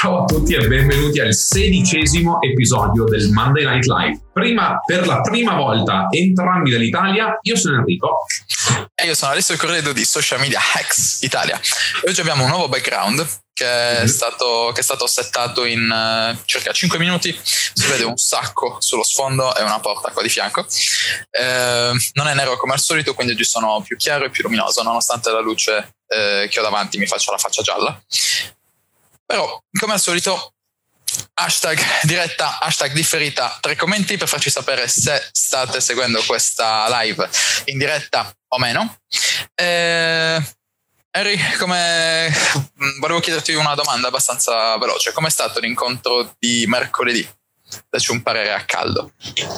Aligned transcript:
Ciao 0.00 0.22
a 0.22 0.24
tutti 0.26 0.54
e 0.54 0.64
benvenuti 0.64 1.18
al 1.18 1.34
sedicesimo 1.34 2.40
episodio 2.40 3.02
del 3.02 3.30
Monday 3.30 3.64
Night 3.64 3.84
Live. 3.86 4.20
Prima, 4.32 4.78
per 4.86 5.04
la 5.04 5.20
prima 5.22 5.56
volta, 5.56 6.06
entrambi 6.10 6.70
dall'Italia, 6.70 7.36
io 7.42 7.56
sono 7.56 7.78
Enrico. 7.78 8.18
E 8.94 9.06
io 9.06 9.16
sono 9.16 9.32
Alessio 9.32 9.56
Corredo 9.56 9.92
di 9.92 10.04
Social 10.04 10.38
Media 10.38 10.60
Hacks 10.60 11.22
Italia. 11.22 11.60
E 12.04 12.10
oggi 12.10 12.20
abbiamo 12.20 12.44
un 12.44 12.50
nuovo 12.50 12.68
background 12.68 13.26
che 13.52 14.02
è, 14.02 14.06
stato, 14.06 14.70
che 14.72 14.78
è 14.78 14.84
stato 14.84 15.08
settato 15.08 15.64
in 15.64 15.90
uh, 15.90 16.38
circa 16.44 16.70
5 16.70 16.96
minuti. 16.96 17.36
Si 17.42 17.88
vede 17.88 18.04
un 18.04 18.16
sacco 18.18 18.76
sullo 18.78 19.02
sfondo 19.02 19.52
e 19.56 19.64
una 19.64 19.80
porta 19.80 20.12
qua 20.12 20.22
di 20.22 20.28
fianco. 20.28 20.64
Eh, 21.28 21.92
non 22.12 22.28
è 22.28 22.34
nero 22.34 22.56
come 22.56 22.74
al 22.74 22.80
solito, 22.80 23.14
quindi 23.14 23.32
oggi 23.32 23.44
sono 23.44 23.82
più 23.84 23.96
chiaro 23.96 24.26
e 24.26 24.30
più 24.30 24.44
luminoso, 24.44 24.80
nonostante 24.84 25.32
la 25.32 25.40
luce 25.40 25.96
eh, 26.06 26.46
che 26.48 26.60
ho 26.60 26.62
davanti 26.62 26.98
mi 26.98 27.06
faccia 27.06 27.32
la 27.32 27.38
faccia 27.38 27.62
gialla. 27.62 28.00
Però, 29.28 29.62
come 29.78 29.92
al 29.92 30.00
solito, 30.00 30.54
hashtag 31.34 31.78
diretta, 32.04 32.60
hashtag 32.60 32.92
differita, 32.92 33.58
tre 33.60 33.76
commenti 33.76 34.16
per 34.16 34.26
farci 34.26 34.48
sapere 34.48 34.88
se 34.88 35.22
state 35.32 35.82
seguendo 35.82 36.22
questa 36.26 36.86
live 37.02 37.28
in 37.66 37.76
diretta 37.76 38.32
o 38.48 38.58
meno. 38.58 39.00
Eh, 39.54 40.42
Harry, 41.10 41.38
come... 41.58 42.32
volevo 43.00 43.20
chiederti 43.20 43.52
una 43.52 43.74
domanda 43.74 44.08
abbastanza 44.08 44.78
veloce. 44.78 45.12
Com'è 45.12 45.28
stato 45.28 45.60
l'incontro 45.60 46.34
di 46.38 46.64
mercoledì? 46.66 47.28
Dacci 47.90 48.12
un 48.12 48.22
parere 48.22 48.54
a 48.54 48.64
caldo. 48.64 49.12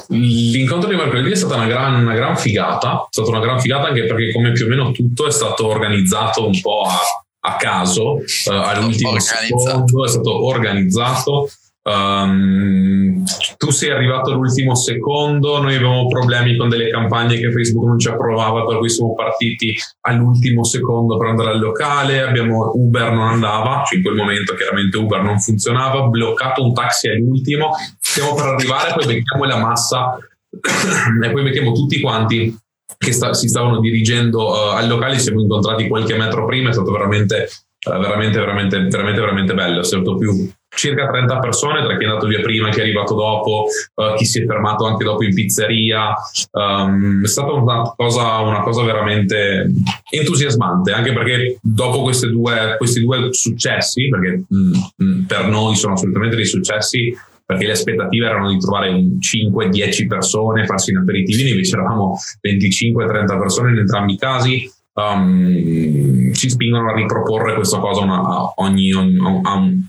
L'incontro 0.09 0.91
di 0.91 0.97
mercoledì 0.97 1.31
è 1.31 1.37
stata 1.37 1.55
una 1.55 1.69
gran, 1.69 1.95
una 1.95 2.15
gran 2.15 2.37
figata, 2.37 3.05
è 3.05 3.07
stata 3.09 3.29
una 3.29 3.39
gran 3.39 3.61
figata 3.61 3.87
anche 3.87 4.05
perché 4.05 4.33
come 4.33 4.51
più 4.51 4.65
o 4.65 4.69
meno 4.69 4.91
tutto 4.91 5.29
è 5.29 5.31
stato 5.31 5.69
organizzato 5.69 6.45
un 6.45 6.61
po' 6.61 6.83
a 6.89 6.99
a 7.41 7.57
caso 7.57 8.15
uh, 8.15 8.23
all'ultimo 8.51 9.19
secondo, 9.19 10.05
è 10.05 10.09
stato 10.09 10.45
organizzato. 10.45 11.49
Um, 11.83 13.25
tu 13.57 13.71
sei 13.71 13.91
arrivato 13.91 14.31
all'ultimo 14.31 14.75
secondo, 14.75 15.61
noi 15.63 15.77
avevamo 15.77 16.09
problemi 16.09 16.57
con 16.57 16.69
delle 16.69 16.91
campagne 16.91 17.39
che 17.39 17.51
Facebook 17.51 17.87
non 17.87 17.99
ci 17.99 18.09
approvava, 18.09 18.67
per 18.67 18.79
cui 18.79 18.91
siamo 18.91 19.15
partiti 19.15 19.75
all'ultimo 20.03 20.63
secondo 20.63 21.17
per 21.17 21.29
andare 21.29 21.51
al 21.51 21.61
locale, 21.61 22.21
abbiamo 22.21 22.71
Uber 22.75 23.13
non 23.13 23.29
andava, 23.29 23.83
cioè 23.87 23.97
in 23.97 24.05
quel 24.05 24.17
momento 24.17 24.55
chiaramente 24.55 24.99
Uber 24.99 25.23
non 25.23 25.41
funzionava, 25.41 26.03
bloccato 26.03 26.63
un 26.63 26.75
taxi 26.75 27.09
all'ultimo, 27.09 27.71
stiamo 27.99 28.35
per 28.35 28.45
arrivare, 28.47 28.93
poi 28.93 29.07
becchiamo 29.07 29.45
la 29.45 29.59
massa 29.59 30.19
e 31.25 31.31
poi 31.31 31.43
becchiamo 31.43 31.73
tutti 31.73 32.01
quanti 32.01 32.55
che 33.03 33.13
sta, 33.13 33.33
si 33.33 33.49
stavano 33.49 33.81
dirigendo 33.81 34.49
uh, 34.49 34.75
al 34.75 34.87
locale, 34.87 35.15
ci 35.15 35.21
siamo 35.21 35.41
incontrati 35.41 35.89
qualche 35.89 36.19
metro 36.19 36.45
prima, 36.45 36.69
è 36.69 36.73
stato 36.75 36.93
veramente, 36.93 37.49
uh, 37.89 37.99
veramente, 37.99 38.39
veramente, 38.39 38.79
veramente, 38.79 39.21
veramente 39.21 39.55
bello. 39.55 39.81
È 39.81 39.85
stato 39.85 40.17
più 40.17 40.51
circa 40.69 41.09
30 41.09 41.39
persone, 41.39 41.83
tra 41.83 41.97
chi 41.97 42.05
è 42.05 42.07
andato 42.07 42.27
via 42.27 42.43
prima, 42.43 42.69
chi 42.69 42.81
è 42.81 42.83
arrivato 42.83 43.15
dopo, 43.15 43.65
uh, 43.95 44.17
chi 44.17 44.27
si 44.27 44.43
è 44.43 44.45
fermato 44.45 44.85
anche 44.85 45.05
dopo 45.05 45.25
in 45.25 45.33
pizzeria. 45.33 46.15
Um, 46.51 47.25
è 47.25 47.27
stata 47.27 47.53
una 47.53 47.91
cosa, 47.97 48.39
una 48.41 48.61
cosa 48.61 48.83
veramente 48.83 49.73
entusiasmante, 50.11 50.93
anche 50.93 51.15
perché 51.15 51.59
dopo 51.63 52.03
due, 52.03 52.75
questi 52.77 53.01
due 53.01 53.29
successi, 53.33 54.11
perché 54.11 54.45
mh, 54.47 54.73
mh, 54.97 55.25
per 55.27 55.47
noi 55.47 55.75
sono 55.75 55.95
assolutamente 55.95 56.37
dei 56.37 56.45
successi, 56.45 57.17
perché 57.51 57.67
le 57.67 57.73
aspettative 57.73 58.27
erano 58.27 58.49
di 58.49 58.59
trovare 58.59 58.93
5-10 58.93 60.07
persone, 60.07 60.67
farsi 60.67 60.93
in 60.93 60.99
aperitivi, 60.99 61.51
invece 61.51 61.75
eravamo 61.75 62.17
25-30 62.41 63.39
persone 63.41 63.73
in 63.73 63.79
entrambi 63.79 64.13
i 64.13 64.17
casi. 64.17 64.71
Um, 64.93 66.33
ci 66.33 66.49
spingono 66.49 66.91
a 66.91 66.95
riproporre 66.95 67.55
questa 67.55 67.79
cosa 67.79 68.03
una, 68.03 68.21
a 68.21 68.53
ogni, 68.57 68.93
a 68.93 68.99
un, 69.01 69.83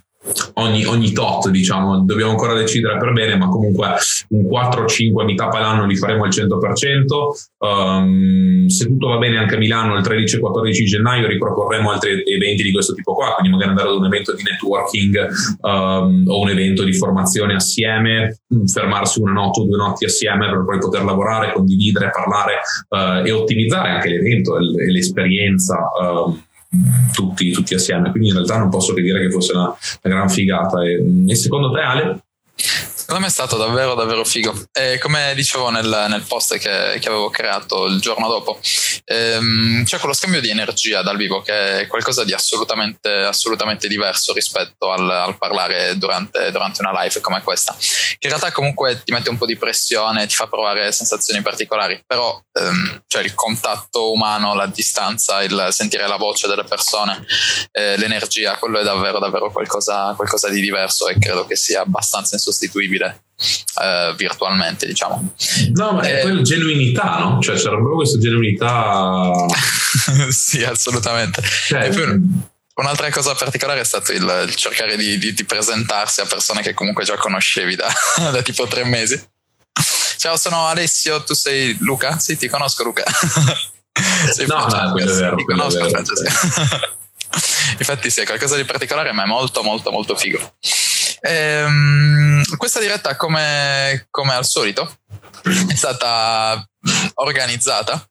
ogni, 0.54 0.86
ogni 0.86 1.12
tot, 1.12 1.50
diciamo, 1.50 2.04
dobbiamo 2.04 2.32
ancora 2.32 2.54
decidere 2.54 2.98
per 2.98 3.14
bene, 3.14 3.36
ma 3.38 3.48
comunque 3.48 3.96
un 4.30 4.44
4-5 4.44 5.24
meetup 5.26 5.54
all'anno 5.54 5.86
li 5.86 5.96
faremo 5.96 6.24
al 6.24 6.30
100%. 6.30 6.50
Um, 7.58 8.68
se 8.68 8.86
tutto 8.86 9.08
va 9.08 9.18
bene 9.18 9.38
anche 9.38 9.56
a 9.56 9.58
Milano 9.58 9.96
il 9.96 10.04
13 10.04 10.40
14 10.40 10.86
gennaio 10.86 11.28
riproporremo 11.28 11.92
altri 11.92 12.24
eventi 12.26 12.64
di 12.64 12.72
questo 12.72 12.94
tipo 12.94 13.14
qua, 13.14 13.34
quindi 13.38 13.52
magari 13.52 13.70
andare 13.72 13.90
ad 13.90 13.96
un 13.96 14.06
evento 14.06 14.34
di 14.34 14.44
networking 14.44 15.30
um, 15.62 16.24
o 16.28 16.40
un 16.40 16.50
evento 16.50 16.84
di 16.84 16.94
formazione 16.94 17.56
assieme, 17.56 18.42
fermarsi 18.66 19.22
una 19.22 19.34
notte 19.34 19.62
o 19.62 19.66
due 19.66 19.78
notti 19.78 20.06
assieme 20.06 20.50
per 20.50 20.64
poi 20.66 20.80
poter 20.80 21.04
lavorare, 21.04 21.54
condividere, 21.54 22.12
parlare 22.12 22.60
uh, 22.90 23.26
e 23.26 23.32
ottimizzare 23.32 23.90
anche 23.90 24.10
l'evento 24.10 24.58
e 24.58 24.92
l'esperienza. 24.92 25.78
Uh, 26.00 26.50
tutti, 27.12 27.52
tutti, 27.52 27.74
assieme. 27.74 28.12
Quindi 28.12 28.30
in 28.30 28.36
realtà 28.36 28.58
non 28.58 28.70
posso 28.70 28.94
che 28.94 29.02
dire 29.02 29.20
che 29.20 29.32
fosse 29.32 29.54
una, 29.54 29.76
una 30.04 30.16
gran 30.16 30.30
figata. 30.30 30.84
E, 30.84 31.04
e 31.28 31.36
secondo 31.36 31.72
te, 31.72 31.80
Ale? 31.82 32.24
Secondo 33.12 33.28
me 33.28 33.34
è 33.34 33.36
stato 33.36 33.58
davvero 33.58 33.94
davvero 33.94 34.24
figo. 34.24 34.56
E 34.72 34.98
come 34.98 35.34
dicevo 35.36 35.70
nel, 35.70 36.06
nel 36.08 36.24
post 36.26 36.58
che, 36.58 36.98
che, 36.98 37.10
avevo 37.10 37.30
creato 37.30 37.84
il 37.88 38.00
giorno 38.00 38.30
dopo, 38.30 38.58
ehm, 39.04 39.84
c'è 39.84 39.98
quello 39.98 40.14
scambio 40.14 40.40
di 40.40 40.48
energia 40.48 41.02
dal 41.02 41.18
vivo 41.18 41.42
che 41.42 41.82
è 41.82 41.88
qualcosa 41.88 42.24
di 42.24 42.32
assolutamente, 42.32 43.10
assolutamente 43.10 43.90
diverso 43.90 44.32
rispetto 44.32 44.94
al, 44.94 45.10
al 45.10 45.38
parlare 45.38 45.98
durante, 45.98 46.52
durante, 46.52 46.82
una 46.82 47.02
live 47.02 47.20
come 47.20 47.42
questa. 47.44 47.76
Che 47.78 48.18
in 48.22 48.30
realtà 48.30 48.50
comunque 48.54 49.02
ti 49.04 49.12
mette 49.12 49.30
un 49.30 49.38
po' 49.38 49.46
di 49.46 49.58
pressione, 49.58 50.26
ti 50.26 50.36
fa 50.36 50.48
provare 50.48 50.90
sensazioni 50.94 51.42
particolari, 51.42 52.02
però 52.08 52.42
ehm, 52.54 53.04
cioè 53.08 53.24
il 53.24 53.34
contatto 53.34 54.14
umano, 54.14 54.56
la 54.56 54.68
distanza, 54.68 55.44
il 55.44 55.68
sentire 55.72 56.08
la 56.08 56.16
voce 56.16 56.48
delle 56.48 56.64
persone, 56.64 57.26
eh, 57.74 57.98
l'energia, 57.98 58.56
quello 58.56 58.80
è 58.80 58.84
davvero 58.84 59.20
davvero 59.20 59.52
qualcosa, 59.52 60.14
qualcosa 60.16 60.48
di 60.48 60.62
diverso 60.62 61.10
e 61.10 61.20
credo 61.20 61.46
che 61.46 61.58
sia 61.58 61.82
abbastanza 61.82 62.36
insostituibile 62.36 63.00
possibile 63.02 63.24
uh, 63.76 64.16
virtualmente, 64.16 64.86
diciamo. 64.86 65.34
No, 65.74 65.92
ma 65.94 66.02
è 66.04 66.20
eh, 66.20 66.22
poi 66.22 66.44
genuinità, 66.44 67.18
no? 67.20 67.42
Cioè, 67.42 67.56
c'era 67.56 67.76
proprio 67.76 67.96
questa 67.96 68.20
genuinità. 68.20 69.32
sì, 70.30 70.64
assolutamente. 70.64 71.42
Cioè, 71.42 71.90
Un'altra 72.74 73.12
cosa 73.12 73.36
particolare 73.36 73.82
è 73.82 73.84
stato 73.84 74.14
il, 74.14 74.46
il 74.48 74.56
cercare 74.56 74.96
di, 74.96 75.18
di, 75.18 75.34
di, 75.34 75.44
presentarsi 75.44 76.22
a 76.22 76.26
persone 76.26 76.62
che 76.62 76.74
comunque 76.74 77.04
già 77.04 77.16
conoscevi 77.18 77.76
da, 77.76 77.92
da, 78.32 78.42
tipo 78.42 78.66
tre 78.66 78.86
mesi. 78.86 79.22
Ciao, 80.18 80.38
sono 80.38 80.68
Alessio, 80.68 81.22
tu 81.24 81.34
sei 81.34 81.76
Luca? 81.82 82.18
Sì, 82.18 82.38
ti 82.38 82.48
conosco 82.48 82.84
Luca. 82.84 83.04
sei 84.34 84.48
no, 84.48 84.66
no, 84.66 84.92
quello 84.94 85.12
è 85.12 85.16
vero. 85.16 85.36
Ti 85.36 85.44
conosco 85.44 85.90
Francesco. 85.90 86.24
Infatti 87.78 88.10
sì, 88.10 88.22
è 88.22 88.26
qualcosa 88.26 88.56
di 88.56 88.64
particolare, 88.64 89.12
ma 89.12 89.24
è 89.24 89.28
molto 89.28 89.64
molto 89.64 89.92
molto 89.92 90.16
figo. 90.16 90.54
Ehm, 91.22 92.44
questa 92.58 92.80
diretta, 92.80 93.16
come, 93.16 94.08
come, 94.10 94.34
al 94.34 94.46
solito, 94.46 95.00
è 95.44 95.76
stata 95.76 96.64
organizzata, 97.16 98.04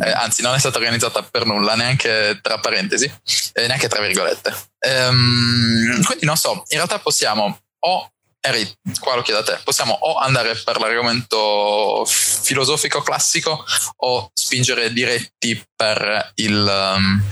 eh, 0.00 0.10
anzi 0.10 0.42
non 0.42 0.54
è 0.54 0.58
stata 0.58 0.78
organizzata 0.78 1.22
per 1.22 1.44
nulla, 1.46 1.74
neanche 1.74 2.38
tra 2.40 2.58
parentesi, 2.58 3.12
eh, 3.52 3.66
neanche 3.66 3.88
tra 3.88 4.00
virgolette. 4.00 4.54
Ehm, 4.78 6.02
quindi 6.04 6.24
non 6.24 6.36
so, 6.36 6.62
in 6.68 6.76
realtà 6.76 6.98
possiamo 6.98 7.58
o 7.80 8.08
Harry, 8.46 8.70
qua 9.00 9.14
lo 9.14 9.22
chiedo 9.22 9.40
a 9.40 9.42
te, 9.42 9.58
possiamo 9.64 9.94
o 9.94 10.18
andare 10.18 10.54
per 10.54 10.78
l'argomento 10.78 12.04
filosofico 12.06 13.00
classico 13.00 13.64
o 13.96 14.30
spingere 14.34 14.92
diretti 14.92 15.60
per, 15.74 16.32
il, 16.34 16.94
um, 16.96 17.22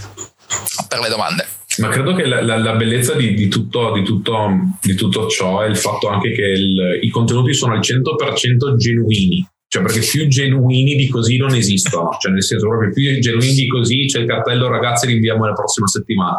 per 0.89 1.01
le 1.01 1.09
domande. 1.11 1.47
Ma 1.79 1.89
credo 1.89 2.15
che 2.15 2.27
la, 2.27 2.43
la, 2.43 2.59
la 2.59 2.75
bellezza 2.75 3.15
di, 3.15 3.35
di, 3.35 3.49
tutto, 3.49 3.93
di, 3.93 4.03
tutto, 4.03 4.49
di, 4.83 4.95
tutto, 4.95 5.27
ciò 5.29 5.61
è 5.61 5.69
il 5.69 5.77
fatto 5.77 6.09
anche 6.09 6.33
che 6.33 6.43
il, 6.43 6.99
i 7.03 7.09
contenuti 7.09 7.55
sono 7.55 7.73
al 7.73 7.81
100% 7.81 8.77
genuini. 8.77 9.47
Cioè, 9.73 9.83
perché 9.83 10.01
più 10.01 10.29
genuini 10.29 10.97
di 10.97 11.09
così 11.09 11.39
non 11.39 11.55
esistono. 11.55 12.11
Cioè, 12.21 12.31
nel 12.31 12.43
senso, 12.43 12.69
proprio 12.69 12.91
più 12.93 13.19
genuini 13.21 13.55
di 13.55 13.69
così 13.69 14.05
c'è 14.05 14.21
il 14.21 14.27
cartello, 14.27 14.69
ragazzi, 14.69 15.07
rinviamo 15.07 15.47
la 15.47 15.55
prossima 15.55 15.87
settimana. 15.87 16.37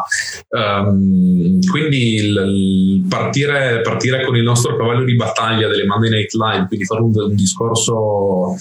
Um, 0.50 1.58
quindi 1.68 2.14
il, 2.14 2.44
il 2.46 3.06
partire, 3.08 3.80
partire, 3.80 4.24
con 4.24 4.36
il 4.36 4.44
nostro 4.44 4.76
cavallo 4.76 5.02
di 5.02 5.16
battaglia 5.16 5.66
delle 5.66 5.84
Monday 5.84 6.10
Night 6.10 6.32
Live, 6.32 6.66
quindi 6.68 6.84
fare 6.84 7.00
un, 7.02 7.10
un 7.12 7.34
discorso 7.34 8.54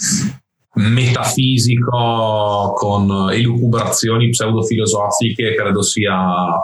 metafisico 0.76 2.74
con 2.76 3.32
elucubrazioni 3.32 4.30
pseudofilosofiche 4.30 5.54
credo 5.54 5.84
sia 5.84 6.60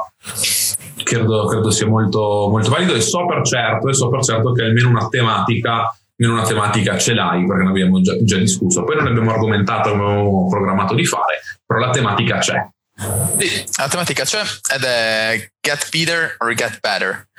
credo, 1.03 1.45
credo 1.45 1.69
sia 1.69 1.87
molto, 1.87 2.47
molto 2.49 2.69
valido 2.69 2.93
e 2.93 3.01
so 3.01 3.25
per 3.25 3.43
certo 3.45 3.87
e 3.89 3.93
so 3.93 4.09
per 4.09 4.23
certo 4.23 4.51
che 4.51 4.63
almeno 4.63 4.89
una 4.89 5.07
tematica 5.07 5.93
in 6.21 6.29
una 6.29 6.43
tematica 6.43 6.97
ce 6.97 7.13
l'hai, 7.13 7.45
perché 7.45 7.63
ne 7.63 7.69
abbiamo 7.69 8.01
già, 8.01 8.13
già 8.21 8.37
discusso, 8.37 8.83
poi 8.83 8.97
non 8.97 9.07
abbiamo 9.07 9.31
argomentato 9.31 9.91
come 9.91 10.03
avevamo 10.03 10.49
programmato 10.49 10.93
di 10.93 11.05
fare, 11.05 11.39
però 11.65 11.79
la 11.79 11.91
tematica 11.91 12.37
c'è. 12.39 12.67
Sì, 13.37 13.63
la 13.77 13.87
tematica 13.87 14.25
c'è 14.25 14.41
ed 14.75 14.83
è 14.83 15.49
get 15.61 15.87
better 15.89 16.35
or 16.39 16.53
get 16.53 16.79
better, 16.81 17.29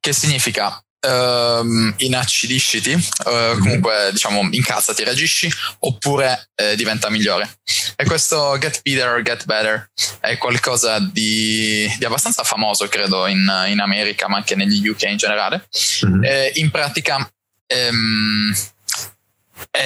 che 0.00 0.14
significa 0.14 0.82
um, 1.06 1.94
inacidisciti, 1.98 2.92
uh, 2.92 3.58
comunque 3.58 4.10
diciamo 4.12 4.48
in 4.50 4.62
casa 4.62 4.94
ti 4.94 5.04
reagisci, 5.04 5.50
oppure 5.80 6.50
eh, 6.54 6.76
diventa 6.76 7.10
migliore. 7.10 7.58
E 7.96 8.04
questo 8.04 8.56
get 8.58 8.80
better 8.82 9.08
or 9.08 9.22
get 9.22 9.44
better 9.44 9.90
è 10.20 10.36
qualcosa 10.38 10.98
di, 11.00 11.92
di 11.98 12.04
abbastanza 12.04 12.44
famoso, 12.44 12.88
credo, 12.88 13.26
in, 13.26 13.50
in, 13.68 13.80
America, 13.80 14.28
ma 14.28 14.36
anche 14.36 14.54
negli 14.54 14.86
UK 14.86 15.02
in 15.02 15.16
generale. 15.16 15.68
Mm-hmm. 16.06 16.24
Eh, 16.24 16.52
in 16.54 16.70
pratica 16.70 17.30
ehm, 17.66 18.54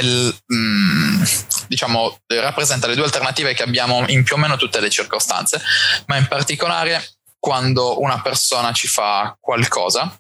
il, 0.01 0.39
mm, 0.55 1.23
diciamo, 1.69 2.19
rappresenta 2.27 2.87
le 2.87 2.95
due 2.95 3.05
alternative 3.05 3.55
che 3.55 3.63
abbiamo 3.63 4.05
in 4.09 4.23
più 4.23 4.37
o 4.37 4.39
meno 4.39 4.57
tutte 4.57 4.81
le 4.81 4.91
circostanze, 4.91 5.63
ma 6.07 6.17
in 6.17 6.27
particolare 6.27 7.03
quando 7.39 8.01
una 8.01 8.21
persona 8.21 8.73
ci 8.73 8.89
fa 8.89 9.37
qualcosa 9.39 10.19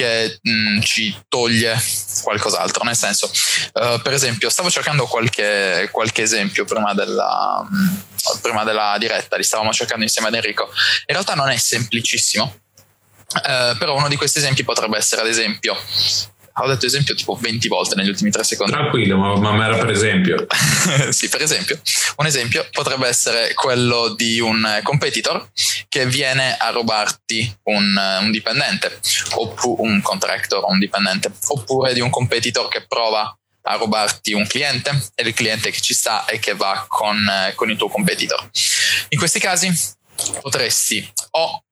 che 0.00 0.38
mh, 0.40 0.50
mm, 0.50 0.80
ci 0.80 1.14
toglie 1.28 1.78
qualcos'altro. 2.22 2.84
Nel 2.84 2.96
senso, 2.96 3.30
uh, 3.74 4.00
per 4.00 4.14
esempio, 4.14 4.48
stavo 4.48 4.70
cercando 4.70 5.06
qualche, 5.06 5.88
qualche 5.92 6.22
esempio 6.22 6.64
prima 6.64 6.94
della, 6.94 7.66
mh, 7.68 7.76
mm, 7.76 8.40
prima 8.40 8.64
della 8.64 8.96
diretta, 8.98 9.36
li 9.36 9.42
stavamo 9.42 9.72
cercando 9.72 10.04
insieme 10.04 10.28
ad 10.28 10.34
Enrico. 10.34 10.68
In 11.06 11.14
realtà 11.14 11.34
non 11.34 11.50
è 11.50 11.56
semplicissimo, 11.56 12.60
uh, 13.34 13.76
però 13.76 13.94
uno 13.94 14.08
di 14.08 14.16
questi 14.16 14.38
esempi 14.38 14.64
potrebbe 14.64 14.96
essere, 14.96 15.20
ad 15.20 15.28
esempio, 15.28 15.76
ho 16.52 16.66
detto 16.66 16.86
esempio 16.86 17.14
tipo 17.14 17.34
20 17.34 17.68
volte 17.68 17.94
negli 17.94 18.08
ultimi 18.08 18.30
3 18.30 18.44
secondi. 18.44 18.72
Tranquillo, 18.72 19.16
ma, 19.16 19.52
ma 19.52 19.64
era 19.64 19.76
per 19.76 19.90
esempio. 19.90 20.46
sì, 21.10 21.28
per 21.28 21.42
esempio. 21.42 21.80
Un 22.16 22.26
esempio 22.26 22.66
potrebbe 22.70 23.08
essere 23.08 23.54
quello 23.54 24.14
di 24.14 24.40
un 24.40 24.80
competitor 24.82 25.50
che 25.88 26.06
viene 26.06 26.56
a 26.56 26.70
rubarti 26.70 27.58
un, 27.64 28.18
un 28.20 28.30
dipendente, 28.30 29.00
oppure 29.34 29.82
un 29.82 30.00
contractor 30.02 30.64
o 30.64 30.70
un 30.70 30.78
dipendente, 30.78 31.32
oppure 31.48 31.92
di 31.92 32.00
un 32.00 32.10
competitor 32.10 32.68
che 32.68 32.86
prova 32.86 33.34
a 33.62 33.74
rubarti 33.74 34.32
un 34.32 34.46
cliente 34.46 35.10
e 35.14 35.22
il 35.22 35.34
cliente 35.34 35.70
che 35.70 35.80
ci 35.80 35.94
sta 35.94 36.24
e 36.24 36.38
che 36.38 36.54
va 36.54 36.84
con, 36.88 37.28
con 37.54 37.70
il 37.70 37.76
tuo 37.76 37.88
competitor. 37.88 38.50
In 39.10 39.18
questi 39.18 39.38
casi 39.38 39.72
potresti 40.40 41.08
o 41.32 41.64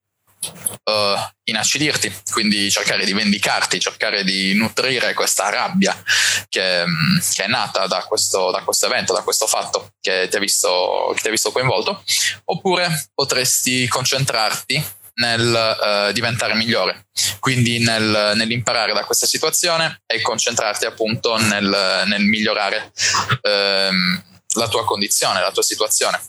uh, 0.85 1.19
inacidirti, 1.45 2.13
quindi 2.31 2.71
cercare 2.71 3.05
di 3.05 3.13
vendicarti, 3.13 3.81
cercare 3.81 4.25
di 4.25 4.55
nutrire 4.55 5.15
questa 5.15 5.49
rabbia 5.49 5.97
che, 6.49 6.87
mm, 6.87 7.19
che 7.33 7.45
è 7.45 7.49
nata 7.49 7.87
da 7.87 8.05
questo, 8.05 8.51
da 8.51 8.63
questo, 8.63 8.87
evento, 8.87 9.13
da 9.13 9.23
questo 9.23 9.47
fatto 9.47 9.93
che 10.01 10.29
ti 10.29 10.37
ha 10.37 10.41
visto, 10.41 11.15
visto 11.31 11.53
coinvolto, 11.53 12.03
oppure 12.45 13.09
potresti 13.15 13.87
concentrarti 13.89 14.97
nel 15.19 16.09
uh, 16.09 16.13
diventare 16.13 16.55
migliore, 16.55 17.09
quindi 17.41 17.81
nel, 17.81 18.33
nell'imparare 18.37 18.93
da 18.93 19.05
questa 19.05 19.27
situazione 19.27 20.03
e 20.07 20.21
concentrarti 20.21 20.85
appunto 20.85 21.37
nel, 21.37 22.05
nel 22.07 22.23
migliorare 22.23 22.93
uh, 23.43 24.23
la 24.55 24.69
tua 24.69 24.85
condizione, 24.85 25.41
la 25.41 25.51
tua 25.51 25.63
situazione. 25.63 26.21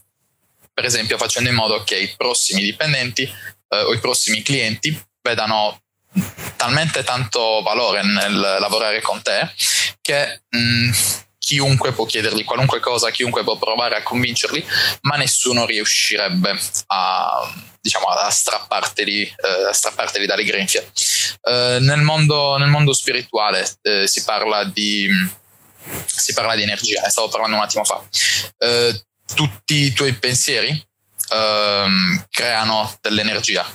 Per 0.73 0.85
esempio 0.85 1.17
facendo 1.17 1.49
in 1.49 1.55
modo 1.55 1.83
che 1.83 1.97
i 1.97 2.13
prossimi 2.15 2.63
dipendenti 2.63 3.29
eh, 3.69 3.81
o 3.81 3.93
i 3.93 3.99
prossimi 3.99 4.41
clienti 4.41 4.97
vedano 5.21 5.81
talmente 6.55 7.03
tanto 7.03 7.61
valore 7.61 8.03
nel 8.03 8.37
lavorare 8.59 9.01
con 9.01 9.21
te 9.21 9.53
che 10.01 10.41
mh, 10.49 10.57
mm, 10.59 10.91
chiunque 11.37 11.93
può 11.93 12.05
chiedergli 12.05 12.43
qualunque 12.43 12.79
cosa, 12.79 13.09
chiunque 13.09 13.43
può 13.43 13.57
provare 13.57 13.95
a 13.95 14.03
convincerli, 14.03 14.63
ma 15.01 15.15
nessuno 15.15 15.65
riuscirebbe 15.65 16.59
a, 16.87 17.51
diciamo, 17.81 18.05
a, 18.05 18.29
strapparteli, 18.29 19.21
eh, 19.23 19.67
a 19.69 19.73
strapparteli 19.73 20.27
dalle 20.27 20.43
grinfie. 20.43 20.91
Eh, 21.41 21.77
nel, 21.81 22.01
mondo, 22.01 22.57
nel, 22.57 22.67
mondo, 22.67 22.93
spirituale 22.93 23.67
eh, 23.81 24.07
si, 24.07 24.23
parla 24.23 24.63
di, 24.65 25.09
si 26.05 26.33
parla 26.33 26.55
di 26.55 26.63
energia, 26.63 27.01
ne 27.01 27.09
stavo 27.09 27.29
parlando 27.29 27.55
un 27.55 27.63
attimo 27.63 27.83
fa. 27.83 28.03
Eh, 28.57 29.03
tutti 29.33 29.75
i 29.75 29.93
tuoi 29.93 30.13
pensieri 30.13 30.87
ehm, 31.31 32.25
creano 32.29 32.97
dell'energia. 33.01 33.65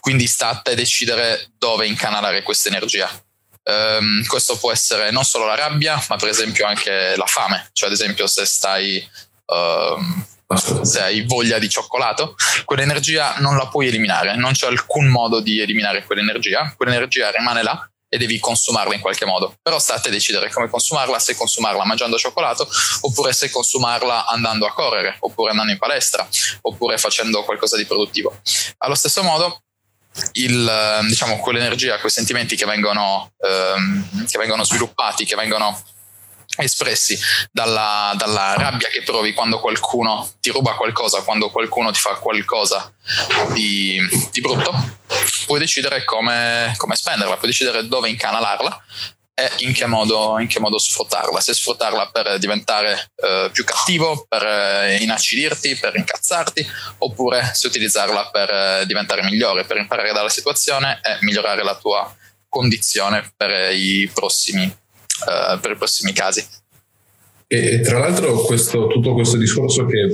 Quindi 0.00 0.26
sta 0.26 0.48
a 0.48 0.56
te 0.56 0.74
decidere 0.74 1.52
dove 1.58 1.86
incanalare 1.86 2.42
questa 2.42 2.68
energia. 2.68 3.08
Um, 3.64 4.24
questo 4.26 4.58
può 4.58 4.70
essere 4.70 5.10
non 5.10 5.24
solo 5.24 5.46
la 5.46 5.54
rabbia, 5.54 6.02
ma 6.08 6.16
per 6.16 6.28
esempio 6.28 6.66
anche 6.66 7.14
la 7.16 7.26
fame. 7.26 7.70
Cioè, 7.72 7.88
ad 7.88 7.94
esempio, 7.94 8.26
se 8.26 8.44
stai. 8.44 9.08
Um, 9.46 10.26
se 10.82 11.00
hai 11.00 11.22
voglia 11.26 11.58
di 11.58 11.68
cioccolato, 11.68 12.36
quell'energia 12.64 13.36
non 13.38 13.56
la 13.56 13.66
puoi 13.66 13.88
eliminare, 13.88 14.36
non 14.36 14.52
c'è 14.52 14.66
alcun 14.66 15.06
modo 15.06 15.40
di 15.40 15.58
eliminare 15.58 16.04
quell'energia, 16.04 16.72
quell'energia 16.76 17.30
rimane 17.30 17.62
là 17.62 17.88
e 18.14 18.16
devi 18.16 18.38
consumarla 18.38 18.94
in 18.94 19.00
qualche 19.00 19.24
modo. 19.24 19.56
Però 19.60 19.76
sta 19.80 19.94
a 19.94 20.08
decidere 20.08 20.48
come 20.48 20.70
consumarla, 20.70 21.18
se 21.18 21.34
consumarla 21.34 21.84
mangiando 21.84 22.16
cioccolato, 22.16 22.68
oppure 23.00 23.32
se 23.32 23.50
consumarla 23.50 24.26
andando 24.26 24.66
a 24.66 24.72
correre, 24.72 25.16
oppure 25.18 25.50
andando 25.50 25.72
in 25.72 25.78
palestra, 25.78 26.24
oppure 26.60 26.96
facendo 26.96 27.42
qualcosa 27.42 27.76
di 27.76 27.84
produttivo. 27.86 28.40
Allo 28.78 28.94
stesso 28.94 29.24
modo, 29.24 29.62
il, 30.34 31.00
diciamo, 31.08 31.38
quell'energia, 31.40 31.98
quei 31.98 32.12
sentimenti 32.12 32.54
che 32.54 32.66
vengono, 32.66 33.32
ehm, 33.36 34.26
che 34.28 34.38
vengono 34.38 34.62
sviluppati, 34.62 35.24
che 35.24 35.34
vengono 35.34 35.82
espressi 36.56 37.18
dalla, 37.50 38.14
dalla, 38.16 38.54
rabbia 38.54 38.88
che 38.88 39.02
provi 39.02 39.32
quando 39.32 39.58
qualcuno 39.58 40.28
ti 40.40 40.50
ruba 40.50 40.74
qualcosa, 40.74 41.22
quando 41.22 41.50
qualcuno 41.50 41.90
ti 41.90 41.98
fa 41.98 42.14
qualcosa 42.14 42.92
di, 43.52 43.98
di 44.30 44.40
brutto, 44.40 44.72
puoi 45.46 45.58
decidere 45.58 46.04
come, 46.04 46.74
come, 46.76 46.96
spenderla, 46.96 47.36
puoi 47.36 47.50
decidere 47.50 47.86
dove 47.88 48.08
incanalarla 48.08 48.84
e 49.36 49.50
in 49.58 49.72
che 49.72 49.86
modo, 49.86 50.38
in 50.38 50.46
che 50.46 50.60
modo 50.60 50.78
sfruttarla. 50.78 51.40
Se 51.40 51.54
sfruttarla 51.54 52.10
per 52.10 52.38
diventare 52.38 53.10
eh, 53.16 53.50
più 53.52 53.64
cattivo, 53.64 54.24
per 54.28 54.44
eh, 54.44 54.98
inacidirti, 55.00 55.76
per 55.76 55.96
incazzarti, 55.96 56.64
oppure 56.98 57.50
se 57.52 57.66
utilizzarla 57.66 58.30
per 58.30 58.50
eh, 58.50 58.86
diventare 58.86 59.24
migliore, 59.24 59.64
per 59.64 59.76
imparare 59.76 60.12
dalla 60.12 60.28
situazione 60.28 61.00
e 61.02 61.18
migliorare 61.22 61.64
la 61.64 61.74
tua 61.74 62.14
condizione 62.48 63.32
per 63.36 63.74
i 63.74 64.08
prossimi 64.14 64.82
uh, 65.26 65.58
per 65.60 65.72
i 65.72 65.76
prossimi 65.76 66.12
casi. 66.12 66.44
E, 67.46 67.80
tra 67.80 67.98
l'altro 67.98 68.42
questo, 68.42 68.86
tutto 68.86 69.14
questo 69.14 69.36
discorso 69.36 69.86
che 69.86 70.08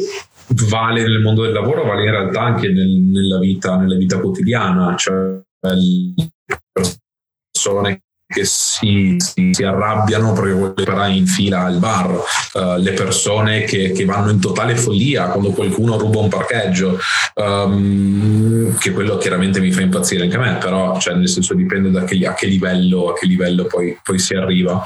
vale 0.68 1.02
nel 1.02 1.20
mondo 1.20 1.42
del 1.42 1.52
lavoro 1.52 1.84
vale 1.84 2.04
in 2.04 2.10
realtà 2.10 2.40
anche 2.42 2.68
nel, 2.68 2.88
nella, 2.88 3.38
vita, 3.38 3.76
nella 3.76 3.96
vita 3.96 4.18
quotidiana, 4.18 4.96
cioè 4.96 5.40
le 5.60 6.30
persone 6.72 8.02
che 8.32 8.44
si, 8.44 9.16
si, 9.18 9.50
si, 9.52 9.64
arrabbiano 9.64 10.32
perché 10.32 10.52
vuole 10.52 10.72
parare 10.84 11.14
in 11.14 11.26
fila 11.26 11.64
al 11.64 11.78
bar, 11.78 12.10
uh, 12.12 12.76
le 12.76 12.92
persone 12.92 13.64
che, 13.64 13.90
che, 13.90 14.04
vanno 14.04 14.30
in 14.30 14.40
totale 14.40 14.76
follia 14.76 15.26
quando 15.26 15.50
qualcuno 15.50 15.99
ruba 15.99 16.20
un 16.20 16.28
parcheggio, 16.28 16.96
um, 17.34 18.78
che 18.78 18.92
quello 18.92 19.16
chiaramente 19.16 19.58
mi 19.58 19.72
fa 19.72 19.80
impazzire 19.80 20.22
anche 20.22 20.37
a 20.37 20.38
me, 20.38 20.58
però 20.60 20.96
cioè, 21.00 21.14
nel 21.14 21.28
senso 21.28 21.54
dipende 21.54 21.90
da 21.90 22.04
che, 22.04 22.25
a 22.25 22.34
che 22.34 22.46
livello, 22.46 23.10
a 23.10 23.14
che 23.14 23.26
livello 23.26 23.64
poi, 23.64 23.99
poi 24.00 24.20
si 24.20 24.34
arriva. 24.34 24.80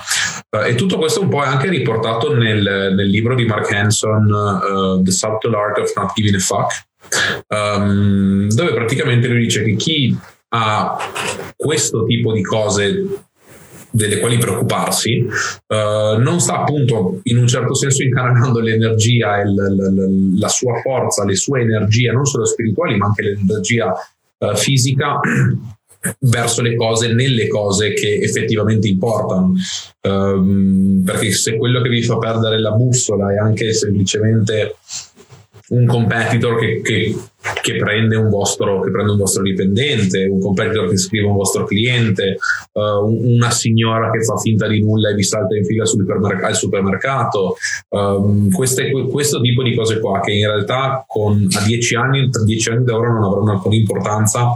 Uh, 0.48 0.62
e 0.64 0.74
tutto 0.74 0.96
questo 0.96 1.20
un 1.20 1.28
po' 1.28 1.42
è 1.42 1.46
anche 1.46 1.68
riportato 1.68 2.34
nel, 2.34 2.94
nel 2.96 3.08
libro 3.08 3.34
di 3.34 3.44
Mark 3.44 3.70
Hanson, 3.70 4.30
uh, 4.30 5.02
The 5.02 5.10
Subtle 5.10 5.54
Art 5.54 5.78
of 5.80 5.92
Not 5.94 6.12
Giving 6.14 6.36
a 6.36 6.38
Fuck, 6.38 6.86
um, 7.48 8.48
dove 8.48 8.72
praticamente 8.72 9.28
lui 9.28 9.40
dice 9.40 9.62
che 9.62 9.76
chi 9.76 10.16
ha 10.48 10.96
questo 11.56 12.04
tipo 12.04 12.32
di 12.32 12.42
cose 12.42 13.24
delle 13.94 14.18
quali 14.18 14.38
preoccuparsi, 14.38 15.24
uh, 15.24 16.18
non 16.18 16.40
sta 16.40 16.62
appunto 16.62 17.20
in 17.22 17.38
un 17.38 17.46
certo 17.46 17.74
senso 17.74 18.02
incarnando 18.02 18.58
l'energia 18.58 19.40
e 19.40 19.44
l- 19.44 19.54
l- 19.54 20.38
la 20.38 20.48
sua 20.48 20.80
forza, 20.80 21.24
le 21.24 21.36
sue 21.36 21.60
energie, 21.60 22.10
non 22.10 22.24
solo 22.24 22.44
spirituali, 22.44 22.96
ma 22.96 23.06
anche 23.06 23.22
l'energia 23.22 23.94
uh, 24.38 24.56
fisica 24.56 25.20
verso 26.18 26.60
le 26.60 26.74
cose, 26.74 27.12
nelle 27.12 27.46
cose 27.46 27.92
che 27.92 28.18
effettivamente 28.20 28.88
importano. 28.88 29.52
Um, 30.00 31.02
perché 31.04 31.30
se 31.30 31.56
quello 31.56 31.80
che 31.80 31.88
vi 31.88 32.02
fa 32.02 32.18
perdere 32.18 32.60
la 32.60 32.72
bussola 32.72 33.32
è 33.32 33.36
anche 33.36 33.72
semplicemente 33.72 34.74
un 35.68 35.86
competitor 35.86 36.58
che, 36.58 36.80
che 36.82 37.14
che 37.60 37.76
prende 37.76 38.16
un 38.16 38.28
vostro, 38.28 38.80
che 38.80 38.90
prende 38.90 39.12
un 39.12 39.18
vostro 39.18 39.42
dipendente, 39.42 40.26
un 40.26 40.40
competitor 40.40 40.88
che 40.88 40.96
scrive 40.96 41.26
un 41.26 41.36
vostro 41.36 41.64
cliente, 41.64 42.38
uh, 42.72 43.04
una 43.06 43.50
signora 43.50 44.10
che 44.10 44.22
fa 44.22 44.36
finta 44.36 44.66
di 44.66 44.80
nulla 44.80 45.10
e 45.10 45.14
vi 45.14 45.22
salta 45.22 45.54
in 45.56 45.64
fila 45.64 45.84
supermerc- 45.84 46.42
al 46.42 46.54
supermercato. 46.54 47.56
Um, 47.88 48.50
queste, 48.50 48.90
questo 49.10 49.40
tipo 49.40 49.62
di 49.62 49.74
cose 49.74 50.00
qua 50.00 50.20
che 50.20 50.32
in 50.32 50.46
realtà 50.46 51.04
con, 51.06 51.46
a 51.50 51.64
dieci 51.64 51.94
anni, 51.94 52.30
tra 52.30 52.42
dieci 52.44 52.70
anni 52.70 52.84
da 52.84 52.96
ora 52.96 53.10
non 53.10 53.24
avranno 53.24 53.52
alcuna 53.52 53.74
importanza 53.74 54.48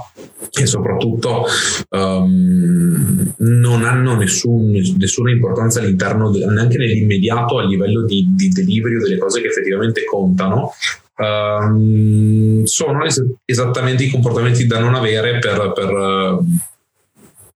e 0.50 0.66
soprattutto 0.66 1.44
um, 1.90 3.34
non 3.38 3.84
hanno 3.84 4.16
nessun, 4.16 4.70
nessuna 4.96 5.30
importanza 5.30 5.80
all'interno, 5.80 6.30
de, 6.30 6.44
neanche 6.46 6.78
nell'immediato 6.78 7.58
a 7.58 7.64
livello 7.64 8.04
di, 8.04 8.26
di 8.30 8.48
delivery 8.48 8.98
delle 8.98 9.18
cose 9.18 9.40
che 9.40 9.48
effettivamente 9.48 10.04
contano 10.04 10.72
um, 11.18 12.64
sono 12.64 13.04
es- 13.04 13.24
esattamente 13.44 14.04
i 14.04 14.10
comportamenti 14.10 14.66
da 14.66 14.78
non 14.78 14.94
avere 14.94 15.38
per, 15.38 15.72
per, 15.72 16.38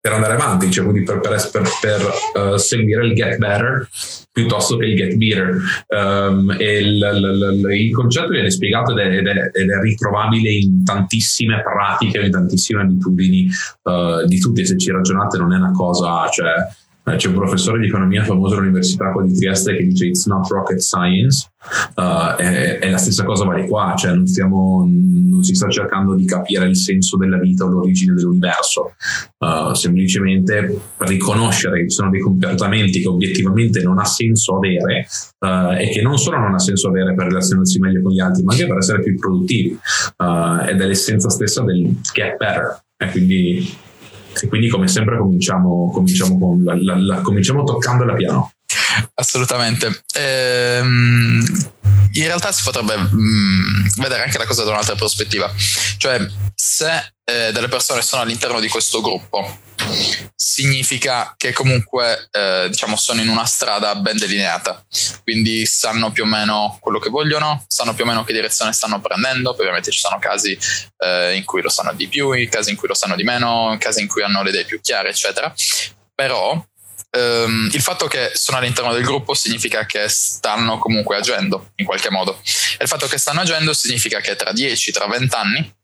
per 0.00 0.12
andare 0.12 0.34
avanti, 0.34 0.70
cioè 0.70 0.84
quindi 0.84 1.04
per, 1.04 1.20
per, 1.20 2.10
uh, 2.34 2.56
seguire 2.56 3.06
il 3.06 3.14
get 3.14 3.38
better 3.38 3.88
piuttosto 4.32 4.76
che 4.78 4.86
il 4.86 4.96
get 4.96 5.14
better. 5.14 5.60
Um, 5.88 6.54
e 6.58 6.78
il, 6.78 6.96
il, 6.96 7.66
il, 7.70 7.92
concetto 7.92 8.28
viene 8.28 8.50
spiegato 8.50 8.92
ed 8.92 8.98
è, 8.98 9.16
ed, 9.18 9.26
è, 9.26 9.50
ed 9.52 9.70
è, 9.70 9.80
ritrovabile 9.80 10.50
in 10.50 10.84
tantissime 10.84 11.62
pratiche, 11.62 12.20
in 12.20 12.30
tantissime 12.30 12.80
abitudini 12.80 13.48
uh, 13.82 14.26
di 14.26 14.40
tutti. 14.40 14.66
Se 14.66 14.76
ci 14.78 14.90
ragionate, 14.90 15.38
non 15.38 15.52
è 15.52 15.56
una 15.56 15.72
cosa, 15.72 16.26
cioè, 16.30 16.48
eh, 16.48 16.81
c'è 17.04 17.28
un 17.28 17.34
professore 17.34 17.80
di 17.80 17.88
economia 17.88 18.22
famoso 18.22 18.54
all'Università 18.54 19.12
di 19.24 19.34
Trieste 19.34 19.76
che 19.76 19.84
dice 19.84 20.06
it's 20.06 20.26
not 20.26 20.46
rocket 20.48 20.78
science. 20.78 21.50
Uh, 21.94 22.36
è, 22.36 22.78
è, 22.78 22.90
la 22.90 22.96
stessa 22.96 23.22
cosa 23.22 23.44
vale 23.44 23.68
qua 23.68 23.94
cioè 23.96 24.12
non, 24.12 24.26
stiamo, 24.26 24.84
non, 24.88 25.44
si 25.44 25.54
sta 25.54 25.68
cercando 25.68 26.14
di 26.14 26.24
capire 26.24 26.66
il 26.66 26.74
senso 26.76 27.16
della 27.16 27.38
vita 27.38 27.64
o 27.64 27.68
l'origine 27.68 28.14
dell'universo. 28.14 28.94
Uh, 29.38 29.74
semplicemente 29.74 30.80
riconoscere 30.98 31.80
che 31.80 31.88
ci 31.88 31.96
sono 31.96 32.10
dei 32.10 32.20
comportamenti 32.20 33.00
che 33.00 33.08
obiettivamente 33.08 33.82
non 33.82 33.98
ha 33.98 34.04
senso 34.04 34.56
avere 34.56 35.06
uh, 35.40 35.72
e 35.72 35.90
che 35.90 36.02
non 36.02 36.18
solo 36.18 36.38
non 36.38 36.54
ha 36.54 36.58
senso 36.60 36.88
avere 36.88 37.14
per 37.14 37.26
relazionarsi 37.26 37.80
meglio 37.80 38.02
con 38.02 38.12
gli 38.12 38.20
altri 38.20 38.44
ma 38.44 38.52
anche 38.52 38.66
per 38.66 38.76
essere 38.76 39.02
più 39.02 39.16
produttivi. 39.18 39.76
Ed 40.68 40.80
è 40.80 40.86
l'essenza 40.86 41.28
stessa 41.30 41.62
del 41.62 41.96
get 42.12 42.36
better 42.36 42.80
e 42.96 43.10
quindi 43.10 43.90
e 44.40 44.48
quindi 44.48 44.68
come 44.68 44.88
sempre 44.88 45.18
cominciamo, 45.18 45.90
cominciamo, 45.92 46.38
con 46.38 46.62
la, 46.64 46.76
la, 46.80 46.96
la, 46.96 47.20
cominciamo 47.20 47.64
toccando 47.64 48.04
la 48.04 48.14
piano. 48.14 48.52
Assolutamente. 49.14 50.04
Ehm, 50.14 51.42
in 52.14 52.24
realtà 52.26 52.52
si 52.52 52.62
potrebbe 52.62 52.96
mh, 52.96 53.08
mm, 53.14 53.86
vedere 53.96 54.24
anche 54.24 54.38
la 54.38 54.46
cosa 54.46 54.64
da 54.64 54.70
un'altra 54.70 54.94
prospettiva. 54.94 55.52
Cioè, 55.96 56.26
se 56.54 57.14
eh, 57.24 57.52
delle 57.52 57.68
persone 57.68 58.02
sono 58.02 58.22
all'interno 58.22 58.60
di 58.60 58.68
questo 58.68 59.00
gruppo, 59.00 59.60
significa 60.34 61.34
che 61.36 61.52
comunque 61.52 62.28
eh, 62.30 62.66
diciamo 62.68 62.96
sono 62.96 63.20
in 63.20 63.28
una 63.28 63.44
strada 63.46 63.94
ben 63.94 64.16
delineata, 64.16 64.84
quindi 65.22 65.64
sanno 65.66 66.12
più 66.12 66.24
o 66.24 66.26
meno 66.26 66.78
quello 66.80 66.98
che 66.98 67.10
vogliono, 67.10 67.64
sanno 67.66 67.94
più 67.94 68.04
o 68.04 68.06
meno 68.06 68.24
che 68.24 68.32
direzione 68.32 68.72
stanno 68.72 69.00
prendendo, 69.00 69.52
poi 69.52 69.60
ovviamente 69.60 69.90
ci 69.90 70.00
sono 70.00 70.18
casi 70.18 70.56
eh, 70.98 71.34
in 71.34 71.44
cui 71.44 71.62
lo 71.62 71.68
sanno 71.68 71.92
di 71.94 72.08
più, 72.08 72.30
casi 72.48 72.70
in 72.70 72.76
cui 72.76 72.88
lo 72.88 72.94
sanno 72.94 73.16
di 73.16 73.24
meno, 73.24 73.76
casi 73.78 74.02
in 74.02 74.08
cui 74.08 74.22
hanno 74.22 74.42
le 74.42 74.50
idee 74.50 74.64
più 74.64 74.80
chiare, 74.80 75.08
eccetera. 75.08 75.52
Però 76.14 76.62
Um, 77.14 77.68
il 77.72 77.82
fatto 77.82 78.06
che 78.06 78.30
sono 78.32 78.56
all'interno 78.56 78.92
del 78.94 79.04
gruppo 79.04 79.34
significa 79.34 79.84
che 79.84 80.08
stanno 80.08 80.78
comunque 80.78 81.16
agendo 81.16 81.72
in 81.76 81.84
qualche 81.84 82.10
modo. 82.10 82.40
E 82.78 82.82
il 82.84 82.88
fatto 82.88 83.06
che 83.06 83.18
stanno 83.18 83.40
agendo 83.40 83.74
significa 83.74 84.20
che 84.20 84.34
tra 84.34 84.52
10, 84.52 84.92
tra 84.92 85.06
20 85.06 85.34
anni 85.34 85.74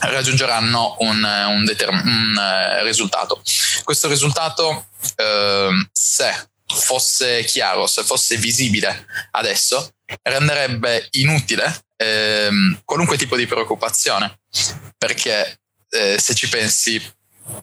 raggiungeranno 0.00 0.96
un, 1.00 1.22
un, 1.22 1.64
determ- 1.64 2.04
un 2.04 2.36
uh, 2.36 2.84
risultato. 2.84 3.42
Questo 3.82 4.08
risultato, 4.08 4.88
uh, 5.00 5.86
se 5.90 6.50
fosse 6.66 7.44
chiaro, 7.44 7.86
se 7.86 8.02
fosse 8.02 8.36
visibile 8.36 9.06
adesso, 9.30 9.90
renderebbe 10.22 11.08
inutile 11.12 11.64
uh, 11.96 12.78
qualunque 12.84 13.16
tipo 13.16 13.36
di 13.36 13.46
preoccupazione, 13.46 14.40
perché 14.98 15.60
eh, 15.90 16.18
se 16.18 16.34
ci 16.34 16.48
pensi 16.48 17.00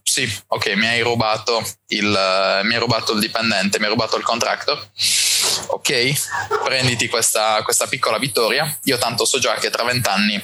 sì, 0.04 0.32
ok, 0.48 0.74
mi 0.76 0.88
hai 0.88 1.02
rubato 1.02 1.64
il, 1.88 2.62
mi 2.64 2.74
hai 2.74 2.80
rubato 2.80 3.14
il 3.14 3.20
dipendente, 3.20 3.80
mi 3.80 3.86
hai 3.86 3.92
rubato 3.92 4.18
il 4.18 4.24
contractor. 4.24 4.90
Ok, 5.68 6.14
prenditi 6.64 7.08
questa, 7.08 7.62
questa 7.64 7.88
piccola 7.88 8.18
vittoria. 8.18 8.78
Io 8.84 8.98
tanto 8.98 9.26
so 9.26 9.40
già 9.40 9.56
che 9.56 9.70
tra 9.70 9.84
vent'anni 9.84 10.42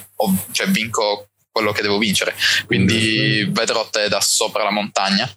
cioè, 0.52 0.68
vinco 0.68 1.28
quello 1.52 1.72
che 1.72 1.82
devo 1.82 1.98
vincere. 1.98 2.36
Quindi 2.66 3.44
mm-hmm. 3.44 3.54
vedrò 3.54 3.88
te 3.90 4.08
da 4.08 4.22
sopra 4.22 4.64
la 4.64 4.72
montagna 4.72 5.30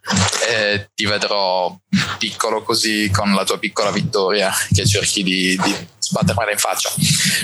e 0.49 0.91
ti 0.95 1.05
vedrò 1.07 1.77
piccolo 2.19 2.63
così 2.63 3.11
con 3.13 3.35
la 3.35 3.45
tua 3.45 3.59
piccola 3.59 3.91
vittoria 3.91 4.53
che 4.73 4.87
cerchi 4.87 5.23
di, 5.23 5.59
di 5.63 5.89
sbattermela 5.99 6.53
in 6.53 6.59
faccia. 6.59 6.91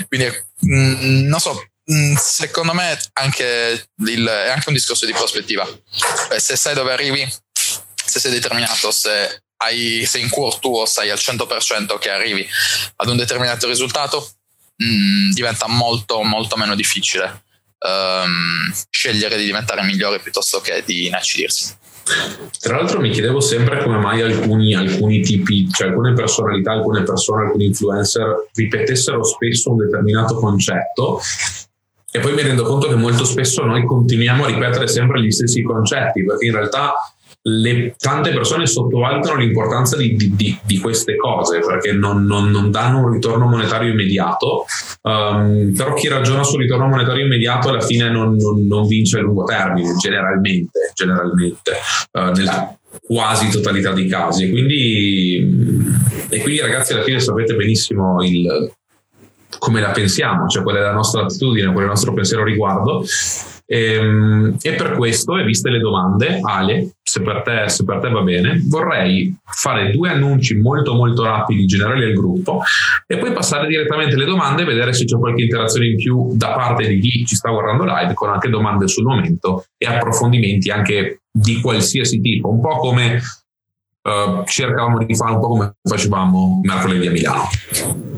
Quindi 0.07 0.27
mm, 0.67 1.27
non 1.27 1.39
so, 1.39 1.61
secondo 2.17 2.73
me 2.73 2.97
anche 3.13 3.87
il, 4.05 4.25
è 4.25 4.49
anche 4.49 4.69
un 4.69 4.73
discorso 4.73 5.05
di 5.05 5.13
prospettiva. 5.13 5.67
Se 6.37 6.55
sai 6.55 6.73
dove 6.73 6.91
arrivi, 6.91 7.27
se 8.05 8.19
sei 8.19 8.31
determinato, 8.31 8.91
se 8.91 9.43
hai, 9.57 10.05
sei 10.05 10.21
in 10.21 10.29
cuor 10.29 10.59
tuo, 10.59 10.85
sai 10.85 11.09
al 11.09 11.19
100% 11.19 11.97
che 11.99 12.09
arrivi 12.09 12.47
ad 12.97 13.07
un 13.09 13.17
determinato 13.17 13.67
risultato, 13.67 14.31
mh, 14.75 14.85
mm, 14.85 15.31
diventa 15.31 15.67
molto, 15.67 16.21
molto 16.21 16.55
meno 16.57 16.75
difficile 16.75 17.43
um, 17.81 18.71
scegliere 18.89 19.37
di 19.37 19.45
diventare 19.45 19.83
migliore 19.83 20.19
piuttosto 20.19 20.59
che 20.61 20.83
di 20.85 21.07
inacidirsi. 21.07 21.79
Tra 22.59 22.77
l'altro 22.77 22.99
mi 22.99 23.11
chiedevo 23.11 23.39
sempre 23.39 23.83
come 23.83 23.97
mai 23.97 24.21
alcuni, 24.21 24.73
alcuni, 24.73 25.21
tipi, 25.21 25.69
cioè 25.69 25.89
alcune 25.89 26.13
personalità, 26.13 26.71
alcune 26.71 27.03
persone, 27.03 27.45
alcuni 27.45 27.65
influencer 27.65 28.49
ripetessero 28.53 29.23
spesso 29.23 29.71
un 29.71 29.77
determinato 29.77 30.35
concetto 30.35 31.21
e 32.11 32.19
poi 32.19 32.33
mi 32.33 32.41
rendo 32.41 32.63
conto 32.63 32.87
che 32.87 32.95
molto 32.95 33.23
spesso 33.23 33.63
noi 33.63 33.85
continuiamo 33.85 34.43
a 34.43 34.47
ripetere 34.47 34.87
sempre 34.87 35.21
gli 35.21 35.31
stessi 35.31 35.63
concetti, 35.63 36.25
perché 36.25 36.45
in 36.45 36.53
realtà 36.53 36.93
le, 37.43 37.95
tante 37.97 38.31
persone 38.31 38.67
sottovalutano 38.67 39.39
l'importanza 39.39 39.97
di, 39.97 40.15
di, 40.15 40.57
di 40.63 40.77
queste 40.79 41.15
cose 41.15 41.59
perché 41.59 41.91
non, 41.91 42.23
non, 42.25 42.51
non, 42.51 42.69
danno 42.69 42.99
un 42.99 43.13
ritorno 43.13 43.47
monetario 43.47 43.91
immediato, 43.91 44.65
um, 45.01 45.73
però 45.75 45.93
chi 45.93 46.07
ragiona 46.07 46.43
sul 46.43 46.61
ritorno 46.61 46.87
monetario 46.87 47.25
immediato 47.25 47.69
alla 47.69 47.81
fine 47.81 48.11
non, 48.11 48.35
non 48.35 48.85
vince 48.85 49.17
a 49.17 49.21
lungo 49.21 49.43
termine, 49.43 49.95
generalmente, 49.95 50.91
generalmente 50.93 51.71
uh, 52.11 52.31
nella 52.35 52.75
quasi 53.01 53.49
totalità 53.49 53.91
dei 53.91 54.07
casi. 54.07 54.49
Quindi, 54.49 55.37
e 56.29 56.41
quindi 56.41 56.61
ragazzi 56.61 56.93
alla 56.93 57.03
fine 57.03 57.19
sapete 57.19 57.55
benissimo 57.55 58.23
il, 58.23 58.71
come 59.61 59.79
la 59.79 59.91
pensiamo, 59.91 60.47
cioè 60.47 60.63
qual 60.63 60.77
è 60.77 60.79
la 60.79 60.91
nostra 60.91 61.21
attitudine, 61.21 61.67
qual 61.67 61.81
è 61.81 61.83
il 61.83 61.89
nostro 61.89 62.13
pensiero 62.13 62.43
riguardo. 62.43 63.05
E, 63.67 63.93
ehm, 63.93 64.57
e, 64.59 64.73
per 64.73 64.93
questo, 64.93 65.37
e 65.37 65.43
viste 65.43 65.69
le 65.69 65.77
domande, 65.77 66.39
Ale, 66.41 66.95
se 67.03 67.21
per, 67.21 67.43
te, 67.43 67.69
se 67.69 67.83
per 67.83 67.99
te 67.99 68.09
va 68.09 68.21
bene, 68.21 68.59
vorrei 68.65 69.37
fare 69.43 69.91
due 69.91 70.09
annunci 70.09 70.57
molto 70.57 70.95
molto 70.95 71.23
rapidi 71.23 71.67
generali 71.67 72.05
al 72.05 72.13
gruppo 72.13 72.63
e 73.05 73.17
poi 73.19 73.31
passare 73.33 73.67
direttamente 73.67 74.15
alle 74.15 74.25
domande 74.25 74.63
e 74.63 74.65
vedere 74.65 74.93
se 74.93 75.05
c'è 75.05 75.17
qualche 75.19 75.43
interazione 75.43 75.89
in 75.89 75.95
più 75.95 76.35
da 76.35 76.53
parte 76.53 76.87
di 76.87 76.99
chi 76.99 77.23
ci 77.25 77.35
sta 77.35 77.51
guardando 77.51 77.83
live 77.85 78.15
con 78.15 78.29
anche 78.29 78.49
domande 78.49 78.87
sul 78.87 79.03
momento 79.03 79.65
e 79.77 79.85
approfondimenti 79.85 80.71
anche 80.71 81.21
di 81.31 81.61
qualsiasi 81.61 82.19
tipo, 82.19 82.49
un 82.49 82.61
po' 82.61 82.77
come 82.77 83.21
uh, 84.03 84.43
cercavamo 84.45 85.03
di 85.03 85.15
fare 85.15 85.31
un 85.31 85.39
po' 85.39 85.47
come 85.49 85.75
facevamo 85.83 86.61
mercoledì 86.63 87.07
a 87.07 87.11
Milano. 87.11 87.49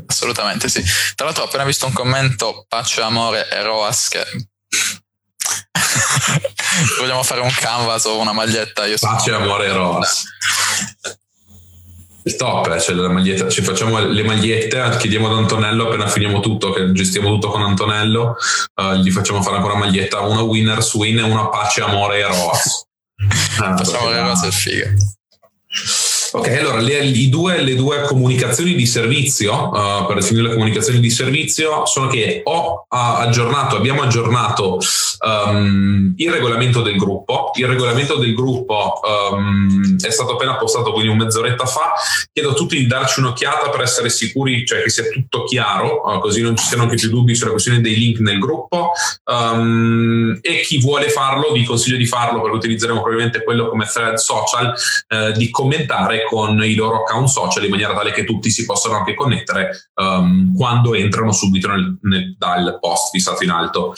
Assolutamente 0.06 0.70
sì. 0.70 0.84
Tra 1.16 1.26
l'altro 1.26 1.44
ho 1.44 1.48
appena 1.48 1.64
visto 1.64 1.86
un 1.86 1.94
commento, 1.94 2.66
pace, 2.68 3.02
amore 3.02 3.50
e 3.50 3.64
Roas 3.64 4.10
che 4.10 4.24
vogliamo 7.00 7.24
fare 7.24 7.42
un 7.42 7.54
canvas 7.56 8.06
o 8.06 8.20
una 8.20 8.34
maglietta. 8.34 8.86
Io 8.86 8.98
pace, 9.00 9.32
sono... 9.32 9.44
amore 9.44 9.68
e 9.68 9.74
Roas. 9.74 10.24
Il 12.26 12.38
top, 12.38 12.68
eh, 12.68 12.80
cioè 12.80 12.96
la 12.96 13.10
maglietta, 13.10 13.50
ci 13.50 13.62
facciamo 13.62 14.00
le 14.00 14.24
magliette, 14.24 14.96
chiediamo 14.98 15.30
ad 15.30 15.40
Antonello 15.40 15.88
appena 15.88 16.08
finiamo 16.08 16.40
tutto, 16.40 16.72
che 16.72 16.90
gestiamo 16.94 17.28
tutto 17.28 17.50
con 17.50 17.62
Antonello, 17.62 18.38
uh, 18.76 18.94
gli 18.94 19.12
facciamo 19.12 19.42
fare 19.42 19.58
ancora 19.58 19.74
una 19.74 19.86
maglietta, 19.86 20.22
una 20.22 20.42
winners 20.42 20.94
win 20.94 21.18
e 21.18 21.24
una 21.24 21.50
pace, 21.50 21.82
amore 21.82 22.20
e 22.20 22.28
Roas. 22.28 22.86
Ah, 23.60 23.78
Facciamo 23.78 24.10
le 24.10 24.22
cose 24.22 24.52
fighe. 24.52 24.96
Yes. 25.76 26.03
Ok, 26.36 26.48
allora 26.48 26.80
le, 26.80 27.30
due, 27.30 27.62
le 27.62 27.76
due, 27.76 28.02
comunicazioni 28.02 28.74
di 28.74 28.88
servizio, 28.88 29.70
uh, 29.70 30.08
per 30.08 30.16
definire 30.16 30.48
le 30.48 30.54
comunicazioni 30.54 31.00
di 31.00 31.12
servizio, 31.12 31.86
sono 31.86 32.08
che 32.08 32.42
ho 32.44 32.88
aggiornato, 32.90 33.76
abbiamo 33.76 34.02
aggiornato 34.02 34.80
um, 35.24 36.14
il 36.18 36.32
regolamento 36.32 36.82
del 36.82 36.98
gruppo. 36.98 37.52
Il 37.54 37.68
regolamento 37.68 38.16
del 38.16 38.34
gruppo 38.34 39.00
um, 39.32 39.96
è 40.00 40.10
stato 40.10 40.34
appena 40.34 40.56
postato, 40.58 40.92
quindi 40.92 41.14
mezz'oretta 41.14 41.68
fa. 41.68 41.94
Chiedo 42.32 42.50
a 42.50 42.54
tutti 42.54 42.78
di 42.78 42.88
darci 42.88 43.20
un'occhiata 43.20 43.70
per 43.70 43.82
essere 43.82 44.10
sicuri, 44.10 44.66
cioè 44.66 44.82
che 44.82 44.90
sia 44.90 45.04
tutto 45.10 45.44
chiaro, 45.44 46.02
uh, 46.04 46.20
così 46.20 46.42
non 46.42 46.58
ci 46.58 46.66
siano 46.66 46.84
anche 46.84 46.96
più 46.96 47.10
dubbi 47.10 47.36
sulla 47.36 47.52
questione 47.52 47.80
dei 47.80 47.96
link 47.96 48.20
nel 48.20 48.40
gruppo. 48.40 48.90
Um, 49.26 50.40
e 50.42 50.62
chi 50.62 50.80
vuole 50.80 51.10
farlo, 51.10 51.52
vi 51.52 51.64
consiglio 51.64 51.98
di 51.98 52.08
farlo 52.08 52.42
perché 52.42 52.58
utilizzeremo 52.58 53.02
probabilmente 53.02 53.44
quello 53.44 53.70
come 53.70 53.86
thread 53.86 54.16
social, 54.16 54.74
uh, 55.10 55.32
di 55.38 55.52
commentare 55.52 56.22
con 56.30 56.64
i 56.64 56.76
loro 56.76 57.04
account 57.04 57.28
social 57.28 57.64
in 57.64 57.70
maniera 57.70 57.94
tale 57.94 58.12
che 58.12 58.24
tutti 58.24 58.50
si 58.50 58.66
possano 58.66 58.98
anche 58.98 59.14
connettere 59.14 59.90
um, 59.96 60.56
quando 60.56 60.94
entrano 60.94 61.32
subito 61.32 61.68
nel, 61.70 61.98
nel, 62.02 62.36
dal 62.38 62.78
post 62.80 63.12
fissato 63.12 63.44
in 63.44 63.50
alto. 63.50 63.94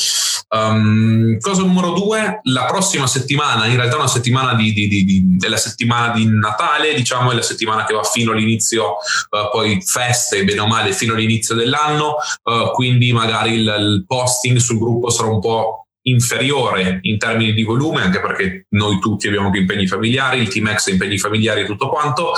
Um, 0.48 1.40
cosa 1.40 1.64
numero 1.64 1.92
due, 1.92 2.40
la 2.44 2.66
prossima 2.66 3.08
settimana, 3.08 3.66
in 3.66 3.76
realtà 3.76 3.98
una 3.98 4.08
settimana 4.08 4.54
di, 4.54 4.72
di, 4.74 4.88
di, 4.88 5.04
di, 5.04 5.38
è 5.40 5.58
settimana 5.58 6.14
di 6.14 6.26
Natale, 6.28 6.94
diciamo, 6.94 7.32
è 7.32 7.36
la 7.36 7.42
settimana 7.42 7.84
che 7.84 7.94
va 7.94 8.04
fino 8.04 8.32
all'inizio, 8.32 8.92
uh, 8.92 9.50
poi 9.52 9.82
feste, 9.84 10.44
bene 10.44 10.62
o 10.62 10.68
male, 10.68 10.94
fino 10.94 11.14
all'inizio 11.14 11.56
dell'anno, 11.56 12.16
uh, 12.44 12.72
quindi 12.74 13.12
magari 13.12 13.54
il, 13.54 13.76
il 13.80 14.04
posting 14.08 14.58
sul 14.58 14.78
gruppo 14.78 15.10
sarà 15.10 15.30
un 15.30 15.40
po' 15.40 15.85
inferiore 16.08 17.00
in 17.02 17.18
termini 17.18 17.54
di 17.54 17.64
volume, 17.64 18.02
anche 18.02 18.20
perché 18.20 18.68
noi 18.70 19.00
tutti 19.00 19.28
abbiamo 19.28 19.50
più 19.50 19.62
impegni 19.62 19.88
familiari, 19.88 20.40
il 20.40 20.50
team 20.50 20.74
X 20.74 20.88
impegni 20.88 21.18
familiari 21.18 21.62
e 21.62 21.66
tutto 21.66 21.90
quanto, 21.90 22.34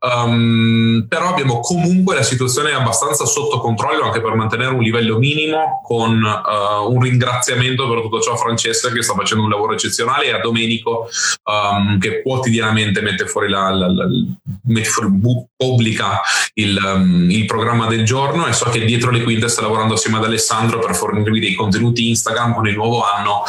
um, 0.00 1.06
però 1.08 1.28
abbiamo 1.28 1.60
comunque 1.60 2.14
la 2.14 2.22
situazione 2.22 2.72
abbastanza 2.72 3.24
sotto 3.26 3.58
controllo 3.58 4.04
anche 4.04 4.20
per 4.20 4.34
mantenere 4.34 4.72
un 4.72 4.82
livello 4.82 5.18
minimo 5.18 5.80
con 5.84 6.22
uh, 6.22 6.90
un 6.90 7.00
ringraziamento 7.00 7.88
per 7.88 8.00
tutto 8.02 8.20
ciò 8.20 8.32
a 8.32 8.36
Francesca 8.36 8.90
che 8.90 9.02
sta 9.02 9.14
facendo 9.14 9.44
un 9.44 9.50
lavoro 9.50 9.74
eccezionale 9.74 10.26
e 10.26 10.32
a 10.32 10.40
Domenico 10.40 11.08
um, 11.44 11.98
che 11.98 12.22
quotidianamente 12.22 13.00
mette 13.02 13.26
fuori 13.26 13.48
la, 13.48 13.70
la, 13.70 13.88
la 13.88 14.06
mette 14.64 14.88
fuori, 14.88 15.20
pubblica 15.56 16.20
il, 16.54 16.78
um, 16.82 17.30
il, 17.30 17.44
programma 17.44 17.86
del 17.86 18.04
giorno 18.04 18.46
e 18.46 18.52
so 18.52 18.70
che 18.70 18.84
dietro 18.84 19.10
le 19.10 19.22
quinte 19.22 19.48
sta 19.48 19.62
lavorando 19.62 19.94
assieme 19.94 20.18
ad 20.18 20.24
Alessandro 20.24 20.78
per 20.78 20.94
fornirvi 20.94 21.40
dei 21.40 21.54
contenuti 21.54 22.08
Instagram 22.08 22.54
con 22.54 22.66
il 22.66 22.74
nuovo 22.74 23.02
anno 23.02 23.42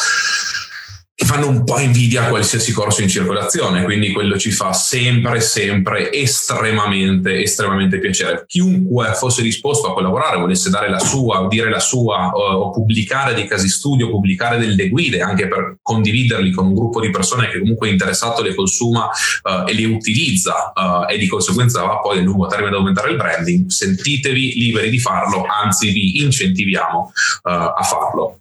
che 1.22 1.28
fanno 1.28 1.48
un 1.48 1.64
po' 1.64 1.78
invidia 1.78 2.26
a 2.26 2.30
qualsiasi 2.30 2.72
corso 2.72 3.04
in 3.04 3.08
circolazione, 3.08 3.84
quindi 3.84 4.12
quello 4.12 4.40
ci 4.40 4.50
fa 4.50 4.74
sempre, 4.74 5.40
sempre 5.40 6.12
estremamente, 6.12 7.44
estremamente 7.44 8.00
piacere. 8.00 8.44
Chiunque 8.48 9.14
fosse 9.14 9.44
disposto 9.44 9.88
a 9.88 9.94
collaborare, 9.94 10.40
volesse 10.40 10.72
dare 10.72 10.90
la 10.90 10.98
sua, 10.98 11.46
dire 11.48 11.70
la 11.70 11.80
sua, 11.80 12.32
o, 12.32 12.72
pubblicare 12.72 13.36
dei 13.36 13.46
casi 13.46 13.70
studio, 13.70 14.10
pubblicare 14.10 14.58
delle 14.58 14.90
guide, 14.90 15.22
anche 15.22 15.48
per 15.48 15.78
condividerli 15.84 16.50
con 16.50 16.66
un 16.66 16.74
gruppo 16.74 17.00
di 17.00 17.12
persone 17.12 17.50
che 17.50 17.60
comunque 17.60 17.90
è 17.90 17.92
interessato, 17.92 18.42
le 18.42 18.56
consuma 18.56 19.06
uh, 19.06 19.70
e 19.70 19.76
le 19.76 19.86
utilizza 19.86 20.74
uh, 20.74 21.12
e 21.12 21.20
di 21.20 21.28
conseguenza 21.28 21.84
va 21.84 22.00
poi 22.00 22.18
a 22.18 22.22
lungo 22.22 22.48
termine 22.48 22.72
ad 22.72 22.78
aumentare 22.78 23.12
il 23.12 23.18
branding, 23.18 23.70
sentitevi 23.70 24.54
liberi 24.56 24.90
di 24.90 24.98
farlo, 24.98 25.46
anzi 25.46 25.92
vi 25.92 26.24
incentiviamo 26.24 27.12
uh, 27.44 27.50
a 27.50 27.84
farlo. 27.84 28.41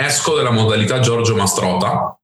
Esco 0.00 0.36
dalla 0.36 0.52
modalità 0.52 1.00
Giorgio 1.00 1.34
Mastrota. 1.34 2.16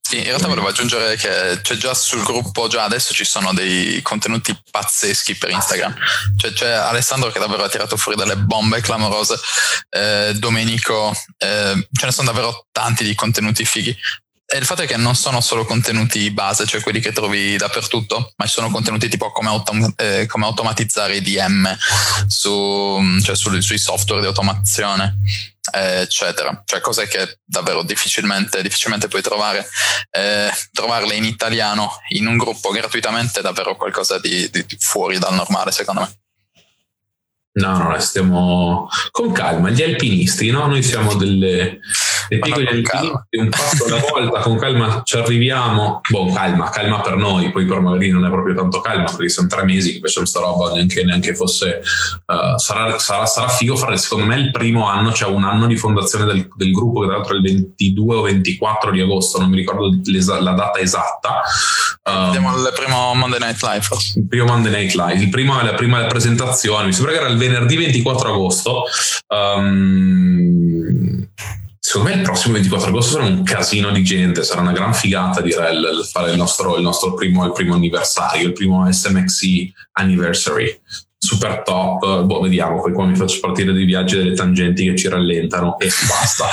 Sì, 0.00 0.18
in 0.18 0.24
realtà 0.26 0.46
volevo 0.46 0.68
aggiungere 0.68 1.16
che 1.16 1.58
c'è 1.60 1.74
già 1.74 1.92
sul 1.92 2.22
gruppo, 2.22 2.68
già 2.68 2.84
adesso 2.84 3.12
ci 3.12 3.24
sono 3.24 3.52
dei 3.52 4.00
contenuti 4.02 4.56
pazzeschi 4.70 5.34
per 5.34 5.50
Instagram. 5.50 5.96
Cioè, 6.36 6.52
c'è 6.52 6.70
Alessandro 6.70 7.32
che 7.32 7.40
davvero 7.40 7.64
ha 7.64 7.68
tirato 7.68 7.96
fuori 7.96 8.16
delle 8.16 8.36
bombe 8.36 8.80
clamorose, 8.80 9.36
eh, 9.88 10.34
Domenico, 10.36 11.12
eh, 11.38 11.88
ce 11.90 12.06
ne 12.06 12.12
sono 12.12 12.30
davvero 12.30 12.68
tanti 12.70 13.02
di 13.02 13.16
contenuti 13.16 13.64
fighi. 13.64 13.96
E 14.48 14.58
il 14.58 14.64
fatto 14.64 14.82
è 14.82 14.86
che 14.86 14.96
non 14.96 15.16
sono 15.16 15.40
solo 15.40 15.64
contenuti 15.64 16.30
base, 16.30 16.66
cioè 16.66 16.80
quelli 16.80 17.00
che 17.00 17.10
trovi 17.10 17.56
dappertutto, 17.56 18.32
ma 18.36 18.46
ci 18.46 18.52
sono 18.52 18.70
contenuti 18.70 19.08
tipo 19.08 19.32
come, 19.32 19.48
autom- 19.48 19.92
eh, 19.96 20.26
come 20.26 20.44
automatizzare 20.44 21.16
i 21.16 21.22
DM 21.22 21.76
su, 22.28 23.20
cioè 23.22 23.34
su, 23.34 23.60
sui 23.60 23.78
software 23.78 24.20
di 24.20 24.28
automazione 24.28 25.18
eccetera. 25.72 26.62
Cioè 26.64 26.80
cose 26.80 27.08
che 27.08 27.40
davvero 27.44 27.82
difficilmente, 27.82 28.62
difficilmente 28.62 29.08
puoi 29.08 29.22
trovare. 29.22 29.66
Eh, 30.10 30.50
trovarle 30.72 31.14
in 31.14 31.24
italiano 31.24 31.98
in 32.10 32.26
un 32.26 32.36
gruppo 32.36 32.70
gratuitamente 32.70 33.40
è 33.40 33.42
davvero 33.42 33.76
qualcosa 33.76 34.18
di, 34.18 34.48
di, 34.50 34.64
di 34.64 34.76
fuori 34.78 35.18
dal 35.18 35.34
normale, 35.34 35.72
secondo 35.72 36.02
me. 36.02 36.25
No, 37.56 37.78
no, 37.78 37.98
stiamo 37.98 38.88
con 39.10 39.32
calma. 39.32 39.70
Gli 39.70 39.82
alpinisti, 39.82 40.50
no? 40.50 40.66
Noi 40.66 40.82
siamo 40.82 41.14
delle, 41.14 41.78
dei 42.28 42.38
piccoli 42.38 42.66
alpinisti, 42.66 43.38
un 43.38 43.48
passo 43.48 43.86
alla 43.86 44.00
volta, 44.10 44.40
con 44.40 44.58
calma 44.58 45.00
ci 45.04 45.16
arriviamo. 45.16 46.00
Boh, 46.06 46.32
calma, 46.32 46.68
calma 46.68 47.00
per 47.00 47.16
noi, 47.16 47.50
poi 47.52 47.64
per 47.64 47.80
magari 47.80 48.10
non 48.10 48.26
è 48.26 48.28
proprio 48.28 48.54
tanto 48.54 48.82
calma, 48.82 49.04
perché 49.04 49.30
sono 49.30 49.48
tre 49.48 49.64
mesi 49.64 49.94
che 49.94 50.00
facciamo 50.00 50.26
sta 50.26 50.40
roba, 50.40 50.72
neanche, 50.72 51.02
neanche 51.02 51.34
fosse... 51.34 51.80
Uh, 52.26 52.58
sarà, 52.58 52.98
sarà, 52.98 53.24
sarà, 53.24 53.48
figo 53.48 53.74
fare, 53.74 53.96
secondo 53.96 54.26
me, 54.26 54.36
il 54.36 54.50
primo 54.50 54.86
anno, 54.86 55.12
cioè 55.12 55.30
un 55.30 55.44
anno 55.44 55.66
di 55.66 55.76
fondazione 55.76 56.26
del, 56.26 56.48
del 56.54 56.72
gruppo, 56.72 57.00
che 57.00 57.06
tra 57.06 57.16
l'altro 57.16 57.34
è 57.34 57.38
il 57.38 57.42
22 57.42 58.16
o 58.16 58.20
24 58.20 58.90
di 58.90 59.00
agosto, 59.00 59.38
non 59.38 59.48
mi 59.48 59.56
ricordo 59.56 59.90
la 60.40 60.52
data 60.52 60.78
esatta. 60.78 61.40
Andiamo 62.02 62.50
um, 62.50 62.64
al 62.64 62.72
primo 62.74 63.14
Monday 63.14 63.40
Night 63.40 63.62
Live. 63.62 63.86
Il 64.16 64.28
primo 64.28 64.44
Monday 64.44 64.72
Night 64.72 64.94
Live, 64.94 65.22
il 65.22 65.28
primo, 65.30 65.60
la 65.62 65.74
prima 65.74 66.04
presentazione, 66.04 66.86
mi 66.86 66.92
sembra 66.92 67.12
che 67.12 67.18
era 67.18 67.28
il 67.28 67.36
venerdì 67.46 67.76
24 67.76 68.32
agosto. 68.32 68.84
Um, 69.28 70.96
secondo 71.78 72.08
me 72.08 72.16
il 72.16 72.22
prossimo 72.22 72.54
24 72.54 72.88
agosto 72.88 73.12
sarà 73.12 73.24
un 73.24 73.42
casino 73.42 73.90
di 73.90 74.02
gente, 74.02 74.42
sarà 74.42 74.60
una 74.60 74.72
gran 74.72 74.92
figata 74.92 75.40
direi 75.40 75.76
il, 75.76 76.08
fare 76.10 76.32
il 76.32 76.36
nostro, 76.36 76.76
il 76.76 76.82
nostro 76.82 77.14
primo, 77.14 77.44
il 77.44 77.52
primo 77.52 77.74
anniversario, 77.74 78.46
il 78.46 78.52
primo 78.52 78.90
SMXC 78.90 79.72
anniversary. 79.92 80.80
Super 81.18 81.62
top, 81.62 82.22
boh, 82.22 82.40
vediamo, 82.40 82.80
poi 82.80 82.92
qua 82.92 83.06
mi 83.06 83.16
faccio 83.16 83.40
partire 83.40 83.72
dei 83.72 83.84
viaggi 83.84 84.16
delle 84.16 84.34
tangenti 84.34 84.84
che 84.84 84.96
ci 84.96 85.08
rallentano 85.08 85.78
e 85.78 85.90
basta. 86.06 86.46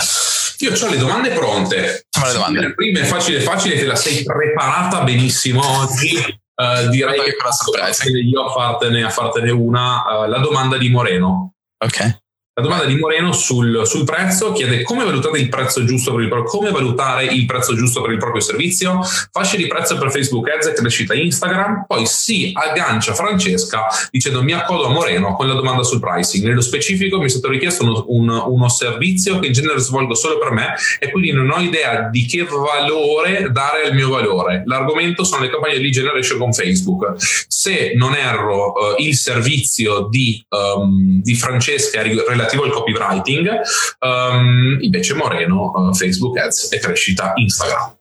Io 0.59 0.71
ho 0.71 0.89
le 0.89 0.97
domande 0.97 1.31
pronte. 1.31 2.05
Le 2.23 2.31
domande. 2.31 2.73
Prima 2.73 2.99
è 2.99 3.03
facile, 3.03 3.41
facile, 3.41 3.75
te 3.75 3.85
la 3.85 3.95
sei 3.95 4.23
preparata 4.23 5.03
benissimo 5.03 5.61
oggi. 5.79 6.41
Uh, 6.55 6.89
direi 6.89 7.19
che 7.23 7.35
passo 7.35 7.71
io 8.05 8.45
a 8.45 8.51
fartene, 8.51 9.03
a 9.03 9.09
fartene 9.09 9.51
una. 9.51 10.03
Uh, 10.05 10.29
la 10.29 10.39
domanda 10.39 10.77
di 10.77 10.89
Moreno. 10.89 11.53
Ok. 11.83 12.21
La 12.55 12.61
domanda 12.61 12.85
di 12.85 12.97
Moreno 12.97 13.31
sul, 13.31 13.81
sul, 13.83 14.03
prezzo 14.03 14.51
chiede 14.51 14.83
come 14.83 15.03
valutate 15.03 15.39
il 15.39 15.49
prezzo 15.49 15.83
giusto 15.85 16.13
per 16.13 16.25
il 16.25 16.43
come 16.43 16.69
valutare 16.69 17.25
il 17.25 17.47
prezzo 17.47 17.73
giusto 17.73 18.03
per 18.03 18.11
il 18.11 18.19
proprio 18.19 18.41
servizio, 18.41 18.99
fasce 19.31 19.57
di 19.57 19.65
prezzo 19.65 19.97
per 19.97 20.11
Facebook 20.11 20.47
Ads 20.51 20.67
e 20.67 20.73
crescita 20.73 21.15
Instagram, 21.15 21.85
poi 21.87 22.05
si 22.05 22.51
aggancia 22.53 23.15
Francesca 23.15 23.87
dicendo 24.11 24.43
mi 24.43 24.51
accodo 24.51 24.85
a 24.85 24.89
Moreno 24.89 25.33
con 25.33 25.47
la 25.47 25.55
domanda 25.55 25.81
sul 25.81 25.99
pricing. 25.99 26.45
Nello 26.45 26.61
specifico 26.61 27.17
mi 27.17 27.25
è 27.25 27.29
stato 27.29 27.49
richiesto 27.49 27.85
uno, 27.85 28.05
un, 28.09 28.29
uno 28.29 28.69
servizio 28.69 29.39
che 29.39 29.47
in 29.47 29.53
genere 29.53 29.79
svolgo 29.79 30.13
solo 30.13 30.37
per 30.37 30.51
me 30.51 30.75
e 30.99 31.09
quindi 31.09 31.31
non 31.31 31.49
ho 31.49 31.59
idea 31.59 32.07
di 32.11 32.27
che 32.27 32.43
valore 32.43 33.49
dare 33.51 33.85
al 33.85 33.95
mio 33.95 34.09
valore. 34.09 34.61
L'argomento 34.67 35.23
sono 35.23 35.41
le 35.41 35.49
campagne 35.49 35.79
di 35.79 35.89
generation 35.89 36.37
con 36.37 36.53
Facebook. 36.53 37.15
Se 37.17 37.93
non 37.95 38.13
erro, 38.13 38.73
uh, 38.73 39.01
il 39.01 39.15
servizio 39.15 40.07
di, 40.07 40.45
um, 40.49 41.19
di 41.19 41.33
Francesca 41.33 41.99
è 41.99 42.03
relativo 42.03 42.41
relativo 42.43 42.63
al 42.63 42.71
copywriting, 42.71 43.61
um, 43.99 44.77
invece 44.81 45.13
Moreno 45.13 45.71
uh, 45.73 45.93
Facebook 45.93 46.37
Ads 46.37 46.71
e 46.71 46.79
crescita 46.79 47.31
Instagram. 47.35 47.95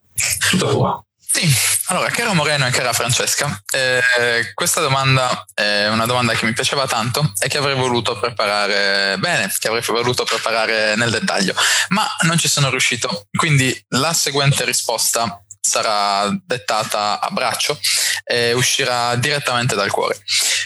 Tutta 0.50 0.66
tua. 0.66 1.04
Sì, 1.34 1.50
allora, 1.86 2.10
caro 2.10 2.34
Moreno 2.34 2.66
e 2.66 2.70
cara 2.70 2.92
Francesca, 2.92 3.62
eh, 3.72 4.52
questa 4.52 4.82
domanda 4.82 5.46
è 5.54 5.88
una 5.88 6.04
domanda 6.04 6.34
che 6.34 6.44
mi 6.44 6.52
piaceva 6.52 6.86
tanto 6.86 7.32
e 7.40 7.48
che 7.48 7.56
avrei 7.56 7.74
voluto 7.74 8.18
preparare 8.18 9.16
bene, 9.18 9.50
che 9.58 9.68
avrei 9.68 9.82
voluto 9.82 10.24
preparare 10.24 10.94
nel 10.94 11.10
dettaglio, 11.10 11.54
ma 11.88 12.06
non 12.24 12.36
ci 12.36 12.48
sono 12.48 12.68
riuscito. 12.68 13.28
Quindi 13.34 13.74
la 13.88 14.12
seguente 14.12 14.66
risposta 14.66 15.42
sarà 15.62 16.28
dettata 16.44 17.20
a 17.20 17.30
braccio 17.30 17.78
e 18.24 18.52
uscirà 18.52 19.14
direttamente 19.14 19.76
dal 19.76 19.90
cuore. 19.90 20.20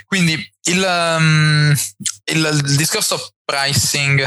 Quindi 0.06 0.32
il, 0.62 1.16
um, 1.18 1.76
il, 2.24 2.62
il 2.64 2.76
discorso 2.76 3.34
pricing, 3.44 4.26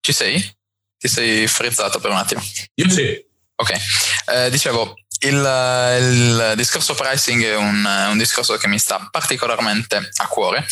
ci 0.00 0.12
sei? 0.12 0.56
Ti 0.98 1.08
sei 1.08 1.46
frizzato 1.46 2.00
per 2.00 2.10
un 2.10 2.16
attimo? 2.16 2.42
Io 2.74 2.90
sì. 2.90 3.24
Ok, 3.56 3.72
eh, 4.32 4.50
dicevo, 4.50 4.94
il, 5.20 5.34
il, 6.00 6.52
discorso 6.56 6.94
pricing 6.94 7.44
è 7.44 7.56
un, 7.56 7.84
un, 7.84 8.18
discorso 8.18 8.56
che 8.56 8.66
mi 8.66 8.80
sta 8.80 9.08
particolarmente 9.10 10.10
a 10.16 10.26
cuore 10.26 10.66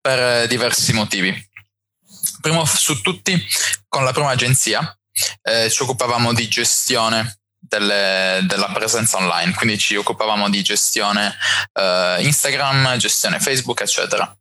per 0.00 0.46
diversi 0.46 0.92
motivi. 0.92 1.34
Primo 2.40 2.64
su 2.64 3.00
tutti, 3.00 3.44
con 3.88 4.04
la 4.04 4.12
prima 4.12 4.30
agenzia 4.30 4.96
eh, 5.42 5.68
ci 5.68 5.82
occupavamo 5.82 6.32
di 6.32 6.48
gestione 6.48 7.37
delle, 7.68 8.40
della 8.44 8.68
presenza 8.68 9.18
online, 9.18 9.54
quindi 9.54 9.78
ci 9.78 9.96
occupavamo 9.96 10.48
di 10.48 10.62
gestione 10.62 11.36
eh, 11.72 12.16
Instagram, 12.20 12.96
gestione 12.96 13.38
Facebook, 13.40 13.80
eccetera. 13.80 14.36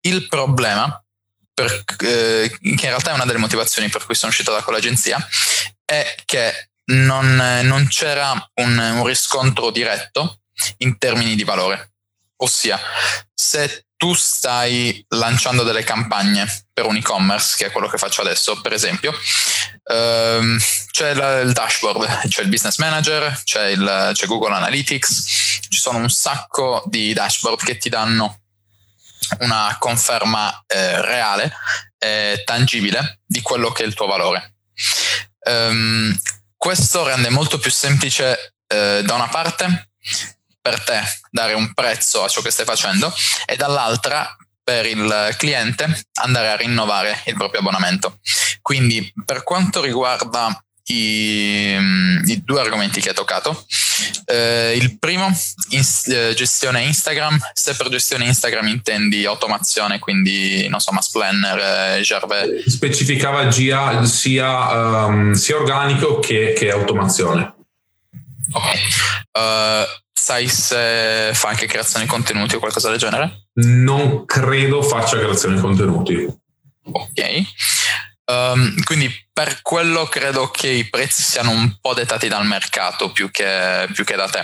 Il 0.00 0.26
problema, 0.28 1.04
per, 1.52 1.84
eh, 1.98 2.50
che 2.58 2.58
in 2.60 2.78
realtà 2.80 3.10
è 3.10 3.14
una 3.14 3.26
delle 3.26 3.38
motivazioni 3.38 3.88
per 3.88 4.04
cui 4.06 4.14
sono 4.14 4.30
uscito 4.30 4.52
da 4.52 4.62
quell'agenzia, 4.62 5.18
è 5.84 6.14
che 6.24 6.70
non, 6.84 7.36
non 7.62 7.86
c'era 7.88 8.32
un, 8.54 8.78
un 8.78 9.06
riscontro 9.06 9.70
diretto 9.70 10.40
in 10.78 10.98
termini 10.98 11.34
di 11.34 11.44
valore. 11.44 11.92
Ossia, 12.36 12.80
se 13.32 13.86
tu 13.96 14.14
stai 14.14 15.04
lanciando 15.10 15.62
delle 15.62 15.84
campagne 15.84 16.66
per 16.72 16.86
un 16.86 16.96
e-commerce, 16.96 17.54
che 17.56 17.66
è 17.66 17.70
quello 17.70 17.86
che 17.86 17.98
faccio 17.98 18.20
adesso, 18.20 18.60
per 18.60 18.72
esempio, 18.72 19.14
ehm, 19.84 20.58
c'è 20.90 21.14
la, 21.14 21.40
il 21.40 21.52
dashboard, 21.52 22.28
c'è 22.28 22.42
il 22.42 22.48
business 22.48 22.78
manager, 22.78 23.42
c'è, 23.42 23.66
il, 23.68 24.10
c'è 24.12 24.26
Google 24.26 24.54
Analytics, 24.54 25.66
ci 25.68 25.78
sono 25.78 25.98
un 25.98 26.10
sacco 26.10 26.82
di 26.86 27.12
dashboard 27.12 27.62
che 27.62 27.78
ti 27.78 27.88
danno 27.88 28.40
una 29.40 29.76
conferma 29.78 30.64
eh, 30.66 31.00
reale, 31.00 31.52
eh, 31.98 32.42
tangibile 32.44 33.20
di 33.24 33.40
quello 33.40 33.70
che 33.70 33.82
è 33.82 33.86
il 33.86 33.94
tuo 33.94 34.06
valore. 34.06 34.54
Um, 35.44 36.16
questo 36.56 37.04
rende 37.04 37.28
molto 37.30 37.58
più 37.58 37.70
semplice 37.70 38.54
eh, 38.68 39.02
da 39.04 39.14
una 39.14 39.28
parte 39.28 39.90
per 40.60 40.82
te 40.82 41.02
dare 41.30 41.54
un 41.54 41.74
prezzo 41.74 42.22
a 42.22 42.28
ciò 42.28 42.40
che 42.40 42.52
stai 42.52 42.64
facendo 42.64 43.12
e 43.44 43.56
dall'altra 43.56 44.36
per 44.62 44.86
il 44.86 45.34
cliente 45.36 46.06
andare 46.20 46.48
a 46.48 46.56
rinnovare 46.56 47.22
il 47.26 47.34
proprio 47.34 47.60
abbonamento. 47.60 48.18
Quindi 48.60 49.12
per 49.24 49.42
quanto 49.42 49.82
riguarda 49.82 50.56
i, 50.86 51.76
i 52.24 52.42
due 52.44 52.60
argomenti 52.60 53.00
che 53.00 53.10
hai 53.10 53.14
toccato, 53.14 53.66
eh, 54.26 54.76
il 54.76 54.98
primo, 54.98 55.26
in, 55.70 55.82
eh, 56.06 56.34
gestione 56.34 56.82
Instagram, 56.82 57.38
se 57.52 57.74
per 57.74 57.88
gestione 57.88 58.24
Instagram 58.24 58.66
intendi 58.68 59.24
automazione, 59.24 59.98
quindi 59.98 60.66
non 60.68 60.80
so, 60.80 60.92
Mass 60.92 61.10
Planner, 61.10 61.98
eh, 61.98 62.00
Gerbe. 62.02 62.62
Specificava 62.66 63.44
GA 63.44 64.04
sia, 64.04 65.04
um, 65.06 65.32
sia 65.32 65.56
organico 65.56 66.18
che, 66.18 66.52
che 66.56 66.70
automazione. 66.70 67.54
Ok. 68.52 68.64
Uh, 69.32 70.00
sai 70.12 70.48
se 70.48 71.30
fa 71.34 71.48
anche 71.48 71.66
creazione 71.66 72.04
di 72.04 72.10
contenuti 72.10 72.54
o 72.54 72.58
qualcosa 72.58 72.90
del 72.90 72.98
genere? 72.98 73.48
Non 73.54 74.24
credo 74.24 74.82
faccia 74.82 75.18
creazione 75.18 75.56
di 75.56 75.60
contenuti. 75.60 76.26
Ok. 76.84 77.42
Um, 78.24 78.82
quindi 78.84 79.12
per 79.32 79.60
quello 79.62 80.06
credo 80.06 80.48
che 80.48 80.68
i 80.68 80.88
prezzi 80.88 81.22
siano 81.22 81.50
un 81.50 81.76
po' 81.80 81.92
dettati 81.92 82.28
dal 82.28 82.46
mercato 82.46 83.10
più 83.10 83.30
che, 83.30 83.88
più 83.92 84.04
che 84.04 84.14
da 84.14 84.28
te. 84.28 84.42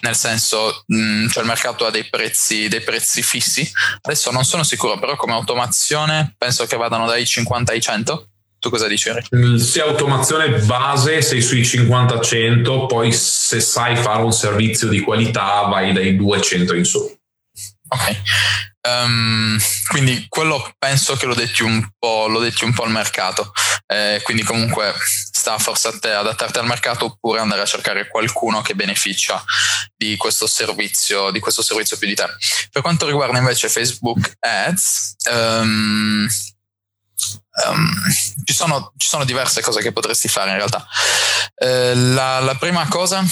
Nel 0.00 0.16
senso, 0.16 0.82
mh, 0.86 0.96
mm, 0.96 1.28
cioè 1.28 1.42
il 1.42 1.48
mercato 1.48 1.86
ha 1.86 1.90
dei 1.90 2.04
prezzi, 2.08 2.68
dei 2.68 2.80
prezzi 2.80 3.22
fissi. 3.22 3.70
Adesso 4.00 4.32
non 4.32 4.44
sono 4.44 4.64
sicuro, 4.64 4.98
però 4.98 5.14
come 5.16 5.34
automazione 5.34 6.34
penso 6.36 6.66
che 6.66 6.76
vadano 6.76 7.06
dai 7.06 7.24
50 7.24 7.72
ai 7.72 7.80
100. 7.80 8.31
Tu 8.62 8.70
cosa 8.70 8.86
dici? 8.86 9.10
Se 9.58 9.80
automazione 9.80 10.60
base 10.60 11.20
sei 11.20 11.42
sui 11.42 11.62
50-100, 11.62 12.86
poi 12.86 13.12
se 13.12 13.58
sai 13.58 13.96
fare 13.96 14.22
un 14.22 14.30
servizio 14.30 14.86
di 14.86 15.00
qualità 15.00 15.62
vai 15.62 15.92
dai 15.92 16.14
200 16.14 16.72
in 16.76 16.84
su. 16.84 17.00
Ok. 17.88 18.20
Um, 18.88 19.58
quindi 19.88 20.26
quello 20.28 20.74
penso 20.78 21.16
che 21.16 21.26
lo 21.26 21.34
detti 21.34 21.64
un 21.64 21.84
po', 21.98 22.28
lo 22.28 22.38
detti 22.38 22.62
un 22.62 22.72
po' 22.72 22.84
al 22.84 22.92
mercato. 22.92 23.50
Eh, 23.84 24.20
quindi 24.22 24.44
comunque 24.44 24.94
sta 25.04 25.58
forse 25.58 25.88
a 25.88 25.98
te 25.98 26.12
adattarti 26.12 26.58
al 26.58 26.66
mercato 26.66 27.06
oppure 27.06 27.40
andare 27.40 27.62
a 27.62 27.66
cercare 27.66 28.06
qualcuno 28.06 28.62
che 28.62 28.76
beneficia 28.76 29.42
di 29.96 30.16
questo 30.16 30.46
servizio, 30.46 31.32
di 31.32 31.40
questo 31.40 31.62
servizio 31.62 31.96
più 31.96 32.06
di 32.06 32.14
te. 32.14 32.26
Per 32.70 32.80
quanto 32.80 33.06
riguarda 33.06 33.38
invece 33.38 33.68
Facebook 33.68 34.36
Ads, 34.38 35.16
um, 35.32 36.28
Um, 37.68 37.92
ci, 38.44 38.54
sono, 38.54 38.92
ci, 38.96 39.08
sono, 39.08 39.24
diverse 39.24 39.60
cose 39.60 39.82
che 39.82 39.92
potresti 39.92 40.28
fare 40.28 40.50
in 40.50 40.56
realtà. 40.56 40.86
Eh, 41.54 41.94
la, 41.94 42.40
la, 42.40 42.54
prima 42.54 42.86
cosa 42.88 43.22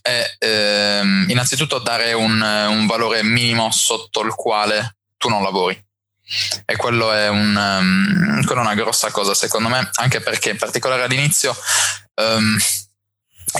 è 0.00 0.36
eh, 0.38 1.00
innanzitutto 1.00 1.78
dare 1.78 2.12
un, 2.14 2.40
un, 2.40 2.86
valore 2.86 3.22
minimo 3.22 3.70
sotto 3.70 4.22
il 4.22 4.34
quale 4.34 4.96
tu 5.16 5.28
non 5.28 5.42
lavori. 5.42 5.78
E 6.64 6.76
quello 6.76 7.12
è, 7.12 7.28
un, 7.28 7.54
um, 7.54 8.44
quello 8.44 8.62
è 8.62 8.64
una 8.64 8.74
grossa 8.74 9.10
cosa 9.10 9.34
secondo 9.34 9.68
me, 9.68 9.88
anche 9.94 10.20
perché 10.20 10.50
in 10.50 10.56
particolare 10.56 11.04
all'inizio 11.04 11.54
um, 12.14 12.58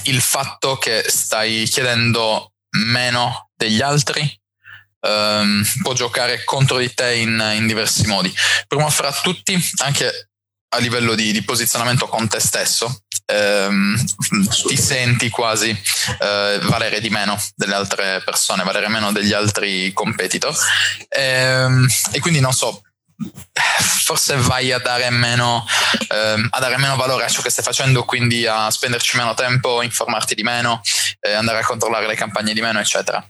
il 0.05 0.21
fatto 0.21 0.77
che 0.77 1.05
stai 1.07 1.67
chiedendo 1.67 2.53
meno 2.71 3.51
degli 3.55 3.81
altri 3.81 4.41
um, 5.01 5.65
può 5.83 5.93
giocare 5.93 6.45
contro 6.45 6.79
di 6.79 6.93
te 6.93 7.15
in, 7.15 7.53
in, 7.55 7.67
diversi 7.67 8.07
modi. 8.07 8.33
Primo 8.67 8.89
fra 8.91 9.13
tutti, 9.13 9.59
anche 9.83 10.31
a 10.69 10.79
livello 10.79 11.15
di, 11.15 11.33
di 11.33 11.43
posizionamento 11.43 12.07
con 12.09 12.29
te 12.29 12.41
stesso, 12.41 13.03
ehm, 13.27 14.05
ti 14.67 14.77
senti 14.77 15.29
quasi 15.29 15.71
eh, 15.71 16.59
valere 16.63 17.01
di 17.01 17.11
meno 17.11 17.41
delle 17.55 17.75
altre 17.75 18.23
persone, 18.25 18.65
valere 18.65 18.89
meno 18.89 19.13
degli 19.13 19.33
altri 19.33 19.93
competitor. 19.93 20.55
Ehm, 21.09 21.87
e 22.13 22.21
quindi 22.21 22.41
non 22.41 22.53
so, 22.53 22.83
forse 24.05 24.37
vai 24.37 24.73
a 24.73 24.79
dare, 24.79 25.09
meno, 25.11 25.65
ehm, 26.09 26.49
a 26.51 26.61
dare 26.61 26.77
meno 26.79 26.97
valore 26.97 27.25
a 27.25 27.29
ciò 27.29 27.43
che 27.43 27.51
stai 27.51 27.65
facendo, 27.65 28.05
quindi 28.05 28.47
a 28.47 28.71
spenderci 28.71 29.17
meno 29.17 29.35
tempo, 29.35 29.83
informarti 29.83 30.35
di 30.35 30.43
meno, 30.43 30.81
eh, 31.21 31.33
andare 31.33 31.61
a 31.61 31.65
controllare 31.65 32.07
le 32.07 32.15
campagne 32.15 32.53
di 32.53 32.61
meno, 32.61 32.81
eccetera. 32.81 33.25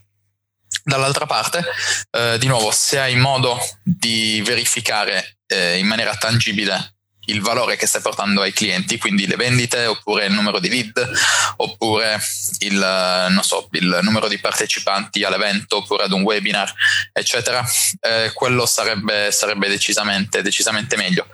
Dall'altra 0.87 1.25
parte, 1.25 1.65
eh, 2.11 2.37
di 2.37 2.47
nuovo, 2.47 2.71
se 2.71 2.97
hai 2.97 3.17
modo 3.17 3.59
di 3.83 4.41
verificare 4.45 5.39
eh, 5.47 5.77
in 5.77 5.85
maniera 5.85 6.15
tangibile 6.15 6.95
il 7.25 7.41
valore 7.41 7.75
che 7.75 7.87
stai 7.87 7.99
portando 7.99 8.41
ai 8.41 8.53
clienti, 8.53 8.97
quindi 8.97 9.27
le 9.27 9.35
vendite, 9.35 9.85
oppure 9.85 10.27
il 10.27 10.31
numero 10.31 10.59
di 10.59 10.69
lead, 10.69 11.11
oppure 11.57 12.21
il, 12.59 13.39
so, 13.41 13.67
il 13.71 13.99
numero 14.01 14.29
di 14.29 14.39
partecipanti 14.39 15.25
all'evento, 15.25 15.75
oppure 15.77 16.05
ad 16.05 16.13
un 16.13 16.21
webinar, 16.21 16.73
eccetera, 17.11 17.65
eh, 17.99 18.31
quello 18.33 18.65
sarebbe, 18.65 19.29
sarebbe 19.33 19.67
decisamente, 19.67 20.41
decisamente 20.41 20.95
meglio. 20.95 21.27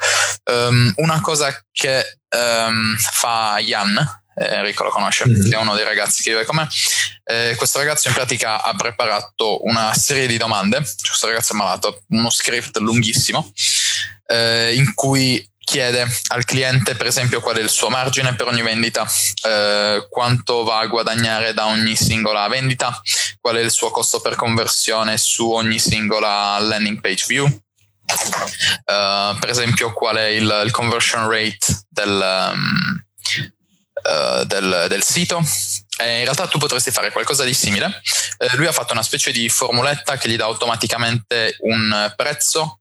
Um, 0.46 0.92
una 0.96 1.22
cosa 1.22 1.56
che 1.72 2.18
um, 2.36 2.98
fa 2.98 3.60
Jan, 3.60 3.96
eh, 3.98 4.23
Enrico 4.36 4.84
lo 4.84 4.90
conosce, 4.90 5.28
mm-hmm. 5.28 5.52
è 5.52 5.58
uno 5.58 5.76
dei 5.76 5.84
ragazzi 5.84 6.24
che 6.24 6.32
vive 6.32 6.46
con 6.46 6.56
me. 6.56 6.68
Eh, 7.26 7.56
questo 7.58 7.80
ragazzo 7.80 8.08
in 8.08 8.14
pratica 8.14 8.64
ha 8.64 8.74
preparato 8.76 9.64
una 9.66 9.94
serie 9.94 10.28
di 10.28 10.38
domande, 10.38 10.78
cioè 10.78 11.08
questo 11.08 11.28
ragazzo 11.28 11.54
è 11.54 11.56
malato, 11.56 12.04
uno 12.10 12.30
script 12.30 12.78
lunghissimo, 12.78 13.52
eh, 14.28 14.74
in 14.76 14.94
cui 14.94 15.48
chiede 15.64 16.06
al 16.28 16.44
cliente 16.44 16.96
per 16.96 17.08
esempio 17.08 17.40
qual 17.40 17.56
è 17.56 17.62
il 17.62 17.70
suo 17.70 17.90
margine 17.90 18.36
per 18.36 18.48
ogni 18.48 18.62
vendita, 18.62 19.10
eh, 19.48 20.08
quanto 20.10 20.64
va 20.64 20.80
a 20.80 20.88
guadagnare 20.88 21.54
da 21.54 21.68
ogni 21.68 21.96
singola 21.96 22.48
vendita, 22.48 23.02
qual 23.40 23.56
è 23.56 23.62
il 23.62 23.72
suo 23.72 23.90
costo 23.90 24.20
per 24.20 24.36
conversione 24.36 25.18
su 25.18 25.50
ogni 25.50 25.80
singola 25.80 26.60
landing 26.60 27.00
page 27.00 27.26
view, 27.28 27.46
uh, 27.46 29.40
per 29.40 29.50
esempio 29.50 29.94
qual 29.94 30.18
è 30.18 30.26
il, 30.26 30.62
il 30.66 30.72
conversion 30.72 31.30
rate 31.30 31.86
del, 31.90 32.52
um, 32.54 33.06
uh, 34.04 34.44
del, 34.46 34.86
del 34.90 35.04
sito. 35.04 35.42
E 35.98 36.20
in 36.20 36.24
realtà 36.24 36.48
tu 36.48 36.58
potresti 36.58 36.92
fare 36.92 37.12
qualcosa 37.12 37.44
di 37.44 37.54
simile. 37.54 38.02
Uh, 38.38 38.56
lui 38.56 38.68
ha 38.68 38.72
fatto 38.72 38.94
una 38.94 39.04
specie 39.04 39.32
di 39.32 39.50
formuletta 39.50 40.18
che 40.18 40.30
gli 40.30 40.36
dà 40.36 40.46
automaticamente 40.46 41.58
un 41.60 42.14
prezzo 42.16 42.80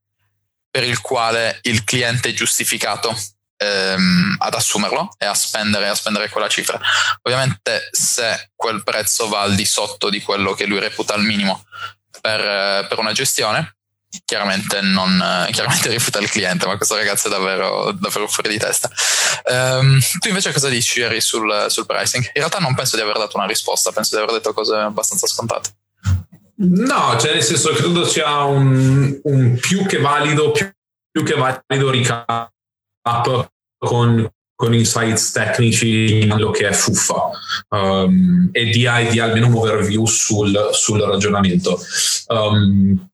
per 0.70 0.84
il 0.84 1.00
quale 1.00 1.58
il 1.62 1.84
cliente 1.84 2.30
è 2.30 2.32
giustificato 2.32 3.14
ehm, 3.62 4.36
ad 4.38 4.54
assumerlo 4.54 5.10
e 5.18 5.26
a 5.26 5.34
spendere, 5.34 5.88
a 5.88 5.94
spendere 5.94 6.28
quella 6.28 6.48
cifra. 6.48 6.80
Ovviamente 7.22 7.88
se 7.92 8.50
quel 8.56 8.82
prezzo 8.82 9.28
va 9.28 9.42
al 9.42 9.54
di 9.54 9.64
sotto 9.64 10.10
di 10.10 10.22
quello 10.22 10.54
che 10.54 10.66
lui 10.66 10.80
reputa 10.80 11.14
il 11.14 11.22
minimo 11.22 11.64
per, 12.20 12.86
per 12.86 12.98
una 12.98 13.12
gestione, 13.12 13.76
chiaramente 14.24 14.80
non 14.80 15.46
chiaramente 15.50 15.88
rifiuta 15.88 16.18
il 16.18 16.30
cliente, 16.30 16.66
ma 16.66 16.76
questo 16.76 16.96
ragazzo 16.96 17.28
è 17.28 17.30
davvero, 17.30 17.92
davvero 17.92 18.28
fuori 18.28 18.50
di 18.50 18.58
testa. 18.58 18.90
Um, 19.44 20.00
tu 20.18 20.28
invece 20.28 20.52
cosa 20.52 20.68
dici 20.68 21.00
Eri 21.00 21.20
sul, 21.20 21.66
sul 21.68 21.86
pricing? 21.86 22.24
In 22.24 22.32
realtà 22.34 22.58
non 22.58 22.74
penso 22.74 22.96
di 22.96 23.02
aver 23.02 23.18
dato 23.18 23.36
una 23.36 23.46
risposta, 23.46 23.92
penso 23.92 24.16
di 24.16 24.22
aver 24.22 24.34
detto 24.34 24.52
cose 24.52 24.74
abbastanza 24.76 25.26
scontate. 25.26 25.70
No, 26.56 27.16
cioè 27.18 27.32
nel 27.32 27.42
senso 27.42 27.72
credo 27.72 28.04
sia 28.04 28.44
un, 28.44 29.18
un 29.22 29.58
più 29.58 29.84
che 29.86 29.98
valido, 29.98 30.52
più, 30.52 30.70
più 31.10 31.24
che 31.24 31.34
valido 31.34 31.90
recap 31.90 32.50
con, 33.78 34.30
con 34.54 34.74
insights 34.74 35.32
tecnici 35.32 36.28
quello 36.28 36.50
che 36.50 36.68
è 36.68 36.72
fuffa 36.72 37.30
um, 37.70 38.48
e 38.52 38.66
dia, 38.66 39.02
dia 39.10 39.24
almeno 39.24 39.48
un 39.48 39.54
overview 39.54 40.04
sul, 40.06 40.70
sul 40.72 41.00
ragionamento. 41.00 41.80
Um, 42.28 43.10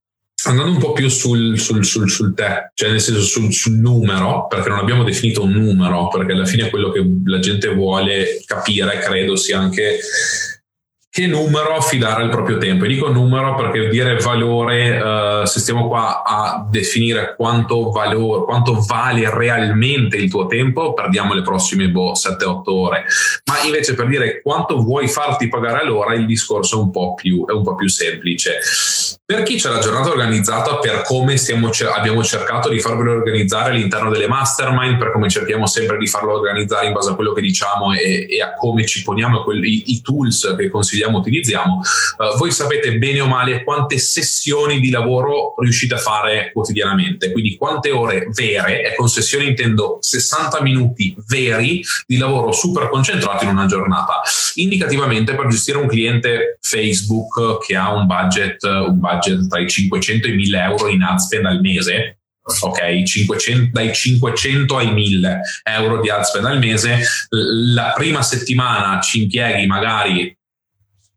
andando 0.46 0.70
un 0.70 0.78
po' 0.78 0.92
più 0.92 1.08
sul, 1.08 1.58
sul, 1.58 1.84
sul, 1.84 2.08
sul 2.08 2.34
te, 2.34 2.70
cioè 2.74 2.90
nel 2.90 3.00
senso 3.00 3.22
sul, 3.22 3.52
sul, 3.52 3.74
numero, 3.74 4.46
perché 4.46 4.68
non 4.68 4.78
abbiamo 4.78 5.02
definito 5.02 5.42
un 5.42 5.50
numero, 5.50 6.08
perché 6.08 6.32
alla 6.32 6.44
fine 6.44 6.70
quello 6.70 6.90
che 6.90 7.04
la 7.24 7.40
gente 7.40 7.74
vuole 7.74 8.42
capire, 8.44 8.98
credo, 8.98 9.34
sia 9.34 9.58
anche 9.58 9.98
che 11.10 11.26
numero 11.26 11.74
affidare 11.74 12.22
al 12.22 12.28
proprio 12.28 12.58
tempo. 12.58 12.84
E 12.84 12.88
dico 12.88 13.10
numero 13.10 13.56
perché 13.56 13.88
dire 13.88 14.16
valore, 14.18 15.00
uh, 15.00 15.44
se 15.44 15.58
stiamo 15.58 15.88
qua 15.88 16.22
a 16.22 16.68
definire 16.70 17.34
quanto, 17.34 17.90
valore, 17.90 18.44
quanto 18.44 18.84
vale 18.86 19.28
realmente 19.34 20.16
il 20.16 20.30
tuo 20.30 20.46
tempo, 20.46 20.92
perdiamo 20.92 21.34
le 21.34 21.42
prossime 21.42 21.88
boh, 21.88 22.12
7-8 22.12 22.62
ore. 22.66 23.04
Ma 23.46 23.60
invece 23.64 23.94
per 23.94 24.06
dire 24.06 24.40
quanto 24.42 24.76
vuoi 24.76 25.08
farti 25.08 25.48
pagare 25.48 25.80
all'ora, 25.80 26.14
il 26.14 26.26
discorso 26.26 26.78
è 26.78 26.82
un 26.82 26.92
po' 26.92 27.14
più, 27.14 27.44
un 27.48 27.62
po 27.64 27.74
più 27.74 27.88
semplice. 27.88 28.58
Per 29.30 29.42
chi 29.42 29.56
c'è 29.56 29.68
la 29.68 29.78
giornata 29.78 30.08
organizzata, 30.08 30.78
per 30.78 31.02
come 31.02 31.36
stiamo, 31.36 31.68
abbiamo 31.94 32.24
cercato 32.24 32.70
di 32.70 32.80
farvelo 32.80 33.12
organizzare 33.12 33.72
all'interno 33.72 34.08
delle 34.08 34.26
mastermind, 34.26 34.96
per 34.96 35.12
come 35.12 35.28
cerchiamo 35.28 35.66
sempre 35.66 35.98
di 35.98 36.06
farlo 36.06 36.32
organizzare 36.32 36.86
in 36.86 36.94
base 36.94 37.10
a 37.10 37.14
quello 37.14 37.34
che 37.34 37.42
diciamo 37.42 37.92
e, 37.92 38.26
e 38.26 38.40
a 38.40 38.54
come 38.54 38.86
ci 38.86 39.02
poniamo 39.02 39.42
quelli, 39.42 39.92
i, 39.92 40.00
tools 40.00 40.54
che 40.56 40.70
consigliamo 40.70 41.18
utilizziamo, 41.18 41.74
uh, 42.16 42.38
voi 42.38 42.50
sapete 42.50 42.96
bene 42.96 43.20
o 43.20 43.26
male 43.26 43.64
quante 43.64 43.98
sessioni 43.98 44.80
di 44.80 44.88
lavoro 44.88 45.52
riuscite 45.58 45.96
a 45.96 45.98
fare 45.98 46.50
quotidianamente, 46.50 47.30
quindi 47.30 47.54
quante 47.58 47.90
ore 47.90 48.28
vere, 48.30 48.80
e 48.80 48.94
con 48.94 49.10
sessioni 49.10 49.48
intendo 49.48 49.98
60 50.00 50.62
minuti 50.62 51.14
veri 51.26 51.84
di 52.06 52.16
lavoro 52.16 52.50
super 52.50 52.88
concentrato 52.88 53.44
in 53.44 53.50
una 53.50 53.66
giornata. 53.66 54.22
Indicativamente 54.54 55.34
per 55.34 55.48
gestire 55.48 55.76
un 55.76 55.86
cliente 55.86 56.56
Facebook 56.62 57.62
che 57.66 57.76
ha 57.76 57.92
un 57.92 58.06
budget, 58.06 58.62
un 58.62 58.98
budget 58.98 59.16
budget 59.18 59.48
tra 59.48 59.60
i 59.60 59.68
500 59.68 60.26
e 60.26 60.30
i 60.30 60.34
1000 60.34 60.62
euro 60.62 60.88
in 60.88 61.02
ad 61.02 61.18
spend 61.18 61.46
al 61.46 61.60
mese, 61.60 62.20
ok, 62.60 63.02
500, 63.02 63.70
dai 63.72 63.92
500 63.92 64.76
ai 64.76 64.92
1000 64.92 65.40
euro 65.64 66.00
di 66.00 66.10
ad 66.10 66.22
spend 66.22 66.46
al 66.46 66.58
mese, 66.58 67.00
la 67.28 67.92
prima 67.94 68.22
settimana 68.22 69.00
ci 69.00 69.22
impieghi 69.22 69.66
magari 69.66 70.36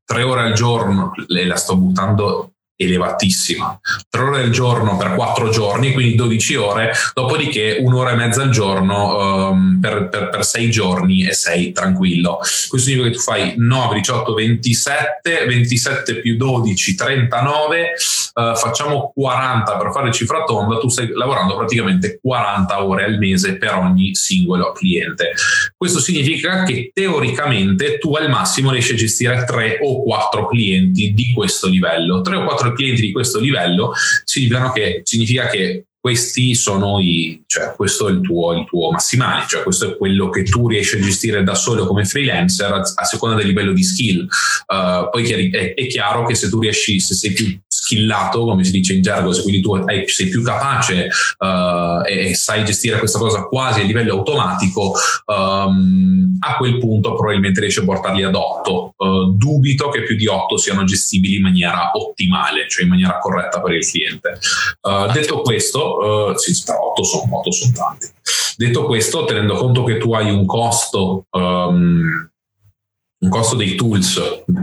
tre 0.04 0.24
ore 0.24 0.42
al 0.42 0.54
giorno, 0.54 1.14
la 1.28 1.56
sto 1.56 1.78
buttando 1.78 2.51
elevatissima. 2.82 3.80
Tre 4.10 4.22
ore 4.22 4.42
al 4.42 4.50
giorno 4.50 4.98
per 4.98 5.14
quattro 5.14 5.50
giorni, 5.50 5.94
quindi 5.94 6.16
12 6.16 6.56
ore, 6.56 6.94
dopodiché 7.14 7.78
un'ora 7.80 8.12
e 8.12 8.16
mezza 8.16 8.42
al 8.42 8.50
giorno 8.50 9.50
um, 9.50 9.80
per, 9.80 10.10
per, 10.10 10.30
per, 10.30 10.46
sei 10.46 10.70
giorni 10.70 11.28
e 11.28 11.34
sei 11.34 11.72
tranquillo. 11.72 12.38
Questo 12.38 12.78
significa 12.78 13.10
che 13.10 13.16
tu 13.16 13.22
fai 13.22 13.54
9, 13.58 13.96
18, 13.96 14.34
27, 14.34 15.46
27 15.46 16.20
più 16.22 16.38
12, 16.38 16.96
39, 16.96 17.94
uh, 18.34 18.56
facciamo 18.56 19.12
40 19.14 19.78
per 19.78 19.92
fare 19.92 20.12
cifra 20.12 20.44
tonda, 20.44 20.78
tu 20.78 20.90
stai 20.90 21.10
lavorando 21.10 21.56
praticamente 21.56 22.20
40 22.22 22.86
ore 22.86 23.06
al 23.06 23.18
mese 23.18 23.58
per 23.58 23.76
ogni 23.76 24.16
singolo 24.16 24.72
cliente. 24.72 25.34
Questo 25.78 26.00
significa 26.00 26.64
che 26.64 26.92
teoricamente 26.94 27.98
tu 27.98 28.16
al 28.16 28.30
massimo 28.30 28.72
riesci 28.72 28.94
a 28.94 28.96
gestire 28.96 29.44
3 29.46 29.80
o 29.82 30.04
4 30.04 30.48
clienti 30.48 31.14
di 31.14 31.32
questo 31.34 31.68
livello. 31.68 32.22
3 32.22 32.36
o 32.38 32.44
4 32.46 32.71
clienti 32.74 33.02
di 33.02 33.12
questo 33.12 33.40
livello 33.40 33.94
significa 34.24 34.72
che, 34.72 35.02
significa 35.04 35.48
che 35.48 35.86
questi 36.02 36.56
sono 36.56 37.00
i, 37.00 37.44
cioè 37.46 37.74
questo 37.76 38.08
è 38.08 38.12
il 38.12 38.22
tuo, 38.22 38.54
il 38.54 38.66
tuo 38.66 38.90
massimale, 38.90 39.46
cioè 39.48 39.62
questo 39.62 39.88
è 39.88 39.98
quello 39.98 40.30
che 40.30 40.42
tu 40.42 40.68
riesci 40.68 40.96
a 40.96 41.00
gestire 41.00 41.44
da 41.44 41.54
solo 41.54 41.86
come 41.86 42.06
freelancer 42.06 42.74
a, 42.74 42.82
a 42.96 43.04
seconda 43.04 43.36
del 43.36 43.46
livello 43.46 43.72
di 43.72 43.84
skill. 43.84 44.28
Uh, 44.66 45.10
poi 45.12 45.52
è, 45.52 45.76
è, 45.76 45.88
chiaro 45.88 46.26
che 46.26 46.34
se 46.34 46.50
tu 46.50 46.60
riesci, 46.60 47.00
se 47.00 47.14
sei 47.14 47.34
più 47.34 47.56
skillato, 47.92 48.46
come 48.46 48.64
si 48.64 48.72
dice 48.72 48.94
in 48.94 49.02
gergo, 49.02 49.34
se 49.34 49.42
quindi 49.42 49.62
tu 49.62 49.74
hai, 49.74 50.08
sei 50.08 50.30
più 50.30 50.42
capace 50.42 51.10
uh, 51.38 52.08
e 52.08 52.34
sai 52.36 52.64
gestire 52.64 52.98
questa 53.00 53.20
cosa 53.20 53.44
quasi 53.44 53.82
a 53.82 53.84
livello 53.84 54.14
automatico, 54.14 54.94
um, 55.26 56.38
a 56.40 56.56
quel 56.56 56.78
punto 56.78 57.16
probabilmente 57.16 57.60
riesci 57.60 57.80
a 57.80 57.84
portarli 57.84 58.24
ad 58.24 58.36
8. 58.36 58.94
Uh, 58.96 59.06
eh, 59.06 59.34
dubito 59.36 59.90
che 59.90 60.04
più 60.04 60.16
di 60.16 60.28
8 60.28 60.58
siano 60.58 60.84
gestibili 60.84 61.36
in 61.36 61.42
maniera 61.42 61.92
ottimale, 61.94 62.68
cioè 62.70 62.84
in 62.84 62.90
maniera 62.90 63.20
corretta 63.20 63.62
per 63.62 63.74
il 63.74 63.86
cliente. 63.86 64.40
Uh, 64.82 65.12
detto 65.12 65.42
questo, 65.42 66.38
sì, 66.38 66.52
8 66.68 67.04
sono, 67.04 67.38
8 67.38 67.52
sono 67.52 67.72
tanti. 67.74 68.08
Detto 68.56 68.86
questo, 68.86 69.26
tenendo 69.26 69.56
conto 69.56 69.84
che 69.84 69.98
tu 69.98 70.14
hai 70.14 70.30
un 70.30 70.46
costo 70.46 71.26
um, 71.32 72.31
un 73.22 73.30
costo 73.30 73.56
dei 73.56 73.76
tools 73.76 74.20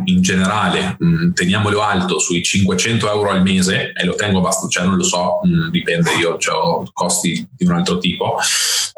in 0.06 0.20
generale, 0.20 0.96
mh, 0.98 1.06
mm, 1.06 1.32
teniamolo 1.32 1.80
alto 1.80 2.18
sui 2.18 2.42
500 2.42 3.08
euro 3.08 3.30
al 3.30 3.42
mese, 3.42 3.92
e 3.92 4.04
lo 4.04 4.14
tengo 4.14 4.38
abbastanza, 4.38 4.80
cioè 4.80 4.88
non 4.88 4.96
lo 4.96 5.04
so, 5.04 5.40
mh, 5.44 5.48
mm, 5.48 5.68
dipende, 5.70 6.10
io 6.14 6.36
ho 6.36 6.90
costi 6.92 7.48
di 7.56 7.64
un 7.64 7.72
altro 7.72 7.98
tipo. 7.98 8.36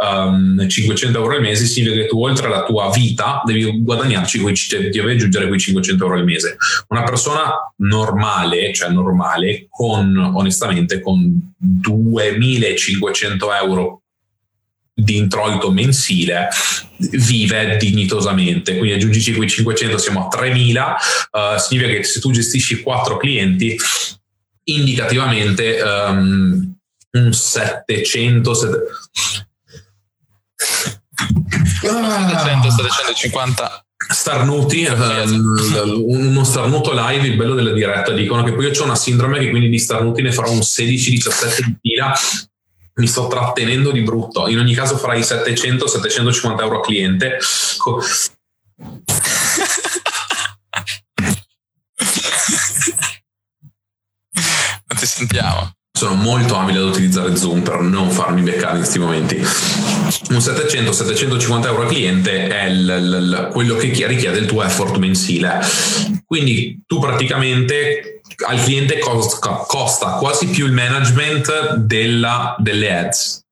Um, 0.03 0.67
500 0.67 1.19
euro 1.19 1.35
al 1.35 1.43
mese 1.43 1.67
significa 1.67 2.01
che 2.01 2.09
tu 2.09 2.25
oltre 2.25 2.47
alla 2.47 2.65
tua 2.65 2.91
vita 2.91 3.43
devi 3.45 3.83
guadagnarci, 3.83 4.41
quei, 4.41 4.55
devi 4.91 5.11
aggiungere 5.11 5.47
quei 5.47 5.61
500 5.61 6.05
euro 6.05 6.17
al 6.17 6.25
mese. 6.25 6.57
Una 6.89 7.03
persona 7.03 7.53
normale, 7.77 8.73
cioè 8.73 8.89
normale, 8.89 9.67
con 9.69 10.17
onestamente 10.17 11.01
con 11.01 11.53
2500 11.59 13.55
euro 13.55 14.00
di 15.03 15.17
introito 15.17 15.71
mensile 15.71 16.49
vive 16.97 17.77
dignitosamente. 17.77 18.77
Quindi 18.77 18.97
aggiungici 18.97 19.35
quei 19.35 19.49
500, 19.49 19.99
siamo 19.99 20.27
a 20.27 20.29
3000, 20.29 20.97
uh, 21.31 21.59
significa 21.59 21.97
che 21.97 22.05
se 22.05 22.21
tu 22.21 22.31
gestisci 22.31 22.83
4 22.83 23.17
clienti, 23.17 23.77
indicativamente 24.65 25.81
um, 25.83 26.75
un 27.13 27.33
700... 27.33 28.55
700 28.55 29.21
750 32.71 33.85
starnuti, 34.09 34.85
ehm, 34.85 36.03
uno 36.07 36.45
starnuto 36.45 36.93
live, 36.93 37.27
il 37.27 37.37
bello 37.37 37.55
della 37.55 37.73
diretta, 37.73 38.13
dicono 38.13 38.43
che 38.43 38.53
poi 38.53 38.67
io 38.67 38.81
ho 38.81 38.85
una 38.85 38.97
sindrome 38.97 39.39
che 39.39 39.51
quindi 39.51 39.69
di 39.69 39.79
starnuti 39.79 40.23
ne 40.23 40.33
farò 40.33 40.51
un 40.51 40.59
16-17 40.59 41.65
di 41.65 41.77
fila 41.81 42.13
mi 43.01 43.09
sto 43.09 43.27
trattenendo 43.27 43.91
di 43.91 44.03
brutto. 44.03 44.47
In 44.47 44.59
ogni 44.59 44.75
caso 44.75 44.97
farai 44.97 45.23
700-750 45.23 46.61
euro 46.61 46.79
a 46.79 46.83
cliente. 46.83 47.39
non 54.87 54.97
ti 54.97 55.07
sentiamo. 55.07 55.73
Sono 56.01 56.15
molto 56.15 56.57
abile 56.57 56.79
ad 56.79 56.87
utilizzare 56.87 57.37
Zoom 57.37 57.61
per 57.61 57.81
non 57.81 58.11
farmi 58.11 58.41
beccare 58.41 58.71
in 58.73 58.79
questi 58.79 58.99
momenti. 58.99 59.37
Un 59.37 60.39
700-750 60.39 61.67
euro 61.67 61.83
a 61.83 61.87
cliente 61.87 62.47
è 62.47 62.71
l- 62.71 63.29
l- 63.29 63.49
quello 63.53 63.75
che 63.75 64.07
richiede 64.07 64.39
il 64.39 64.47
tuo 64.47 64.63
effort 64.63 64.97
mensile. 64.97 65.61
Quindi 66.25 66.81
tu 66.87 67.01
praticamente 67.01 68.23
al 68.49 68.63
cliente 68.63 68.99
costa, 68.99 69.67
costa 69.67 70.13
quasi 70.13 70.47
più 70.47 70.65
il 70.65 70.73
management 70.73 71.75
della, 71.75 72.57
delle 72.59 72.99
ads. 72.99 73.45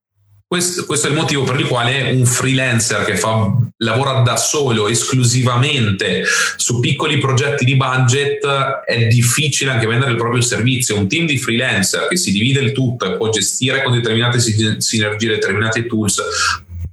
Questo, 0.49 0.87
questo, 0.87 1.09
è 1.09 1.11
il 1.11 1.17
motivo 1.17 1.45
per 1.45 1.61
il 1.61 1.67
quale 1.67 2.11
un 2.11 2.25
freelancer 2.25 3.05
che 3.05 3.19
fa, 3.19 3.55
lavora 3.77 4.23
da 4.23 4.39
solo 4.39 4.89
esclusivamente 4.89 6.25
su 6.57 6.81
piccoli 6.81 7.19
progetti 7.19 7.67
di 7.67 7.77
budget 7.77 8.47
è 8.87 9.07
difficile 9.09 9.73
anche 9.73 9.87
vendere 9.87 10.13
il 10.13 10.17
proprio 10.17 10.41
servizio. 10.41 10.97
Un 10.97 11.07
team 11.07 11.27
di 11.27 11.37
freelancer 11.37 12.09
che 12.09 12.17
si 12.17 12.33
divide 12.33 12.61
il 12.61 12.73
tutto 12.73 13.05
e 13.05 13.19
può 13.19 13.29
gestire 13.29 13.83
con 13.83 13.93
determinate 13.93 14.39
sinergie, 14.41 15.29
determinati 15.29 15.87
tools, 15.87 16.19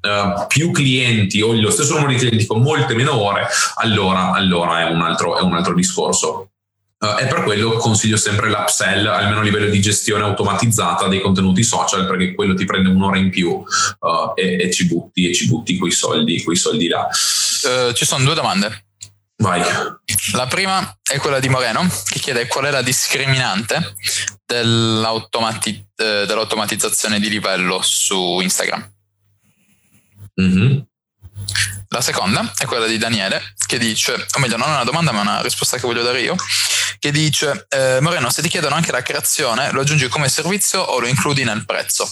Uh, 0.05 0.45
più 0.45 0.69
clienti 0.69 1.41
o 1.41 1.59
lo 1.59 1.71
stesso 1.71 1.95
numero 1.95 2.11
di 2.11 2.19
clienti 2.19 2.45
con 2.45 2.61
molte 2.61 2.93
meno 2.93 3.19
ore, 3.19 3.47
allora, 3.77 4.33
allora 4.33 4.87
è, 4.87 4.91
un 4.91 5.01
altro, 5.01 5.35
è 5.35 5.41
un 5.41 5.55
altro 5.55 5.73
discorso. 5.73 6.51
Uh, 7.05 7.19
e 7.19 7.27
per 7.27 7.43
quello 7.43 7.73
consiglio 7.77 8.17
sempre 8.17 8.49
l'upsell, 8.49 9.05
almeno 9.05 9.41
a 9.41 9.43
livello 9.43 9.69
di 9.69 9.79
gestione 9.79 10.23
automatizzata 10.23 11.07
dei 11.07 11.21
contenuti 11.21 11.63
social, 11.63 12.07
perché 12.07 12.33
quello 12.33 12.55
ti 12.55 12.65
prende 12.65 12.89
un'ora 12.89 13.17
in 13.17 13.29
più 13.29 13.49
uh, 13.51 14.31
e, 14.33 14.57
e, 14.59 14.71
ci 14.71 14.87
butti, 14.87 15.29
e 15.29 15.33
ci 15.33 15.47
butti 15.47 15.77
quei 15.77 15.91
soldi, 15.91 16.41
quei 16.43 16.55
soldi 16.55 16.87
là. 16.87 17.07
Uh, 17.07 17.93
ci 17.93 18.05
sono 18.05 18.23
due 18.23 18.33
domande. 18.33 18.85
Vai. 19.37 19.61
La 20.33 20.47
prima 20.47 20.97
è 21.03 21.17
quella 21.19 21.39
di 21.39 21.49
Moreno, 21.49 21.87
che 22.05 22.19
chiede 22.19 22.47
qual 22.47 22.65
è 22.65 22.71
la 22.71 22.81
discriminante 22.81 23.95
dell'automati- 24.45 25.85
dell'automatizzazione 25.93 27.19
di 27.19 27.29
livello 27.29 27.81
su 27.83 28.39
Instagram. 28.39 28.93
Mm-hmm. 30.41 30.79
La 31.89 32.01
seconda 32.01 32.53
è 32.57 32.65
quella 32.65 32.87
di 32.87 32.97
Daniele, 32.97 33.53
che 33.65 33.77
dice, 33.77 34.13
o 34.13 34.39
meglio, 34.39 34.57
non 34.57 34.67
è 34.69 34.73
una 34.73 34.83
domanda, 34.83 35.11
ma 35.11 35.21
una 35.21 35.41
risposta 35.41 35.77
che 35.77 35.85
voglio 35.85 36.03
dare 36.03 36.21
io, 36.21 36.35
che 36.99 37.11
dice, 37.11 37.65
eh, 37.69 37.99
Moreno, 38.01 38.29
se 38.29 38.41
ti 38.41 38.49
chiedono 38.49 38.75
anche 38.75 38.91
la 38.91 39.01
creazione, 39.01 39.71
lo 39.71 39.81
aggiungi 39.81 40.07
come 40.07 40.27
servizio 40.27 40.81
o 40.81 40.99
lo 40.99 41.07
includi 41.07 41.43
nel 41.43 41.65
prezzo? 41.65 42.09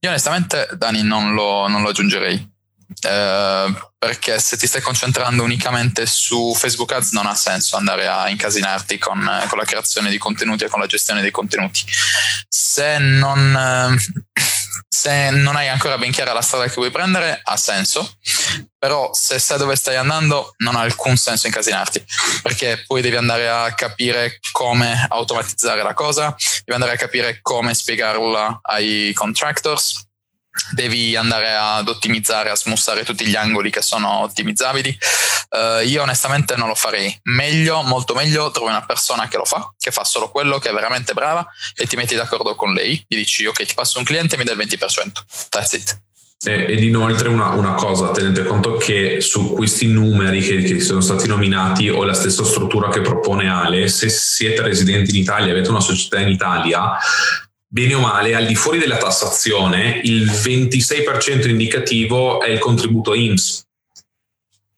Io 0.00 0.08
onestamente, 0.08 0.68
Dani, 0.76 1.02
non 1.02 1.34
lo, 1.34 1.66
non 1.68 1.82
lo 1.82 1.88
aggiungerei. 1.88 2.54
eh, 3.02 3.74
perché 3.98 4.38
se 4.38 4.56
ti 4.56 4.66
stai 4.66 4.80
concentrando 4.80 5.42
unicamente 5.42 6.06
su 6.06 6.54
Facebook 6.54 6.92
Ads 6.92 7.12
non 7.12 7.26
ha 7.26 7.34
senso 7.34 7.76
andare 7.76 8.06
a 8.06 8.28
incasinarti 8.28 8.98
con, 8.98 9.18
con 9.48 9.58
la 9.58 9.64
creazione 9.64 10.10
di 10.10 10.18
contenuti 10.18 10.64
e 10.64 10.68
con 10.68 10.80
la 10.80 10.86
gestione 10.86 11.22
dei 11.22 11.30
contenuti. 11.30 11.84
Se 12.48 12.98
non, 12.98 13.54
eh, 13.56 14.42
se 15.06 15.30
non 15.30 15.54
hai 15.54 15.68
ancora 15.68 15.98
ben 15.98 16.10
chiara 16.10 16.32
la 16.32 16.40
strada 16.40 16.64
che 16.64 16.74
vuoi 16.74 16.90
prendere, 16.90 17.40
ha 17.40 17.56
senso, 17.56 18.16
però 18.76 19.10
se 19.12 19.38
sai 19.38 19.56
dove 19.56 19.76
stai 19.76 19.94
andando 19.94 20.54
non 20.58 20.74
ha 20.74 20.80
alcun 20.80 21.16
senso 21.16 21.46
incasinarti, 21.46 22.04
perché 22.42 22.82
poi 22.84 23.02
devi 23.02 23.14
andare 23.14 23.48
a 23.48 23.72
capire 23.72 24.40
come 24.50 25.06
automatizzare 25.08 25.84
la 25.84 25.94
cosa, 25.94 26.34
devi 26.64 26.72
andare 26.72 26.94
a 26.94 26.96
capire 26.96 27.38
come 27.40 27.72
spiegarla 27.72 28.58
ai 28.62 29.12
contractors 29.14 30.05
devi 30.70 31.16
andare 31.16 31.54
ad 31.54 31.88
ottimizzare, 31.88 32.50
a 32.50 32.56
smussare 32.56 33.04
tutti 33.04 33.26
gli 33.26 33.36
angoli 33.36 33.70
che 33.70 33.82
sono 33.82 34.22
ottimizzabili. 34.22 34.96
Uh, 35.50 35.86
io 35.86 36.02
onestamente 36.02 36.56
non 36.56 36.68
lo 36.68 36.74
farei. 36.74 37.16
Meglio, 37.24 37.82
molto 37.82 38.14
meglio, 38.14 38.50
trovi 38.50 38.70
una 38.70 38.84
persona 38.84 39.28
che 39.28 39.36
lo 39.36 39.44
fa, 39.44 39.72
che 39.78 39.90
fa 39.90 40.04
solo 40.04 40.30
quello, 40.30 40.58
che 40.58 40.70
è 40.70 40.72
veramente 40.72 41.12
brava 41.12 41.46
e 41.74 41.86
ti 41.86 41.96
metti 41.96 42.14
d'accordo 42.14 42.54
con 42.54 42.72
lei. 42.72 43.02
Gli 43.06 43.16
dici, 43.16 43.46
ok, 43.46 43.64
ti 43.64 43.74
passo 43.74 43.98
un 43.98 44.04
cliente 44.04 44.34
e 44.34 44.38
mi 44.38 44.44
dai 44.44 44.56
il 44.56 44.66
20%. 44.66 45.12
That's 45.48 45.72
it. 45.72 46.00
ed 46.44 46.82
inoltre 46.82 47.28
una, 47.28 47.50
una, 47.50 47.72
cosa, 47.74 48.10
tenete 48.10 48.44
conto 48.44 48.76
che 48.76 49.20
su 49.20 49.54
questi 49.54 49.86
numeri 49.86 50.40
che, 50.40 50.62
che, 50.62 50.80
sono 50.80 51.00
stati 51.00 51.26
nominati 51.26 51.88
o 51.88 52.04
la 52.04 52.12
stessa 52.12 52.44
struttura 52.44 52.88
che 52.90 53.00
propone 53.00 53.48
Ale, 53.48 53.88
se 53.88 54.08
siete 54.08 54.62
residenti 54.62 55.10
in 55.10 55.22
Italia, 55.22 55.52
avete 55.52 55.70
una 55.70 55.80
società 55.80 56.20
in 56.20 56.28
Italia, 56.28 56.96
bene 57.68 57.94
o 57.94 58.00
male, 58.00 58.34
al 58.34 58.46
di 58.46 58.54
fuori 58.54 58.78
della 58.78 58.96
tassazione, 58.96 60.00
il 60.04 60.24
26% 60.24 61.48
indicativo 61.48 62.40
è 62.40 62.48
il 62.50 62.58
contributo 62.58 63.14
IMSS. 63.14 63.65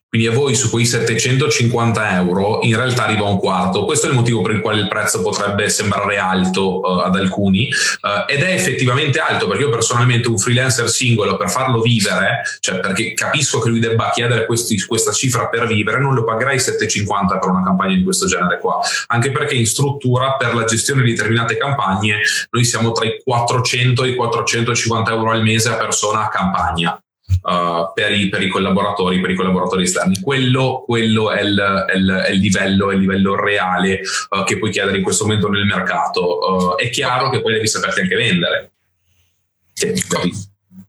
Quindi 0.09 0.27
a 0.27 0.31
voi 0.31 0.55
su 0.55 0.71
quei 0.71 0.85
750 0.85 2.15
euro 2.15 2.61
in 2.63 2.75
realtà 2.75 3.03
arriva 3.03 3.25
un 3.25 3.37
quarto. 3.37 3.85
Questo 3.85 4.07
è 4.07 4.09
il 4.09 4.15
motivo 4.15 4.41
per 4.41 4.55
il 4.55 4.61
quale 4.61 4.81
il 4.81 4.87
prezzo 4.87 5.21
potrebbe 5.21 5.69
sembrare 5.69 6.17
alto 6.17 6.79
uh, 6.79 6.99
ad 7.01 7.15
alcuni 7.15 7.69
uh, 7.69 8.31
ed 8.31 8.41
è 8.41 8.51
effettivamente 8.51 9.19
alto 9.19 9.47
perché 9.47 9.63
io 9.63 9.69
personalmente 9.69 10.27
un 10.27 10.39
freelancer 10.39 10.89
singolo 10.89 11.37
per 11.37 11.51
farlo 11.51 11.79
vivere, 11.79 12.41
cioè 12.59 12.79
perché 12.79 13.13
capisco 13.13 13.59
che 13.59 13.69
lui 13.69 13.79
debba 13.79 14.09
chiedere 14.11 14.47
questi, 14.47 14.83
questa 14.83 15.11
cifra 15.11 15.47
per 15.47 15.67
vivere, 15.67 15.99
non 15.99 16.15
lo 16.15 16.23
pagherei 16.23 16.59
750 16.59 17.37
per 17.37 17.49
una 17.49 17.63
campagna 17.63 17.93
di 17.93 18.01
questo 18.01 18.25
genere 18.25 18.57
qua. 18.57 18.79
Anche 19.07 19.29
perché 19.29 19.53
in 19.53 19.67
struttura 19.67 20.37
per 20.37 20.55
la 20.55 20.63
gestione 20.63 21.03
di 21.03 21.11
determinate 21.11 21.55
campagne 21.55 22.21
noi 22.49 22.65
siamo 22.65 22.93
tra 22.93 23.05
i 23.05 23.21
400 23.23 24.03
e 24.05 24.09
i 24.09 24.15
450 24.15 25.11
euro 25.11 25.29
al 25.29 25.43
mese 25.43 25.69
a 25.69 25.75
persona 25.75 26.25
a 26.25 26.29
campagna 26.29 26.99
uh, 27.41 27.91
per, 27.93 28.11
i, 28.11 28.29
per, 28.29 28.41
i, 28.41 28.49
collaboratori, 28.49 29.19
per 29.21 29.31
i 29.31 29.35
collaboratori 29.35 29.83
esterni. 29.83 30.19
Quello, 30.19 30.83
quello 30.85 31.31
è, 31.31 31.41
il, 31.41 31.85
è, 31.87 31.95
il, 31.95 32.23
è, 32.25 32.29
il, 32.31 32.39
livello, 32.39 32.91
è 32.91 32.95
il 32.95 33.01
livello 33.01 33.35
reale 33.35 34.01
uh, 34.29 34.43
che 34.43 34.57
puoi 34.57 34.71
chiedere 34.71 34.97
in 34.97 35.03
questo 35.03 35.25
momento 35.25 35.49
nel 35.49 35.65
mercato. 35.65 36.73
Uh, 36.73 36.77
è 36.77 36.89
chiaro 36.89 37.29
che 37.29 37.41
poi 37.41 37.53
devi 37.53 37.67
saperti 37.67 38.01
anche 38.01 38.15
vendere. 38.15 38.71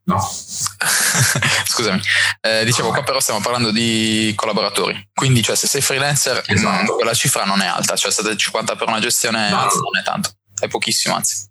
No. 0.04 0.18
Scusami, 1.66 2.00
eh, 2.40 2.64
dicevo 2.64 2.88
qua 2.88 3.04
però 3.04 3.20
stiamo 3.20 3.40
parlando 3.40 3.70
di 3.70 4.32
collaboratori, 4.34 5.10
quindi 5.14 5.40
cioè 5.40 5.54
se 5.54 5.68
sei 5.68 5.80
freelancer 5.80 6.42
esatto. 6.46 6.96
quella 6.96 7.14
cifra 7.14 7.44
non 7.44 7.60
è 7.60 7.66
alta, 7.66 7.94
cioè 7.94 8.10
750 8.10 8.74
per 8.74 8.88
una 8.88 8.98
gestione 8.98 9.50
no. 9.50 9.56
non 9.56 9.98
è 10.00 10.02
tanto, 10.02 10.30
è 10.58 10.66
pochissimo 10.66 11.14
anzi 11.14 11.49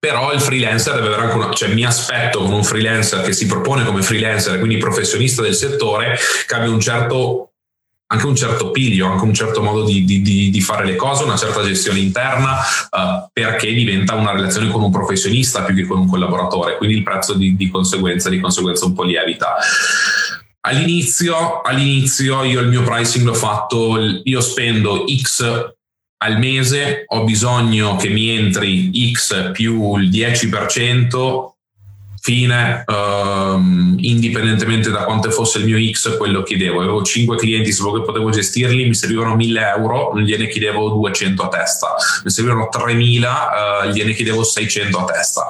però 0.00 0.32
il 0.32 0.40
freelancer 0.40 0.94
deve 0.94 1.08
avere 1.08 1.22
anche 1.24 1.36
una, 1.36 1.52
cioè 1.52 1.74
mi 1.74 1.84
aspetto 1.84 2.40
con 2.40 2.54
un 2.54 2.64
freelancer 2.64 3.20
che 3.20 3.34
si 3.34 3.44
propone 3.44 3.84
come 3.84 4.00
freelancer, 4.00 4.58
quindi 4.58 4.78
professionista 4.78 5.42
del 5.42 5.54
settore, 5.54 6.18
che 6.46 6.54
abbia 6.54 6.70
un 6.70 6.80
certo, 6.80 7.52
anche 8.06 8.26
un 8.26 8.34
certo 8.34 8.70
piglio, 8.70 9.08
anche 9.08 9.24
un 9.24 9.34
certo 9.34 9.62
modo 9.62 9.84
di, 9.84 10.06
di, 10.06 10.22
di 10.22 10.60
fare 10.62 10.86
le 10.86 10.96
cose, 10.96 11.24
una 11.24 11.36
certa 11.36 11.62
gestione 11.62 11.98
interna, 11.98 12.56
uh, 12.90 13.28
perché 13.30 13.70
diventa 13.74 14.14
una 14.14 14.32
relazione 14.32 14.70
con 14.70 14.82
un 14.82 14.90
professionista 14.90 15.64
più 15.64 15.74
che 15.74 15.86
con 15.86 15.98
un 15.98 16.08
collaboratore, 16.08 16.78
quindi 16.78 16.96
il 16.96 17.02
prezzo 17.02 17.34
di, 17.34 17.54
di 17.54 17.68
conseguenza, 17.68 18.30
di 18.30 18.40
conseguenza 18.40 18.86
un 18.86 18.94
po' 18.94 19.04
lievita. 19.04 19.56
All'inizio, 20.62 21.60
all'inizio 21.60 22.42
io 22.44 22.60
il 22.60 22.68
mio 22.68 22.82
pricing 22.82 23.26
l'ho 23.26 23.34
fatto, 23.34 23.98
io 24.24 24.40
spendo 24.40 25.04
X 25.06 25.74
al 26.22 26.38
mese 26.38 27.04
ho 27.06 27.24
bisogno 27.24 27.96
che 27.96 28.08
mi 28.08 28.28
entri 28.30 28.90
X 29.12 29.52
più 29.52 29.96
il 29.96 30.10
10% 30.10 31.50
fine, 32.20 32.84
um, 32.86 33.96
indipendentemente 33.98 34.90
da 34.90 35.04
quanto 35.04 35.30
fosse 35.30 35.58
il 35.58 35.64
mio 35.64 35.92
X, 35.92 36.16
quello 36.16 36.42
chiedevo. 36.42 36.80
Avevo 36.80 37.02
5 37.02 37.36
clienti, 37.36 37.72
solo 37.72 37.92
che 37.92 38.04
potevo 38.04 38.30
gestirli, 38.30 38.86
mi 38.86 38.94
servivano 38.94 39.34
1000 39.36 39.60
euro, 39.76 40.18
gliene 40.18 40.48
chiedevo 40.48 40.90
200 40.90 41.42
a 41.42 41.48
testa. 41.48 41.94
Mi 42.24 42.30
servivano 42.30 42.68
3000, 42.68 43.84
uh, 43.84 43.90
gliene 43.90 44.12
chiedevo 44.12 44.42
600 44.42 44.98
a 44.98 45.04
testa. 45.04 45.46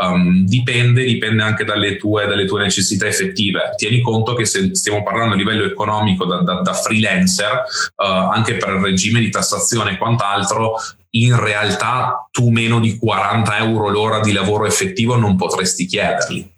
Um, 0.00 0.46
dipende, 0.46 1.04
dipende 1.04 1.42
anche 1.42 1.64
dalle 1.64 1.96
tue, 1.96 2.26
dalle 2.26 2.46
tue, 2.46 2.62
necessità 2.62 3.06
effettive. 3.06 3.74
Tieni 3.76 4.00
conto 4.00 4.34
che 4.34 4.46
se 4.46 4.74
stiamo 4.74 5.02
parlando 5.02 5.34
a 5.34 5.36
livello 5.36 5.64
economico 5.64 6.24
da, 6.24 6.40
da, 6.40 6.60
da 6.62 6.72
freelancer, 6.72 7.64
uh, 7.96 8.04
anche 8.04 8.56
per 8.56 8.70
il 8.70 8.80
regime 8.80 9.20
di 9.20 9.30
tassazione 9.30 9.92
e 9.92 9.98
quant'altro, 9.98 10.76
in 11.16 11.38
realtà 11.38 12.28
tu 12.30 12.50
meno 12.50 12.80
di 12.80 12.98
40 12.98 13.58
euro 13.58 13.88
l'ora 13.88 14.20
di 14.20 14.32
lavoro 14.32 14.66
effettivo 14.66 15.16
non 15.16 15.36
potresti 15.36 15.86
chiederli 15.86 16.53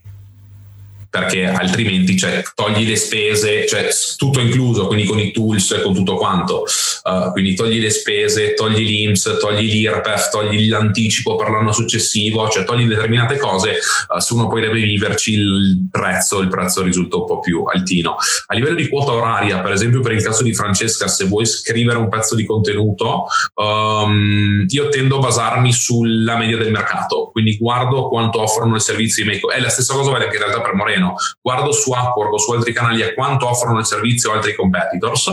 perché 1.19 1.47
altrimenti 1.47 2.17
cioè, 2.17 2.43
togli 2.55 2.87
le 2.87 2.97
spese, 2.97 3.67
cioè 3.67 3.89
tutto 4.17 4.41
incluso, 4.41 4.87
quindi 4.87 5.07
con 5.07 5.19
i 5.19 5.33
tools 5.33 5.73
e 5.73 5.83
con 5.83 5.95
tutto 5.95 6.17
quanto, 6.17 6.65
uh, 7.05 7.33
quindi 7.33 7.55
togli 7.55 7.81
le 7.81 7.91
spese, 7.91 8.53
togli 8.53 8.85
l'IMS, 8.85 9.39
togli 9.41 9.71
l'IRPEF, 9.71 10.31
togli 10.31 10.69
l'anticipo 10.69 11.37
per 11.37 11.49
l'anno 11.49 11.73
successivo, 11.73 12.49
cioè 12.49 12.65
togli 12.65 12.87
determinate 12.87 13.39
cose, 13.39 13.79
uh, 14.09 14.19
se 14.19 14.35
uno 14.35 14.47
poi 14.49 14.61
deve 14.61 14.83
viverci 14.83 15.33
il 15.33 15.89
prezzo, 15.91 16.41
il 16.41 16.49
prezzo 16.49 16.83
risulta 16.83 17.17
un 17.17 17.27
po' 17.27 17.41
più 17.41 17.65
altino. 17.65 18.17
A 18.47 18.55
livello 18.55 18.77
di 18.77 18.89
quota 18.89 19.13
oraria, 19.13 19.61
per 19.61 19.73
esempio 19.73 20.01
per 20.01 20.13
il 20.13 20.23
caso 20.23 20.43
di 20.43 20.55
Francesca, 20.55 21.09
se 21.09 21.25
vuoi 21.25 21.47
scrivere 21.47 21.99
un 21.99 22.09
pezzo 22.09 22.35
di 22.35 22.45
contenuto, 22.45 23.25
um, 23.55 24.67
io 24.69 24.89
tendo 24.91 25.17
a 25.17 25.21
basarmi 25.21 25.73
sulla 25.73 26.37
media 26.37 26.59
del 26.59 26.71
mercato, 26.71 27.31
quindi 27.33 27.57
guardo 27.57 28.09
quanto 28.09 28.43
offrono 28.43 28.77
i 28.77 28.81
servizi 28.81 29.25
È 29.27 29.61
la 29.61 29.69
stessa 29.69 29.95
cosa 29.95 30.11
vale 30.11 30.25
anche 30.25 30.37
in 30.37 30.43
realtà 30.43 30.61
per 30.61 30.75
Moreno 30.75 31.06
meno, 31.07 31.15
guardo 31.41 31.73
su 31.73 31.91
Upwork 31.91 32.33
o 32.33 32.39
su 32.39 32.53
altri 32.53 32.73
canali 32.73 33.03
a 33.03 33.15
quanto 33.15 33.49
offrono 33.49 33.79
il 33.79 33.87
servizio 33.87 34.33
altri 34.33 34.55
competitors 34.55 35.33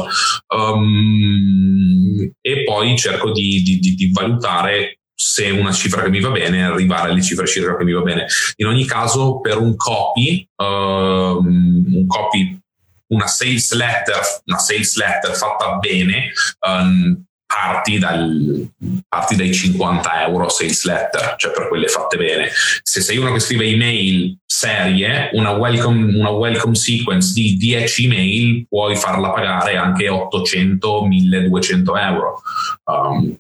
um, 0.56 2.32
e 2.40 2.64
poi 2.64 2.98
cerco 2.98 3.32
di, 3.32 3.62
di, 3.64 3.80
di, 3.80 3.96
di 3.96 4.12
valutare 4.12 5.00
se 5.16 5.50
una 5.50 5.72
cifra 5.72 6.02
che 6.02 6.10
mi 6.10 6.20
va 6.20 6.32
bene, 6.32 6.66
arrivare 6.66 7.10
alle 7.10 7.22
cifre 7.22 7.48
circa 7.48 7.78
che 7.78 7.84
mi 7.84 7.94
va 7.94 8.02
bene. 8.02 8.26
In 8.58 8.68
ogni 8.68 8.86
caso, 8.86 9.40
per 9.40 9.58
un 9.58 9.76
copy, 9.76 10.48
um, 10.58 11.86
un 11.94 12.08
copy, 12.08 12.60
una 13.08 13.28
sales 13.28 13.74
letter, 13.74 14.20
una 14.46 14.58
sales 14.58 14.98
letter 14.98 15.36
fatta 15.36 15.76
bene, 15.76 16.32
um, 16.68 17.24
parti, 17.54 18.00
dal, 18.00 18.68
parti 19.08 19.36
dai 19.36 19.54
50 19.54 20.26
euro 20.26 20.50
sales 20.50 20.86
letter, 20.86 21.36
cioè 21.38 21.52
per 21.52 21.68
quelle 21.68 21.88
fatte 21.88 22.18
bene. 22.18 22.50
Se 22.82 23.00
sei 23.02 23.18
uno 23.18 23.32
che 23.32 23.40
scrive 23.40 23.66
email 23.66 24.40
serie, 24.44 25.30
una 25.34 25.52
welcome, 25.52 26.18
una 26.18 26.32
welcome 26.32 26.74
sequence 26.74 27.32
di 27.34 27.56
10 27.58 28.06
email 28.06 28.68
puoi 28.68 28.96
farla 28.96 29.30
pagare 29.30 29.78
anche 29.78 30.08
800-1200 30.08 31.84
euro. 32.00 32.42
Um, 32.86 33.38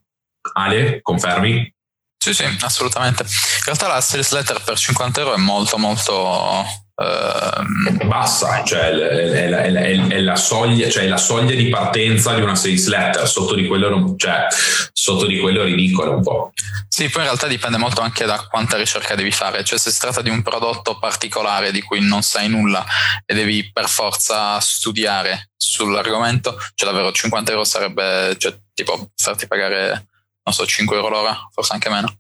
Ale, 0.54 1.02
confermi? 1.02 1.74
Sì, 2.18 2.34
sì, 2.34 2.46
assolutamente. 2.62 3.24
In 3.24 3.64
realtà 3.66 3.88
la 3.88 4.00
sales 4.00 4.32
letter 4.32 4.62
per 4.64 4.78
50 4.78 5.22
euro 5.22 5.34
è 5.34 5.38
molto 5.38 5.78
molto 5.78 6.64
Uh, 6.96 8.06
bassa, 8.06 8.64
cioè 8.64 8.92
è, 8.92 9.50
è, 9.50 9.72
è, 9.72 10.08
è, 10.10 10.20
la 10.20 10.36
soglia, 10.36 10.88
cioè 10.90 11.08
la 11.08 11.18
soglia 11.18 11.56
di 11.56 11.70
partenza 11.70 12.36
di 12.36 12.42
una 12.42 12.54
sales 12.54 12.86
letter, 12.88 13.28
sotto 13.28 13.56
di 13.56 13.66
quello, 13.66 14.14
cioè, 14.16 14.46
sotto 14.94 15.26
di 15.26 15.40
quello 15.40 15.62
è 15.62 15.66
ridicolo 15.66 16.16
un 16.16 16.22
po'. 16.22 16.52
Sì, 16.88 17.10
poi 17.10 17.24
in 17.24 17.30
realtà 17.30 17.48
dipende 17.48 17.78
molto 17.78 18.02
anche 18.02 18.26
da 18.26 18.46
quanta 18.48 18.78
ricerca 18.78 19.16
devi 19.16 19.32
fare, 19.32 19.64
cioè 19.64 19.80
se 19.80 19.90
si 19.90 20.00
tratta 20.00 20.22
di 20.22 20.30
un 20.30 20.44
prodotto 20.44 21.00
particolare 21.00 21.72
di 21.72 21.82
cui 21.82 22.00
non 22.00 22.22
sai 22.22 22.48
nulla 22.48 22.86
e 23.26 23.34
devi 23.34 23.72
per 23.74 23.90
forza 23.90 24.60
studiare 24.60 25.50
sull'argomento, 25.58 26.56
cioè 26.76 26.88
davvero 26.88 27.12
50 27.12 27.52
euro 27.52 27.64
sarebbe 27.64 28.36
cioè, 28.38 28.56
tipo 28.76 29.10
farti 29.16 29.48
pagare, 29.48 30.10
non 30.44 30.54
so, 30.54 30.66
5 30.66 30.96
euro 30.96 31.10
l'ora, 31.10 31.50
forse 31.52 31.74
anche 31.74 31.90
meno. 31.90 32.20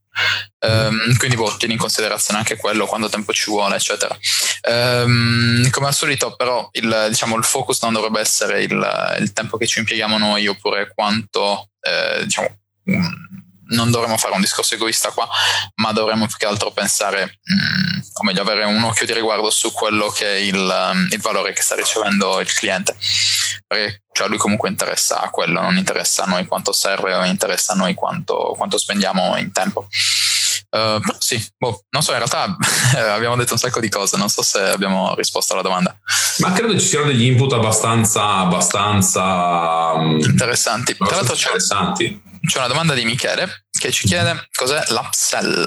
Um, 0.60 1.18
quindi 1.18 1.36
boh, 1.36 1.56
tieni 1.58 1.74
in 1.74 1.80
considerazione 1.80 2.40
anche 2.40 2.56
quello, 2.56 2.86
quanto 2.86 3.10
tempo 3.10 3.34
ci 3.34 3.50
vuole, 3.50 3.76
eccetera. 3.76 4.18
Um, 4.70 5.70
come 5.72 5.88
al 5.88 5.94
solito, 5.94 6.36
però, 6.36 6.70
il, 6.74 7.08
diciamo, 7.10 7.36
il 7.36 7.44
focus 7.44 7.82
non 7.82 7.94
dovrebbe 7.94 8.22
essere 8.22 8.64
il, 8.64 9.16
il, 9.20 9.34
tempo 9.34 9.58
che 9.58 9.68
ci 9.68 9.80
impieghiamo 9.80 10.18
noi, 10.18 10.48
oppure 10.48 10.92
quanto, 10.94 11.72
eh, 11.82 12.24
diciamo, 12.24 12.60
mm, 12.90 13.14
non 13.74 13.92
dovremmo 13.92 14.18
fare 14.18 14.34
un 14.34 14.42
discorso 14.42 14.76
egoista 14.76 15.12
qua, 15.12 15.28
ma 15.76 15.92
dovremmo 15.92 16.28
più 16.28 16.38
che 16.38 16.46
altro 16.46 16.72
pensare, 16.72 17.40
mh, 17.44 17.54
mm, 17.54 18.00
o 18.14 18.24
meglio 18.24 18.42
avere 18.42 18.64
un 18.66 18.84
occhio 18.84 19.06
di 19.06 19.14
riguardo 19.14 19.50
su 19.50 19.72
quello 19.72 20.10
che 20.10 20.26
è 20.26 20.40
il, 20.40 20.90
um, 20.92 21.08
il 21.12 21.22
valore 21.22 21.54
che 21.54 21.62
sta 21.62 21.76
ricevendo 21.76 22.40
il 22.40 22.52
cliente. 22.54 22.96
Perché 23.68 24.04
cioè, 24.12 24.28
a 24.28 24.30
lui 24.30 24.38
comunque 24.38 24.70
interessa 24.70 25.28
quello, 25.32 25.62
non 25.62 25.78
interessa 25.78 26.24
a 26.24 26.28
noi 26.28 26.46
quanto 26.46 26.72
serve 26.72 27.14
o 27.14 27.24
interessa 27.26 27.74
a 27.74 27.76
noi 27.76 27.94
quanto, 27.94 28.54
quanto 28.56 28.78
spendiamo 28.78 29.36
in 29.38 29.52
tempo. 29.52 29.88
Uh, 30.70 31.00
sì, 31.20 31.44
boh, 31.56 31.84
non 31.92 32.02
so, 32.02 32.12
in 32.14 32.18
realtà 32.18 32.56
abbiamo 33.14 33.36
detto 33.36 33.54
un 33.54 33.60
sacco 33.60 33.80
di 33.80 33.90
cose, 33.90 34.18
non 34.18 34.30
so 34.30 34.42
se 34.42 34.60
abbiamo 34.60 35.14
risposto 35.16 35.54
alla 35.54 35.62
domanda. 35.62 35.96
Ma 36.40 36.52
credo 36.52 36.74
ci 36.80 36.86
siano 36.88 37.06
degli 37.06 37.26
input 37.26 37.54
abbastanza, 37.54 38.38
abbastanza 38.38 39.96
mm, 39.98 40.19
interessanti. 40.21 40.96
Tra 40.96 41.15
l'altro 41.15 41.36
interessanti. 41.36 42.21
C'è 42.46 42.58
una 42.58 42.67
domanda 42.67 42.94
di 42.94 43.06
Michele 43.06 43.63
che 43.84 43.92
ci 43.92 44.08
chiede 44.08 44.48
cos'è 44.54 44.81
l'upsell. 44.92 45.65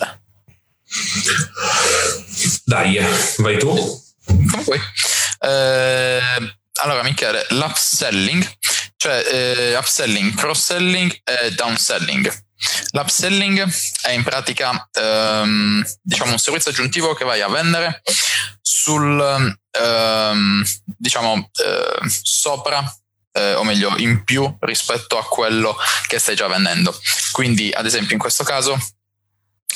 Dai, 2.65 2.99
vai 3.37 3.59
tu. 3.59 4.03
Come 4.25 4.63
vuoi. 4.63 4.81
Eh, 5.41 6.57
allora, 6.81 7.03
Michele, 7.03 7.45
l'upselling, 7.51 8.51
cioè 8.97 9.23
eh, 9.31 9.77
upselling, 9.77 10.35
cross-selling 10.35 11.21
e 11.25 11.51
downselling 11.53 12.45
L'upselling 12.93 13.71
è 14.01 14.13
in 14.13 14.23
pratica 14.23 14.89
ehm, 14.91 15.85
diciamo 16.01 16.33
un 16.33 16.39
servizio 16.39 16.71
aggiuntivo 16.71 17.13
che 17.13 17.27
vai 17.27 17.43
a 17.43 17.49
vendere 17.49 18.01
sul 18.63 19.21
ehm, 19.73 20.65
diciamo 20.85 21.51
eh, 21.53 22.09
sopra 22.09 22.83
eh, 23.37 23.55
o 23.55 23.65
meglio 23.65 23.95
in 23.99 24.25
più 24.25 24.57
rispetto 24.61 25.19
a 25.19 25.25
quello 25.27 25.77
che 26.07 26.19
stai 26.19 26.35
già 26.35 26.47
vendendo. 26.47 26.99
Quindi 27.37 27.71
ad 27.71 27.85
esempio 27.85 28.15
in 28.15 28.19
questo 28.19 28.45
caso 28.45 28.79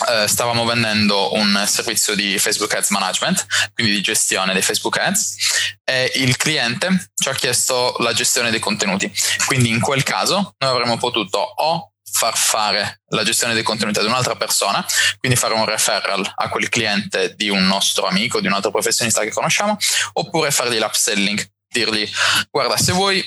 eh, 0.08 0.26
stavamo 0.26 0.64
vendendo 0.64 1.34
un 1.34 1.62
servizio 1.66 2.14
di 2.14 2.38
Facebook 2.38 2.72
Ads 2.74 2.88
Management, 2.88 3.44
quindi 3.74 3.92
di 3.92 4.00
gestione 4.00 4.54
dei 4.54 4.62
Facebook 4.62 4.96
Ads, 4.96 5.36
e 5.84 6.10
il 6.14 6.38
cliente 6.38 7.10
ci 7.14 7.28
ha 7.28 7.34
chiesto 7.34 7.96
la 7.98 8.14
gestione 8.14 8.50
dei 8.50 8.60
contenuti. 8.60 9.12
Quindi 9.44 9.68
in 9.68 9.78
quel 9.80 10.04
caso 10.04 10.54
noi 10.56 10.70
avremmo 10.70 10.96
potuto 10.96 11.36
o 11.36 11.92
far 12.10 12.34
fare 12.34 13.02
la 13.08 13.24
gestione 13.24 13.52
dei 13.52 13.62
contenuti 13.62 13.98
ad 13.98 14.06
un'altra 14.06 14.36
persona, 14.36 14.82
quindi 15.18 15.36
fare 15.36 15.52
un 15.52 15.66
referral 15.66 16.32
a 16.36 16.48
quel 16.48 16.70
cliente 16.70 17.34
di 17.36 17.50
un 17.50 17.66
nostro 17.66 18.06
amico, 18.06 18.40
di 18.40 18.46
un 18.46 18.54
altro 18.54 18.70
professionista 18.70 19.20
che 19.20 19.32
conosciamo, 19.32 19.76
oppure 20.14 20.50
fargli 20.50 20.78
l'upselling, 20.78 21.46
dirgli 21.68 22.10
guarda 22.50 22.78
se 22.78 22.92
vuoi 22.92 23.22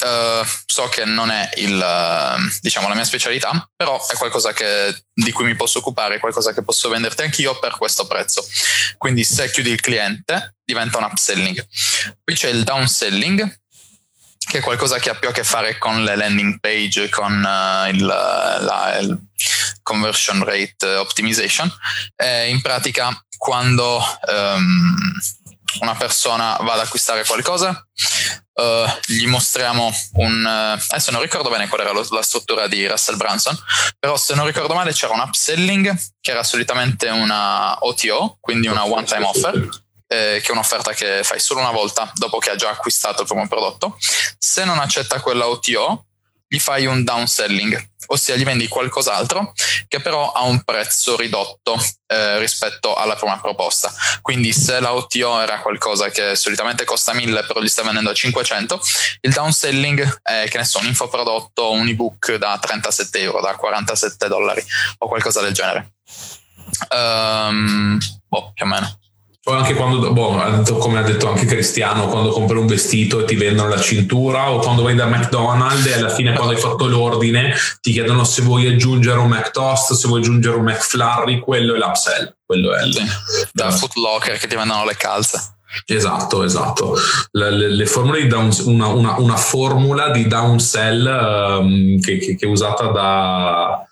Uh, 0.00 0.46
so 0.66 0.88
che 0.88 1.04
non 1.04 1.30
è 1.30 1.50
il, 1.56 1.74
uh, 1.74 2.58
diciamo, 2.60 2.88
la 2.88 2.94
mia 2.94 3.04
specialità, 3.04 3.68
però 3.74 4.04
è 4.06 4.14
qualcosa 4.16 4.52
che, 4.52 5.04
di 5.12 5.32
cui 5.32 5.44
mi 5.44 5.56
posso 5.56 5.78
occupare, 5.78 6.20
qualcosa 6.20 6.52
che 6.52 6.62
posso 6.62 6.88
venderti 6.88 7.22
anch'io 7.22 7.58
per 7.58 7.76
questo 7.76 8.06
prezzo. 8.06 8.46
Quindi 8.96 9.24
se 9.24 9.50
chiudi 9.50 9.70
il 9.70 9.80
cliente 9.80 10.56
diventa 10.64 10.98
un 10.98 11.04
upselling. 11.04 11.66
Poi 12.22 12.34
c'è 12.36 12.48
il 12.48 12.62
downselling, 12.62 13.60
che 14.48 14.58
è 14.58 14.62
qualcosa 14.62 14.98
che 14.98 15.10
ha 15.10 15.14
più 15.14 15.28
a 15.28 15.32
che 15.32 15.44
fare 15.44 15.78
con 15.78 16.04
le 16.04 16.16
landing 16.16 16.58
page, 16.60 17.08
con 17.08 17.32
uh, 17.32 17.88
il, 17.88 18.04
la, 18.04 18.98
il, 19.00 19.18
conversion 19.82 20.44
rate 20.44 20.86
optimization. 20.86 21.70
E 22.14 22.48
in 22.48 22.60
pratica, 22.60 23.10
quando 23.36 24.02
um, 24.26 24.96
una 25.80 25.94
persona 25.94 26.56
va 26.62 26.74
ad 26.74 26.80
acquistare 26.80 27.24
qualcosa, 27.24 27.86
uh, 28.54 28.90
gli 29.06 29.26
mostriamo 29.26 29.92
un... 30.14 30.44
Uh, 30.44 30.82
adesso 30.88 31.10
non 31.10 31.20
ricordo 31.20 31.50
bene 31.50 31.68
qual 31.68 31.80
era 31.80 31.92
lo, 31.92 32.06
la 32.10 32.22
struttura 32.22 32.66
di 32.66 32.86
Russell 32.86 33.16
Branson, 33.16 33.56
però 33.98 34.16
se 34.16 34.34
non 34.34 34.46
ricordo 34.46 34.74
male 34.74 34.92
c'era 34.92 35.12
un 35.12 35.20
upselling 35.20 35.94
che 36.20 36.30
era 36.30 36.42
solitamente 36.42 37.08
una 37.08 37.76
OTO, 37.84 38.38
quindi 38.40 38.66
una 38.66 38.84
one-time 38.84 39.24
offer 39.24 39.68
eh, 40.08 40.40
che 40.42 40.48
è 40.48 40.52
un'offerta 40.52 40.92
che 40.94 41.22
fai 41.22 41.38
solo 41.38 41.60
una 41.60 41.70
volta 41.70 42.10
dopo 42.14 42.38
che 42.38 42.50
ha 42.50 42.56
già 42.56 42.70
acquistato 42.70 43.22
il 43.22 43.28
primo 43.28 43.46
prodotto. 43.46 43.98
Se 44.38 44.64
non 44.64 44.78
accetta 44.78 45.20
quella 45.20 45.46
OTO, 45.46 46.06
gli 46.48 46.58
fai 46.58 46.86
un 46.86 47.04
downselling, 47.04 47.90
ossia 48.06 48.34
gli 48.34 48.44
vendi 48.44 48.68
qualcos'altro 48.68 49.52
che 49.86 50.00
però 50.00 50.32
ha 50.32 50.44
un 50.44 50.62
prezzo 50.62 51.14
ridotto 51.14 51.78
eh, 52.06 52.38
rispetto 52.38 52.94
alla 52.94 53.16
prima 53.16 53.38
proposta. 53.38 53.92
Quindi 54.22 54.52
se 54.54 54.80
la 54.80 54.94
OTO 54.94 55.40
era 55.40 55.60
qualcosa 55.60 56.08
che 56.08 56.34
solitamente 56.34 56.84
costa 56.84 57.12
1000 57.12 57.44
però 57.44 57.60
gli 57.60 57.68
stai 57.68 57.84
vendendo 57.84 58.10
a 58.10 58.14
500, 58.14 58.80
il 59.20 59.32
downselling 59.32 60.20
è 60.22 60.46
che 60.48 60.56
ne 60.56 60.64
so, 60.64 60.78
un 60.78 60.86
infoprodotto, 60.86 61.70
un 61.70 61.86
ebook 61.86 62.36
da 62.36 62.58
37 62.58 63.20
euro, 63.20 63.40
da 63.42 63.54
47 63.54 64.26
dollari 64.28 64.64
o 64.98 65.06
qualcosa 65.06 65.42
del 65.42 65.52
genere. 65.52 65.92
Um, 66.90 67.98
boh, 68.26 68.52
più 68.54 68.64
o 68.64 68.68
meno. 68.68 68.97
O 69.48 69.52
anche 69.52 69.72
quando, 69.72 70.12
boh, 70.12 70.62
come 70.78 70.98
ha 70.98 71.02
detto 71.02 71.26
anche 71.26 71.46
Cristiano, 71.46 72.08
quando 72.08 72.28
compri 72.28 72.58
un 72.58 72.66
vestito 72.66 73.20
e 73.20 73.24
ti 73.24 73.34
vendono 73.34 73.70
la 73.70 73.80
cintura, 73.80 74.50
o 74.50 74.58
quando 74.58 74.82
vai 74.82 74.94
da 74.94 75.06
McDonald's 75.06 75.86
e 75.86 75.94
alla 75.94 76.10
fine 76.10 76.34
quando 76.34 76.52
hai 76.52 76.60
fatto 76.60 76.86
l'ordine 76.86 77.54
ti 77.80 77.92
chiedono 77.92 78.24
se 78.24 78.42
vuoi 78.42 78.66
aggiungere 78.66 79.18
un 79.18 79.28
McToast, 79.28 79.94
se 79.94 80.06
vuoi 80.06 80.20
aggiungere 80.20 80.56
un 80.56 80.64
McFlurry, 80.64 81.38
quello 81.38 81.74
è 81.74 81.78
l'upsell. 81.78 82.36
Quello 82.44 82.74
è 82.74 82.82
il, 82.82 82.92
sì, 82.92 83.02
da 83.52 83.70
Footlocker 83.70 84.38
che 84.38 84.46
ti 84.46 84.54
vendono 84.54 84.84
le 84.84 84.96
calze. 84.96 85.56
Esatto, 85.86 86.42
esatto. 86.42 86.94
Le, 87.30 87.50
le, 87.50 87.68
le 87.70 87.86
formule 87.86 88.20
di 88.20 88.26
down, 88.26 88.50
una, 88.64 88.88
una, 88.88 89.18
una, 89.18 89.36
formula 89.36 90.10
di 90.10 90.26
downsell 90.26 91.58
um, 91.60 92.00
che, 92.00 92.18
che, 92.18 92.36
che, 92.36 92.46
è 92.46 92.48
usata 92.48 92.88
da 92.88 93.86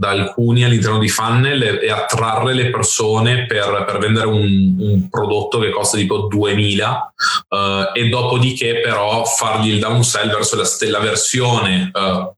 da 0.00 0.08
alcuni 0.08 0.64
all'interno 0.64 0.96
di 0.96 1.10
funnel 1.10 1.60
e, 1.82 1.90
attrarre 1.90 2.54
le 2.54 2.70
persone 2.70 3.44
per, 3.44 3.84
per 3.86 3.98
vendere 3.98 4.28
un, 4.28 4.76
un, 4.78 5.08
prodotto 5.10 5.58
che 5.58 5.68
costa 5.68 5.98
tipo 5.98 6.20
2000 6.20 7.12
uh, 7.48 7.56
e 7.92 8.08
dopodiché 8.08 8.80
però 8.80 9.26
fargli 9.26 9.72
il 9.72 9.78
downsell 9.78 10.30
verso 10.30 10.56
la, 10.56 10.66
la 10.88 11.00
versione 11.00 11.90
uh, 11.92 12.34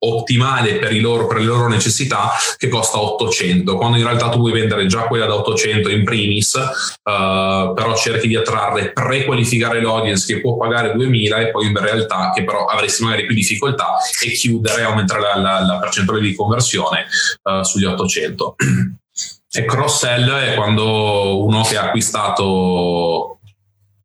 ottimale 0.00 0.76
per, 0.76 0.94
loro, 1.00 1.26
per, 1.26 1.38
le 1.38 1.44
loro 1.44 1.68
necessità 1.68 2.30
che 2.56 2.68
costa 2.68 3.00
800 3.00 3.76
quando 3.76 3.96
in 3.96 4.04
realtà 4.04 4.28
tu 4.28 4.38
vuoi 4.38 4.52
vendere 4.52 4.86
già 4.86 5.02
quella 5.08 5.26
da 5.26 5.34
800 5.34 5.88
in 5.88 6.04
primis 6.04 6.54
uh, 6.54 7.74
però 7.74 7.96
cerchi 7.96 8.28
di 8.28 8.36
attrarre 8.36 8.92
prequalificare 8.92 9.82
l'audience 9.82 10.32
che 10.32 10.40
può 10.40 10.56
pagare 10.56 10.94
2000 10.94 11.38
e 11.38 11.50
poi 11.50 11.66
in 11.66 11.76
realtà 11.76 12.30
che 12.32 12.44
però 12.44 12.66
avresti 12.66 13.02
magari 13.02 13.26
più 13.26 13.34
difficoltà 13.34 13.96
e 14.24 14.30
chiudere 14.32 14.82
aumentare 14.82 15.20
la, 15.20 15.36
la, 15.36 15.60
la, 15.66 15.78
percentuale 15.78 16.20
di 16.20 16.34
conversione 16.34 17.06
uh, 17.42 17.62
sugli 17.64 17.84
800 17.84 18.54
e 19.50 19.64
cross 19.64 19.98
sell 19.98 20.30
è 20.30 20.54
quando 20.54 21.44
uno 21.44 21.62
che 21.62 21.76
ha 21.76 21.84
acquistato 21.84 23.40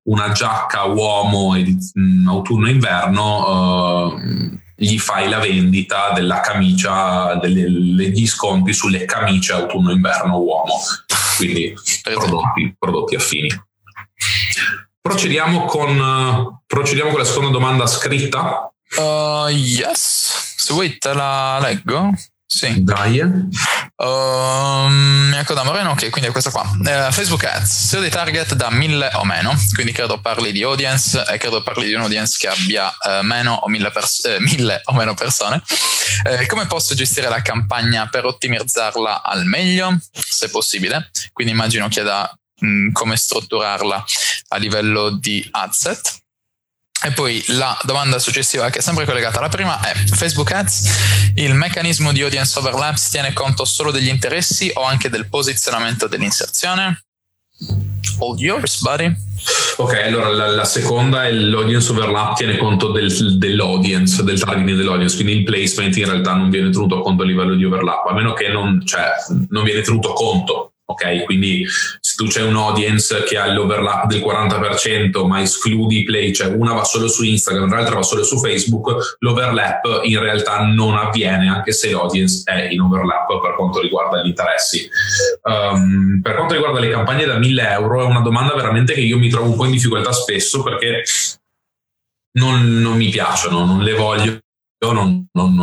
una 0.06 0.32
giacca 0.32 0.86
uomo 0.86 1.54
mm, 1.56 2.28
autunno-inverno 2.28 4.08
uh, 4.08 4.62
gli 4.84 5.00
fai 5.00 5.30
la 5.30 5.40
vendita 5.40 6.12
della 6.12 6.42
camicia, 6.42 7.36
degli 7.36 8.28
sconti 8.28 8.74
sulle 8.74 9.06
camicie 9.06 9.54
autunno-inverno 9.54 10.38
uomo, 10.38 10.74
quindi 11.38 11.74
prodotti, 12.02 12.76
prodotti 12.78 13.16
affini. 13.16 13.50
Procediamo 15.00 15.66
con, 15.66 16.62
procediamo 16.66 17.12
con 17.12 17.20
la 17.20 17.26
seconda 17.26 17.50
domanda 17.50 17.86
scritta. 17.88 18.72
Uh, 18.98 19.48
yes, 19.48 20.56
se 20.58 20.74
vuoi 20.74 20.98
te 20.98 21.14
la 21.14 21.60
leggo. 21.60 22.12
Sì. 22.54 22.84
Dai. 22.84 23.20
Um, 23.95 25.34
ecco 25.36 25.56
da 25.56 25.64
Moreno, 25.64 25.89
ok, 25.89 26.12
quindi 26.12 26.30
è 26.30 26.32
questa 26.32 26.51
qua. 26.51 26.62
Uh, 26.62 27.12
Facebook 27.12 27.43
Ads, 27.45 27.88
SEO 27.88 27.99
di 27.99 28.10
target 28.10 28.54
da 28.54 28.70
1000 28.70 29.10
o 29.16 29.26
meno, 29.26 29.56
quindi 29.74 29.91
credo 29.91 30.22
parli 30.22 30.51
di 30.51 30.62
audience 30.62 31.26
e 31.28 31.39
credo 31.39 31.64
parli 31.64 31.88
di 31.88 31.93
un 31.93 32.01
audience 32.01 32.38
che 32.39 32.47
abbia 32.47 32.89
uh, 32.89 33.24
meno 33.26 33.54
o 33.54 33.68
1000, 33.68 33.89
pers- 33.89 34.26
eh, 34.26 34.39
1000 34.39 34.82
o 34.86 34.93
meno 34.93 35.16
persone. 35.16 35.64
Uh, 36.26 36.45
come 36.45 36.68
posso 36.68 36.93
gestire 36.93 37.28
la 37.28 37.41
campagna 37.41 38.08
per 38.08 38.26
ottimizzarla 38.26 39.24
al 39.24 39.45
meglio, 39.45 39.97
se 40.12 40.49
possibile? 40.49 41.10
Quindi 41.32 41.54
immagino 41.54 41.88
chieda 41.88 42.32
mh, 42.60 42.91
come 42.91 43.18
strutturarla 43.18 44.06
a 44.49 44.58
livello 44.58 45.10
di 45.10 45.45
adset. 45.49 46.22
E 47.06 47.12
poi 47.12 47.43
la 47.47 47.78
domanda 47.84 48.18
successiva, 48.18 48.70
che 48.70 48.80
è 48.80 48.82
sempre 48.82 49.04
collegata 49.04 49.39
alla 49.39 49.49
prima, 49.49 49.78
è 49.82 49.93
Facebook 49.93 50.51
Ads, 50.54 51.34
il 51.36 51.54
meccanismo 51.54 52.14
di 52.14 52.22
audience 52.22 52.58
overlaps 52.58 53.10
tiene 53.10 53.34
conto 53.34 53.66
solo 53.66 53.91
degli 53.91 54.08
interessi 54.08 54.72
o 54.74 54.84
anche 54.84 55.10
del 55.10 55.28
posizionamento 55.28 56.08
dell'inserzione? 56.08 57.04
All 58.20 58.38
yours, 58.38 58.82
buddy. 58.82 59.14
Ok, 59.78 59.95
allora 59.95 60.30
la, 60.30 60.47
la, 60.47 60.64
seconda 60.64 61.26
è 61.26 61.32
l'audience 61.32 61.91
overlap 61.91 62.38
tiene 62.38 62.56
conto 62.56 62.91
del, 62.91 63.38
dell'audience, 63.38 64.24
del 64.24 64.39
targeting 64.39 64.78
dell'audience, 64.78 65.16
quindi 65.16 65.39
il 65.39 65.43
placement 65.43 65.97
in 65.97 66.06
realtà 66.06 66.34
non 66.34 66.49
viene 66.49 66.70
tenuto 66.70 67.01
conto 67.01 67.24
a 67.24 67.26
livello 67.26 67.56
di 67.56 67.66
overlap, 67.66 68.06
a 68.08 68.14
meno 68.14 68.32
che 68.32 68.47
non, 68.47 68.86
cioè, 68.86 69.12
non 69.49 69.64
viene 69.66 69.82
tenuto 69.82 70.14
conto 70.14 70.72
ok? 70.86 71.24
Quindi 71.24 71.66
se 72.00 72.16
tu 72.16 72.28
c'è 72.28 72.42
un 72.42 72.56
audience 72.56 73.24
che 73.24 73.38
ha 73.38 73.52
l'overlap 73.52 74.08
del 74.08 74.22
40% 74.22 75.26
ma 75.26 75.42
escludi 75.42 76.00
i 76.00 76.04
play, 76.04 76.34
cioè 76.34 76.48
una 76.48 76.74
va 76.74 76.84
solo 76.84 77.08
su 77.08 77.24
Instagram, 77.24 77.70
l'altra 77.70 77.96
va 77.96 78.04
solo 78.04 78.24
su 78.24 78.38
Facebook, 78.38 79.18
l'overlap 79.20 80.02
in 80.04 80.20
realtà 80.20 80.66
non 80.66 80.96
avviene 80.96 81.50
anche 81.50 81.72
se 81.72 81.92
l'audience 81.92 82.44
è 82.46 82.70
in 82.70 82.82
overlap 82.82 83.40
per 83.42 83.56
quanto 83.56 83.80
riguarda 83.80 84.22
gli 84.22 84.28
interessi. 84.28 84.88
Um, 85.44 86.20
per 86.22 86.36
quanto 86.36 86.54
riguarda 86.54 86.80
le 86.80 86.90
campagne 86.90 87.26
da 87.26 87.38
1000 87.38 87.70
euro 87.70 88.02
è 88.02 88.06
una 88.06 88.22
domanda 88.22 88.54
veramente 88.54 88.94
che 88.94 89.02
io 89.02 89.18
mi 89.18 89.30
trovo 89.30 89.50
un 89.50 89.56
po' 89.56 89.66
in 89.66 89.72
difficoltà 89.72 90.12
spesso 90.12 90.64
perché 90.64 91.04
non, 92.34 92.82
non 92.82 92.98
mi 92.98 93.10
piacciono, 93.10 93.66
non 93.66 93.82
le 93.82 93.94
voglio, 93.94 94.40
non, 94.92 95.28
non, 95.32 95.56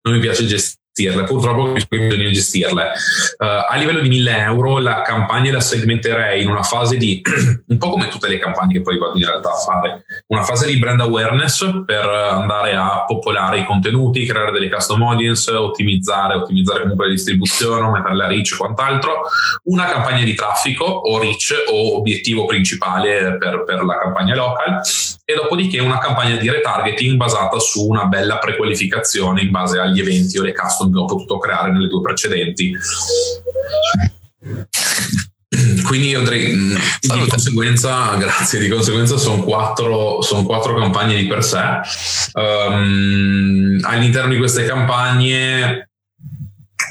non 0.00 0.14
mi 0.14 0.20
piace 0.20 0.46
gestire 0.46 0.84
gestirle, 0.96 1.24
purtroppo 1.24 1.72
bisogna 1.88 2.30
gestirle. 2.30 2.92
Uh, 3.36 3.44
a 3.68 3.76
livello 3.76 4.00
di 4.00 4.08
1000 4.08 4.38
euro 4.38 4.78
la 4.78 5.02
campagna 5.02 5.52
la 5.52 5.60
segmenterei 5.60 6.42
in 6.42 6.48
una 6.48 6.62
fase 6.62 6.96
di, 6.96 7.20
un 7.68 7.76
po' 7.76 7.90
come 7.90 8.08
tutte 8.08 8.28
le 8.28 8.38
campagne 8.38 8.72
che 8.72 8.80
poi 8.80 8.98
vado 8.98 9.18
in 9.18 9.26
realtà 9.26 9.50
a 9.50 9.56
fare, 9.56 10.04
una 10.28 10.42
fase 10.42 10.66
di 10.66 10.78
brand 10.78 11.00
awareness 11.00 11.82
per 11.84 12.06
andare 12.06 12.74
a 12.74 13.04
popolare 13.06 13.58
i 13.58 13.66
contenuti, 13.66 14.24
creare 14.24 14.50
delle 14.52 14.70
custom 14.70 15.02
audience, 15.02 15.52
ottimizzare, 15.52 16.34
ottimizzare 16.34 16.80
comunque 16.80 17.06
la 17.06 17.12
distribuzione, 17.12 17.90
mettere 17.90 18.14
la 18.14 18.26
reach 18.26 18.52
e 18.52 18.56
quant'altro, 18.56 19.22
una 19.64 19.84
campagna 19.84 20.24
di 20.24 20.34
traffico 20.34 20.84
o 20.84 21.18
reach 21.18 21.54
o 21.70 21.96
obiettivo 21.96 22.46
principale 22.46 23.36
per, 23.36 23.64
per 23.64 23.84
la 23.84 23.98
campagna 23.98 24.34
local 24.34 24.80
e 25.28 25.34
dopodiché 25.34 25.80
una 25.80 25.98
campagna 25.98 26.36
di 26.36 26.48
retargeting 26.48 27.16
basata 27.16 27.58
su 27.58 27.84
una 27.84 28.04
bella 28.04 28.38
prequalificazione 28.38 29.42
in 29.42 29.50
base 29.50 29.80
agli 29.80 29.98
eventi 29.98 30.38
o 30.38 30.42
le 30.44 30.54
custom 30.54 30.92
che 30.92 30.98
ho 31.00 31.04
potuto 31.04 31.38
creare 31.38 31.72
nelle 31.72 31.88
due 31.88 32.00
precedenti. 32.00 32.72
Quindi 35.84 36.08
io 36.10 36.18
andrei 36.20 36.54
mm, 36.54 36.76
di 37.00 37.26
conseguenza, 37.28 38.14
grazie, 38.14 38.60
di 38.60 38.68
conseguenza 38.68 39.16
sono 39.16 39.42
quattro, 39.42 40.22
sono 40.22 40.44
quattro 40.44 40.76
campagne 40.76 41.16
di 41.16 41.26
per 41.26 41.42
sé. 41.42 41.80
Um, 42.34 43.80
all'interno 43.82 44.30
di 44.30 44.38
queste 44.38 44.64
campagne 44.64 45.85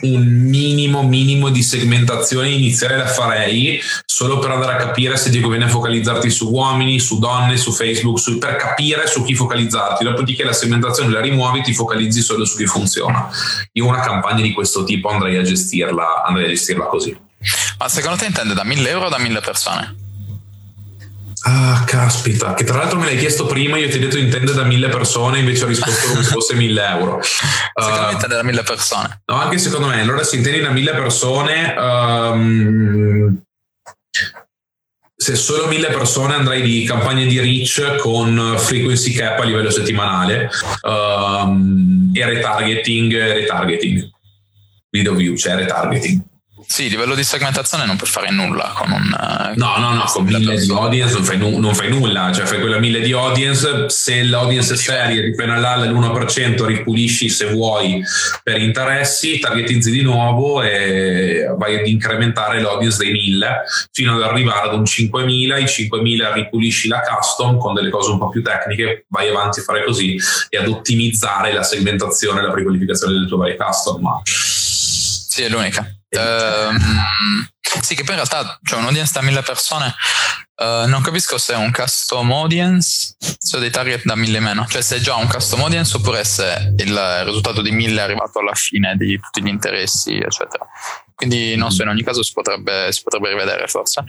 un 0.01 0.25
minimo, 0.25 1.03
minimo 1.03 1.49
di 1.49 1.61
segmentazione 1.61 2.49
iniziale 2.49 2.97
la 2.97 3.07
farei 3.07 3.81
solo 4.05 4.39
per 4.39 4.51
andare 4.51 4.73
a 4.73 4.75
capire 4.77 5.17
se 5.17 5.29
ti 5.29 5.39
conviene 5.39 5.67
focalizzarti 5.67 6.29
su 6.29 6.49
uomini, 6.49 6.99
su 6.99 7.19
donne, 7.19 7.57
su 7.57 7.71
Facebook, 7.71 8.19
su, 8.19 8.37
per 8.37 8.55
capire 8.55 9.07
su 9.07 9.23
chi 9.23 9.35
focalizzarti. 9.35 10.03
Dopodiché 10.03 10.43
la 10.43 10.53
segmentazione 10.53 11.11
la 11.11 11.21
rimuovi, 11.21 11.61
ti 11.61 11.73
focalizzi 11.73 12.21
solo 12.21 12.45
su 12.45 12.57
chi 12.57 12.65
funziona. 12.65 13.29
Io 13.73 13.85
una 13.85 13.99
campagna 13.99 14.41
di 14.41 14.53
questo 14.53 14.83
tipo 14.83 15.09
andrei 15.09 15.37
a 15.37 15.43
gestirla, 15.43 16.23
andrei 16.25 16.45
a 16.45 16.49
gestirla 16.49 16.85
così. 16.85 17.17
Ma 17.77 17.89
secondo 17.89 18.17
te 18.17 18.25
intende 18.25 18.53
da 18.53 18.63
1000 18.63 18.89
euro 18.89 19.05
o 19.07 19.09
da 19.09 19.17
1000 19.17 19.41
persone? 19.41 20.04
Ah, 21.47 21.83
caspita, 21.85 22.55
che 22.55 22.63
tra 22.63 22.77
l'altro 22.77 22.97
me 22.97 23.05
l'hai 23.05 23.17
chiesto 23.17 23.45
prima, 23.45 23.77
io 23.77 23.87
ti 23.87 23.97
ho 23.97 23.99
detto 23.99 24.17
intende 24.17 24.51
da 24.51 24.63
mille 24.63 24.89
persone, 24.89 25.37
invece 25.37 25.65
ho 25.65 25.67
risposto 25.67 26.07
come 26.07 26.23
se 26.23 26.31
fosse 26.31 26.55
mille 26.55 26.83
euro. 26.83 27.19
Secondo 27.21 28.07
uh, 28.07 28.11
intende 28.11 28.35
da 28.35 28.43
mille 28.43 28.63
persone. 28.63 29.21
No, 29.25 29.35
anche 29.35 29.59
secondo 29.59 29.85
me, 29.85 30.01
allora 30.01 30.23
si 30.23 30.37
intende 30.37 30.61
da 30.61 30.71
mille 30.71 30.93
persone. 30.93 31.75
Um, 31.77 33.43
se 35.15 35.35
solo 35.35 35.67
mille 35.67 35.89
persone 35.89 36.33
andrei 36.33 36.63
di 36.63 36.83
campagne 36.83 37.27
di 37.27 37.39
reach 37.39 37.97
con 37.97 38.55
frequency 38.57 39.13
cap 39.13 39.39
a 39.39 39.43
livello 39.43 39.69
settimanale 39.69 40.49
um, 40.81 42.09
e 42.11 42.25
retargeting, 42.25 43.13
retargeting, 43.13 44.09
video 44.89 45.13
view, 45.13 45.35
cioè 45.35 45.55
retargeting. 45.55 46.23
Sì, 46.67 46.89
livello 46.89 47.15
di 47.15 47.23
segmentazione 47.23 47.85
non 47.85 47.95
puoi 47.95 48.09
fare 48.09 48.31
nulla 48.31 48.73
con 48.75 48.91
un... 48.91 49.03
Eh, 49.03 49.55
no, 49.55 49.77
no, 49.77 49.93
no, 49.93 50.03
con 50.05 50.25
mille 50.25 50.57
di 50.57 50.69
audience 50.71 51.13
non 51.13 51.23
fai, 51.23 51.37
nu- 51.37 51.57
non 51.57 51.73
fai, 51.73 51.89
nulla, 51.89 52.31
cioè 52.33 52.45
fai 52.45 52.59
quella 52.59 52.79
mille 52.79 52.99
di 52.99 53.13
audience, 53.13 53.89
se 53.89 54.23
l'audience 54.23 54.73
è 54.73 54.77
seria, 54.77 55.21
ripenalala 55.21 55.85
l'1%, 55.85 56.65
ripulisci 56.65 57.29
se 57.29 57.51
vuoi 57.51 58.03
per 58.43 58.59
interessi, 58.61 59.39
targetizzi 59.39 59.91
di 59.91 60.01
nuovo 60.01 60.61
e 60.61 61.45
vai 61.57 61.79
ad 61.79 61.87
incrementare 61.87 62.59
l'audience 62.59 62.97
dei 62.97 63.11
mille 63.11 63.63
fino 63.91 64.15
ad 64.15 64.23
arrivare 64.23 64.67
ad 64.67 64.73
un 64.73 64.83
5.000, 64.83 65.29
i 65.29 65.63
5.000 65.63 66.33
ripulisci 66.33 66.87
la 66.87 67.01
custom 67.01 67.57
con 67.57 67.73
delle 67.73 67.89
cose 67.89 68.11
un 68.11 68.17
po' 68.17 68.29
più 68.29 68.41
tecniche, 68.41 69.05
vai 69.09 69.29
avanti 69.29 69.61
a 69.61 69.63
fare 69.63 69.85
così 69.85 70.17
e 70.49 70.57
ad 70.57 70.67
ottimizzare 70.67 71.53
la 71.53 71.63
segmentazione 71.63 72.41
la 72.41 72.51
prequalificazione 72.51 73.13
delle 73.13 73.27
tue 73.27 73.37
varie 73.37 73.55
custom. 73.55 74.01
Ma... 74.01 74.21
Sì, 74.23 75.43
è 75.43 75.49
l'unica. 75.49 75.94
Uh, 76.15 77.81
sì, 77.81 77.95
che 77.95 78.03
poi 78.03 78.15
in 78.15 78.25
realtà 78.25 78.59
c'è 78.63 78.75
un 78.75 78.85
audience 78.85 79.11
da 79.13 79.21
mille 79.21 79.41
persone. 79.41 79.93
Uh, 80.55 80.87
non 80.87 81.01
capisco 81.01 81.37
se 81.37 81.53
è 81.53 81.57
un 81.57 81.71
custom 81.71 82.31
audience, 82.31 83.15
se 83.19 83.57
ho 83.57 83.59
dei 83.59 83.69
target 83.69 84.05
da 84.05 84.15
mille 84.15 84.39
meno, 84.39 84.65
cioè 84.67 84.81
se 84.81 84.95
è 84.95 84.99
già 84.99 85.15
un 85.15 85.27
custom 85.27 85.61
audience 85.61 85.97
oppure 85.97 86.23
se 86.23 86.73
il 86.77 87.23
risultato 87.25 87.61
di 87.61 87.71
mille 87.71 87.99
è 87.99 88.03
arrivato 88.03 88.39
alla 88.39 88.53
fine 88.53 88.95
di 88.95 89.19
tutti 89.19 89.43
gli 89.43 89.49
interessi, 89.49 90.15
eccetera. 90.15 90.65
Quindi 91.13 91.55
non 91.55 91.71
so, 91.71 91.81
in 91.83 91.89
ogni 91.89 92.03
caso 92.03 92.23
si 92.23 92.31
potrebbe, 92.31 92.91
si 92.91 93.01
potrebbe 93.03 93.29
rivedere 93.29 93.67
forse. 93.67 94.03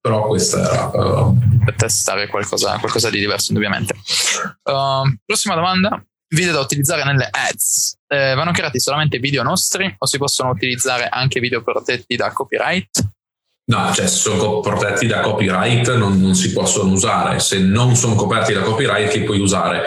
Però 0.00 0.26
questa 0.26 0.58
era 0.60 0.84
uh... 0.86 1.36
per 1.62 1.74
testare 1.74 2.28
qualcosa, 2.28 2.78
qualcosa, 2.78 3.10
di 3.10 3.18
diverso, 3.18 3.52
indubbiamente. 3.52 3.94
Uh, 4.62 5.14
prossima 5.26 5.54
domanda 5.54 6.02
video 6.28 6.52
da 6.52 6.60
utilizzare 6.60 7.04
nelle 7.04 7.28
ads 7.30 7.98
eh, 8.06 8.34
vanno 8.34 8.52
creati 8.52 8.80
solamente 8.80 9.18
video 9.18 9.42
nostri 9.42 9.94
o 9.98 10.06
si 10.06 10.18
possono 10.18 10.50
utilizzare 10.50 11.08
anche 11.08 11.40
video 11.40 11.62
protetti 11.62 12.16
da 12.16 12.32
copyright? 12.32 13.08
No, 13.68 13.92
cioè 13.92 14.06
se 14.06 14.16
sono 14.16 14.60
protetti 14.60 15.06
da 15.06 15.20
copyright 15.20 15.94
non, 15.94 16.18
non, 16.20 16.34
si 16.34 16.52
possono 16.52 16.92
usare, 16.92 17.38
se 17.38 17.58
non 17.58 17.96
sono 17.96 18.14
coperti 18.14 18.54
da 18.54 18.62
copyright 18.62 19.12
li 19.14 19.24
puoi 19.24 19.40
usare. 19.40 19.84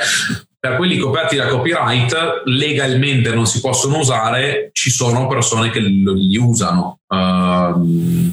Per 0.60 0.76
quelli 0.76 1.00
coperti 1.00 1.36
da 1.36 1.48
copyright 1.48 2.44
legalmente 2.46 3.34
non 3.34 3.48
si 3.48 3.60
possono 3.60 3.98
usare, 3.98 4.70
ci 4.74 4.92
sono 4.92 5.26
persone 5.26 5.72
che 5.72 5.80
li 5.80 6.38
usano. 6.38 7.00
Uh, 7.08 8.32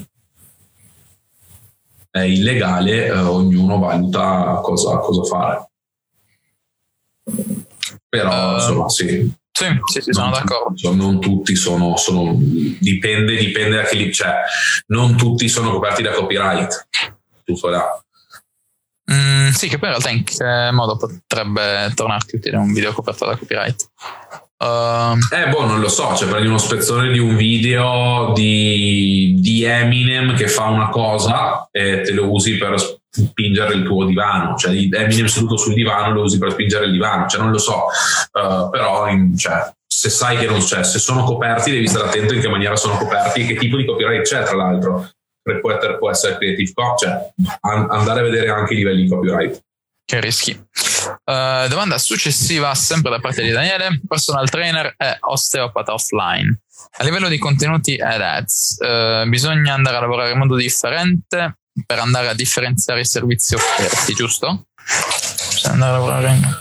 è 2.11 2.21
illegale, 2.21 3.09
uh, 3.09 3.33
ognuno 3.33 3.79
valuta 3.79 4.59
cosa, 4.61 4.97
cosa 4.97 5.23
fare. 5.23 5.69
Però 8.09 8.51
uh, 8.51 8.53
insomma 8.55 8.89
sì. 8.89 9.37
Sì, 9.51 9.65
sì, 9.91 10.01
sì 10.01 10.13
sono 10.13 10.29
non, 10.29 10.39
d'accordo. 10.39 10.95
Non 10.95 11.19
tutti 11.19 11.55
sono, 11.55 11.97
sono, 11.97 12.33
dipende, 12.37 13.35
dipende 13.35 13.75
da 13.75 13.83
chi 13.83 13.97
li 13.97 14.09
c'è. 14.09 14.41
Non 14.87 15.17
tutti 15.17 15.49
sono 15.49 15.71
coperti 15.71 16.01
da 16.01 16.11
copyright. 16.11 16.87
Tutto 17.43 17.67
là. 17.67 18.03
Mm, 19.11 19.49
sì, 19.49 19.67
che 19.67 19.77
poi 19.77 19.89
in 19.89 19.95
realtà 19.95 20.09
in 20.11 20.23
che 20.23 20.71
modo 20.71 20.95
potrebbe 20.95 21.91
tornarti 21.93 22.37
utile 22.37 22.57
un 22.57 22.71
video 22.71 22.93
coperto 22.93 23.25
da 23.25 23.35
copyright? 23.35 23.89
Uh, 24.61 25.15
eh, 25.33 25.47
boh, 25.47 25.65
non 25.65 25.79
lo 25.79 25.87
so. 25.87 26.15
Cioè, 26.15 26.27
prendi 26.27 26.47
uno 26.47 26.57
spezzone 26.57 27.11
di 27.11 27.19
un 27.19 27.35
video 27.35 28.33
di, 28.35 29.35
di 29.39 29.63
Eminem 29.63 30.35
che 30.35 30.47
fa 30.49 30.65
una 30.65 30.89
cosa 30.89 31.69
e 31.71 32.01
te 32.01 32.11
lo 32.11 32.29
usi 32.29 32.57
per 32.57 32.75
spingere 33.09 33.73
il 33.73 33.83
tuo 33.83 34.05
divano, 34.05 34.55
cioè 34.55 34.71
Eminem 34.71 35.25
seduto 35.25 35.57
sul 35.57 35.73
divano 35.73 36.13
lo 36.13 36.23
usi 36.23 36.37
per 36.37 36.51
spingere 36.51 36.85
il 36.85 36.91
divano, 36.91 37.27
cioè 37.27 37.41
non 37.41 37.51
lo 37.51 37.57
so, 37.57 37.85
uh, 38.33 38.69
però 38.69 39.07
in, 39.07 39.35
cioè, 39.35 39.71
se 39.87 40.09
sai 40.09 40.37
che 40.37 40.45
non 40.45 40.59
c'è, 40.59 40.83
se 40.83 40.99
sono 40.99 41.23
coperti 41.23 41.71
devi 41.71 41.87
stare 41.87 42.07
attento 42.07 42.33
in 42.33 42.41
che 42.41 42.49
maniera 42.49 42.75
sono 42.75 42.97
coperti 42.97 43.41
e 43.41 43.45
che 43.47 43.55
tipo 43.55 43.77
di 43.77 43.85
copyright 43.85 44.23
c'è 44.23 44.43
tra 44.43 44.55
l'altro, 44.55 45.09
può 45.59 45.71
essere, 45.71 45.97
può 45.97 46.11
essere 46.11 46.37
creative 46.37 46.71
copy, 46.73 47.05
cioè 47.05 47.31
an- 47.61 47.87
andare 47.89 48.19
a 48.19 48.23
vedere 48.23 48.49
anche 48.49 48.73
i 48.73 48.77
livelli 48.77 49.03
di 49.03 49.09
copyright. 49.09 49.63
Che 50.09 50.19
rischi. 50.19 50.49
Uh, 50.53 51.67
domanda 51.67 51.99
successiva, 51.99 52.73
sempre 52.73 53.11
da 53.11 53.19
parte 53.19 53.43
di 53.43 53.51
Daniele, 53.51 54.01
personal 54.07 54.49
trainer 54.49 54.95
e 54.97 55.17
osteopata 55.19 55.93
offline. 55.93 56.61
A 56.97 57.03
livello 57.03 57.27
di 57.27 57.37
contenuti 57.37 57.93
ed 57.93 58.19
ads, 58.19 58.77
uh, 58.79 59.29
bisogna 59.29 59.75
andare 59.75 59.97
a 59.97 59.99
lavorare 59.99 60.31
in 60.31 60.39
modo 60.39 60.55
differente 60.55 61.59
per 61.85 61.99
andare 61.99 62.29
a 62.29 62.33
differenziare 62.33 63.01
i 63.01 63.05
servizi 63.05 63.53
offerti, 63.53 64.15
giusto? 64.15 64.69
Bisogna 65.53 65.73
andare 65.73 65.91
a 65.91 65.97
lavorare 65.99 66.29
in, 66.33 66.57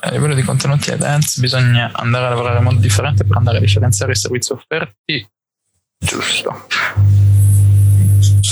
a 0.00 0.10
livello 0.10 0.34
di 0.34 0.42
contenuti 0.42 0.90
ed 0.90 1.02
ads, 1.02 1.40
bisogna 1.40 1.90
andare 1.94 2.26
a 2.26 2.28
lavorare 2.28 2.58
in 2.58 2.64
modo 2.64 2.78
differente 2.78 3.24
per 3.24 3.36
andare 3.38 3.56
a 3.56 3.60
differenziare 3.60 4.12
i 4.12 4.16
servizi 4.16 4.52
offerti, 4.52 5.28
giusto? 5.98 6.68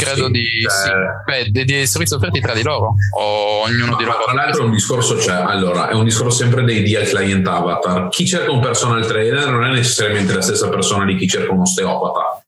Credo 0.05 0.27
sì, 0.27 0.31
di, 0.33 0.45
cioè... 0.63 0.73
sì. 0.73 1.51
Beh, 1.51 1.65
dei, 1.65 1.87
servizi 1.87 2.15
offerti 2.15 2.41
tra 2.41 2.55
di 2.55 2.63
loro 2.63 2.95
o 3.19 3.63
ognuno 3.63 3.97
di 3.97 4.05
loro. 4.05 4.25
Tra 4.25 4.33
l'altro 4.33 4.65
un 4.65 4.73
discorso 4.73 5.17
c'è, 5.17 5.33
allora, 5.33 5.89
è 5.89 5.95
un 5.95 6.05
discorso 6.05 6.37
sempre 6.37 6.65
dei 6.65 6.83
deal 6.83 7.07
client 7.07 7.47
avatar. 7.47 8.09
Chi 8.09 8.27
cerca 8.27 8.51
un 8.51 8.61
personal 8.61 9.07
trainer 9.07 9.49
non 9.49 9.65
è 9.65 9.71
necessariamente 9.71 10.35
la 10.35 10.43
stessa 10.43 10.69
persona 10.69 11.05
di 11.05 11.17
chi 11.17 11.27
cerca 11.27 11.53
un 11.53 11.61
osteopata 11.61 12.43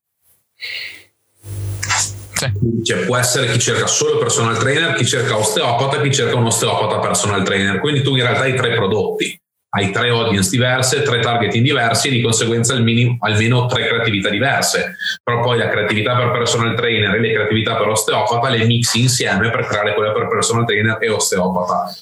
sì. 2.34 2.82
Cioè, 2.82 3.04
può 3.04 3.16
essere 3.16 3.50
chi 3.50 3.58
cerca 3.58 3.86
solo 3.86 4.18
personal 4.18 4.58
trainer, 4.58 4.94
chi 4.94 5.06
cerca 5.06 5.36
osteopata, 5.36 6.00
chi 6.00 6.12
cerca 6.12 6.36
un 6.36 6.46
osteopata 6.46 6.98
personal 6.98 7.42
trainer. 7.42 7.80
Quindi 7.80 8.02
tu 8.02 8.16
in 8.16 8.22
realtà 8.22 8.42
hai 8.42 8.54
tre 8.54 8.74
prodotti. 8.74 9.40
Hai 9.76 9.90
tre 9.90 10.08
audience 10.10 10.50
diverse, 10.50 11.02
tre 11.02 11.20
targeting 11.20 11.64
diversi 11.64 12.08
e 12.08 12.10
di 12.12 12.22
conseguenza 12.22 12.74
almeno, 12.74 13.16
almeno 13.20 13.66
tre 13.66 13.88
creatività 13.88 14.30
diverse. 14.30 14.96
Però 15.22 15.40
poi 15.40 15.58
la 15.58 15.68
creatività 15.68 16.16
per 16.16 16.30
personal 16.30 16.76
trainer 16.76 17.14
e 17.14 17.20
le 17.20 17.32
creatività 17.32 17.74
per 17.76 17.88
osteopata 17.88 18.48
le 18.50 18.64
mixi 18.66 19.00
insieme 19.00 19.50
per 19.50 19.66
creare 19.66 19.94
quella 19.94 20.12
per 20.12 20.28
personal 20.28 20.64
trainer 20.64 20.98
e 21.00 21.10
osteopata. 21.10 21.92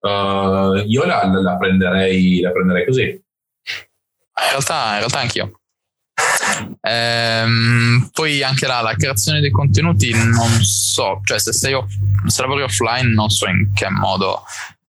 Uh, 0.00 0.84
io 0.86 1.04
la, 1.04 1.24
la, 1.24 1.56
prenderei, 1.56 2.40
la 2.40 2.50
prenderei 2.50 2.84
così. 2.84 3.02
In 3.02 4.48
realtà, 4.50 4.92
in 4.92 4.98
realtà 4.98 5.20
anch'io. 5.20 5.60
Ehm, 6.82 8.10
poi 8.12 8.42
anche 8.42 8.66
là 8.66 8.82
la 8.82 8.94
creazione 8.94 9.40
dei 9.40 9.50
contenuti 9.50 10.12
non 10.12 10.62
so, 10.62 11.20
cioè 11.24 11.38
se, 11.38 11.52
sei 11.52 11.72
off, 11.72 11.90
se 12.26 12.42
lavori 12.42 12.62
offline 12.62 13.14
non 13.14 13.30
so 13.30 13.46
in 13.46 13.72
che 13.72 13.88
modo 13.88 14.42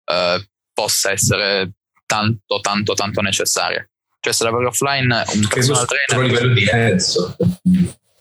eh, 0.06 0.46
possa 0.74 1.12
essere 1.12 1.72
tanto 2.06 2.60
tanto 2.62 2.94
tanto 2.94 3.22
necessaria. 3.22 3.88
Cioè 4.20 4.34
se 4.34 4.44
lavori 4.46 4.66
offline 4.66 5.24
un 5.34 5.48
personal 5.48 5.86
trainer... 5.86 6.26
a 6.26 6.28
livello 6.28 6.54
di 6.54 6.70
ads. 6.70 7.36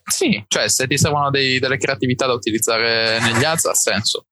Sì, 0.04 0.44
cioè 0.48 0.68
se 0.68 0.86
ti 0.86 0.98
servono 0.98 1.30
dei, 1.30 1.58
delle 1.58 1.78
creatività 1.78 2.26
da 2.26 2.32
utilizzare 2.32 3.20
negli 3.20 3.44
ads 3.44 3.66
ha 3.66 3.74
senso. 3.74 4.26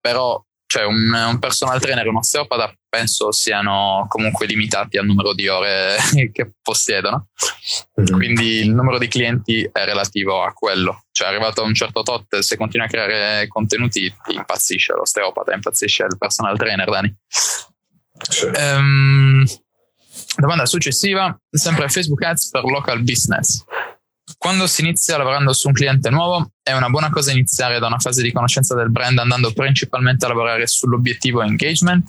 Però 0.00 0.44
cioè 0.68 0.84
un, 0.84 1.10
un, 1.10 1.38
personal 1.38 1.80
trainer 1.80 2.04
e 2.04 2.10
un 2.10 2.16
osteopata 2.16 2.70
penso 2.90 3.32
siano 3.32 4.04
comunque 4.06 4.44
limitati 4.44 4.98
al 4.98 5.06
numero 5.06 5.32
di 5.32 5.48
ore 5.48 5.96
che 6.30 6.52
possiedono. 6.60 7.28
Mm-hmm. 7.98 8.12
Quindi 8.12 8.60
il 8.60 8.74
numero 8.74 8.98
di 8.98 9.08
clienti 9.08 9.66
è 9.72 9.84
relativo 9.86 10.42
a 10.42 10.52
quello. 10.52 11.04
Cioè, 11.10 11.28
arrivato 11.28 11.62
a 11.62 11.64
un 11.64 11.74
certo 11.74 12.02
tot, 12.02 12.38
se 12.40 12.58
continui 12.58 12.86
a 12.86 12.90
creare 12.90 13.48
contenuti, 13.48 14.12
impazzisce 14.26 14.92
l'osteopata, 14.92 15.54
impazzisce 15.54 16.04
il 16.04 16.18
personal 16.18 16.58
trainer, 16.58 16.90
Dani. 16.90 17.16
Sì. 18.28 18.46
Um, 18.46 19.44
domanda 20.36 20.66
successiva, 20.66 21.36
sempre 21.50 21.88
Facebook 21.88 22.22
Ads 22.22 22.50
per 22.50 22.64
local 22.64 23.02
business. 23.02 23.64
Quando 24.36 24.66
si 24.66 24.82
inizia 24.82 25.16
lavorando 25.16 25.52
su 25.52 25.68
un 25.68 25.74
cliente 25.74 26.10
nuovo, 26.10 26.52
è 26.62 26.72
una 26.72 26.90
buona 26.90 27.10
cosa 27.10 27.32
iniziare 27.32 27.78
da 27.78 27.86
una 27.86 27.98
fase 27.98 28.22
di 28.22 28.30
conoscenza 28.30 28.74
del 28.74 28.90
brand 28.90 29.18
andando 29.18 29.52
principalmente 29.52 30.26
a 30.26 30.28
lavorare 30.28 30.66
sull'obiettivo 30.66 31.42
engagement? 31.42 32.06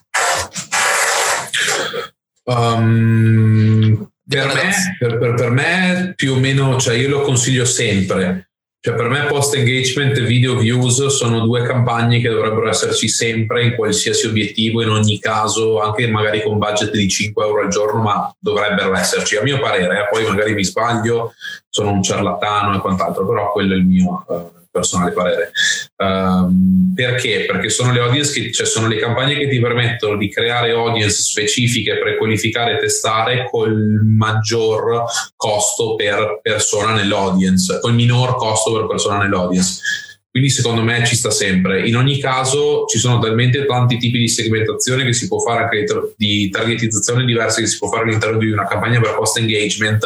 Um, 2.44 4.12
per, 4.28 4.48
me, 4.54 4.96
per, 5.00 5.18
per, 5.18 5.34
per, 5.34 5.50
me, 5.50 6.14
più 6.16 6.34
o 6.34 6.40
meno, 6.40 6.80
cioè 6.80 6.96
io 6.96 7.10
lo 7.10 7.22
consiglio 7.22 7.66
sempre. 7.66 8.49
Cioè 8.82 8.96
per 8.96 9.10
me 9.10 9.26
post 9.26 9.54
engagement 9.56 10.18
e 10.18 10.22
video 10.22 10.56
views 10.56 11.06
sono 11.08 11.42
due 11.42 11.64
campagne 11.64 12.22
che 12.22 12.30
dovrebbero 12.30 12.70
esserci 12.70 13.10
sempre 13.10 13.66
in 13.66 13.76
qualsiasi 13.76 14.26
obiettivo, 14.26 14.82
in 14.82 14.88
ogni 14.88 15.20
caso, 15.20 15.82
anche 15.82 16.08
magari 16.08 16.42
con 16.42 16.58
budget 16.58 16.92
di 16.92 17.10
5 17.10 17.46
euro 17.46 17.64
al 17.64 17.68
giorno, 17.68 18.02
ma 18.02 18.34
dovrebbero 18.40 18.96
esserci. 18.96 19.36
A 19.36 19.44
mio 19.44 19.60
parere, 19.60 20.00
eh, 20.00 20.08
poi 20.10 20.26
magari 20.26 20.54
mi 20.54 20.64
sbaglio, 20.64 21.34
sono 21.68 21.92
un 21.92 22.02
ciarlatano 22.02 22.78
e 22.78 22.80
quant'altro, 22.80 23.28
però 23.28 23.52
quello 23.52 23.74
è 23.74 23.78
il 23.78 23.86
mio 23.86 24.24
uh, 24.26 24.59
personale 24.80 25.12
parere. 25.12 25.52
Um, 25.98 26.94
perché? 26.96 27.46
Perché 27.46 27.70
sono 27.70 27.92
le 27.92 28.00
audience 28.00 28.34
che, 28.34 28.52
cioè 28.52 28.66
sono 28.66 28.88
le 28.88 28.98
campagne 28.98 29.38
che 29.38 29.48
ti 29.48 29.60
permettono 29.60 30.18
di 30.18 30.30
creare 30.30 30.72
audience 30.72 31.22
specifiche, 31.22 32.00
prequalificare 32.00 32.74
e 32.74 32.80
testare 32.80 33.48
col 33.50 34.02
maggior 34.04 35.04
costo 35.36 35.96
per 35.96 36.40
persona 36.42 36.94
nell'audience, 36.94 37.80
col 37.80 37.94
minor 37.94 38.36
costo 38.36 38.74
per 38.74 38.88
persona 38.88 39.18
nell'audience. 39.18 39.82
Quindi 40.32 40.50
secondo 40.52 40.84
me 40.84 41.06
ci 41.06 41.16
sta 41.16 41.32
sempre. 41.32 41.88
In 41.88 41.98
ogni 41.98 42.20
caso 42.20 42.86
ci 42.86 43.00
sono 43.00 43.20
talmente 43.20 43.66
tanti 43.66 43.98
tipi 43.98 44.20
di 44.20 44.28
segmentazione 44.28 45.04
che 45.04 45.14
si 45.14 45.28
può 45.28 45.40
fare 45.40 45.64
anche 45.64 45.86
di 46.18 46.50
targetizzazione 46.50 47.26
diverse 47.26 47.62
che 47.62 47.68
si 47.68 47.80
può 47.80 47.90
fare 47.90 48.04
all'interno 48.04 48.38
di 48.38 48.52
una 48.52 48.68
campagna 48.68 49.00
per 49.00 49.16
post 49.16 49.38
engagement 49.38 50.06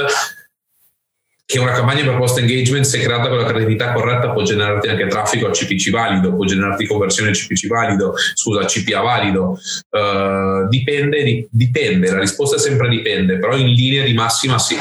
che 1.46 1.60
una 1.60 1.74
campagna 1.74 2.04
per 2.04 2.18
post 2.18 2.38
engagement, 2.38 2.86
se 2.86 3.00
creata 3.00 3.28
con 3.28 3.38
la 3.38 3.46
creatività 3.46 3.92
corretta, 3.92 4.32
può 4.32 4.44
generarti 4.44 4.88
anche 4.88 5.08
traffico 5.08 5.48
a 5.48 5.52
CPC 5.52 5.90
valido, 5.90 6.34
può 6.34 6.46
generarti 6.46 6.88
conversione 6.88 7.32
a 7.32 7.34
CPC 7.34 7.68
valido, 7.68 8.14
scusa, 8.34 8.62
a 8.62 8.66
CPA 8.66 9.02
valido. 9.02 9.60
Uh, 9.90 10.68
dipende, 10.70 11.48
dipende, 11.52 12.12
la 12.12 12.20
risposta 12.20 12.56
è 12.56 12.60
sempre 12.60 12.88
dipende, 12.90 13.40
però 13.40 13.56
in 13.58 13.68
linea 13.68 14.04
di 14.04 14.14
massima 14.14 14.58
sì. 14.58 14.78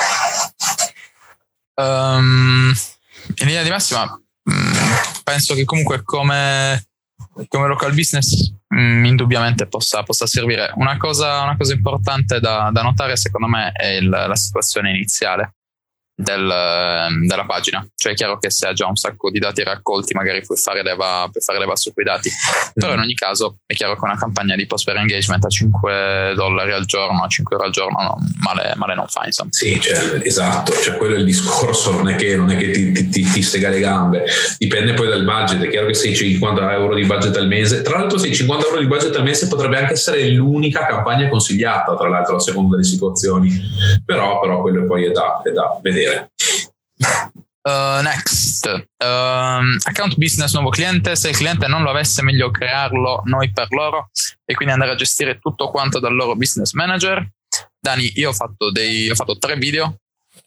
Um, 1.74 2.72
in 3.36 3.46
linea 3.46 3.62
di 3.62 3.70
massima, 3.70 4.04
mm, 4.04 4.72
penso 5.24 5.54
che 5.54 5.64
comunque 5.64 6.02
come, 6.04 6.84
come 7.48 7.66
local 7.66 7.92
business 7.92 8.52
mm, 8.72 9.04
indubbiamente 9.04 9.66
possa, 9.66 10.04
possa 10.04 10.26
servire. 10.26 10.70
Una 10.76 10.96
cosa, 10.96 11.42
una 11.42 11.56
cosa 11.56 11.74
importante 11.74 12.38
da, 12.38 12.70
da, 12.72 12.82
notare, 12.82 13.16
secondo 13.16 13.48
me, 13.48 13.72
è 13.72 13.88
il, 13.88 14.08
la 14.08 14.36
situazione 14.36 14.90
iniziale 14.90 15.54
del, 16.14 16.48
ehm, 16.48 17.26
della 17.26 17.44
pagina. 17.46 17.86
Cioè 17.94 18.12
è 18.12 18.14
chiaro 18.14 18.38
che 18.38 18.50
se 18.50 18.68
ha 18.68 18.72
già 18.72 18.86
un 18.86 18.96
sacco 18.96 19.30
di 19.30 19.38
dati 19.38 19.62
raccolti 19.62 20.14
magari 20.14 20.42
puoi 20.44 20.58
fare 20.58 20.82
leva, 20.82 21.28
puoi 21.30 21.42
fare 21.42 21.58
leva 21.58 21.74
su 21.76 21.92
quei 21.92 22.04
dati. 22.04 22.30
Però 22.74 22.92
in 22.92 23.00
ogni 23.00 23.14
caso 23.14 23.58
è 23.66 23.74
chiaro 23.74 23.94
che 23.94 24.04
una 24.04 24.16
campagna 24.16 24.54
di 24.54 24.66
post 24.66 24.84
per 24.84 24.96
engagement 24.96 25.44
a 25.44 25.48
5 25.48 26.32
dollari 26.34 26.72
al 26.72 26.84
giorno, 26.84 27.22
a 27.22 27.28
5 27.28 27.56
euro 27.56 27.66
al 27.66 27.72
giorno, 27.72 27.98
no, 28.00 28.16
male, 28.40 28.72
male, 28.76 28.94
non 28.94 29.06
fa 29.06 29.24
insomma. 29.24 29.50
Sì, 29.52 29.80
cioè, 29.80 30.20
esatto, 30.22 30.72
cioè, 30.72 30.96
quello 30.96 31.16
è 31.16 31.18
il 31.18 31.24
discorso, 31.24 31.92
non 31.92 32.08
è 32.08 32.16
che, 32.16 32.36
non 32.36 32.50
è 32.50 32.56
che 32.56 32.70
ti, 32.70 32.92
ti, 32.92 33.08
ti, 33.08 33.22
ti 33.22 33.42
stega 33.42 33.68
le 33.68 33.80
gambe. 33.80 34.24
Dipende 34.58 34.94
poi 34.94 35.08
dal 35.08 35.24
budget, 35.24 35.62
è 35.62 35.68
chiaro 35.68 35.86
che 35.86 35.94
sei 35.94 36.14
50 36.14 36.72
euro 36.72 36.94
di 36.94 37.04
budget 37.04 37.36
al 37.36 37.46
mese. 37.46 37.82
Tra 37.82 37.98
l'altro 37.98 38.18
sei 38.18 38.34
50 38.34 38.66
euro 38.66 38.78
di 38.78 38.86
budget 38.86 39.14
al 39.16 39.22
mese 39.22 39.48
potrebbe 39.48 39.78
anche 39.78 39.94
essere 39.94 40.28
l'unica 40.30 40.86
campagna 40.86 41.28
consigliata, 41.28 41.96
tra 41.96 42.08
l'altro 42.08 42.36
a 42.36 42.40
seconda 42.40 42.76
delle 42.76 42.86
situazioni. 42.86 43.50
Però, 44.04 44.40
però 44.40 44.60
quello 44.60 44.86
poi 44.86 45.04
è 45.04 45.10
da, 45.10 45.40
è 45.42 45.50
da 45.50 45.78
vedere 45.82 46.01
vedere. 46.04 46.30
Uh, 47.62 48.02
next, 48.02 48.66
uh, 48.66 49.78
account 49.84 50.16
business 50.16 50.52
nuovo 50.54 50.70
cliente. 50.70 51.14
Se 51.14 51.28
il 51.28 51.36
cliente 51.36 51.68
non 51.68 51.82
lo 51.82 51.90
avesse, 51.90 52.22
meglio 52.22 52.50
crearlo 52.50 53.22
noi 53.26 53.52
per 53.52 53.68
loro 53.70 54.10
e 54.44 54.54
quindi 54.54 54.74
andare 54.74 54.92
a 54.92 54.96
gestire 54.96 55.38
tutto 55.38 55.70
quanto 55.70 56.00
dal 56.00 56.14
loro 56.14 56.34
business 56.34 56.72
manager. 56.72 57.24
Dani, 57.78 58.12
io 58.16 58.30
ho 58.30 58.32
fatto, 58.32 58.70
dei, 58.72 59.10
ho 59.10 59.14
fatto 59.14 59.38
tre 59.38 59.56
video. 59.56 59.96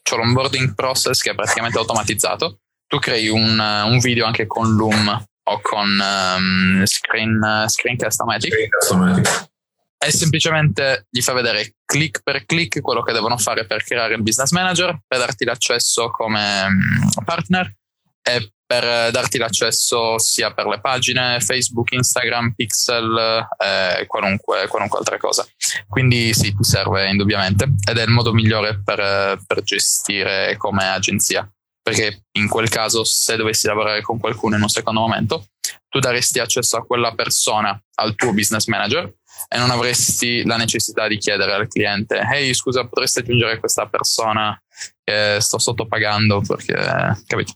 C'ho 0.02 0.16
l'onboarding 0.16 0.74
process 0.74 1.20
che 1.20 1.30
è 1.30 1.34
praticamente 1.34 1.78
automatizzato. 1.78 2.58
Tu 2.86 2.98
crei 2.98 3.28
un, 3.28 3.58
un 3.58 3.98
video 3.98 4.26
anche 4.26 4.46
con 4.46 4.74
Loom 4.74 5.24
o 5.48 5.60
con 5.60 5.88
um, 5.88 6.84
screen, 6.84 7.64
Screencast-O-Matic. 7.66 8.52
Screencast-O-Matic 8.52 9.54
è 9.98 10.10
semplicemente 10.10 11.06
gli 11.10 11.20
fa 11.20 11.32
vedere 11.32 11.76
click 11.84 12.22
per 12.22 12.44
click 12.44 12.80
quello 12.80 13.02
che 13.02 13.12
devono 13.12 13.36
fare 13.38 13.66
per 13.66 13.82
creare 13.82 14.14
il 14.14 14.22
business 14.22 14.50
manager, 14.50 14.98
per 15.06 15.18
darti 15.18 15.44
l'accesso 15.44 16.10
come 16.10 16.68
mm, 16.68 17.24
partner 17.24 17.74
e 18.22 18.50
per 18.66 19.12
darti 19.12 19.38
l'accesso 19.38 20.18
sia 20.18 20.52
per 20.52 20.66
le 20.66 20.80
pagine 20.80 21.38
Facebook, 21.40 21.92
Instagram, 21.92 22.52
Pixel 22.54 23.46
e 23.58 24.00
eh, 24.00 24.06
qualunque, 24.06 24.66
qualunque, 24.66 24.98
altra 24.98 25.18
cosa. 25.18 25.46
Quindi 25.88 26.34
sì, 26.34 26.52
ti 26.54 26.64
serve 26.64 27.08
indubbiamente 27.08 27.64
ed 27.88 27.96
è 27.96 28.02
il 28.02 28.10
modo 28.10 28.32
migliore 28.32 28.82
per, 28.82 29.40
per 29.46 29.62
gestire 29.62 30.56
come 30.56 30.88
agenzia. 30.88 31.48
Perché 31.80 32.24
in 32.32 32.48
quel 32.48 32.68
caso, 32.68 33.04
se 33.04 33.36
dovessi 33.36 33.68
lavorare 33.68 34.02
con 34.02 34.18
qualcuno 34.18 34.56
in 34.56 34.62
un 34.62 34.68
secondo 34.68 34.98
momento, 34.98 35.46
tu 35.88 36.00
daresti 36.00 36.40
accesso 36.40 36.76
a 36.76 36.84
quella 36.84 37.14
persona 37.14 37.80
al 37.94 38.16
tuo 38.16 38.32
business 38.32 38.66
manager 38.66 39.14
e 39.48 39.58
non 39.58 39.70
avresti 39.70 40.44
la 40.44 40.56
necessità 40.56 41.06
di 41.06 41.18
chiedere 41.18 41.52
al 41.52 41.68
cliente 41.68 42.18
hey 42.18 42.52
scusa 42.54 42.86
potresti 42.86 43.20
aggiungere 43.20 43.58
questa 43.58 43.86
persona 43.86 44.60
che 45.02 45.38
sto 45.40 45.58
sottopagando? 45.58 46.42
Perché 46.46 47.22
capito? 47.26 47.52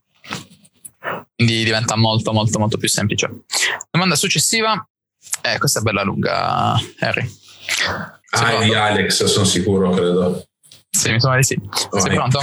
Quindi 1.34 1.64
diventa 1.64 1.96
molto 1.96 2.32
molto 2.32 2.58
molto 2.58 2.76
più 2.76 2.88
semplice. 2.88 3.44
Domanda 3.90 4.14
successiva. 4.14 4.86
Eh, 5.42 5.58
questa 5.58 5.80
è 5.80 5.82
bella 5.82 6.02
lunga 6.02 6.74
Harry. 7.00 7.28
Ah, 8.30 8.62
di 8.62 8.74
Alex 8.74 9.24
sono 9.24 9.44
sicuro 9.44 9.90
credo. 9.90 10.44
Sì 10.90 11.12
mi 11.12 11.20
sembra 11.20 11.38
di 11.38 11.44
sì. 11.44 11.58
Vai. 11.90 12.00
sei 12.00 12.14
pronto? 12.14 12.40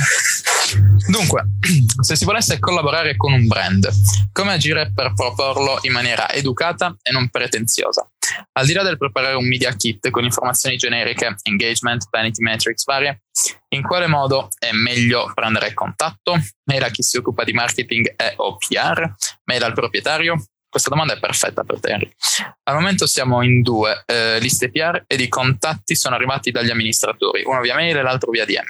Dunque, 1.10 1.46
se 2.02 2.16
si 2.16 2.26
volesse 2.26 2.60
collaborare 2.60 3.16
con 3.16 3.34
un 3.34 3.48
brand, 3.48 3.90
come 4.32 4.54
agire 4.54 4.92
per 4.94 5.14
proporlo 5.14 5.80
in 5.82 5.92
maniera 5.92 6.30
educata 6.32 6.96
e 7.02 7.12
non 7.12 7.30
pretenziosa? 7.30 8.10
Al 8.54 8.66
di 8.66 8.74
là 8.74 8.84
del 8.84 8.98
preparare 8.98 9.36
un 9.36 9.48
media 9.48 9.74
kit 9.76 10.10
con 10.10 10.24
informazioni 10.24 10.78
generiche, 10.78 11.36
engagement, 11.44 12.08
vanity 12.10 12.42
metrics 12.42 12.84
varie, 12.86 13.24
in 13.70 13.82
quale 13.82 14.08
modo 14.08 14.50
è 14.58 14.72
meglio 14.72 15.32
prendere 15.34 15.74
contatto? 15.74 16.38
Mail 16.66 16.84
a 16.84 16.90
chi 16.90 17.04
si 17.04 17.18
occupa 17.18 17.44
di 17.44 17.54
marketing 17.54 18.14
e 18.16 18.34
o 18.38 18.58
PR? 18.58 19.14
Mail 19.46 19.64
al 19.64 19.74
proprietario? 19.74 20.44
Questa 20.70 20.90
domanda 20.90 21.14
è 21.14 21.20
perfetta 21.20 21.64
per 21.64 21.80
te. 21.80 22.12
Al 22.64 22.76
momento 22.76 23.08
siamo 23.08 23.42
in 23.42 23.62
due 23.62 24.04
eh, 24.06 24.38
liste 24.40 24.70
PR 24.70 25.04
ed 25.08 25.22
i 25.22 25.30
contatti 25.30 25.96
sono 25.96 26.16
arrivati 26.16 26.52
dagli 26.52 26.70
amministratori, 26.70 27.44
uno 27.46 27.62
via 27.62 27.76
mail 27.76 27.98
e 27.98 28.02
l'altro 28.02 28.32
via 28.32 28.46
DM. 28.46 28.66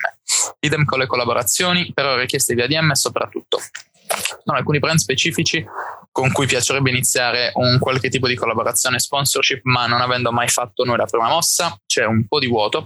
Idem 0.60 0.86
con 0.86 1.00
le 1.00 1.08
collaborazioni, 1.08 1.92
però 1.94 2.16
richieste 2.16 2.54
via 2.54 2.68
DM 2.68 2.92
soprattutto. 2.92 3.60
Sono 4.44 4.58
alcuni 4.58 4.80
brand 4.80 5.00
specifici 5.00 5.66
con 6.12 6.32
cui 6.32 6.48
piacerebbe 6.48 6.90
iniziare 6.90 7.52
un 7.56 7.78
qualche 7.80 8.10
tipo 8.10 8.28
di 8.28 8.36
collaborazione 8.36 9.00
sponsorship, 9.00 9.62
ma 9.64 9.86
non 9.86 10.02
avendo 10.02 10.32
mai 10.32 10.48
fatto 10.48 10.84
noi 10.84 10.98
la 10.98 11.06
prima 11.06 11.28
mossa, 11.28 11.78
c'è 11.86 12.06
un 12.06 12.26
po' 12.28 12.40
di 12.40 12.48
vuoto 12.48 12.86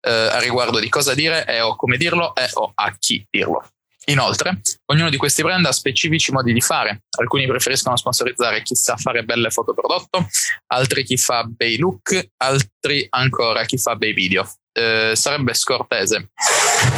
eh, 0.00 0.10
a 0.10 0.38
riguardo 0.40 0.80
di 0.80 0.88
cosa 0.88 1.14
dire 1.14 1.44
e 1.46 1.60
o 1.60 1.76
come 1.76 1.96
dirlo 1.96 2.34
e 2.34 2.48
o 2.54 2.72
a 2.74 2.94
chi 2.98 3.24
dirlo. 3.30 3.64
Inoltre, 4.06 4.60
ognuno 4.86 5.10
di 5.10 5.16
questi 5.16 5.42
brand 5.42 5.64
ha 5.64 5.70
specifici 5.70 6.32
modi 6.32 6.52
di 6.52 6.60
fare. 6.60 7.04
Alcuni 7.20 7.46
preferiscono 7.46 7.96
sponsorizzare 7.96 8.62
chi 8.62 8.74
sa 8.74 8.96
fare 8.96 9.22
belle 9.22 9.50
foto 9.50 9.74
prodotto, 9.74 10.26
altri 10.72 11.04
chi 11.04 11.16
fa 11.16 11.44
bei 11.44 11.78
look, 11.78 12.30
altri 12.38 13.06
ancora 13.10 13.64
chi 13.64 13.78
fa 13.78 13.94
bei 13.94 14.12
video. 14.12 14.50
Eh, 14.72 15.12
sarebbe 15.14 15.54
scortese 15.54 16.30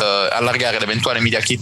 eh, 0.01 0.29
allargare 0.31 0.79
l'eventuale 0.79 1.21
media 1.21 1.41
kit 1.41 1.61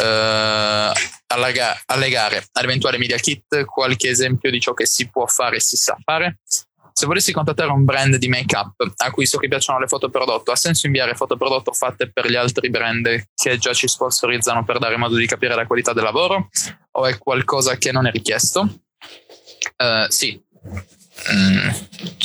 eh, 0.00 0.92
allarga, 1.26 1.82
allegare 1.86 2.46
all'eventuale 2.52 2.98
media 2.98 3.16
kit 3.16 3.64
qualche 3.64 4.08
esempio 4.08 4.50
di 4.50 4.60
ciò 4.60 4.74
che 4.74 4.86
si 4.86 5.08
può 5.08 5.26
fare 5.26 5.56
e 5.56 5.60
si 5.60 5.76
sa 5.76 5.96
fare 6.02 6.38
se 6.98 7.06
volessi 7.06 7.32
contattare 7.32 7.70
un 7.70 7.84
brand 7.84 8.16
di 8.16 8.26
make-up 8.26 8.74
a 8.96 9.10
cui 9.12 9.24
so 9.24 9.38
che 9.38 9.46
piacciono 9.46 9.78
le 9.78 9.86
foto 9.86 10.10
prodotto, 10.10 10.50
ha 10.50 10.56
senso 10.56 10.86
inviare 10.86 11.14
foto 11.14 11.36
prodotto 11.36 11.72
fatte 11.72 12.10
per 12.10 12.28
gli 12.28 12.34
altri 12.34 12.70
brand 12.70 13.26
che 13.36 13.56
già 13.56 13.72
ci 13.72 13.86
sponsorizzano 13.86 14.64
per 14.64 14.78
dare 14.78 14.96
modo 14.96 15.14
di 15.14 15.24
capire 15.28 15.54
la 15.54 15.64
qualità 15.64 15.92
del 15.92 16.02
lavoro? 16.02 16.48
O 16.90 17.06
è 17.06 17.16
qualcosa 17.16 17.76
che 17.76 17.92
non 17.92 18.08
è 18.08 18.10
richiesto? 18.10 18.62
Uh, 19.76 20.08
sì. 20.08 20.42
Mm, 21.32 21.68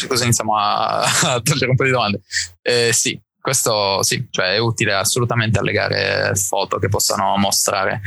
così 0.07 0.24
iniziamo 0.24 0.57
a, 0.57 1.01
a 1.36 1.39
togliere 1.39 1.69
un 1.69 1.76
po' 1.76 1.84
di 1.84 1.91
domande. 1.91 2.21
Eh, 2.63 2.89
sì, 2.93 3.21
questo 3.43 4.01
sì, 4.03 4.25
cioè 4.29 4.53
è 4.53 4.57
utile 4.57 4.93
assolutamente 4.93 5.59
allegare 5.59 6.33
foto 6.33 6.77
che 6.77 6.87
possano 6.87 7.35
mostrare 7.35 7.99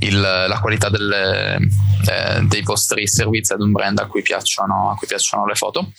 il, 0.00 0.20
la 0.20 0.58
qualità 0.60 0.90
delle, 0.90 1.56
eh, 1.56 2.42
dei 2.42 2.60
vostri 2.60 3.08
servizi 3.08 3.54
ad 3.54 3.62
un 3.62 3.72
brand 3.72 3.98
a 3.98 4.06
cui, 4.06 4.20
piacciono, 4.20 4.90
a 4.90 4.94
cui 4.94 5.06
piacciono 5.06 5.46
le 5.46 5.54
foto 5.54 5.90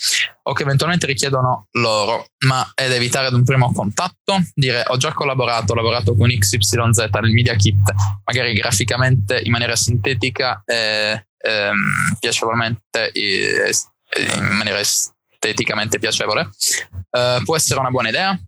o 0.44 0.54
che 0.54 0.62
eventualmente 0.62 1.08
richiedono 1.08 1.66
loro, 1.72 2.28
ma 2.46 2.72
è 2.76 2.88
da 2.88 2.94
evitare 2.94 3.26
ad 3.26 3.34
un 3.34 3.44
primo 3.44 3.72
contatto, 3.72 4.40
dire 4.54 4.84
ho 4.86 4.98
già 4.98 5.12
collaborato, 5.14 5.72
ho 5.72 5.76
lavorato 5.76 6.16
con 6.16 6.30
XYZ 6.30 7.10
nel 7.10 7.32
Media 7.32 7.56
Kit, 7.56 7.92
magari 8.24 8.54
graficamente 8.54 9.42
in 9.44 9.50
maniera 9.50 9.76
sintetica 9.76 10.62
e 10.64 11.26
ehm, 11.40 12.18
piacevolmente 12.20 13.10
in 13.16 14.46
maniera 14.58 14.80
esteticamente 14.80 15.98
piacevole. 15.98 16.50
Uh, 17.10 17.44
può 17.44 17.56
essere 17.56 17.80
una 17.80 17.90
buona 17.90 18.10
idea, 18.10 18.40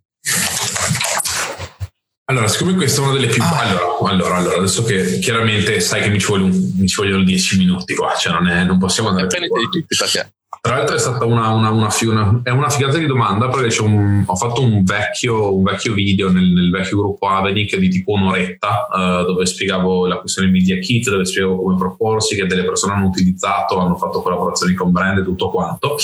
allora, 2.30 2.48
siccome 2.48 2.76
questa 2.76 3.02
è 3.02 3.04
una 3.06 3.14
delle 3.14 3.28
più... 3.28 3.42
Ah. 3.42 3.60
Allora, 3.60 4.12
allora, 4.12 4.36
allora, 4.36 4.58
adesso 4.58 4.84
che 4.84 5.20
chiaramente 5.20 5.80
sai 5.80 6.02
che 6.02 6.10
mi 6.10 6.20
ci, 6.20 6.32
un, 6.32 6.74
mi 6.78 6.88
ci 6.88 6.96
vogliono 6.98 7.24
dieci 7.24 7.58
minuti 7.58 7.96
qua, 7.96 8.14
cioè 8.16 8.34
non, 8.34 8.48
è, 8.48 8.64
non 8.66 8.78
possiamo 8.78 9.10
andare... 9.10 9.28
Di 9.28 9.48
tutti 9.48 9.86
perché... 9.98 10.34
Tra 10.60 10.76
l'altro 10.76 10.96
è 10.96 11.00
stata 11.00 11.24
una, 11.24 11.50
una, 11.50 11.70
una, 11.70 11.90
una, 12.02 12.42
è 12.44 12.50
una 12.50 12.70
figata 12.70 12.98
di 12.98 13.06
domanda 13.06 13.48
perché 13.48 13.82
un, 13.82 14.24
ho 14.26 14.36
fatto 14.36 14.62
un 14.62 14.84
vecchio, 14.84 15.56
un 15.56 15.64
vecchio 15.64 15.94
video 15.94 16.30
nel, 16.30 16.44
nel, 16.44 16.70
vecchio 16.70 16.98
gruppo 16.98 17.28
Avenic 17.28 17.78
di 17.78 17.88
tipo 17.88 18.12
un'oretta 18.14 18.88
uh, 18.92 19.26
dove 19.26 19.46
spiegavo 19.46 20.08
la 20.08 20.18
questione 20.18 20.50
media 20.50 20.78
kit, 20.80 21.10
dove 21.10 21.24
spiegavo 21.24 21.62
come 21.62 21.78
proporsi, 21.78 22.36
che 22.36 22.46
delle 22.48 22.66
persone 22.66 22.94
hanno 22.94 23.08
utilizzato, 23.08 23.80
hanno 23.80 23.96
fatto 23.96 24.22
collaborazioni 24.22 24.74
con 24.74 24.92
brand 24.92 25.20
e 25.20 25.24
tutto 25.24 25.50
quanto. 25.50 25.96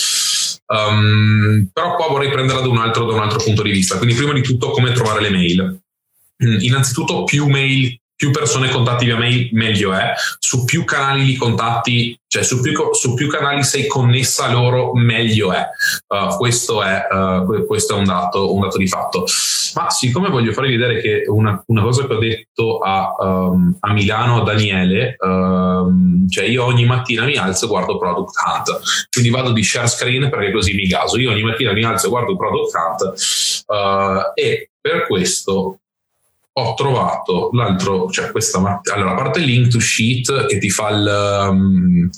Um, 0.67 1.69
però 1.73 1.95
qua 1.95 2.07
vorrei 2.07 2.31
prenderla 2.31 2.61
da 2.61 2.69
un, 2.69 2.77
altro, 2.77 3.05
da 3.05 3.13
un 3.13 3.21
altro 3.21 3.39
punto 3.43 3.63
di 3.63 3.71
vista. 3.71 3.97
Quindi 3.97 4.15
prima 4.15 4.33
di 4.33 4.41
tutto 4.41 4.71
come 4.71 4.93
trovare 4.93 5.21
le 5.21 5.29
mail. 5.29 5.82
Mm, 6.43 6.57
innanzitutto 6.61 7.23
più 7.25 7.47
mail 7.47 7.97
più 8.23 8.31
persone 8.31 8.69
contatti 8.69 9.03
via 9.03 9.17
mail 9.17 9.49
meglio 9.51 9.91
è, 9.91 10.13
su 10.39 10.63
più 10.63 10.85
canali 10.85 11.25
li 11.25 11.35
contatti, 11.35 12.17
cioè 12.25 12.41
su 12.41 12.61
più, 12.61 12.71
su 12.93 13.15
più 13.15 13.27
canali 13.27 13.63
sei 13.63 13.85
connessa 13.85 14.45
a 14.45 14.51
loro 14.51 14.93
meglio 14.93 15.51
è. 15.51 15.65
Uh, 16.07 16.37
questo, 16.37 16.81
è 16.81 17.05
uh, 17.11 17.65
questo 17.65 17.95
è, 17.95 17.97
un 17.97 18.05
dato, 18.05 18.53
un 18.53 18.61
dato 18.61 18.77
di 18.77 18.87
fatto. 18.87 19.25
Ma 19.75 19.89
siccome 19.89 20.29
voglio 20.29 20.53
farvi 20.53 20.77
vedere 20.77 21.01
che 21.01 21.23
una, 21.27 21.61
una 21.67 21.81
cosa 21.81 22.07
che 22.07 22.13
ho 22.13 22.19
detto 22.19 22.77
a, 22.77 23.13
um, 23.17 23.75
a 23.79 23.91
Milano 23.91 24.39
a 24.39 24.43
Daniele, 24.43 25.17
um, 25.19 26.29
cioè 26.29 26.45
io 26.45 26.63
ogni 26.63 26.85
mattina 26.85 27.25
mi 27.25 27.35
alzo 27.35 27.65
e 27.65 27.67
guardo 27.67 27.97
Product 27.97 28.35
Hunt, 28.45 29.07
quindi 29.09 29.31
vado 29.31 29.51
di 29.51 29.63
share 29.63 29.87
screen 29.87 30.29
perché 30.29 30.51
così 30.53 30.75
mi 30.75 30.87
caso. 30.87 31.17
Io 31.17 31.31
ogni 31.31 31.43
mattina 31.43 31.73
mi 31.73 31.83
alzo 31.83 32.05
e 32.05 32.09
guardo 32.09 32.37
Product 32.37 32.71
Hunt 32.73 33.65
uh, 33.67 34.31
e 34.33 34.69
per 34.79 35.07
questo 35.07 35.79
ho 36.55 36.75
trovato 36.75 37.49
l'altro, 37.53 38.11
cioè 38.11 38.29
questa 38.29 38.59
mattina, 38.59 38.95
allora 38.95 39.13
a 39.13 39.15
parte 39.15 39.39
link 39.39 39.69
to 39.69 39.79
sheet 39.79 40.45
che 40.45 40.59
ti 40.59 40.69
fa 40.69 40.89
il, 40.89 41.47
um, 41.49 42.09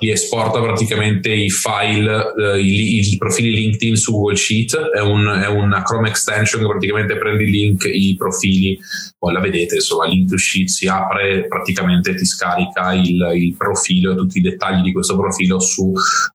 ti 0.00 0.10
esporta 0.10 0.60
praticamente 0.60 1.32
i 1.32 1.48
file, 1.48 2.32
uh, 2.34 2.56
i, 2.56 2.98
i, 2.98 3.16
profili 3.16 3.52
LinkedIn 3.52 3.94
su 3.94 4.10
Google 4.10 4.34
Sheet, 4.34 4.76
è, 4.76 5.00
un, 5.00 5.26
è, 5.28 5.46
una 5.46 5.82
Chrome 5.82 6.08
extension 6.08 6.60
che 6.60 6.68
praticamente 6.68 7.16
prende 7.18 7.44
i 7.44 7.50
link, 7.50 7.84
i 7.84 8.16
profili, 8.18 8.76
poi 9.16 9.32
la 9.32 9.40
vedete, 9.40 9.76
insomma, 9.76 10.06
link 10.06 10.28
to 10.28 10.36
sheet 10.36 10.68
si 10.68 10.88
apre, 10.88 11.46
praticamente 11.46 12.16
ti 12.16 12.24
scarica 12.24 12.92
il, 12.94 13.30
il 13.34 13.54
profilo 13.56 14.16
tutti 14.16 14.38
i 14.38 14.42
dettagli 14.42 14.82
di 14.82 14.92
questo 14.92 15.16
profilo 15.16 15.60
su, 15.60 15.92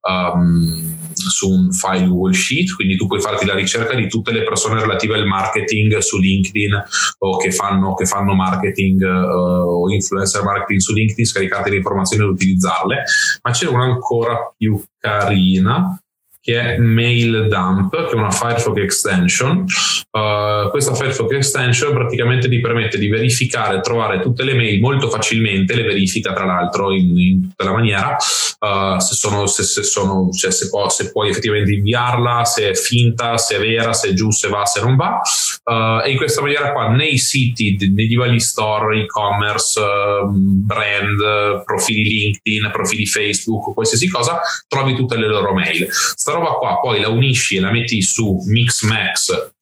um, 0.08 0.96
su 1.12 1.50
un 1.50 1.72
file 1.72 2.06
Google 2.06 2.32
Sheet, 2.32 2.74
quindi 2.74 2.96
tu 2.96 3.06
puoi 3.06 3.20
farti 3.20 3.44
la 3.44 3.54
ricerca 3.54 3.94
di 3.94 4.08
tutte 4.08 4.32
le 4.32 4.44
persone 4.44 4.80
relative 4.80 5.14
al 5.14 5.26
marketing 5.26 5.98
su 5.98 6.18
LinkedIn 6.18 6.82
o 7.18 7.33
che 7.36 7.50
fanno, 7.50 7.94
che 7.94 8.06
fanno 8.06 8.34
marketing 8.34 9.02
uh, 9.02 9.82
o 9.84 9.90
influencer 9.90 10.42
marketing 10.42 10.80
su 10.80 10.92
LinkedIn, 10.92 11.24
scaricate 11.24 11.70
le 11.70 11.76
informazioni 11.76 12.24
ed 12.24 12.30
utilizzarle, 12.30 13.02
ma 13.42 13.50
c'è 13.50 13.68
una 13.68 13.84
ancora 13.84 14.52
più 14.56 14.82
carina 14.98 15.98
che 16.44 16.60
è 16.60 16.76
Mail 16.76 17.48
Dump, 17.48 17.90
che 17.90 18.12
è 18.12 18.14
una 18.14 18.30
Firefox 18.30 18.76
extension. 18.76 19.64
Uh, 20.10 20.68
questa 20.68 20.94
Firefox 20.94 21.30
extension 21.32 21.94
praticamente 21.94 22.50
ti 22.50 22.60
permette 22.60 22.98
di 22.98 23.08
verificare, 23.08 23.80
trovare 23.80 24.20
tutte 24.20 24.44
le 24.44 24.52
mail 24.52 24.78
molto 24.78 25.08
facilmente, 25.08 25.74
le 25.74 25.84
verifica 25.84 26.34
tra 26.34 26.44
l'altro 26.44 26.92
in, 26.92 27.18
in 27.18 27.48
tutta 27.48 27.64
la 27.64 27.72
maniera, 27.72 28.16
uh, 28.58 28.98
se, 28.98 29.14
sono, 29.14 29.46
se, 29.46 29.62
se, 29.62 29.82
sono, 29.84 30.28
cioè 30.32 30.50
se, 30.50 30.68
può, 30.68 30.90
se, 30.90 31.10
puoi 31.12 31.30
effettivamente 31.30 31.72
inviarla, 31.72 32.44
se 32.44 32.68
è 32.68 32.74
finta, 32.74 33.38
se 33.38 33.56
è 33.56 33.60
vera, 33.60 33.94
se 33.94 34.10
è 34.10 34.12
giù, 34.12 34.30
se 34.30 34.48
va, 34.48 34.66
se 34.66 34.82
non 34.82 34.96
va. 34.96 35.20
Uh, 35.64 36.04
e 36.04 36.10
in 36.10 36.18
questa 36.18 36.42
maniera 36.42 36.72
qua 36.72 36.90
nei 36.90 37.16
siti, 37.16 37.78
nei 37.94 38.14
vari 38.16 38.38
store, 38.38 39.00
e-commerce, 39.00 39.80
brand, 40.28 41.64
profili 41.64 42.02
LinkedIn, 42.02 42.68
profili 42.70 43.06
Facebook, 43.06 43.72
qualsiasi 43.72 44.10
cosa, 44.10 44.40
trovi 44.68 44.94
tutte 44.94 45.16
le 45.16 45.26
loro 45.26 45.54
mail. 45.54 45.88
Sta 45.90 46.32
roba 46.34 46.54
qua 46.54 46.80
poi 46.80 47.00
la 47.00 47.08
unisci 47.08 47.56
e 47.56 47.60
la 47.60 47.70
metti 47.70 48.02
su 48.02 48.42
Mixmax. 48.46 49.52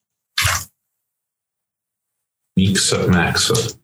Mixmax. 2.55 3.81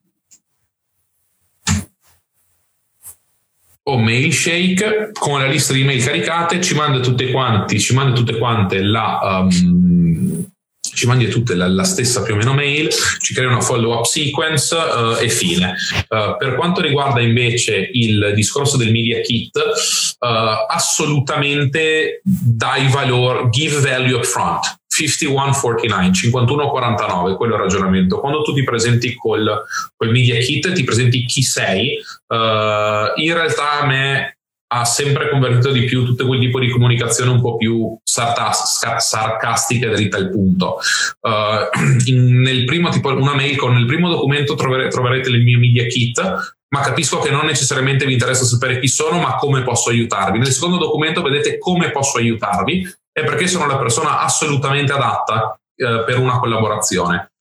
o 3.90 3.98
Mailshake 3.98 5.12
con 5.14 5.40
la 5.40 5.48
lista 5.48 5.74
di 5.74 5.84
mail 5.84 6.04
caricate 6.04 6.62
ci 6.62 6.76
manda 6.76 7.00
tutte 7.00 7.32
quanti 7.32 7.80
ci 7.80 7.96
manda 7.96 8.14
tutte 8.14 8.38
quante 8.38 8.84
la 8.84 9.20
um, 9.42 10.48
ci 10.82 11.08
mandi 11.08 11.28
tutte 11.28 11.56
la, 11.56 11.68
la, 11.68 11.84
stessa 11.84 12.22
più 12.24 12.34
o 12.34 12.38
meno 12.38 12.54
mail, 12.54 12.90
ci 13.20 13.34
crea 13.34 13.48
una 13.48 13.62
follow 13.62 13.98
up 13.98 14.06
sequence 14.06 14.76
uh, 14.76 15.22
e 15.22 15.30
fine. 15.30 15.76
Uh, 16.08 16.38
per 16.38 16.56
quanto 16.56 16.82
riguarda 16.82 17.22
invece 17.22 17.90
il 17.94 18.32
discorso 18.34 18.78
del 18.78 18.92
media 18.92 19.22
kit, 19.22 19.56
uh, 19.56 20.28
assolutamente 20.68 22.22
dai 22.24 22.88
valore, 22.90 23.50
give 23.50 23.80
value 23.80 24.16
up 24.16 24.26
front. 24.26 24.78
51-49, 24.92 26.12
51-49, 26.12 27.36
quello 27.38 27.54
è 27.54 27.58
il 27.58 27.64
ragionamento. 27.64 28.20
Quando 28.20 28.42
tu 28.42 28.54
ti 28.54 28.64
presenti 28.64 29.16
col, 29.16 29.64
col 29.96 30.10
media 30.10 30.38
kit, 30.40 30.74
ti 30.74 30.84
presenti 30.84 31.26
chi 31.26 31.42
sei, 31.42 31.94
in 32.28 33.34
realtà 33.34 33.80
a 33.80 33.86
me 33.86 34.39
ha 34.72 34.86
sempre 34.86 35.30
convertito 35.30 35.72
di 35.72 35.86
più 35.86 36.06
tutto 36.06 36.28
quel 36.28 36.40
tipo 36.40 36.60
di 36.60 36.70
comunicazione 36.70 37.32
un 37.32 37.42
po' 37.42 37.58
più 37.58 37.98
sarcastica 38.04 39.88
e 39.88 39.90
dritta 39.90 40.18
al 40.18 40.30
punto. 40.30 40.78
Uh, 41.22 41.70
in, 42.06 42.42
nel 42.42 42.66
primo 42.66 42.90
tipo 42.90 43.10
una 43.10 43.34
mail 43.34 43.58
con 43.58 43.74
nel 43.74 43.88
primo 43.88 44.10
documento 44.10 44.56
trovere, 44.56 44.90
troverete 44.90 45.30
il 45.30 45.44
mio 45.44 45.58
media 45.58 45.86
kit, 45.88 46.22
ma 46.70 46.82
capisco 46.82 47.18
che 47.18 47.32
non 47.32 47.46
necessariamente 47.46 48.06
vi 48.06 48.14
interessa 48.14 48.44
sapere 48.44 48.80
chi 48.80 48.88
sono, 48.88 49.20
ma 49.20 49.36
come 49.36 49.64
posso 49.64 49.90
aiutarvi. 49.90 50.38
Nel 50.38 50.52
secondo 50.52 50.78
documento 50.78 51.24
vedete 51.24 51.58
come 51.58 51.90
posso 51.90 52.20
aiutarvi 52.20 52.88
e 53.12 53.24
perché 53.24 53.48
sono 53.48 53.66
la 53.66 53.78
persona 53.78 54.20
assolutamente 54.20 54.94
adatta 54.94 55.60
uh, 55.76 56.06
per 56.06 56.20
una 56.20 56.38
collaborazione 56.38 57.32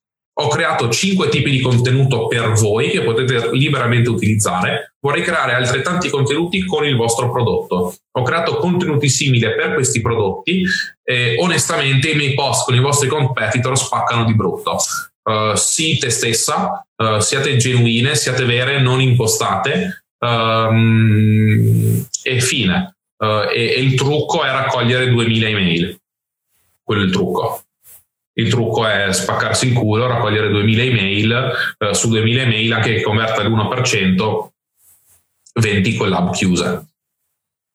ho 0.40 0.48
creato 0.48 0.88
cinque 0.88 1.28
tipi 1.28 1.50
di 1.50 1.60
contenuto 1.60 2.28
per 2.28 2.52
voi 2.52 2.90
che 2.90 3.02
potete 3.02 3.50
liberamente 3.52 4.08
utilizzare. 4.08 4.94
Vorrei 5.00 5.22
creare 5.22 5.54
altrettanti 5.54 6.08
contenuti 6.08 6.64
con 6.64 6.84
il 6.84 6.94
vostro 6.94 7.30
prodotto. 7.30 7.96
Ho 8.12 8.22
creato 8.22 8.56
contenuti 8.56 9.08
simili 9.08 9.40
per 9.40 9.74
questi 9.74 10.00
prodotti 10.00 10.64
e 11.02 11.36
onestamente 11.40 12.10
i 12.10 12.14
miei 12.14 12.34
post 12.34 12.66
con 12.66 12.76
i 12.76 12.80
vostri 12.80 13.08
competitor 13.08 13.76
spaccano 13.76 14.24
di 14.24 14.34
brutto. 14.34 14.76
Uh, 15.22 15.54
sii 15.54 15.98
te 15.98 16.08
stessa, 16.08 16.86
uh, 16.96 17.18
siate 17.18 17.56
genuine, 17.56 18.14
siate 18.14 18.44
vere, 18.44 18.80
non 18.80 19.00
impostate 19.00 20.04
um, 20.20 22.06
e 22.22 22.40
fine. 22.40 22.96
Uh, 23.16 23.50
e, 23.52 23.74
e, 23.74 23.80
il 23.80 23.94
trucco 23.94 24.44
è 24.44 24.50
raccogliere 24.50 25.10
2000 25.10 25.48
email. 25.48 26.00
Quello 26.84 27.02
è 27.02 27.04
il 27.04 27.10
trucco. 27.10 27.62
Il 28.38 28.48
trucco 28.50 28.86
è 28.86 29.12
spaccarsi 29.12 29.66
il 29.66 29.74
culo, 29.74 30.06
raccogliere 30.06 30.48
2000 30.48 30.82
email, 30.82 31.52
uh, 31.78 31.92
su 31.92 32.08
2000 32.08 32.42
email 32.42 32.72
anche 32.72 32.94
che 32.94 33.02
converta 33.02 33.42
l'1%, 33.42 34.48
20 35.54 35.96
collab 35.96 36.32
chiuse. 36.32 36.86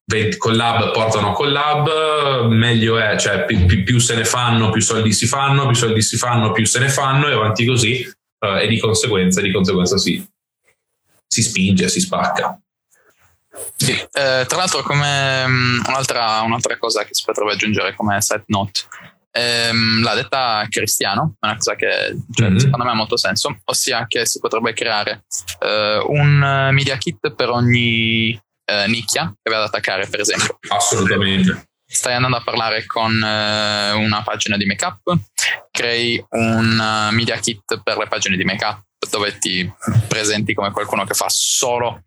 20 0.06 0.38
collab 0.38 0.94
portano 0.94 1.34
collab, 1.34 2.48
meglio 2.48 2.98
è, 2.98 3.18
cioè 3.18 3.46
più, 3.46 3.66
più, 3.66 3.84
più, 3.84 4.00
se 4.00 4.16
ne 4.16 4.24
fanno, 4.24 4.70
più 4.70 4.82
soldi 4.82 5.12
si 5.12 5.28
fanno, 5.28 5.66
più 5.66 5.76
soldi 5.76 6.02
si 6.02 6.16
fanno, 6.16 6.52
più 6.52 6.66
se 6.66 6.80
ne 6.80 6.90
fanno 6.90 7.28
e 7.28 7.34
avanti 7.34 7.66
così 7.66 8.10
uh, 8.40 8.58
e 8.58 8.68
di 8.68 8.80
conseguenza, 8.80 9.42
di 9.42 9.52
conseguenza 9.52 9.98
si, 9.98 10.26
si 11.28 11.44
spinge, 11.44 11.90
si 11.90 12.00
spacca. 12.00 12.58
Sì, 13.76 13.92
eh, 13.92 14.46
tra 14.48 14.58
l'altro 14.58 14.82
come 14.82 15.44
um, 15.46 15.84
un'altra, 15.88 16.42
un'altra, 16.42 16.78
cosa 16.78 17.04
che 17.04 17.14
si 17.14 17.24
potrebbe 17.24 17.52
aggiungere 17.52 17.94
come 17.94 18.20
side 18.22 18.46
note, 18.48 18.82
ehm, 19.34 20.02
l'ha 20.04 20.14
detta 20.14 20.66
Cristiano, 20.70 21.36
è 21.40 21.48
una 21.48 21.56
cosa 21.56 21.76
che 21.76 22.16
cioè, 22.32 22.50
mm-hmm. 22.50 22.58
secondo 22.58 22.86
me 22.86 22.92
ha 22.92 22.96
molto 22.96 23.18
senso, 23.18 23.58
ossia 23.66 24.06
che 24.08 24.26
si 24.26 24.40
potrebbe 24.40 24.74
creare 24.74 25.26
eh, 25.60 26.04
un 26.08 26.70
media 26.72 26.98
kit 26.98 27.34
per 27.34 27.50
ogni 27.50 28.40
eh, 28.66 28.88
nicchia 28.88 29.34
che 29.42 29.52
va 29.52 29.58
ad 29.58 29.68
attaccare, 29.68 30.08
per 30.08 30.20
esempio. 30.20 30.60
Assolutamente. 30.70 31.68
Stai 31.86 32.16
andando 32.16 32.38
a 32.38 32.44
parlare 32.44 32.86
con 32.86 33.12
eh, 33.22 33.92
una 33.92 34.24
pagina 34.24 34.58
di 34.58 34.66
make 34.66 34.86
up, 34.86 35.18
crei 35.70 36.24
un 36.30 36.80
uh, 36.80 37.14
media 37.14 37.38
kit 37.38 37.82
per 37.84 37.98
le 37.98 38.08
pagine 38.08 38.36
di 38.36 38.44
make 38.44 38.66
up 38.66 38.82
dove 39.10 39.38
ti 39.38 39.72
presenti 40.08 40.54
come 40.54 40.72
qualcuno 40.72 41.04
che 41.04 41.14
fa 41.14 41.26
solo 41.28 42.04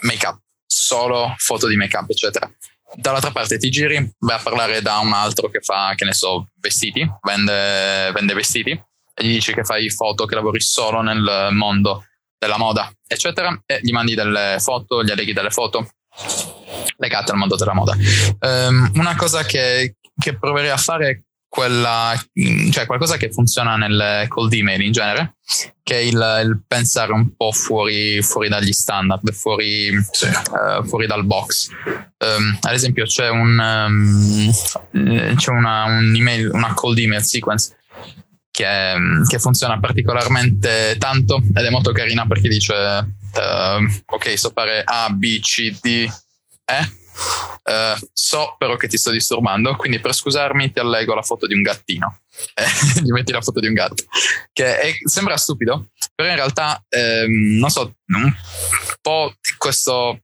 make 0.00 0.26
up 0.26 0.38
solo 0.66 1.34
foto 1.38 1.66
di 1.66 1.76
make 1.76 1.96
up, 1.96 2.10
eccetera. 2.10 2.50
Dall'altra 2.94 3.30
parte 3.30 3.58
ti 3.58 3.70
giri, 3.70 4.10
vai 4.20 4.36
a 4.36 4.40
parlare 4.42 4.80
da 4.80 4.98
un 4.98 5.12
altro 5.12 5.50
che 5.50 5.60
fa, 5.60 5.92
che 5.94 6.04
ne 6.04 6.14
so, 6.14 6.48
vestiti, 6.60 7.06
vende, 7.22 8.10
vende 8.12 8.34
vestiti, 8.34 8.70
e 8.70 9.24
gli 9.24 9.32
dici 9.32 9.52
che 9.52 9.64
fai 9.64 9.90
foto, 9.90 10.24
che 10.24 10.34
lavori 10.34 10.60
solo 10.60 11.02
nel 11.02 11.48
mondo 11.52 12.04
della 12.38 12.56
moda, 12.56 12.90
eccetera, 13.06 13.60
e 13.66 13.80
gli 13.82 13.92
mandi 13.92 14.14
delle 14.14 14.56
foto, 14.60 15.02
gli 15.02 15.10
alleghi 15.10 15.32
delle 15.32 15.50
foto 15.50 15.88
legate 16.96 17.32
al 17.32 17.38
mondo 17.38 17.56
della 17.56 17.74
moda. 17.74 17.94
Um, 18.40 18.90
una 18.94 19.16
cosa 19.16 19.44
che, 19.44 19.96
che 20.18 20.36
proverei 20.38 20.70
a 20.70 20.76
fare 20.76 21.24
quella, 21.48 22.14
cioè 22.70 22.86
qualcosa 22.86 23.16
che 23.16 23.32
funziona 23.32 23.76
nel 23.76 24.26
cold 24.28 24.52
email 24.52 24.82
in 24.82 24.92
genere, 24.92 25.36
che 25.82 25.94
è 25.94 26.00
il, 26.00 26.40
il 26.44 26.62
pensare 26.66 27.12
un 27.12 27.34
po' 27.34 27.52
fuori, 27.52 28.20
fuori 28.22 28.48
dagli 28.48 28.72
standard, 28.72 29.32
fuori, 29.32 29.90
sì. 30.10 30.26
uh, 30.26 30.84
fuori 30.84 31.06
dal 31.06 31.24
box. 31.24 31.70
Um, 32.18 32.58
ad 32.60 32.74
esempio, 32.74 33.04
c'è, 33.06 33.30
un, 33.30 33.58
um, 33.58 35.34
c'è 35.34 35.50
una, 35.50 35.84
un 35.84 36.14
email, 36.14 36.50
una 36.52 36.74
cold 36.74 36.98
email 36.98 37.22
sequence 37.22 37.76
che, 38.50 38.94
che, 39.26 39.38
funziona 39.38 39.78
particolarmente 39.80 40.96
tanto 40.98 41.40
ed 41.54 41.64
è 41.64 41.70
molto 41.70 41.92
carina 41.92 42.26
perché 42.26 42.48
dice: 42.48 42.74
uh, 42.74 44.14
Ok, 44.14 44.38
so 44.38 44.50
fare 44.54 44.82
A, 44.84 45.08
B, 45.10 45.40
C, 45.40 45.78
D, 45.80 46.06
E 46.64 47.06
Uh, 47.64 47.98
so 48.12 48.54
però 48.58 48.76
che 48.76 48.88
ti 48.88 48.96
sto 48.96 49.10
disturbando, 49.10 49.76
quindi 49.76 50.00
per 50.00 50.14
scusarmi 50.14 50.72
ti 50.72 50.78
allego 50.78 51.14
la 51.14 51.22
foto 51.22 51.46
di 51.46 51.54
un 51.54 51.62
gattino. 51.62 52.20
Eh, 52.54 52.64
gli 53.02 53.10
metti 53.10 53.32
la 53.32 53.40
foto 53.40 53.60
di 53.60 53.66
un 53.66 53.74
gatto. 53.74 54.04
Che 54.52 54.78
è, 54.78 54.92
sembra 55.04 55.36
stupido, 55.36 55.90
però 56.14 56.28
in 56.28 56.36
realtà, 56.36 56.82
ehm, 56.88 57.58
non 57.58 57.70
so, 57.70 57.94
un 58.06 58.34
po' 59.00 59.34
questo 59.56 60.20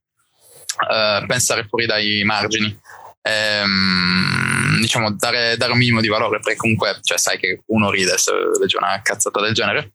uh, 0.77 1.25
pensare 1.25 1.65
fuori 1.67 1.85
dai 1.85 2.23
margini. 2.23 2.79
Ehm, 3.21 4.79
diciamo 4.81 5.11
dare, 5.13 5.57
dare, 5.57 5.71
un 5.71 5.79
minimo 5.79 5.99
di 5.99 6.07
valore 6.07 6.39
perché 6.39 6.57
comunque 6.57 6.99
cioè, 7.01 7.17
sai 7.17 7.39
che 7.39 7.63
uno 7.67 7.89
ride 7.89 8.19
se 8.19 8.31
legge 8.59 8.77
una 8.77 9.01
cazzata 9.01 9.41
del 9.41 9.55
genere 9.55 9.93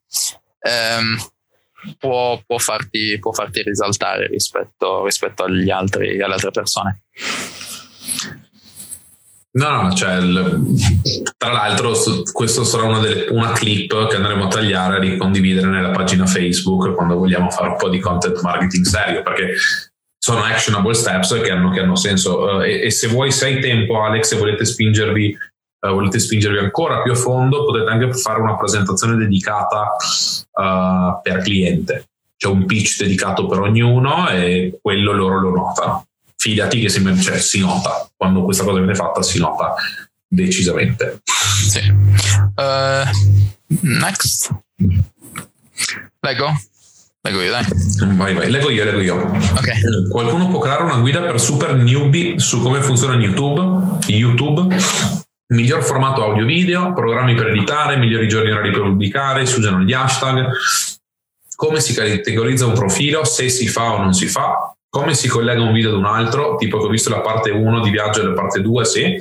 ehm, 0.61 1.17
può, 1.99 2.41
può, 2.47 2.59
farti, 2.59 3.19
può 3.19 3.33
farti, 3.33 3.63
risaltare 3.63 4.27
rispetto, 4.27 5.05
rispetto 5.05 5.45
altri, 5.45 6.21
alle 6.21 6.35
altre 6.35 6.51
persone. 6.51 7.03
No, 9.53 9.83
no, 9.83 9.93
cioè, 9.95 10.17
il, 10.19 10.77
tra 11.37 11.51
l'altro 11.51 11.93
questo 12.33 12.63
sarà 12.63 12.85
una, 12.85 13.01
delle, 13.01 13.27
una, 13.31 13.51
clip 13.51 14.07
che 14.07 14.15
andremo 14.15 14.45
a 14.45 14.49
tagliare 14.49 14.97
e 14.97 15.01
ricondividere 15.01 15.67
nella 15.67 15.91
pagina 15.91 16.25
Facebook 16.25 16.95
quando 16.95 17.17
vogliamo 17.17 17.51
fare 17.51 17.71
un 17.71 17.77
po' 17.77 17.89
di 17.89 17.99
content 17.99 18.41
marketing 18.43 18.85
serio, 18.85 19.23
perché 19.23 19.55
sono 20.17 20.45
actionable 20.45 20.95
steps 20.95 21.41
che 21.43 21.51
hanno, 21.51 21.71
che 21.71 21.81
hanno 21.81 21.97
senso. 21.97 22.39
Uh, 22.39 22.61
e, 22.61 22.83
e, 22.83 22.91
se 22.91 23.09
vuoi, 23.09 23.33
se 23.33 23.47
hai 23.47 23.61
tempo, 23.61 24.01
Alex, 24.03 24.33
e 24.33 24.37
volete 24.37 24.65
spingervi 24.65 25.37
uh, 25.81 25.89
volete 25.93 26.19
spingervi 26.19 26.59
ancora 26.59 27.03
più 27.03 27.13
a 27.13 27.17
fondo, 27.17 27.65
potete 27.65 27.91
anche 27.91 28.13
fare 28.15 28.41
una 28.41 28.57
presentazione 28.57 29.17
dedicata 29.17 29.97
uh, 30.53 31.21
per 31.23 31.43
cliente. 31.43 32.09
C'è 32.37 32.49
un 32.49 32.65
pitch 32.65 32.99
dedicato 33.03 33.47
per 33.47 33.61
ognuno 33.61 34.29
e 34.31 34.79
quello 34.81 35.13
loro 35.13 35.41
lo 35.41 35.51
notano. 35.51 36.07
Fidati 36.37 36.81
che 36.81 36.89
si, 36.89 37.23
cioè, 37.23 37.39
si 37.39 37.61
nota, 37.61 38.09
quando 38.17 38.45
questa 38.45 38.65
cosa 38.65 38.79
viene 38.79 38.95
fatta 38.95 39.21
si 39.21 39.39
nota 39.39 39.75
decisamente. 40.27 41.21
Sì. 41.25 41.81
Uh, 42.57 43.05
next. 43.83 44.51
Leggo. 46.21 46.55
Leggo 47.23 47.43
io, 47.43 47.51
dai. 47.51 47.65
Vai, 48.17 48.35
vai, 48.35 48.51
leggo 48.51 48.71
io, 48.71 48.85
leggo 48.85 49.01
io. 49.01 49.15
Ok. 49.17 50.09
Qualcuno 50.09 50.49
può 50.49 50.59
creare 50.59 50.85
una 50.85 50.97
guida 50.97 51.21
per 51.21 51.39
super 51.39 51.75
newbie 51.75 52.39
su 52.39 52.63
come 52.63 52.81
funziona 52.81 53.15
YouTube? 53.17 53.99
YouTube? 54.07 54.75
Miglior 55.51 55.83
formato 55.83 56.25
audio 56.25 56.45
video, 56.45 56.93
programmi 56.93 57.35
per 57.35 57.49
editare, 57.49 57.97
migliori 57.97 58.29
giorni 58.29 58.51
orari 58.51 58.71
per 58.71 58.83
pubblicare, 58.83 59.47
si 59.47 59.59
usano 59.59 59.81
gli 59.81 59.93
hashtag, 59.93 60.51
come 61.55 61.81
si 61.81 61.95
categorizza 61.95 62.67
un 62.67 62.75
profilo, 62.75 63.25
se 63.25 63.49
si 63.49 63.69
fa 63.69 63.93
o 63.93 63.99
non 63.99 64.13
si 64.13 64.27
fa, 64.27 64.75
come 64.91 65.15
si 65.15 65.29
collega 65.29 65.63
un 65.63 65.73
video 65.73 65.91
ad 65.91 65.97
un 65.97 66.05
altro, 66.05 66.57
tipo 66.57 66.79
che 66.79 66.87
ho 66.87 66.89
visto 66.89 67.11
la 67.11 67.21
parte 67.21 67.51
1 67.51 67.81
di 67.81 67.91
viaggio 67.91 68.21
e 68.21 68.25
la 68.25 68.33
parte 68.33 68.61
2, 68.61 68.85
sì. 68.85 69.19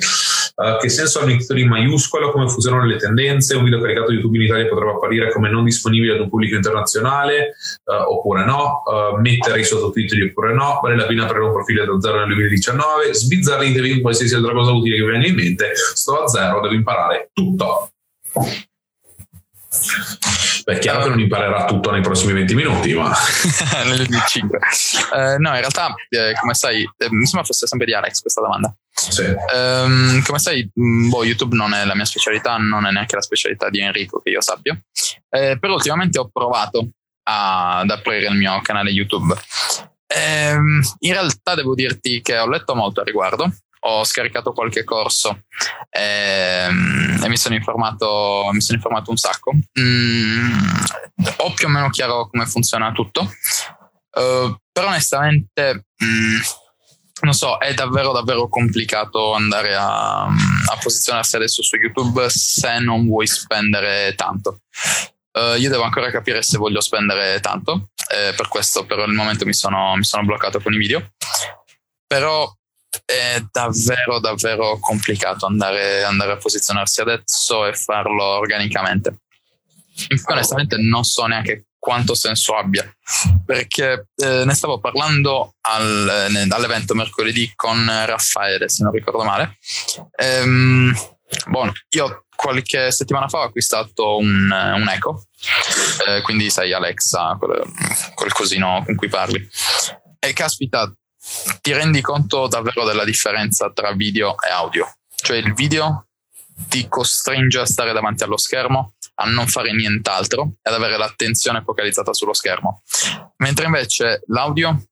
Uh, 0.56 0.78
che 0.78 0.90
senso 0.90 1.20
ha 1.20 1.24
un 1.24 1.30
in 1.30 1.68
maiuscolo, 1.68 2.32
come 2.32 2.48
funzionano 2.48 2.84
le 2.84 2.96
tendenze, 2.96 3.56
un 3.56 3.64
video 3.64 3.80
caricato 3.80 4.12
YouTube 4.12 4.36
in 4.36 4.42
Italia 4.42 4.68
potrebbe 4.68 4.90
apparire 4.90 5.32
come 5.32 5.48
non 5.48 5.64
disponibile 5.64 6.14
ad 6.14 6.20
un 6.20 6.28
pubblico 6.28 6.56
internazionale 6.56 7.54
uh, 7.84 8.12
oppure 8.12 8.44
no, 8.44 8.82
uh, 8.84 9.18
mettere 9.20 9.60
i 9.60 9.64
sottotitoli 9.64 10.22
oppure 10.22 10.52
no, 10.52 10.80
vale 10.82 10.96
la 10.96 11.06
pena 11.06 11.24
aprire 11.24 11.44
un 11.44 11.52
profilo 11.52 11.86
da 11.86 12.00
zero 12.00 12.18
nel 12.18 12.26
2019, 12.26 13.14
sbizzarritevi 13.14 13.90
in 13.90 14.00
qualsiasi 14.02 14.34
altra 14.34 14.52
cosa 14.52 14.72
utile 14.72 14.96
che 14.96 15.04
vi 15.04 15.10
venga 15.10 15.26
in 15.28 15.34
mente, 15.34 15.70
sto 15.94 16.24
a 16.24 16.28
zero, 16.28 16.60
devo 16.60 16.74
imparare 16.74 17.30
tutto. 17.32 17.92
Beh, 20.64 20.74
è 20.74 20.78
chiaro 20.78 21.04
che 21.04 21.08
non 21.10 21.20
imparerà 21.20 21.64
tutto 21.64 21.92
nei 21.92 22.00
prossimi 22.00 22.32
20 22.32 22.54
minuti, 22.54 22.92
ma... 22.92 23.14
Nelle 23.84 24.06
5. 24.26 24.58
Uh, 25.12 25.40
no, 25.40 25.50
in 25.50 25.60
realtà, 25.60 25.94
eh, 26.08 26.32
come 26.40 26.54
sai, 26.54 26.82
eh, 26.82 27.08
mi 27.10 27.24
sembra 27.24 27.44
fosse 27.44 27.66
sempre 27.68 27.86
di 27.86 27.94
Alex 27.94 28.20
questa 28.20 28.40
domanda. 28.40 28.74
Sì. 28.92 29.22
Um, 29.22 30.22
come 30.22 30.38
sai, 30.38 30.68
mm, 30.78 31.08
boh, 31.08 31.24
YouTube 31.24 31.54
non 31.54 31.72
è 31.72 31.84
la 31.84 31.94
mia 31.94 32.04
specialità, 32.04 32.56
non 32.56 32.84
è 32.84 32.90
neanche 32.90 33.14
la 33.14 33.22
specialità 33.22 33.70
di 33.70 33.80
Enrico, 33.80 34.20
che 34.20 34.30
io 34.30 34.40
sappia. 34.40 34.78
Eh, 35.28 35.56
però 35.58 35.74
ultimamente 35.74 36.18
ho 36.18 36.28
provato 36.32 36.88
a, 37.28 37.78
ad 37.78 37.90
aprire 37.90 38.26
il 38.26 38.34
mio 38.34 38.60
canale 38.62 38.90
YouTube. 38.90 39.34
Um, 40.12 40.82
in 40.98 41.12
realtà 41.12 41.54
devo 41.54 41.74
dirti 41.74 42.20
che 42.20 42.36
ho 42.36 42.48
letto 42.48 42.74
molto 42.74 43.00
a 43.00 43.04
riguardo, 43.04 43.52
ho 43.82 44.04
scaricato 44.04 44.52
qualche 44.52 44.84
corso 44.84 45.44
ehm, 45.88 47.20
e 47.22 47.28
mi 47.28 47.36
sono 47.36 47.54
informato, 47.54 48.48
mi 48.52 48.60
sono 48.60 48.78
informato 48.78 49.10
un 49.10 49.16
sacco. 49.16 49.52
Mm, 49.78 50.58
ho 51.38 51.52
più 51.54 51.66
o 51.66 51.70
meno 51.70 51.88
chiaro 51.90 52.28
come 52.28 52.46
funziona 52.46 52.92
tutto, 52.92 53.22
uh, 53.22 54.56
però 54.72 54.88
onestamente 54.88 55.86
mm, 56.04 56.38
non 57.22 57.34
so, 57.34 57.58
è 57.58 57.74
davvero 57.74 58.12
davvero 58.12 58.48
complicato 58.48 59.34
andare 59.34 59.74
a, 59.74 60.22
a, 60.24 60.78
posizionarsi 60.80 61.36
adesso 61.36 61.62
su 61.62 61.76
YouTube 61.76 62.28
se 62.30 62.78
non 62.78 63.06
vuoi 63.06 63.26
spendere 63.26 64.14
tanto. 64.14 64.60
Uh, 65.32 65.54
io 65.58 65.70
devo 65.70 65.84
ancora 65.84 66.10
capire 66.10 66.42
se 66.42 66.58
voglio 66.58 66.80
spendere 66.80 67.38
tanto, 67.40 67.90
eh, 68.12 68.34
per 68.34 68.48
questo 68.48 68.84
per 68.84 68.98
il 69.00 69.12
momento 69.12 69.44
mi 69.44 69.54
sono, 69.54 69.94
mi 69.94 70.04
sono 70.04 70.24
bloccato 70.24 70.60
con 70.60 70.72
i 70.72 70.78
video. 70.78 71.12
Però 72.06 72.52
è 73.10 73.44
davvero 73.50 74.20
davvero 74.20 74.78
complicato 74.78 75.46
andare, 75.46 76.04
andare, 76.04 76.32
a 76.32 76.36
posizionarsi 76.36 77.00
adesso 77.00 77.66
e 77.66 77.74
farlo 77.74 78.22
organicamente. 78.22 79.22
Onestamente 80.26 80.76
non 80.76 81.02
so 81.02 81.26
neanche 81.26 81.66
quanto 81.78 82.14
senso 82.14 82.54
abbia, 82.56 82.88
perché 83.44 84.08
eh, 84.16 84.44
ne 84.44 84.54
stavo 84.54 84.78
parlando 84.80 85.54
al, 85.62 86.26
ne, 86.28 86.46
all'evento 86.50 86.94
mercoledì 86.94 87.52
con 87.56 87.84
Raffaele, 87.86 88.68
se 88.68 88.84
non 88.84 88.92
ricordo 88.92 89.24
male. 89.24 89.56
Ehm, 90.16 90.94
buono, 91.48 91.72
io 91.90 92.26
qualche 92.36 92.92
settimana 92.92 93.28
fa 93.28 93.38
ho 93.38 93.42
acquistato 93.42 94.18
un, 94.18 94.50
un 94.50 94.88
Echo, 94.88 95.24
eh, 96.06 96.20
quindi 96.22 96.50
sai 96.50 96.72
Alexa, 96.72 97.36
quel, 97.38 97.62
quel 98.14 98.32
cosino 98.32 98.82
con 98.84 98.94
cui 98.94 99.08
parli. 99.08 99.48
e 100.18 100.32
caspita, 100.34 100.92
ti 101.60 101.72
rendi 101.72 102.00
conto 102.00 102.46
davvero 102.46 102.84
della 102.84 103.04
differenza 103.04 103.70
tra 103.72 103.92
video 103.92 104.34
e 104.40 104.50
audio. 104.50 104.92
Cioè 105.14 105.36
il 105.36 105.54
video 105.54 106.06
ti 106.68 106.88
costringe 106.88 107.60
a 107.60 107.66
stare 107.66 107.92
davanti 107.92 108.22
allo 108.22 108.36
schermo, 108.36 108.94
a 109.14 109.26
non 109.26 109.46
fare 109.46 109.72
nient'altro 109.72 110.54
e 110.62 110.70
ad 110.70 110.74
avere 110.74 110.96
l'attenzione 110.96 111.62
focalizzata 111.62 112.12
sullo 112.12 112.32
schermo. 112.32 112.82
Mentre 113.36 113.66
invece 113.66 114.22
l'audio 114.26 114.82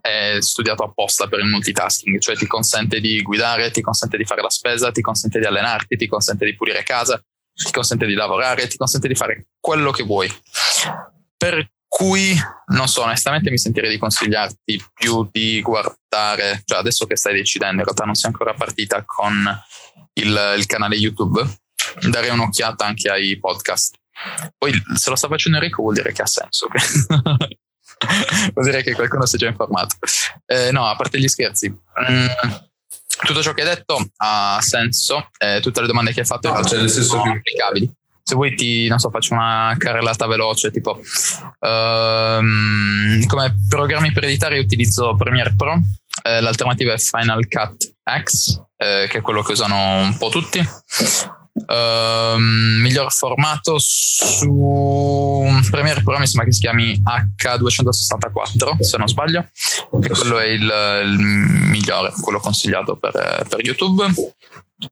è 0.00 0.36
studiato 0.40 0.82
apposta 0.82 1.28
per 1.28 1.38
il 1.38 1.46
multitasking, 1.46 2.18
cioè 2.18 2.36
ti 2.36 2.46
consente 2.46 3.00
di 3.00 3.22
guidare, 3.22 3.70
ti 3.70 3.80
consente 3.80 4.16
di 4.16 4.24
fare 4.24 4.42
la 4.42 4.50
spesa, 4.50 4.90
ti 4.90 5.00
consente 5.00 5.38
di 5.38 5.46
allenarti, 5.46 5.96
ti 5.96 6.06
consente 6.06 6.44
di 6.44 6.54
pulire 6.54 6.82
casa, 6.82 7.22
ti 7.54 7.70
consente 7.70 8.06
di 8.06 8.14
lavorare, 8.14 8.66
ti 8.66 8.76
consente 8.76 9.08
di 9.08 9.14
fare 9.14 9.46
quello 9.60 9.90
che 9.90 10.02
vuoi. 10.02 10.32
Per 11.36 11.70
cui 11.94 12.34
non 12.68 12.88
so, 12.88 13.02
onestamente 13.02 13.50
mi 13.50 13.58
sentirei 13.58 13.90
di 13.90 13.98
consigliarti 13.98 14.82
più 14.94 15.28
di 15.30 15.60
guardare, 15.60 16.62
cioè 16.64 16.78
adesso 16.78 17.04
che 17.04 17.18
stai 17.18 17.34
decidendo, 17.34 17.80
in 17.80 17.84
realtà 17.84 18.04
non 18.04 18.14
sei 18.14 18.30
ancora 18.30 18.54
partita 18.54 19.04
con 19.04 19.46
il, 20.14 20.54
il 20.56 20.64
canale 20.64 20.96
YouTube, 20.96 21.44
dare 22.08 22.30
un'occhiata 22.30 22.86
anche 22.86 23.10
ai 23.10 23.38
podcast. 23.38 23.96
Poi 24.56 24.72
se 24.94 25.10
lo 25.10 25.16
sta 25.16 25.28
facendo 25.28 25.58
Enrico 25.58 25.82
vuol 25.82 25.92
dire 25.92 26.12
che 26.12 26.22
ha 26.22 26.26
senso. 26.26 26.66
vuol 28.54 28.64
dire 28.64 28.82
che 28.82 28.94
qualcuno 28.94 29.26
si 29.26 29.36
è 29.36 29.38
già 29.38 29.48
informato. 29.48 29.96
Eh, 30.46 30.72
no, 30.72 30.86
a 30.86 30.96
parte 30.96 31.20
gli 31.20 31.28
scherzi. 31.28 31.68
Mm, 31.68 32.26
tutto 33.26 33.42
ciò 33.42 33.52
che 33.52 33.64
hai 33.64 33.74
detto 33.74 34.02
ha 34.16 34.58
senso, 34.62 35.28
eh, 35.36 35.60
tutte 35.60 35.82
le 35.82 35.88
domande 35.88 36.14
che 36.14 36.20
hai 36.20 36.26
fatto 36.26 36.50
no, 36.50 36.64
cioè 36.64 36.88
sono 36.88 37.32
applicabili 37.32 37.92
se 38.22 38.34
vuoi 38.34 38.54
ti, 38.54 38.92
so, 38.96 39.10
faccio 39.10 39.34
una 39.34 39.74
carrellata 39.78 40.26
veloce, 40.26 40.70
tipo 40.70 41.00
um, 41.60 43.26
come 43.26 43.54
programmi 43.68 44.12
per 44.12 44.24
editare 44.24 44.58
utilizzo 44.58 45.16
Premiere 45.16 45.54
Pro, 45.56 45.80
eh, 46.22 46.40
l'alternativa 46.40 46.92
è 46.92 46.98
Final 46.98 47.48
Cut 47.48 47.94
X, 48.22 48.60
eh, 48.76 49.06
che 49.08 49.18
è 49.18 49.20
quello 49.20 49.42
che 49.42 49.52
usano 49.52 50.02
un 50.02 50.16
po' 50.16 50.28
tutti. 50.28 50.60
Uh, 51.54 52.38
miglior 52.38 53.12
formato 53.12 53.76
su 53.78 55.46
Premiere 55.70 56.02
Pro 56.02 56.18
mi 56.18 56.26
sembra 56.26 56.46
che 56.46 56.52
si 56.52 56.60
chiami 56.60 56.98
H264 57.04 58.80
se 58.80 58.96
non 58.96 59.06
sbaglio 59.06 59.46
e 60.02 60.08
quello 60.08 60.38
è 60.38 60.46
il, 60.46 60.62
il 60.62 61.18
migliore 61.18 62.10
quello 62.22 62.40
consigliato 62.40 62.96
per, 62.96 63.44
per 63.46 63.60
YouTube 63.62 64.10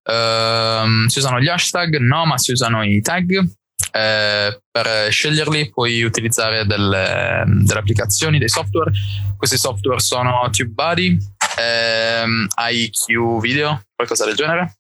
Uh, 0.05 1.09
si 1.09 1.19
usano 1.19 1.41
gli 1.41 1.49
hashtag? 1.49 1.99
No, 1.99 2.25
ma 2.25 2.39
si 2.39 2.53
usano 2.53 2.85
i 2.85 3.01
tag. 3.01 3.45
Eh, 3.93 4.61
per 4.71 5.11
sceglierli 5.11 5.71
puoi 5.71 6.03
utilizzare 6.03 6.65
delle, 6.65 7.43
delle, 7.47 7.79
applicazioni, 7.79 8.39
dei 8.39 8.49
software. 8.49 8.93
Questi 9.37 9.59
software 9.59 10.01
sono 10.01 10.49
TubeBuddy, 10.51 11.19
ehm, 11.59 12.47
IQ 12.71 13.41
Video, 13.41 13.83
qualcosa 13.97 14.27
del 14.27 14.37
genere. 14.37 14.80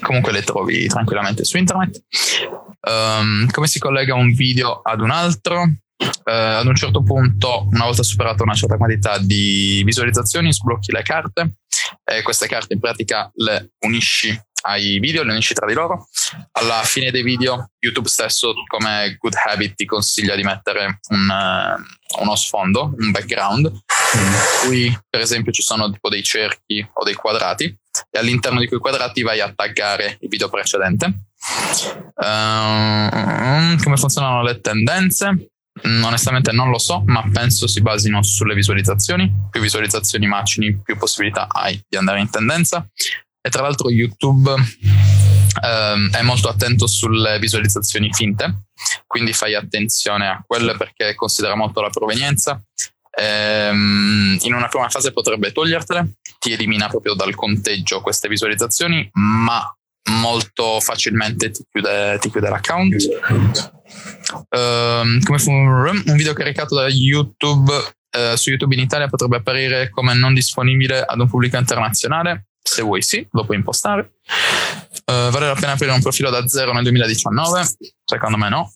Comunque 0.00 0.32
le 0.32 0.42
trovi 0.42 0.86
tranquillamente 0.86 1.44
su 1.44 1.56
internet. 1.56 2.02
Um, 2.80 3.50
come 3.50 3.66
si 3.66 3.78
collega 3.78 4.14
un 4.14 4.32
video 4.32 4.80
ad 4.82 5.00
un 5.00 5.10
altro? 5.10 5.62
Uh, 5.62 6.60
ad 6.60 6.66
un 6.66 6.74
certo 6.74 7.02
punto, 7.02 7.68
una 7.70 7.84
volta 7.84 8.02
superata 8.02 8.42
una 8.42 8.54
certa 8.54 8.76
quantità 8.76 9.18
di 9.18 9.82
visualizzazioni, 9.84 10.52
sblocchi 10.52 10.92
le 10.92 11.02
carte 11.02 11.56
e 12.04 12.22
queste 12.22 12.46
carte 12.46 12.74
in 12.74 12.80
pratica 12.80 13.30
le 13.34 13.72
unisci 13.80 14.38
ai 14.62 14.98
video, 14.98 15.22
le 15.22 15.32
unisci 15.32 15.54
tra 15.54 15.66
di 15.66 15.74
loro. 15.74 16.08
Alla 16.52 16.82
fine 16.84 17.10
dei 17.10 17.22
video, 17.22 17.70
YouTube 17.78 18.08
stesso, 18.08 18.52
come 18.66 19.16
good 19.18 19.34
habit, 19.46 19.74
ti 19.74 19.84
consiglia 19.84 20.34
di 20.34 20.42
mettere 20.42 21.00
un, 21.08 21.28
uh, 21.28 22.22
uno 22.22 22.34
sfondo, 22.34 22.94
un 22.96 23.10
background, 23.10 23.70
in 24.14 24.66
cui 24.66 24.98
per 25.08 25.20
esempio 25.20 25.52
ci 25.52 25.62
sono 25.62 25.90
tipo 25.90 26.08
dei 26.08 26.22
cerchi 26.22 26.86
o 26.92 27.04
dei 27.04 27.14
quadrati, 27.14 27.64
e 28.10 28.18
all'interno 28.18 28.60
di 28.60 28.68
quei 28.68 28.80
quadrati 28.80 29.22
vai 29.22 29.40
a 29.40 29.52
taggare 29.54 30.16
il 30.20 30.28
video 30.28 30.48
precedente. 30.48 31.06
Uh, 32.14 33.76
come 33.82 33.96
funzionano 33.96 34.42
le 34.42 34.60
tendenze? 34.60 35.50
Mm, 35.86 36.04
onestamente 36.04 36.52
non 36.52 36.70
lo 36.70 36.78
so, 36.78 37.02
ma 37.06 37.26
penso 37.32 37.66
si 37.66 37.80
basino 37.80 38.22
sulle 38.22 38.54
visualizzazioni. 38.54 39.32
Più 39.50 39.60
visualizzazioni 39.60 40.26
macini, 40.26 40.80
più 40.82 40.96
possibilità 40.96 41.46
hai 41.48 41.82
di 41.88 41.96
andare 41.96 42.20
in 42.20 42.30
tendenza. 42.30 42.86
E 43.42 43.48
tra 43.48 43.62
l'altro 43.62 43.90
YouTube 43.90 44.54
ehm, 45.62 46.10
è 46.12 46.22
molto 46.22 46.48
attento 46.48 46.86
sulle 46.86 47.38
visualizzazioni 47.38 48.12
finte, 48.12 48.64
quindi 49.06 49.32
fai 49.32 49.54
attenzione 49.54 50.28
a 50.28 50.44
quelle 50.46 50.76
perché 50.76 51.14
considera 51.14 51.56
molto 51.56 51.80
la 51.80 51.90
provenienza. 51.90 52.62
Ehm, 53.20 54.38
in 54.40 54.54
una 54.54 54.68
prima 54.68 54.88
fase 54.88 55.12
potrebbe 55.12 55.52
togliertele, 55.52 56.14
ti 56.38 56.52
elimina 56.52 56.88
proprio 56.88 57.14
dal 57.14 57.34
conteggio 57.34 58.00
queste 58.00 58.28
visualizzazioni, 58.28 59.10
ma 59.12 59.62
molto 60.12 60.80
facilmente 60.80 61.50
ti 61.50 61.62
chiude, 61.70 62.18
ti 62.18 62.30
chiude 62.30 62.48
l'account. 62.48 63.72
Uh, 64.50 65.20
come 65.24 65.38
fu 65.38 65.50
un 65.50 66.02
video 66.16 66.32
caricato 66.32 66.76
da 66.76 66.88
YouTube 66.88 67.72
uh, 67.72 68.36
su 68.36 68.50
YouTube 68.50 68.74
in 68.74 68.80
Italia 68.80 69.08
potrebbe 69.08 69.36
apparire 69.36 69.90
come 69.90 70.14
non 70.14 70.32
disponibile 70.32 71.02
ad 71.02 71.20
un 71.20 71.28
pubblico 71.28 71.56
internazionale. 71.56 72.46
Se 72.62 72.82
vuoi, 72.82 73.02
sì, 73.02 73.26
lo 73.32 73.44
puoi 73.44 73.56
impostare. 73.58 74.12
Uh, 75.04 75.30
vale 75.30 75.46
la 75.46 75.54
pena 75.54 75.72
aprire 75.72 75.92
un 75.92 76.00
profilo 76.00 76.30
da 76.30 76.46
zero 76.46 76.72
nel 76.72 76.82
2019? 76.82 77.64
Secondo 78.04 78.36
me 78.36 78.48
no, 78.48 78.72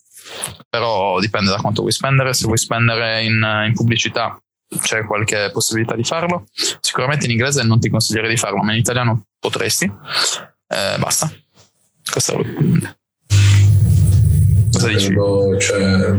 però 0.68 1.18
dipende 1.20 1.50
da 1.50 1.56
quanto 1.56 1.80
vuoi 1.80 1.92
spendere. 1.92 2.34
Se 2.34 2.46
vuoi 2.46 2.58
spendere 2.58 3.22
in, 3.22 3.64
in 3.66 3.72
pubblicità, 3.74 4.38
c'è 4.80 5.04
qualche 5.04 5.50
possibilità 5.52 5.94
di 5.94 6.04
farlo. 6.04 6.46
Sicuramente 6.80 7.26
in 7.26 7.32
inglese 7.32 7.62
non 7.62 7.80
ti 7.80 7.88
consiglierei 7.88 8.30
di 8.30 8.36
farlo, 8.36 8.62
ma 8.62 8.72
in 8.72 8.78
italiano 8.78 9.26
potresti. 9.38 9.84
Eh, 9.84 10.96
basta. 10.98 11.30
Questo 12.10 12.32
è 12.32 12.36
lo 12.36 12.92
Cosa 14.72 14.88
dici? 14.88 15.14
Cioè, 15.58 16.18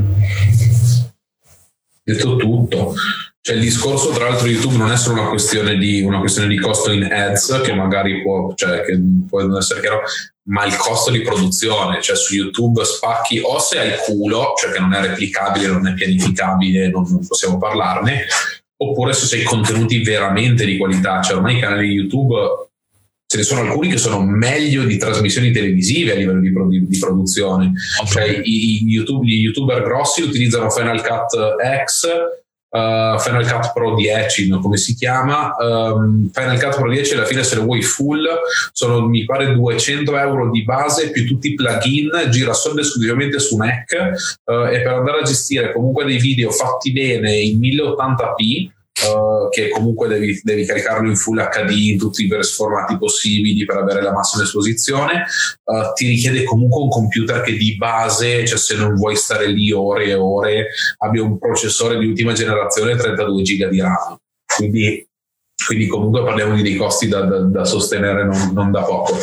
detto 2.03 2.35
tutto. 2.37 2.93
Cioè, 3.41 3.55
il 3.57 3.61
discorso, 3.61 4.09
tra 4.09 4.29
l'altro, 4.29 4.47
YouTube 4.47 4.77
non 4.77 4.91
è 4.91 4.97
solo 4.97 5.21
una 5.21 5.29
questione 5.29 5.77
di, 5.77 6.01
una 6.01 6.19
questione 6.19 6.47
di 6.47 6.57
costo 6.57 6.91
in 6.91 7.03
ads, 7.03 7.61
che 7.63 7.73
magari 7.73 8.23
può, 8.23 8.53
cioè, 8.55 8.81
che 8.81 8.99
può 9.27 9.57
essere 9.57 9.81
chiaro, 9.81 10.01
ma 10.47 10.65
il 10.65 10.75
costo 10.75 11.11
di 11.11 11.21
produzione. 11.21 12.01
Cioè, 12.01 12.15
su 12.15 12.35
YouTube 12.35 12.83
spacchi 12.83 13.39
o 13.43 13.59
se 13.59 13.79
hai 13.79 13.97
culo, 14.05 14.53
cioè 14.57 14.71
che 14.71 14.79
non 14.79 14.93
è 14.93 15.01
replicabile, 15.01 15.67
non 15.67 15.87
è 15.87 15.93
pianificabile, 15.93 16.89
non, 16.89 17.25
possiamo 17.27 17.57
parlarne, 17.57 18.25
oppure 18.77 19.13
se 19.13 19.25
sei 19.25 19.43
contenuti 19.43 20.01
veramente 20.03 20.65
di 20.65 20.77
qualità. 20.77 21.21
Cioè, 21.21 21.37
ormai 21.37 21.57
i 21.57 21.59
canali 21.59 21.87
YouTube 21.87 22.35
ce 23.27 23.37
ne 23.37 23.43
sono 23.43 23.61
alcuni 23.61 23.89
che 23.89 23.97
sono 23.97 24.21
meglio 24.21 24.83
di 24.83 24.97
trasmissioni 24.97 25.51
televisive 25.51 26.11
a 26.11 26.15
livello 26.15 26.39
di, 26.39 26.51
produ- 26.51 26.87
di 26.87 26.97
produzione. 26.99 27.73
Cioè, 28.05 28.41
i, 28.43 28.83
i 28.83 28.83
YouTube, 28.85 29.25
gli 29.25 29.41
youtuber 29.41 29.81
grossi 29.83 30.21
utilizzano 30.21 30.69
Final 30.69 31.01
Cut 31.01 31.55
X, 31.85 32.07
uh, 32.75 33.19
Final 33.19 33.47
Cut 33.47 33.71
Pro 33.73 33.95
10, 33.95 34.49
no? 34.49 34.59
come 34.59 34.77
si 34.77 34.93
chiama. 34.93 35.55
Um, 35.57 36.29
Final 36.31 36.59
Cut 36.59 36.75
Pro 36.75 36.89
10 36.89 37.13
alla 37.13 37.25
fine 37.25 37.43
se 37.43 37.55
lo 37.55 37.63
vuoi 37.63 37.81
full 37.81 38.27
sono 38.71 39.07
mi 39.07 39.23
pare 39.25 39.53
200 39.53 40.17
euro 40.17 40.49
di 40.49 40.63
base 40.63 41.11
più 41.11 41.25
tutti 41.25 41.51
i 41.51 41.53
plugin, 41.55 42.09
gira 42.29 42.53
solo 42.53 42.81
esclusivamente 42.81 43.39
su 43.39 43.55
Mac 43.55 43.91
uh, 44.45 44.65
e 44.65 44.81
per 44.81 44.93
andare 44.93 45.19
a 45.19 45.23
gestire 45.23 45.71
comunque 45.71 46.05
dei 46.05 46.17
video 46.17 46.51
fatti 46.51 46.91
bene 46.91 47.35
in 47.35 47.59
1080p 47.59 48.73
Uh, 49.05 49.49
che 49.49 49.69
comunque 49.69 50.07
devi, 50.07 50.39
devi, 50.43 50.65
caricarlo 50.65 51.07
in 51.07 51.15
full 51.15 51.37
HD 51.37 51.71
in 51.71 51.97
tutti 51.97 52.23
i 52.23 52.27
vari 52.27 52.43
formati 52.43 52.97
possibili 52.97 53.65
per 53.65 53.77
avere 53.77 54.01
la 54.01 54.11
massima 54.11 54.43
esposizione, 54.43 55.25
uh, 55.63 55.93
ti 55.93 56.07
richiede 56.07 56.43
comunque 56.43 56.81
un 56.81 56.89
computer 56.89 57.41
che 57.41 57.55
di 57.55 57.75
base, 57.75 58.45
cioè 58.45 58.57
se 58.57 58.75
non 58.75 58.95
vuoi 58.95 59.15
stare 59.15 59.47
lì 59.47 59.71
ore 59.71 60.05
e 60.05 60.13
ore, 60.15 60.67
abbia 60.97 61.23
un 61.23 61.37
processore 61.37 61.97
di 61.99 62.07
ultima 62.07 62.33
generazione 62.33 62.95
32 62.95 63.41
giga 63.43 63.67
di 63.67 63.79
RAM. 63.79 64.17
Quindi, 64.55 65.07
quindi 65.65 65.87
comunque 65.87 66.23
parliamo 66.23 66.55
di 66.55 66.61
dei 66.61 66.75
costi 66.75 67.07
da, 67.07 67.21
da, 67.21 67.39
da 67.39 67.65
sostenere 67.65 68.25
non, 68.25 68.51
non 68.53 68.71
da 68.71 68.81
poco. 68.83 69.17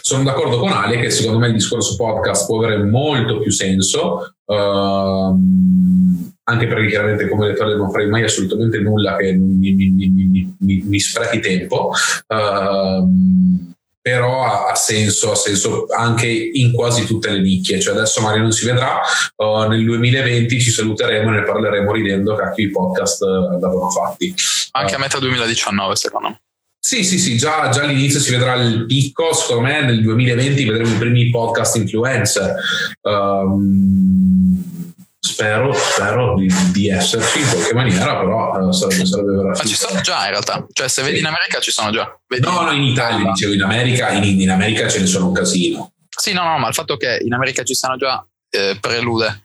Sono 0.00 0.22
d'accordo 0.22 0.58
con 0.58 0.72
Ale 0.72 1.00
che 1.00 1.10
secondo 1.10 1.38
me 1.38 1.48
il 1.48 1.54
discorso 1.54 1.96
podcast 1.96 2.46
può 2.46 2.62
avere 2.62 2.82
molto 2.84 3.38
più 3.38 3.50
senso. 3.50 4.36
Uh, 4.44 6.34
anche 6.48 6.66
perché 6.66 6.88
chiaramente 6.88 7.28
come 7.28 7.48
detto 7.48 7.64
non 7.76 7.90
farei 7.90 8.08
mai 8.08 8.22
assolutamente 8.22 8.78
nulla 8.78 9.16
che 9.16 9.32
mi, 9.32 9.72
mi, 9.72 10.54
mi, 10.58 10.82
mi 10.84 11.00
sprechi 11.00 11.40
tempo, 11.40 11.90
uh, 12.28 13.74
però 14.00 14.44
ha, 14.44 14.70
ha, 14.70 14.74
senso, 14.76 15.32
ha 15.32 15.34
senso 15.34 15.86
anche 15.88 16.28
in 16.28 16.72
quasi 16.72 17.04
tutte 17.04 17.30
le 17.30 17.40
nicchie, 17.40 17.80
cioè 17.80 17.94
adesso 17.94 18.20
magari 18.20 18.42
non 18.42 18.52
si 18.52 18.64
vedrà, 18.64 19.00
uh, 19.36 19.66
nel 19.68 19.84
2020 19.84 20.60
ci 20.60 20.70
saluteremo 20.70 21.30
e 21.30 21.40
ne 21.40 21.42
parleremo 21.42 21.90
ridendo 21.90 22.36
che 22.36 22.62
i 22.62 22.70
podcast 22.70 23.22
andavano 23.22 23.90
fatti. 23.90 24.32
Anche 24.72 24.94
a 24.94 24.98
metà 24.98 25.18
2019 25.18 25.96
secondo 25.96 26.28
me. 26.28 26.40
Sì, 26.78 27.02
sì, 27.02 27.18
sì, 27.18 27.36
già, 27.36 27.68
già, 27.70 27.82
all'inizio 27.82 28.20
si 28.20 28.30
vedrà 28.30 28.54
il 28.54 28.86
picco, 28.86 29.32
secondo 29.32 29.62
me 29.62 29.82
nel 29.82 30.00
2020 30.00 30.64
vedremo 30.64 30.94
i 30.94 30.98
primi 30.98 31.30
podcast 31.30 31.74
influencer. 31.74 32.54
Um, 33.00 34.94
spero, 35.36 35.72
spero 35.74 36.34
di, 36.34 36.48
di, 36.72 36.88
esserci 36.88 37.40
in 37.40 37.48
qualche 37.50 37.74
maniera, 37.74 38.18
però 38.18 38.68
eh, 38.68 38.72
sarebbe, 38.72 39.04
sarebbe 39.04 39.32
veramente. 39.32 39.62
Ma 39.62 39.68
ci 39.68 39.76
sono 39.76 40.00
già 40.00 40.24
in 40.24 40.30
realtà, 40.30 40.66
cioè 40.72 40.88
se 40.88 41.02
vedi 41.02 41.18
in 41.18 41.26
America 41.26 41.60
ci 41.60 41.70
sono 41.70 41.90
già. 41.90 42.18
Vedi 42.26 42.46
no, 42.46 42.62
no, 42.62 42.72
in 42.72 42.82
Italia, 42.82 43.30
dicevo, 43.30 43.52
in 43.52 43.62
America, 43.62 44.10
in, 44.12 44.40
in 44.40 44.50
America 44.50 44.88
ce 44.88 45.00
ne 45.00 45.06
sono 45.06 45.26
un 45.26 45.34
casino. 45.34 45.92
Sì, 46.08 46.32
no, 46.32 46.44
no, 46.44 46.58
ma 46.58 46.68
il 46.68 46.74
fatto 46.74 46.96
che 46.96 47.20
in 47.22 47.34
America 47.34 47.62
ci 47.62 47.74
siano 47.74 47.96
già 47.96 48.26
eh, 48.48 48.78
prelude 48.80 49.44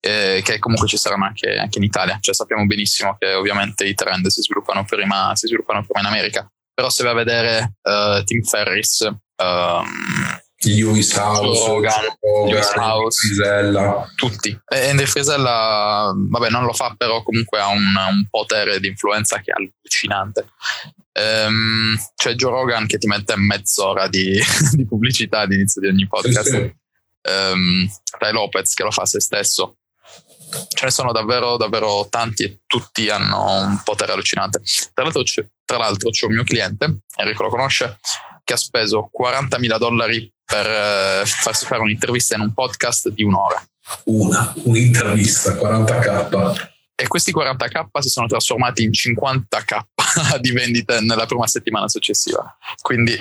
eh, 0.00 0.42
che 0.44 0.58
comunque 0.58 0.86
ci 0.86 0.98
saranno 0.98 1.24
anche, 1.24 1.56
anche, 1.56 1.78
in 1.78 1.84
Italia. 1.84 2.18
Cioè 2.20 2.34
sappiamo 2.34 2.66
benissimo 2.66 3.16
che 3.18 3.32
ovviamente 3.32 3.86
i 3.86 3.94
trend 3.94 4.26
si 4.26 4.42
sviluppano 4.42 4.84
prima, 4.84 5.34
si 5.34 5.46
sviluppano 5.46 5.82
prima 5.82 6.06
in 6.06 6.14
America. 6.14 6.50
Però 6.74 6.90
se 6.90 7.04
vai 7.04 7.12
a 7.12 7.16
vedere 7.16 7.76
uh, 7.82 8.22
Tim 8.24 8.42
Ferris, 8.42 9.00
um, 9.00 9.86
Lewis 10.64 11.16
House, 11.16 11.68
Hogan, 11.68 12.16
Lewis 12.46 12.72
House 12.74 13.18
Frisella. 13.18 14.10
tutti. 14.14 14.58
E 14.68 14.88
Andy 14.90 15.06
Frisella, 15.06 16.12
vabbè, 16.14 16.50
non 16.50 16.64
lo 16.64 16.72
fa, 16.72 16.94
però 16.96 17.22
comunque 17.22 17.60
ha 17.60 17.68
un, 17.68 17.84
un 18.10 18.26
potere 18.30 18.80
di 18.80 18.88
influenza 18.88 19.38
che 19.40 19.52
è 19.52 19.54
allucinante. 19.54 20.48
Um, 21.14 21.96
c'è 22.16 22.34
Joe 22.34 22.50
Rogan 22.50 22.86
che 22.86 22.98
ti 22.98 23.06
mette 23.06 23.34
mezz'ora 23.36 24.08
di, 24.08 24.40
di 24.72 24.86
pubblicità 24.86 25.40
all'inizio 25.40 25.80
di 25.80 25.88
ogni 25.88 26.06
podcast. 26.06 26.48
Sì, 26.48 26.56
sì. 26.56 26.80
Um, 27.24 27.88
Ray 28.18 28.32
Lopez 28.32 28.74
che 28.74 28.82
lo 28.82 28.90
fa 28.90 29.02
a 29.02 29.06
se 29.06 29.20
stesso 29.20 29.76
ce 30.68 30.84
ne 30.84 30.90
sono 30.90 31.12
davvero, 31.12 31.56
davvero 31.56 32.06
tanti 32.10 32.44
e 32.44 32.60
tutti 32.66 33.08
hanno 33.08 33.62
un 33.62 33.80
potere 33.82 34.12
allucinante. 34.12 34.60
Tra 34.92 35.04
l'altro, 35.04 35.22
c'è, 35.22 35.46
tra 35.64 35.78
l'altro 35.78 36.10
c'è 36.10 36.26
un 36.26 36.34
mio 36.34 36.44
cliente, 36.44 36.98
Enrico 37.16 37.44
lo 37.44 37.48
conosce, 37.48 37.98
che 38.52 38.54
ha 38.54 38.56
speso 38.56 39.10
40.000 39.18 39.78
dollari 39.78 40.30
per 40.44 40.66
eh, 40.66 41.22
farsi 41.24 41.64
fare 41.64 41.80
un'intervista 41.80 42.34
in 42.34 42.42
un 42.42 42.52
podcast 42.52 43.08
di 43.08 43.22
un'ora. 43.22 43.62
Una, 44.04 44.52
un'intervista, 44.64 45.54
40k 45.54 46.70
e 47.02 47.08
questi 47.08 47.32
40k 47.34 47.98
si 47.98 48.08
sono 48.08 48.28
trasformati 48.28 48.84
in 48.84 48.90
50k 48.90 50.38
di 50.40 50.52
vendite 50.52 51.00
nella 51.00 51.26
prima 51.26 51.48
settimana 51.48 51.88
successiva. 51.88 52.56
Quindi 52.80 53.20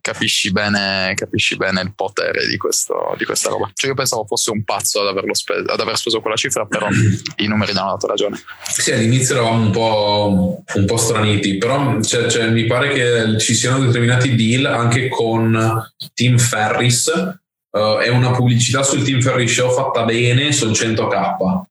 capisci 0.00 0.52
bene, 0.52 1.12
capisci 1.16 1.56
bene 1.56 1.80
il 1.80 1.92
potere 1.92 2.46
di, 2.46 2.56
questo, 2.56 3.16
di, 3.18 3.24
questa 3.24 3.48
roba. 3.48 3.68
Cioè 3.74 3.90
io 3.90 3.96
pensavo 3.96 4.24
fosse 4.26 4.52
un 4.52 4.62
pazzo 4.62 5.00
ad, 5.00 5.30
spe- 5.32 5.64
ad, 5.66 5.80
aver 5.80 5.96
speso 5.96 6.20
quella 6.20 6.36
cifra, 6.36 6.64
però 6.66 6.86
i 7.36 7.48
numeri 7.48 7.72
hanno 7.72 7.90
dato 7.90 8.06
ragione. 8.06 8.40
Sì, 8.62 8.92
all'inizio 8.92 9.34
eravamo 9.34 9.64
un 9.64 9.70
po', 9.72 10.62
un 10.74 10.84
po 10.84 10.96
straniti, 10.96 11.58
però 11.58 12.00
cioè, 12.00 12.30
cioè, 12.30 12.48
mi 12.48 12.66
pare 12.66 12.92
che 12.92 13.40
ci 13.40 13.54
siano 13.54 13.84
determinati 13.84 14.36
deal 14.36 14.66
anche 14.66 15.08
con 15.08 15.92
Tim 16.14 16.38
Ferris. 16.38 17.10
Uh, 17.72 17.96
è 17.96 18.08
una 18.08 18.32
pubblicità 18.32 18.82
sul 18.82 19.02
Team 19.02 19.20
Ferris 19.20 19.50
Show 19.50 19.72
fatta 19.72 20.04
bene, 20.04 20.52
sono 20.52 20.72
100k 20.72 21.70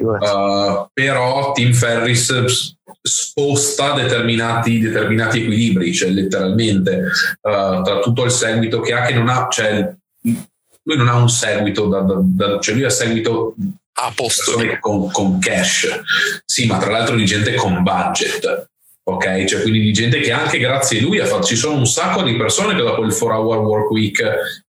Uh, 0.00 0.88
però 0.92 1.52
Tim 1.52 1.72
Ferris 1.72 2.74
sposta 3.02 3.92
determinati, 3.94 4.80
determinati 4.80 5.42
equilibri, 5.42 5.92
cioè 5.92 6.10
letteralmente 6.10 7.08
uh, 7.40 7.82
tra 7.82 7.98
tutto 8.00 8.24
il 8.24 8.30
seguito 8.30 8.80
che 8.80 8.94
ha, 8.94 9.04
che 9.04 9.14
non 9.14 9.28
ha, 9.28 9.48
cioè, 9.50 9.94
lui 10.22 10.96
non 10.96 11.08
ha 11.08 11.16
un 11.16 11.28
seguito, 11.28 11.88
da, 11.88 12.00
da, 12.00 12.14
da, 12.18 12.58
cioè 12.60 12.74
lui 12.74 12.84
ha 12.84 12.90
seguito 12.90 13.54
a 13.94 14.12
posto. 14.14 14.52
con, 14.80 15.10
con 15.10 15.38
cash, 15.38 16.00
sì, 16.44 16.66
ma 16.66 16.78
tra 16.78 16.90
l'altro 16.90 17.16
di 17.16 17.24
gente 17.24 17.54
con 17.54 17.82
budget 17.82 18.70
ok? 19.04 19.44
Cioè, 19.44 19.62
quindi 19.62 19.80
di 19.80 19.92
gente 19.92 20.20
che 20.20 20.32
anche 20.32 20.58
grazie 20.58 20.98
a 20.98 21.02
lui 21.02 21.18
ha 21.18 21.26
fatto, 21.26 21.46
ci 21.46 21.56
sono 21.56 21.76
un 21.76 21.86
sacco 21.86 22.22
di 22.22 22.36
persone 22.36 22.74
che 22.74 22.82
dopo 22.82 23.02
il 23.02 23.16
4 23.16 23.38
hour 23.38 23.58
work 23.58 23.90
week 23.90 24.22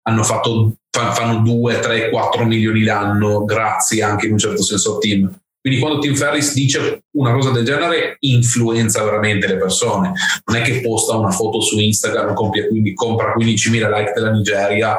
hanno 0.03 0.23
fatto, 0.23 0.77
fanno 0.91 1.43
2, 1.43 1.81
3, 1.81 2.11
4 2.11 2.45
milioni 2.45 2.85
l'anno, 2.85 3.45
grazie 3.45 4.03
anche 4.03 4.27
in 4.27 4.33
un 4.33 4.39
certo 4.39 4.63
senso 4.63 4.97
a 4.97 4.99
Tim. 4.99 5.41
Quindi 5.61 5.79
quando 5.79 6.01
Tim 6.01 6.17
Ferris 6.17 6.55
dice 6.55 7.05
una 7.17 7.33
cosa 7.33 7.51
del 7.51 7.65
genere, 7.65 8.17
influenza 8.21 9.05
veramente 9.05 9.47
le 9.47 9.59
persone. 9.59 10.13
Non 10.47 10.57
è 10.57 10.63
che 10.63 10.81
posta 10.81 11.17
una 11.17 11.31
foto 11.31 11.61
su 11.61 11.79
Instagram, 11.79 12.35
compia, 12.35 12.67
quindi 12.67 12.95
compra 12.95 13.33
15.000 13.37 13.97
like 13.97 14.13
della 14.13 14.33
Nigeria 14.33 14.99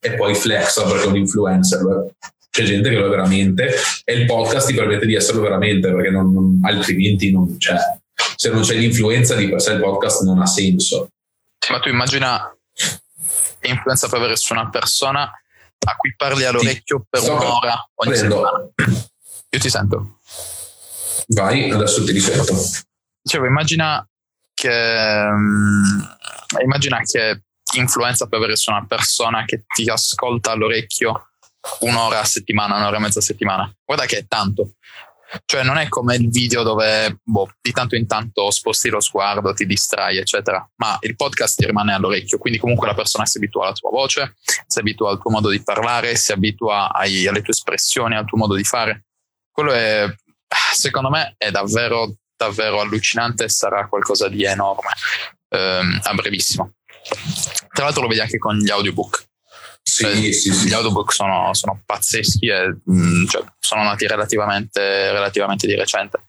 e 0.00 0.14
poi 0.14 0.34
flexa 0.34 0.84
perché 0.84 1.04
è 1.04 1.08
un 1.08 1.16
influencer. 1.16 2.14
C'è 2.48 2.62
gente 2.62 2.88
che 2.88 2.96
lo 2.96 3.06
è 3.06 3.10
veramente 3.10 3.70
e 4.02 4.14
il 4.14 4.24
podcast 4.24 4.68
ti 4.68 4.74
permette 4.74 5.04
di 5.04 5.14
esserlo 5.14 5.42
veramente 5.42 5.92
perché 5.92 6.08
non, 6.08 6.32
non, 6.32 6.60
altrimenti 6.62 7.30
non 7.30 7.58
c'è 7.58 7.76
se 8.40 8.50
non 8.50 8.62
c'è 8.62 8.74
l'influenza 8.74 9.34
di 9.34 9.48
per 9.48 9.60
sé 9.60 9.72
il 9.72 9.80
podcast 9.80 10.22
non 10.22 10.40
ha 10.40 10.46
senso. 10.46 11.10
Ma 11.70 11.80
tu 11.80 11.88
immagina 11.88 12.56
l'influenza 13.60 14.06
può 14.06 14.18
avere 14.18 14.36
su 14.36 14.52
una 14.52 14.70
persona 14.70 15.22
a 15.24 15.96
cui 15.96 16.14
parli 16.16 16.44
all'orecchio 16.44 17.04
per 17.10 17.20
Sto 17.20 17.34
un'ora 17.34 17.88
ogni 17.96 18.12
prendo. 18.12 18.36
settimana. 18.36 18.70
Io 19.50 19.58
ti 19.58 19.68
sento. 19.70 20.20
Vai, 21.26 21.68
adesso 21.70 22.04
ti 22.04 22.12
risento. 22.12 22.54
Dicevo, 23.20 23.46
immagina 23.46 24.08
che, 24.54 24.68
um, 24.70 26.16
immagina 26.62 27.00
che 27.02 27.42
influenza 27.74 28.26
può 28.28 28.38
avere 28.38 28.54
su 28.54 28.70
una 28.70 28.86
persona 28.86 29.44
che 29.44 29.64
ti 29.66 29.90
ascolta 29.90 30.52
all'orecchio 30.52 31.30
un'ora 31.80 32.20
a 32.20 32.24
settimana, 32.24 32.76
un'ora 32.76 32.98
e 32.98 33.00
mezza 33.00 33.18
a 33.18 33.22
settimana. 33.22 33.74
Guarda 33.84 34.06
che 34.06 34.18
è 34.18 34.26
tanto. 34.28 34.74
Cioè 35.44 35.62
non 35.62 35.76
è 35.76 35.88
come 35.88 36.16
il 36.16 36.30
video 36.30 36.62
dove 36.62 37.20
boh, 37.22 37.50
di 37.60 37.70
tanto 37.72 37.96
in 37.96 38.06
tanto 38.06 38.50
sposti 38.50 38.88
lo 38.88 39.00
sguardo, 39.00 39.52
ti 39.52 39.66
distrai, 39.66 40.16
eccetera, 40.16 40.66
ma 40.76 40.96
il 41.00 41.16
podcast 41.16 41.58
ti 41.58 41.66
rimane 41.66 41.92
all'orecchio, 41.92 42.38
quindi 42.38 42.58
comunque 42.58 42.86
la 42.86 42.94
persona 42.94 43.26
si 43.26 43.36
abitua 43.36 43.64
alla 43.64 43.74
tua 43.74 43.90
voce, 43.90 44.36
si 44.66 44.78
abitua 44.78 45.10
al 45.10 45.20
tuo 45.20 45.30
modo 45.30 45.50
di 45.50 45.62
parlare, 45.62 46.16
si 46.16 46.32
abitua 46.32 46.92
ai, 46.92 47.26
alle 47.26 47.42
tue 47.42 47.52
espressioni, 47.52 48.16
al 48.16 48.24
tuo 48.24 48.38
modo 48.38 48.54
di 48.54 48.64
fare. 48.64 49.04
Quello 49.50 49.72
è, 49.72 50.06
secondo 50.72 51.10
me, 51.10 51.34
è 51.36 51.50
davvero, 51.50 52.16
davvero 52.36 52.80
allucinante 52.80 53.44
e 53.44 53.48
sarà 53.48 53.86
qualcosa 53.86 54.28
di 54.28 54.44
enorme 54.44 54.90
ehm, 55.50 56.00
a 56.02 56.14
brevissimo. 56.14 56.72
Tra 57.72 57.84
l'altro 57.84 58.02
lo 58.02 58.08
vedi 58.08 58.20
anche 58.20 58.38
con 58.38 58.56
gli 58.56 58.70
audiobook. 58.70 59.27
Sì, 59.88 60.04
cioè, 60.04 60.32
sì, 60.32 60.52
sì. 60.52 60.68
Gli 60.68 60.72
audiobook 60.74 61.12
sono, 61.12 61.54
sono 61.54 61.80
pazzeschi 61.84 62.46
e 62.46 62.76
mh, 62.84 62.92
mm, 62.92 63.26
cioè, 63.26 63.42
sono 63.58 63.82
nati 63.84 64.06
relativamente, 64.06 65.10
relativamente 65.12 65.66
di 65.66 65.74
recente. 65.74 66.20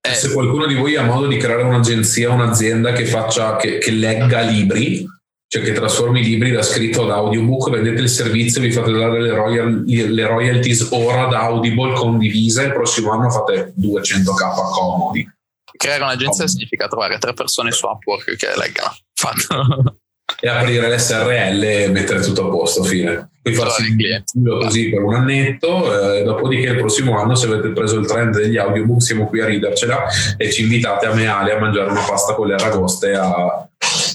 E 0.00 0.14
se 0.14 0.32
qualcuno 0.32 0.66
di 0.66 0.74
voi 0.74 0.94
ha 0.94 1.02
modo 1.02 1.26
di 1.26 1.36
creare 1.36 1.62
un'agenzia, 1.62 2.30
un'azienda 2.30 2.92
che, 2.92 3.04
faccia, 3.04 3.56
che, 3.56 3.78
che 3.78 3.90
legga 3.90 4.40
libri, 4.40 5.04
cioè 5.48 5.62
che 5.62 5.72
trasformi 5.72 6.20
i 6.20 6.24
libri 6.24 6.52
da 6.52 6.62
scritto 6.62 7.02
ad 7.02 7.10
audiobook, 7.10 7.70
vendete 7.70 8.02
il 8.02 8.08
servizio, 8.08 8.60
vi 8.60 8.70
fate 8.70 8.92
dare 8.92 9.20
le, 9.20 9.34
royal, 9.34 9.82
le 9.84 10.26
royalties 10.26 10.88
ora 10.92 11.26
da 11.26 11.40
Audible 11.40 11.92
condivise, 11.92 12.64
il 12.64 12.72
prossimo 12.72 13.10
anno 13.12 13.30
fate 13.30 13.74
200k 13.78 14.70
comodi. 14.72 15.28
Creare 15.76 16.04
un'agenzia 16.04 16.44
oh. 16.44 16.48
significa 16.48 16.86
trovare 16.86 17.18
tre 17.18 17.32
persone 17.32 17.72
su 17.72 17.84
Upwork 17.86 18.36
che 18.36 18.48
leggano. 18.56 18.96
Fatto 19.12 19.98
e 20.40 20.48
aprire 20.48 20.94
l'SRL 20.94 21.62
e 21.62 21.88
mettere 21.88 22.20
tutto 22.20 22.46
a 22.46 22.50
posto, 22.50 22.82
fine. 22.82 23.30
Poi 23.40 23.54
farsi 23.54 23.94
il 23.96 24.24
così 24.60 24.90
per 24.90 25.02
un 25.02 25.14
annetto, 25.14 26.14
eh, 26.14 26.24
dopodiché 26.24 26.70
il 26.70 26.78
prossimo 26.78 27.16
anno 27.18 27.36
se 27.36 27.46
avete 27.46 27.68
preso 27.68 27.98
il 27.98 28.06
trend 28.06 28.36
degli 28.36 28.56
audiobook 28.56 29.00
siamo 29.00 29.28
qui 29.28 29.40
a 29.40 29.46
ridercela 29.46 30.04
e 30.36 30.50
ci 30.50 30.62
invitate 30.62 31.06
a 31.06 31.14
Meale 31.14 31.52
a 31.52 31.60
mangiare 31.60 31.90
una 31.90 32.04
pasta 32.04 32.34
con 32.34 32.48
le 32.48 32.54
aragoste 32.54 33.14
a, 33.14 33.68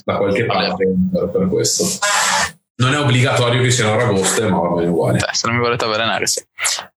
da 0.03 0.18
qualche 0.18 0.45
parte 0.45 0.86
per, 1.12 1.30
per, 1.30 1.47
questo. 1.47 1.86
Non 2.76 2.93
è 2.93 2.99
obbligatorio 2.99 3.62
che 3.62 3.72
siano 3.72 3.93
aragoste, 3.93 4.49
ma 4.49 4.59
va 4.59 4.76
bene 4.76 4.89
uguale. 4.89 5.20
Eh, 5.20 5.34
se 5.34 5.47
non 5.47 5.55
mi 5.55 5.62
volete 5.62 5.86
avvelenare, 5.86 6.28
sì. 6.28 6.43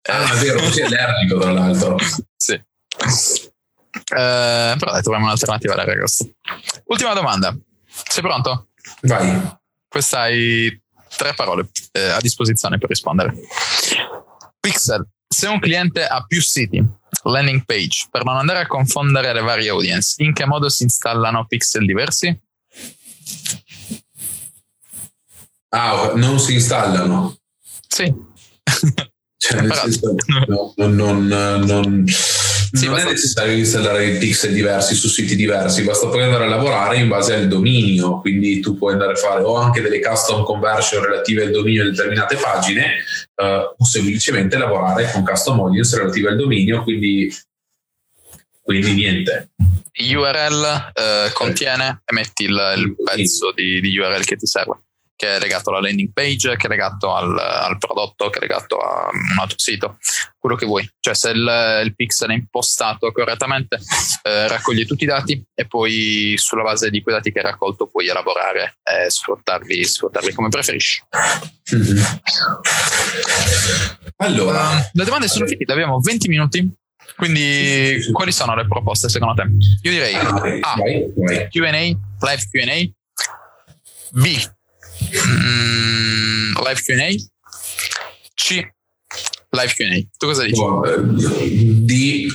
Ah, 0.09 0.33
è 0.33 0.37
vero, 0.37 0.59
così 0.59 0.81
è 0.81 0.85
allergico 0.85 1.39
tra 1.39 1.51
l'altro. 1.51 1.97
sì. 2.35 2.53
Eh, 2.53 2.63
però 4.77 4.91
dai, 4.91 5.01
troviamo 5.01 5.25
un'alternativa 5.25 5.73
alle 5.73 5.83
aragoste. 5.83 6.35
Ultima 6.85 7.13
domanda. 7.13 7.55
Sei 7.85 8.23
pronto? 8.23 8.69
Vai. 9.01 9.57
Questa 9.87 10.21
hai 10.21 10.81
tre 11.15 11.33
parole 11.33 11.69
eh, 11.91 12.09
a 12.09 12.19
disposizione 12.19 12.77
per 12.77 12.89
rispondere. 12.89 13.33
Pixel. 14.59 15.07
Se 15.27 15.47
un 15.47 15.59
cliente 15.59 16.05
ha 16.05 16.23
più 16.25 16.41
siti, 16.41 16.83
landing 17.23 17.63
page, 17.65 18.07
per 18.09 18.23
non 18.23 18.37
andare 18.37 18.59
a 18.59 18.67
confondere 18.67 19.33
le 19.33 19.41
varie 19.41 19.69
audience, 19.69 20.21
in 20.23 20.33
che 20.33 20.45
modo 20.45 20.69
si 20.69 20.83
installano 20.83 21.45
pixel 21.45 21.85
diversi? 21.85 22.41
Ah, 25.69 26.11
non 26.15 26.39
si 26.39 26.53
installano? 26.53 27.35
Sì. 27.87 28.13
Cioè, 29.37 29.61
nel 29.61 29.73
senso, 29.73 30.15
no, 30.47 30.73
non, 30.77 30.95
non, 30.95 31.27
non 31.65 32.05
sì, 32.75 32.87
non 32.87 32.97
è 32.97 33.03
necessario 33.03 33.55
installare 33.55 34.07
i 34.07 34.17
pixel 34.17 34.51
diversi 34.51 34.95
su 34.95 35.07
siti 35.07 35.35
diversi, 35.35 35.83
basta 35.83 36.07
poi 36.07 36.23
andare 36.23 36.45
a 36.45 36.47
lavorare 36.47 36.97
in 36.97 37.07
base 37.07 37.35
al 37.35 37.47
dominio, 37.47 38.19
quindi 38.19 38.61
tu 38.61 38.75
puoi 38.79 38.93
andare 38.93 39.13
a 39.13 39.15
fare 39.15 39.43
o 39.43 39.55
anche 39.55 39.79
delle 39.79 39.99
custom 40.01 40.43
conversion 40.43 41.03
relative 41.03 41.43
al 41.43 41.51
dominio 41.51 41.83
di 41.83 41.91
determinate 41.91 42.35
pagine 42.35 43.03
uh, 43.35 43.75
o 43.77 43.85
semplicemente 43.85 44.57
lavorare 44.57 45.07
con 45.11 45.23
custom 45.23 45.59
audience 45.59 45.95
relative 45.95 46.29
al 46.29 46.35
dominio, 46.35 46.81
quindi, 46.81 47.31
quindi 48.63 48.93
niente. 48.93 49.51
URL 49.95 50.91
uh, 50.95 51.31
contiene 51.33 52.01
e 52.03 52.13
metti 52.13 52.45
il, 52.45 52.73
il 52.77 52.95
pezzo 52.95 53.51
di, 53.51 53.81
di 53.81 53.95
URL 53.99 54.23
che 54.23 54.35
ti 54.35 54.47
serve. 54.47 54.79
Che 55.15 55.35
è 55.35 55.39
legato 55.39 55.69
alla 55.69 55.79
landing 55.79 56.11
page, 56.11 56.55
che 56.57 56.67
è 56.67 56.69
legato 56.69 57.13
al, 57.13 57.37
al 57.37 57.77
prodotto, 57.77 58.29
che 58.29 58.39
è 58.39 58.41
legato 58.41 58.77
a 58.77 59.09
un 59.11 59.39
altro 59.39 59.57
sito, 59.57 59.97
quello 60.37 60.55
che 60.55 60.65
vuoi. 60.65 60.89
Cioè 60.99 61.13
se 61.13 61.29
il, 61.29 61.81
il 61.85 61.95
pixel 61.95 62.31
è 62.31 62.33
impostato 62.33 63.11
correttamente, 63.11 63.79
eh, 64.23 64.47
raccoglie 64.47 64.85
tutti 64.85 65.03
i 65.03 65.07
dati 65.07 65.43
e 65.53 65.67
poi 65.67 66.33
sulla 66.37 66.63
base 66.63 66.89
di 66.89 67.01
quei 67.01 67.15
dati 67.15 67.31
che 67.31 67.39
hai 67.39 67.45
raccolto 67.45 67.87
puoi 67.87 68.07
elaborare 68.07 68.79
e 68.83 69.09
sfruttarli, 69.09 69.83
sfruttarli 69.83 70.33
come 70.33 70.49
preferisci. 70.49 71.03
Mm-hmm. 71.75 72.03
Allora, 74.17 74.69
uh, 74.69 74.89
le 74.91 75.03
domande 75.05 75.27
sono 75.27 75.45
finite, 75.45 75.71
abbiamo 75.71 75.99
20 75.99 76.27
minuti. 76.27 76.71
Quindi, 77.15 77.99
quali 78.11 78.31
sono 78.31 78.55
le 78.55 78.65
proposte 78.67 79.07
secondo 79.07 79.35
te? 79.35 79.43
Io 79.83 79.91
direi 79.91 80.15
A. 80.15 80.75
QA, 81.49 81.71
live 81.71 82.47
QA. 82.49 82.91
B. 84.15 84.52
Mm, 85.11 86.53
live 86.63 86.81
QA. 86.81 87.09
C. 88.33 88.67
Live 89.49 89.73
QA. 89.75 90.07
Tu 90.17 90.25
cosa 90.25 90.43
dici? 90.43 90.61
D. 91.85 92.27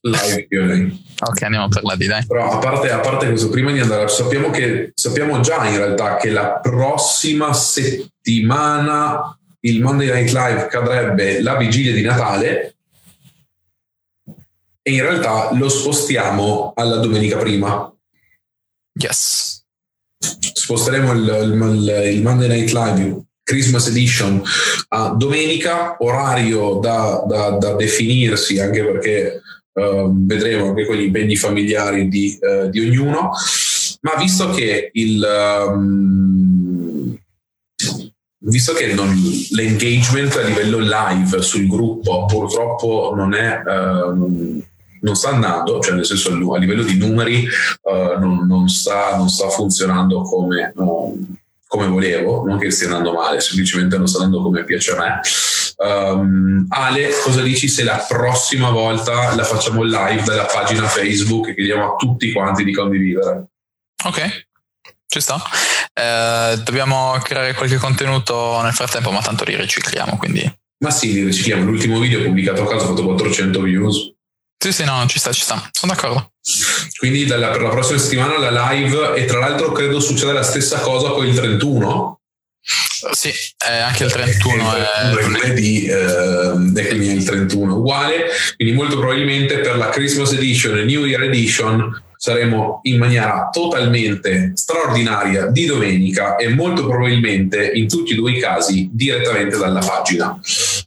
Live 0.00 0.46
QA. 0.48 1.06
Ok, 1.20 1.42
andiamo 1.42 1.68
per 1.68 1.82
la 1.82 1.96
D, 1.96 2.06
dai. 2.06 2.26
Però 2.26 2.50
a 2.50 2.58
parte, 2.58 2.90
a 2.90 3.00
parte 3.00 3.26
questo, 3.26 3.48
prima 3.48 3.72
di 3.72 3.80
andare, 3.80 4.08
sappiamo, 4.08 4.50
che, 4.50 4.92
sappiamo 4.94 5.40
già 5.40 5.66
in 5.66 5.76
realtà 5.76 6.16
che 6.16 6.30
la 6.30 6.60
prossima 6.60 7.52
settimana 7.52 9.38
il 9.60 9.82
Monday 9.82 10.06
Night 10.12 10.32
Live 10.32 10.66
cadrebbe 10.68 11.42
la 11.42 11.56
vigilia 11.56 11.92
di 11.92 12.02
Natale 12.02 12.76
e 14.80 14.92
in 14.92 15.02
realtà 15.02 15.52
lo 15.54 15.68
spostiamo 15.68 16.72
alla 16.76 16.96
domenica 16.96 17.36
prima. 17.36 17.92
Yes. 18.92 19.57
Sposteremo 20.18 21.12
il, 21.12 21.74
il, 21.74 22.12
il 22.14 22.22
Monday 22.22 22.48
Night 22.48 22.72
Live 22.72 23.22
Christmas 23.48 23.86
Edition 23.86 24.42
a 24.88 25.14
domenica, 25.16 25.96
orario 26.00 26.74
da, 26.80 27.24
da, 27.26 27.50
da 27.50 27.72
definirsi 27.74 28.60
anche 28.60 28.84
perché 28.84 29.40
uh, 29.72 30.12
vedremo 30.26 30.68
anche 30.68 30.84
con 30.84 30.96
gli 30.96 31.04
impegni 31.04 31.36
familiari 31.36 32.08
di, 32.08 32.38
uh, 32.40 32.68
di 32.68 32.80
ognuno, 32.80 33.30
ma 34.02 34.14
visto 34.18 34.50
che 34.50 34.90
il... 34.92 35.26
Um, 35.66 37.16
visto 38.40 38.72
che 38.72 38.94
non, 38.94 39.14
l'engagement 39.50 40.36
a 40.36 40.42
livello 40.42 40.78
live 40.78 41.42
sul 41.42 41.66
gruppo 41.66 42.24
purtroppo 42.26 43.12
non 43.14 43.34
è 43.34 43.60
uh, 43.64 44.62
non 45.02 45.14
sta 45.14 45.30
andando, 45.30 45.80
cioè 45.80 45.94
nel 45.94 46.06
senso 46.06 46.30
a 46.54 46.58
livello 46.58 46.82
di 46.82 46.96
numeri 46.96 47.46
uh, 47.82 48.18
non, 48.18 48.46
non, 48.46 48.68
sta, 48.68 49.16
non, 49.16 49.28
sta, 49.28 49.48
funzionando 49.48 50.22
come, 50.22 50.72
uh, 50.74 51.26
come, 51.66 51.86
volevo, 51.86 52.44
non 52.46 52.58
che 52.58 52.70
stia 52.70 52.86
andando 52.86 53.12
male, 53.12 53.40
semplicemente 53.40 53.96
non 53.96 54.06
sta 54.06 54.22
andando 54.22 54.42
come 54.42 54.64
piace 54.64 54.92
a 54.92 54.98
me. 54.98 55.20
Um, 55.78 56.66
Ale, 56.70 57.10
cosa 57.22 57.40
dici 57.40 57.68
se 57.68 57.84
la 57.84 58.04
prossima 58.08 58.70
volta 58.70 59.34
la 59.36 59.44
facciamo 59.44 59.84
live 59.84 60.24
dalla 60.24 60.46
pagina 60.46 60.88
Facebook 60.88 61.48
e 61.48 61.54
chiediamo 61.54 61.92
a 61.92 61.96
tutti 61.96 62.32
quanti 62.32 62.64
di 62.64 62.72
condividere? 62.72 63.46
Ok, 64.04 64.46
ci 65.06 65.20
sta. 65.20 65.40
Eh, 65.98 66.60
dobbiamo 66.62 67.18
creare 67.22 67.54
qualche 67.54 67.76
contenuto 67.76 68.60
nel 68.62 68.72
frattempo, 68.72 69.10
ma 69.10 69.20
tanto 69.20 69.44
li 69.44 69.56
ricicliamo, 69.56 70.16
quindi... 70.16 70.56
Ma 70.78 70.90
sì, 70.90 71.12
li 71.12 71.24
ricicliamo. 71.24 71.64
L'ultimo 71.64 71.98
video 71.98 72.22
pubblicato 72.22 72.62
a 72.62 72.66
caso 72.66 72.84
ha 72.84 72.88
fatto 72.88 73.04
400 73.04 73.60
views. 73.62 74.14
Sì, 74.58 74.72
sì, 74.72 74.84
no, 74.84 75.06
ci 75.06 75.18
sta, 75.18 75.32
ci 75.32 75.42
sta. 75.42 75.70
Sono 75.72 75.92
d'accordo. 75.92 76.32
Quindi 76.98 77.26
dalla, 77.26 77.50
per 77.50 77.62
la 77.62 77.68
prossima 77.68 77.98
settimana 77.98 78.38
la 78.38 78.72
live 78.72 79.14
e 79.14 79.24
tra 79.24 79.38
l'altro 79.38 79.70
credo 79.70 80.00
succeda 80.00 80.32
la 80.32 80.42
stessa 80.42 80.80
cosa 80.80 81.10
con 81.10 81.26
il 81.26 81.34
31. 81.34 82.20
Sì, 83.12 83.28
eh, 83.28 83.78
anche 83.78 84.04
il 84.04 84.10
31 84.10 84.74
è 84.74 85.12
lunedì, 85.22 85.86
eh, 85.86 86.50
quindi 86.54 87.12
il 87.12 87.24
31 87.24 87.76
uguale. 87.76 88.26
Quindi 88.56 88.74
molto 88.74 88.98
probabilmente 88.98 89.58
per 89.58 89.76
la 89.76 89.88
Christmas 89.90 90.32
Edition 90.32 90.76
e 90.78 90.84
New 90.84 91.04
Year 91.04 91.22
Edition 91.22 92.06
saremo 92.18 92.80
in 92.82 92.98
maniera 92.98 93.48
totalmente 93.52 94.50
straordinaria 94.54 95.46
di 95.46 95.66
domenica 95.66 96.34
e 96.36 96.48
molto 96.48 96.86
probabilmente 96.86 97.70
in 97.72 97.86
tutti 97.86 98.12
e 98.12 98.16
due 98.16 98.32
i 98.32 98.40
casi 98.40 98.90
direttamente 98.92 99.56
dalla 99.56 99.80
pagina. 99.80 100.38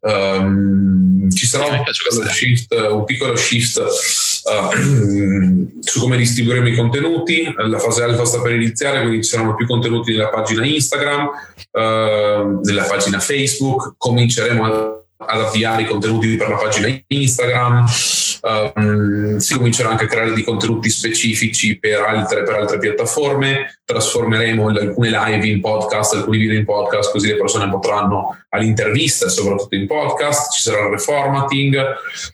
Um, 0.02 1.30
ci 1.32 1.48
sarà 1.48 1.66
un 1.66 1.84
piccolo, 1.84 2.28
shift, 2.30 2.74
un 2.74 3.06
piccolo 3.06 3.36
shift 3.38 3.82
uh, 4.44 5.80
su 5.80 6.00
come 6.02 6.18
distribuiremo 6.18 6.68
i 6.68 6.76
contenuti. 6.76 7.54
La 7.58 7.80
fase 7.80 8.04
alfa 8.04 8.26
sta 8.26 8.42
per 8.42 8.54
iniziare, 8.54 9.00
quindi 9.00 9.24
ci 9.24 9.30
saranno 9.30 9.56
più 9.56 9.66
contenuti 9.66 10.12
nella 10.12 10.30
pagina 10.30 10.66
Instagram, 10.66 11.30
uh, 11.72 12.60
nella 12.62 12.84
pagina 12.84 13.20
Facebook. 13.20 13.94
Cominceremo 13.98 15.00
ad 15.26 15.40
avviare 15.40 15.84
i 15.84 15.86
contenuti 15.86 16.36
per 16.36 16.50
la 16.50 16.58
pagina 16.58 16.88
Instagram, 17.08 17.86
um, 18.42 19.38
si 19.38 19.56
comincerà 19.56 19.90
anche 19.90 20.06
a 20.06 20.08
creare 20.08 20.34
dei 20.34 20.44
contenuti 20.44 20.90
specifici 20.90 21.80
per 21.80 22.02
altre, 22.02 22.44
per 22.44 22.56
altre 22.56 22.78
piattaforme, 22.78 23.80
trasformeremo 23.84 24.68
alcune 24.70 25.10
live 25.10 25.48
in 25.48 25.62
podcast, 25.62 26.16
alcuni 26.16 26.38
video 26.38 26.58
in 26.58 26.66
podcast, 26.66 27.12
così 27.12 27.28
le 27.28 27.38
persone 27.38 27.70
potranno 27.70 28.38
all'intervista, 28.50 29.30
soprattutto 29.30 29.76
in 29.76 29.88
podcast, 29.88 30.54
ci 30.54 30.62
sarà 30.62 30.86
il 30.86 30.92
reformatting. 30.92 31.84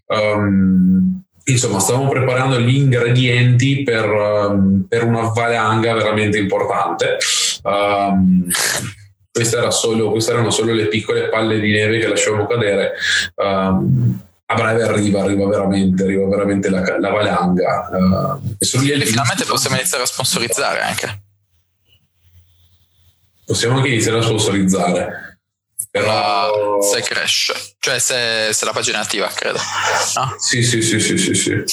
Um, 0.08 1.24
insomma, 1.46 1.80
stavamo 1.80 2.10
preparando 2.10 2.60
gli 2.60 2.76
ingredienti 2.76 3.84
per, 3.84 4.10
um, 4.10 4.86
per 4.88 5.04
una 5.04 5.30
valanga 5.34 5.94
veramente 5.94 6.38
importante. 6.38 7.18
Um, 7.64 8.48
queste, 9.32 9.58
era 9.58 9.72
solo, 9.72 10.10
queste, 10.10 10.32
erano 10.32 10.50
solo 10.50 10.74
le 10.74 10.88
piccole 10.88 11.30
palle 11.30 11.60
di 11.60 11.72
neve 11.72 12.00
che 12.00 12.08
lasciamo 12.08 12.48
cadere. 12.48 12.94
Um, 13.36 14.20
a 14.50 14.56
breve 14.56 14.84
arriva, 14.84 15.22
arriva 15.22 15.46
veramente, 15.48 16.04
arriva 16.04 16.26
veramente 16.28 16.70
la, 16.70 16.82
la 17.00 17.10
valanga. 17.10 17.90
Uh, 17.92 18.56
e, 18.58 19.06
finalmente 19.06 19.44
possiamo 19.44 19.76
iniziare 19.76 20.04
a 20.04 20.08
sponsorizzare 20.08 20.82
anche. 20.82 21.22
Possiamo 23.46 23.78
anche 23.78 23.90
iniziare 23.90 24.20
a 24.20 24.22
sponsorizzare. 24.22 25.40
Però... 25.92 26.82
Se 26.82 27.02
cresce, 27.02 27.54
cioè 27.80 28.00
se, 28.00 28.50
se 28.54 28.66
la 28.66 28.72
pagina 28.72 29.00
è 29.00 29.02
attiva, 29.02 29.28
credo. 29.28 29.60
No? 30.16 30.36
Sì, 30.38 30.64
sì, 30.64 30.82
sì, 30.82 31.00
sì, 31.00 31.18
sì. 31.18 31.34
sì. 31.34 31.64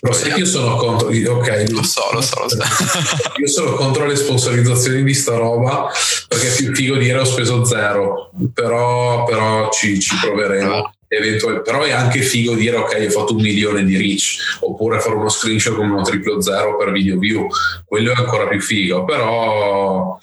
Però 0.00 0.12
sai 0.12 0.32
che 0.32 0.38
io 0.38 0.46
sono 0.46 0.76
contro, 0.76 1.08
ok, 1.08 1.70
lo 1.70 1.82
so, 1.82 2.12
lo 2.12 2.20
so, 2.20 2.40
lo 2.40 2.48
so. 2.48 2.58
io 3.38 3.48
sono 3.48 3.72
contro 3.72 4.06
le 4.06 4.14
sponsorizzazioni 4.14 5.02
di 5.02 5.14
sta 5.14 5.36
roba 5.36 5.90
perché 6.28 6.52
è 6.52 6.56
più 6.56 6.72
figo 6.74 6.96
dire 6.96 7.18
ho 7.18 7.24
speso 7.24 7.64
zero, 7.64 8.30
però, 8.52 9.24
però 9.24 9.70
ci, 9.70 9.98
ci 9.98 10.16
proveremo. 10.20 10.94
Eventual, 11.14 11.60
però 11.60 11.82
è 11.82 11.90
anche 11.90 12.22
figo 12.22 12.54
dire 12.54 12.76
ok 12.76 13.04
ho 13.06 13.10
fatto 13.10 13.34
un 13.34 13.42
milione 13.42 13.84
di 13.84 13.98
reach 13.98 14.58
oppure 14.60 14.98
fare 14.98 15.14
uno 15.14 15.28
screenshot 15.28 15.74
con 15.74 15.90
uno 15.90 16.02
triplo 16.02 16.40
zero 16.40 16.76
per 16.78 16.90
video 16.90 17.18
view. 17.18 17.48
Quello 17.84 18.12
è 18.12 18.14
ancora 18.16 18.46
più 18.48 18.60
figo 18.60 19.04
però 19.04 20.18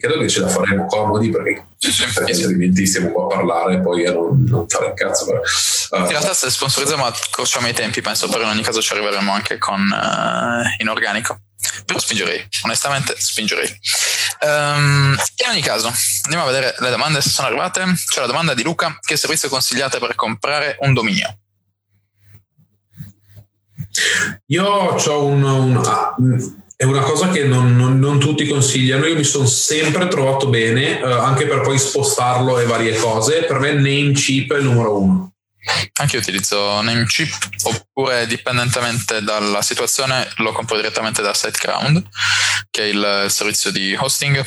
credo 0.00 0.18
che 0.20 0.28
ce 0.28 0.40
la 0.40 0.48
faremo 0.48 0.86
comodi 0.86 1.30
perché 1.30 1.66
altrimenti 2.26 2.86
stiamo 2.86 3.10
qua 3.10 3.24
a 3.24 3.26
parlare 3.28 3.74
e 3.74 3.80
poi 3.80 4.06
a 4.06 4.12
non, 4.12 4.44
non 4.48 4.66
fare 4.68 4.86
il 4.88 4.94
cazzo 4.94 5.26
però, 5.26 5.40
uh, 5.40 6.04
in 6.04 6.08
realtà 6.08 6.34
se 6.34 6.50
sponsorizziamo 6.50 7.04
accorciamo 7.04 7.68
i 7.68 7.72
tempi 7.72 8.00
penso 8.00 8.28
però 8.28 8.42
in 8.42 8.50
ogni 8.50 8.62
caso 8.62 8.80
ci 8.80 8.92
arriveremo 8.92 9.32
anche 9.32 9.58
con 9.58 9.80
uh, 9.80 10.82
in 10.82 10.88
organico 10.88 11.38
però 11.84 11.98
spingerei 11.98 12.48
onestamente 12.62 13.14
spingerei 13.18 13.80
um, 14.42 15.16
in 15.36 15.50
ogni 15.50 15.62
caso 15.62 15.92
andiamo 16.24 16.46
a 16.46 16.50
vedere 16.50 16.74
le 16.78 16.90
domande 16.90 17.20
se 17.20 17.30
sono 17.30 17.48
arrivate 17.48 17.84
c'è 18.06 18.20
la 18.20 18.26
domanda 18.26 18.54
di 18.54 18.62
Luca 18.62 18.98
che 19.00 19.16
servizio 19.16 19.48
consigliate 19.48 19.98
per 19.98 20.14
comprare 20.14 20.76
un 20.80 20.92
dominio 20.92 21.36
io 24.46 24.64
ho 24.64 25.24
un, 25.26 25.42
un 25.42 25.76
ah, 25.84 26.14
è 26.82 26.84
una 26.84 27.02
cosa 27.02 27.28
che 27.28 27.44
non, 27.44 27.76
non, 27.76 28.00
non, 28.00 28.18
tutti 28.18 28.44
consigliano. 28.48 29.06
Io 29.06 29.14
mi 29.14 29.22
sono 29.22 29.46
sempre 29.46 30.08
trovato 30.08 30.48
bene, 30.48 31.00
eh, 31.00 31.04
anche 31.04 31.46
per 31.46 31.60
poi 31.60 31.78
spostarlo 31.78 32.58
e 32.58 32.64
varie 32.64 32.96
cose. 32.96 33.44
Per 33.44 33.60
me 33.60 33.72
Namecheap 33.74 34.52
è 34.52 34.58
il 34.58 34.64
numero 34.64 34.98
uno. 34.98 35.31
Anche 36.00 36.16
io 36.16 36.22
utilizzo 36.22 36.80
Namecheap, 36.80 37.48
oppure 37.62 38.26
dipendentemente 38.26 39.22
dalla 39.22 39.62
situazione 39.62 40.28
lo 40.36 40.52
compro 40.52 40.76
direttamente 40.76 41.22
da 41.22 41.32
SiteGround, 41.32 42.08
che 42.70 42.82
è 42.82 42.86
il 42.86 43.26
servizio 43.28 43.70
di 43.70 43.94
hosting. 43.98 44.44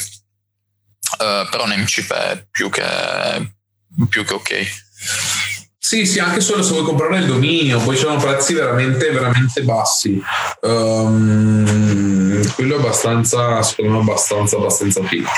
Uh, 1.18 1.48
però 1.50 1.66
Namecheap 1.66 2.12
è 2.14 2.46
più 2.50 2.70
che, 2.70 2.84
più 4.10 4.26
che 4.26 4.34
ok. 4.34 4.84
Sì, 5.86 6.06
sì, 6.08 6.18
anche 6.18 6.42
solo 6.42 6.64
se 6.64 6.72
vuoi 6.72 6.84
comprare 6.84 7.20
il 7.20 7.28
dominio, 7.28 7.80
poi 7.80 7.96
c'erano 7.96 8.18
prezzi 8.18 8.56
veramente, 8.56 9.12
veramente 9.12 9.62
bassi. 9.62 10.20
Um, 10.62 12.54
quello 12.54 12.76
è 12.76 12.80
abbastanza, 12.80 13.62
secondo 13.62 13.92
me, 13.92 14.00
abbastanza, 14.00 14.58
abbastanza 14.58 15.04
figo. 15.04 15.30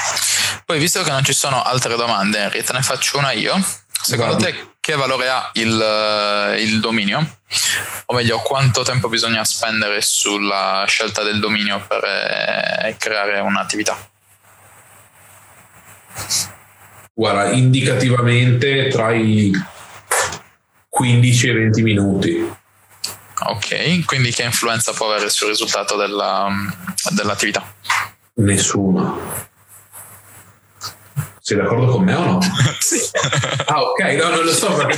Poi, 0.66 0.80
visto 0.80 1.04
che 1.04 1.12
non 1.12 1.24
ci 1.26 1.34
sono 1.34 1.62
altre 1.62 1.98
domande, 1.98 2.40
Henry, 2.40 2.64
te 2.64 2.72
ne 2.72 2.82
faccio 2.82 3.18
una 3.18 3.34
io. 3.34 3.62
Secondo 4.02 4.38
Guarda. 4.38 4.58
te 4.58 4.77
che 4.88 4.96
valore 4.96 5.28
ha 5.28 5.52
il, 5.56 5.82
eh, 5.82 6.62
il, 6.62 6.80
dominio? 6.80 7.40
O 8.06 8.14
meglio, 8.14 8.40
quanto 8.40 8.84
tempo 8.84 9.10
bisogna 9.10 9.44
spendere 9.44 10.00
sulla 10.00 10.86
scelta 10.88 11.24
del 11.24 11.42
dominio 11.42 11.86
per 11.86 12.06
eh, 12.06 12.96
creare 12.98 13.42
un'attività? 13.42 13.98
Guarda, 17.14 17.52
indicativamente 17.52 18.88
tra 18.88 19.14
i 19.14 19.52
15 20.88 21.48
e 21.50 21.54
20 21.54 21.82
minuti. 21.82 22.56
Ok, 23.40 24.06
quindi 24.06 24.32
che 24.32 24.44
influenza 24.44 24.94
può 24.94 25.12
avere 25.12 25.30
sul 25.30 25.50
risultato 25.50 25.98
della, 25.98 26.48
dell'attività? 27.10 27.76
Nessuna. 28.36 29.48
Sei 31.48 31.56
d'accordo 31.56 31.86
con 31.94 32.04
me 32.04 32.14
o 32.14 32.26
no? 32.26 32.40
sì. 32.78 33.00
Ah, 33.68 33.82
ok, 33.82 34.02
no, 34.22 34.36
non 34.36 34.44
lo 34.44 34.52
so 34.52 34.74
perché 34.74 34.98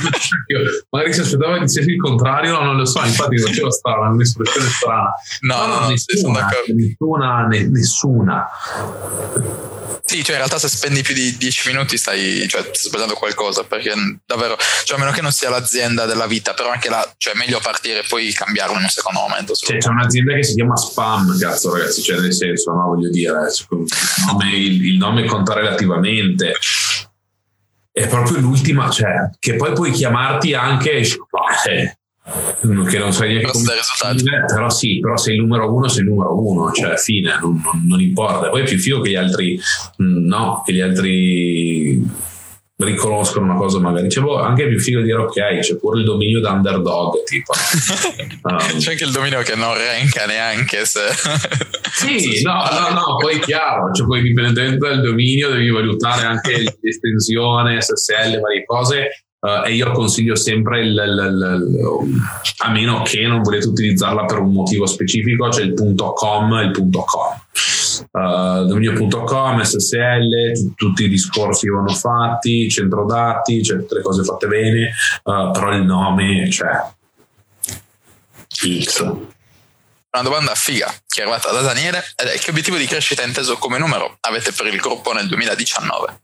magari 0.90 1.12
si 1.12 1.20
aspettava 1.20 1.60
di 1.60 1.64
dire 1.66 1.92
il 1.92 2.00
contrario, 2.00 2.50
no, 2.54 2.64
non 2.64 2.76
lo 2.76 2.84
so, 2.86 3.04
infatti 3.04 3.38
facevo 3.38 3.70
strana, 3.70 4.08
un'espressione 4.08 4.68
strana. 4.68 5.10
No, 5.42 5.56
no, 5.58 5.66
no, 5.66 5.80
no 5.82 5.88
nessuna, 5.90 6.48
nessuna, 6.66 7.46
nessuna. 7.46 8.48
Sì, 10.10 10.24
cioè 10.24 10.32
in 10.32 10.38
realtà 10.38 10.58
se 10.58 10.66
spendi 10.66 11.02
più 11.02 11.14
di 11.14 11.36
10 11.36 11.68
minuti 11.68 11.96
stai, 11.96 12.48
cioè, 12.48 12.62
stai 12.62 12.74
sbagliando 12.74 13.14
qualcosa, 13.14 13.62
perché 13.62 13.92
davvero, 14.26 14.56
cioè 14.82 14.96
a 14.96 14.98
meno 14.98 15.12
che 15.12 15.20
non 15.20 15.30
sia 15.30 15.50
l'azienda 15.50 16.04
della 16.04 16.26
vita, 16.26 16.52
però 16.52 16.72
anche 16.72 16.88
là, 16.88 17.08
cioè 17.16 17.34
è 17.34 17.36
meglio 17.36 17.60
partire 17.62 18.00
e 18.00 18.04
poi 18.08 18.32
cambiarlo 18.32 18.76
in 18.76 18.82
un 18.82 18.88
secondo 18.88 19.20
momento. 19.20 19.54
Cioè, 19.54 19.76
c'è 19.78 19.88
un'azienda 19.88 20.34
che 20.34 20.42
si 20.42 20.54
chiama 20.54 20.74
Spam, 20.74 21.38
cazzo 21.38 21.72
ragazzi, 21.72 22.02
cioè 22.02 22.18
nel 22.18 22.34
senso, 22.34 22.72
no, 22.72 22.88
voglio 22.88 23.08
dire, 23.08 23.38
il 23.70 23.86
nome, 24.26 24.50
il 24.56 24.96
nome 24.96 25.24
conta 25.26 25.54
relativamente 25.54 26.39
è 27.92 28.06
proprio 28.08 28.38
l'ultima, 28.38 28.88
cioè, 28.90 29.30
che 29.38 29.56
poi 29.56 29.72
puoi 29.72 29.90
chiamarti 29.90 30.54
anche 30.54 30.92
eh, 30.92 32.84
che 32.88 32.98
non 32.98 33.12
sai 33.12 33.28
neanche 33.34 33.50
come 33.50 33.64
scrivere, 33.82 34.44
però 34.46 34.70
sì, 34.70 35.00
però 35.00 35.16
sei 35.16 35.34
il 35.34 35.40
numero 35.40 35.74
uno, 35.74 35.88
sei 35.88 36.02
il 36.02 36.08
numero 36.08 36.40
uno, 36.40 36.70
cioè 36.72 36.96
fine, 36.96 37.38
non, 37.40 37.60
non, 37.62 37.84
non 37.86 38.00
importa. 38.00 38.48
Poi 38.50 38.62
è 38.62 38.64
più 38.64 38.78
figo 38.78 39.00
che 39.00 39.10
gli 39.10 39.16
altri, 39.16 39.58
mm, 40.02 40.26
no, 40.26 40.62
che 40.64 40.72
gli 40.72 40.80
altri 40.80 42.28
riconoscono 42.84 43.46
una 43.46 43.56
cosa 43.56 43.78
magari. 43.78 44.08
C'è 44.08 44.20
boh, 44.20 44.40
anche 44.40 44.66
più 44.68 44.78
figo 44.78 45.00
dire 45.00 45.18
ok 45.18 45.58
c'è 45.58 45.76
pure 45.76 45.98
il 45.98 46.04
dominio 46.04 46.40
da 46.40 46.52
underdog 46.52 47.22
tipo. 47.24 47.52
Um, 48.42 48.78
c'è 48.78 48.92
anche 48.92 49.04
il 49.04 49.10
dominio 49.10 49.42
che 49.42 49.54
non 49.54 49.74
ranka 49.74 50.24
neanche 50.24 50.86
se 50.86 51.00
sì 51.92 52.40
no 52.42 52.64
no 52.72 52.94
no 52.94 53.16
poi 53.18 53.36
è 53.36 53.38
chiaro 53.38 53.92
cioè 53.92 54.06
poi 54.06 54.18
indipendentemente 54.20 54.78
dal 54.78 55.02
dominio 55.02 55.50
devi 55.50 55.68
valutare 55.68 56.24
anche 56.24 56.62
l'estensione 56.80 57.80
SSL 57.80 58.40
varie 58.40 58.64
cose 58.64 59.08
Uh, 59.40 59.66
e 59.66 59.72
io 59.72 59.90
consiglio 59.92 60.36
sempre 60.36 60.80
il, 60.82 60.88
il, 60.88 61.72
il, 61.72 62.20
a 62.58 62.70
meno 62.70 63.00
che 63.00 63.26
non 63.26 63.40
volete 63.40 63.68
utilizzarla 63.68 64.26
per 64.26 64.38
un 64.40 64.52
motivo 64.52 64.84
specifico 64.84 65.48
c'è 65.48 65.62
il 65.62 65.72
punto 65.72 66.12
.com 66.12 66.52
e 66.58 66.64
il 66.64 66.70
punto 66.72 67.04
.com 67.06 67.40
uh, 68.10 68.64
dominio.com, 68.66 69.62
SSL 69.62 70.74
tutti 70.74 71.04
i 71.04 71.08
discorsi 71.08 71.66
che 71.66 71.72
vanno 71.72 71.92
fatti 71.92 72.68
centro 72.68 73.04
dati, 73.04 73.60
c'è 73.60 73.76
tutte 73.78 73.96
le 73.96 74.02
cose 74.02 74.24
fatte 74.24 74.46
bene 74.46 74.92
uh, 75.24 75.50
però 75.50 75.74
il 75.74 75.84
nome 75.84 76.50
cioè 76.50 76.70
X 78.48 79.28
una 80.12 80.22
domanda 80.22 80.54
figa 80.54 80.92
che 81.06 81.20
è 81.20 81.22
arrivata 81.22 81.52
da 81.52 81.60
Daniele 81.60 82.02
ed 82.16 82.26
è 82.26 82.38
che 82.38 82.50
obiettivo 82.50 82.76
di 82.76 82.86
crescita 82.86 83.22
inteso 83.22 83.56
come 83.58 83.78
numero 83.78 84.16
avete 84.22 84.50
per 84.52 84.66
il 84.66 84.80
gruppo 84.80 85.12
nel 85.12 85.28
2019? 85.28 86.20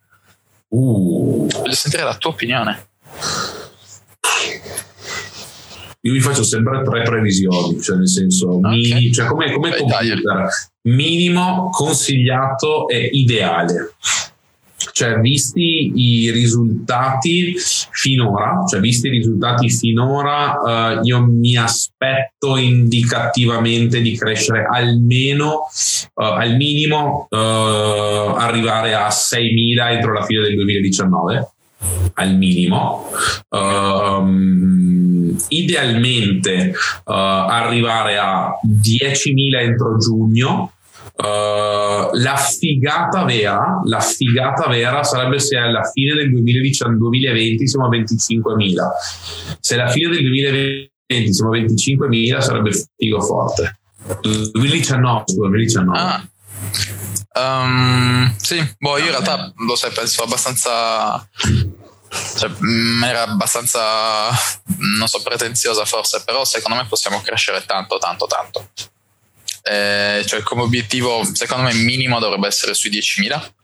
Uh. 0.69 1.47
Voglio 1.47 1.75
sentire 1.75 2.03
la 2.03 2.17
tua 2.17 2.31
opinione. 2.31 2.89
Io 6.01 6.13
vi 6.13 6.21
faccio 6.21 6.43
sempre 6.43 6.83
tre 6.85 7.03
previsioni, 7.03 7.81
cioè 7.81 7.97
nel 7.97 8.09
senso, 8.09 8.57
okay. 8.57 8.71
mini, 8.71 9.13
cioè 9.13 9.27
come, 9.27 9.53
come 9.53 9.77
computer. 9.77 10.49
Minimo, 10.87 11.69
consigliato 11.71 12.89
e 12.89 13.09
ideale. 13.13 13.95
Cioè, 14.93 15.19
visti 15.21 15.93
i 15.95 16.31
risultati 16.31 17.55
finora, 17.91 18.65
cioè 18.69 18.81
visti 18.81 19.09
i 19.09 19.11
risultati 19.11 19.69
finora, 19.69 20.99
uh, 20.99 21.05
io 21.05 21.23
mi 21.23 21.57
aspetto 21.57 22.57
indicativamente 22.57 24.01
di 24.01 24.17
crescere 24.17 24.67
almeno, 24.71 25.67
uh, 26.15 26.23
al 26.23 26.57
minimo, 26.57 27.27
uh, 27.29 27.37
arrivare 27.37 28.95
a 28.95 29.09
6.000 29.09 29.93
entro 29.93 30.13
la 30.13 30.25
fine 30.25 30.43
del 30.43 30.55
2019 30.55 31.51
al 32.15 32.35
minimo. 32.37 33.11
Um, 33.51 35.37
idealmente 35.49 36.73
uh, 37.05 37.13
arrivare 37.13 38.17
a 38.19 38.53
10.000 38.65 39.61
entro 39.61 39.99
giugno. 39.99 40.73
Uh, 41.19 42.11
la 42.13 42.37
figata 42.37 43.25
vera, 43.25 43.81
la 43.85 44.01
figata 44.01 44.69
vera 44.69 45.03
sarebbe 45.03 45.41
se 45.41 45.57
alla 45.57 45.83
fine 45.91 46.15
del 46.15 46.31
2020 46.31 47.67
siamo 47.67 47.87
a 47.87 47.91
25.000. 47.91 49.57
Se 49.59 49.75
alla 49.75 49.89
fine 49.89 50.11
del 50.11 50.23
2020 50.23 51.33
siamo 51.33 51.53
a 51.53 51.57
25.000 51.57 52.39
sarebbe 52.41 52.71
figo 52.97 53.21
forte. 53.23 53.79
2019, 54.53 55.25
2019. 55.35 55.99
Ah. 55.99 56.29
Um, 57.37 58.35
sì, 58.37 58.63
boh, 58.79 58.97
io 58.99 59.05
in 59.05 59.11
realtà 59.11 59.53
lo 59.57 59.75
sai, 59.75 59.93
penso 59.93 60.23
abbastanza. 60.23 61.29
Cioè, 62.39 62.51
mm, 62.63 63.03
era 63.05 63.23
abbastanza, 63.23 64.29
non 64.99 65.09
so, 65.09 65.21
pretenziosa 65.23 65.85
forse, 65.85 66.23
però 66.25 66.45
secondo 66.45 66.81
me 66.81 66.87
possiamo 66.87 67.21
crescere 67.21 67.65
tanto, 67.67 67.99
tanto, 67.99 68.27
tanto. 68.27 68.69
Eh, 69.69 70.25
cioè, 70.27 70.43
come 70.43 70.63
obiettivo, 70.63 71.25
secondo 71.33 71.65
me, 71.65 71.75
minimo 71.75 72.19
dovrebbe 72.19 72.47
essere 72.47 72.75
sui 72.75 72.91
10.000 72.91 73.55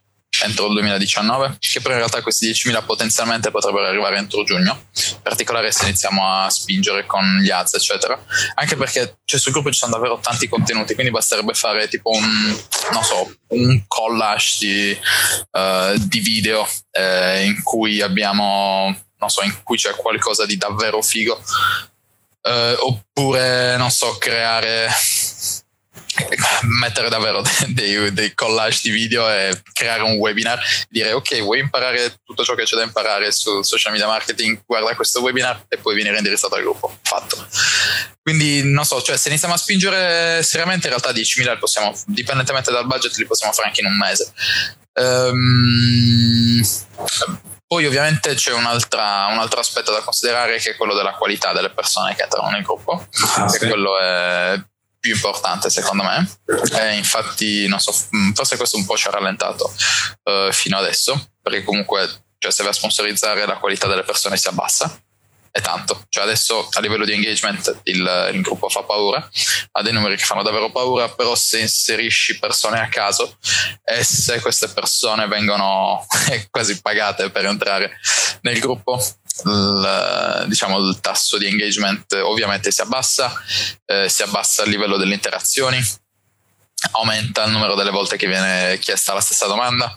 entro 0.40 0.66
il 0.66 0.72
2019, 0.72 1.58
che 1.58 1.80
però 1.80 1.92
in 1.94 2.00
realtà 2.00 2.22
questi 2.22 2.50
10.000 2.50 2.84
potenzialmente 2.84 3.50
potrebbero 3.50 3.86
arrivare 3.86 4.16
entro 4.16 4.42
giugno, 4.44 4.86
in 4.94 5.22
particolare 5.22 5.70
se 5.70 5.84
iniziamo 5.84 6.26
a 6.26 6.48
spingere 6.50 7.06
con 7.06 7.38
gli 7.40 7.50
ads, 7.50 7.74
eccetera. 7.74 8.18
Anche 8.54 8.76
perché 8.76 9.18
cioè, 9.24 9.38
sul 9.38 9.52
gruppo 9.52 9.70
ci 9.70 9.78
sono 9.78 9.92
davvero 9.92 10.18
tanti 10.20 10.48
contenuti, 10.48 10.94
quindi 10.94 11.12
basterebbe 11.12 11.54
fare 11.54 11.86
tipo 11.88 12.10
un, 12.10 12.58
non 12.92 13.04
so, 13.04 13.32
un 13.48 13.84
collage 13.86 14.56
di, 14.60 14.98
uh, 15.52 15.96
di 15.98 16.20
video 16.20 16.66
eh, 16.90 17.44
in 17.44 17.62
cui 17.62 18.00
abbiamo, 18.00 18.96
non 19.18 19.28
so, 19.28 19.42
in 19.42 19.62
cui 19.62 19.76
c'è 19.76 19.94
qualcosa 19.94 20.46
di 20.46 20.56
davvero 20.56 21.02
figo. 21.02 21.40
Uh, 22.42 22.74
oppure, 22.86 23.76
non 23.76 23.90
so, 23.90 24.16
creare 24.18 24.90
mettere 26.62 27.08
davvero 27.08 27.42
dei, 27.68 28.12
dei, 28.12 28.34
collage 28.34 28.80
di 28.82 28.90
video 28.90 29.28
e 29.30 29.60
creare 29.72 30.02
un 30.02 30.14
webinar 30.14 30.60
dire 30.88 31.12
ok 31.12 31.40
vuoi 31.40 31.60
imparare 31.60 32.16
tutto 32.24 32.44
ciò 32.44 32.54
che 32.54 32.64
c'è 32.64 32.76
da 32.76 32.82
imparare 32.82 33.32
su 33.32 33.62
social 33.62 33.92
media 33.92 34.06
marketing? 34.06 34.62
Guarda 34.66 34.94
questo 34.94 35.20
webinar 35.20 35.64
e 35.68 35.78
poi 35.78 35.94
venire 35.94 36.16
indirizzato 36.16 36.54
al 36.54 36.62
gruppo. 36.62 36.98
Fatto. 37.02 37.46
Quindi 38.22 38.62
non 38.64 38.84
so 38.84 39.00
cioè 39.02 39.16
se 39.16 39.28
iniziamo 39.28 39.54
a 39.54 39.58
spingere 39.58 40.42
seriamente 40.42 40.88
in 40.88 40.94
realtà 40.94 41.10
10.000 41.10 41.58
possiamo 41.58 41.92
dipendentemente 42.06 42.70
dal 42.70 42.86
budget 42.86 43.16
li 43.16 43.26
possiamo 43.26 43.52
fare 43.52 43.68
anche 43.68 43.80
in 43.80 43.86
un 43.86 43.96
mese. 43.96 44.32
Um, 44.94 46.62
poi 47.66 47.86
ovviamente 47.86 48.34
c'è 48.34 48.52
un, 48.52 48.66
un 48.66 48.66
altro 48.66 49.60
aspetto 49.60 49.92
da 49.92 50.02
considerare 50.02 50.58
che 50.58 50.72
è 50.72 50.76
quello 50.76 50.94
della 50.94 51.12
qualità 51.12 51.54
delle 51.54 51.70
persone 51.70 52.14
che 52.14 52.24
entrano 52.24 52.50
nel 52.50 52.62
gruppo, 52.62 53.06
ah, 53.36 53.48
sì. 53.48 53.66
quello 53.66 53.98
è 53.98 54.62
più 55.02 55.14
importante 55.14 55.68
secondo 55.68 56.04
me. 56.04 56.30
E 56.78 56.96
infatti, 56.96 57.66
non 57.66 57.80
so, 57.80 57.92
mm, 58.16 58.30
forse 58.34 58.56
questo 58.56 58.76
un 58.76 58.84
po' 58.84 58.96
ci 58.96 59.08
ha 59.08 59.10
rallentato 59.10 59.74
uh, 60.22 60.52
fino 60.52 60.78
adesso, 60.78 61.32
perché 61.42 61.64
comunque 61.64 62.08
cioè, 62.38 62.52
se 62.52 62.62
vai 62.62 62.70
a 62.70 62.74
sponsorizzare 62.74 63.44
la 63.44 63.56
qualità 63.56 63.88
delle 63.88 64.04
persone 64.04 64.36
si 64.36 64.46
abbassa. 64.46 64.96
E 65.54 65.60
tanto, 65.60 66.06
cioè 66.08 66.22
adesso 66.24 66.66
a 66.72 66.80
livello 66.80 67.04
di 67.04 67.12
engagement 67.12 67.80
il, 67.82 68.30
il, 68.32 68.40
gruppo 68.40 68.70
fa 68.70 68.84
paura, 68.84 69.28
ha 69.72 69.82
dei 69.82 69.92
numeri 69.92 70.16
che 70.16 70.24
fanno 70.24 70.42
davvero 70.42 70.70
paura, 70.70 71.10
però 71.10 71.34
se 71.34 71.58
inserisci 71.58 72.38
persone 72.38 72.80
a 72.80 72.88
caso 72.88 73.36
e 73.84 74.02
se 74.02 74.40
queste 74.40 74.68
persone 74.68 75.26
vengono 75.26 76.06
quasi 76.50 76.80
pagate 76.80 77.28
per 77.28 77.44
entrare 77.44 77.98
nel 78.40 78.58
gruppo, 78.60 78.98
il, 79.44 80.44
diciamo, 80.46 80.78
il 80.78 81.00
tasso 81.00 81.36
di 81.36 81.46
engagement 81.46 82.14
ovviamente 82.14 82.70
si 82.70 82.80
abbassa, 82.80 83.30
eh, 83.84 84.08
si 84.08 84.22
abbassa 84.22 84.62
il 84.62 84.70
livello 84.70 84.96
delle 84.96 85.12
interazioni, 85.12 85.78
aumenta 86.92 87.44
il 87.44 87.52
numero 87.52 87.74
delle 87.74 87.90
volte 87.90 88.16
che 88.16 88.26
viene 88.26 88.78
chiesta 88.78 89.14
la 89.14 89.20
stessa 89.20 89.46
domanda. 89.46 89.94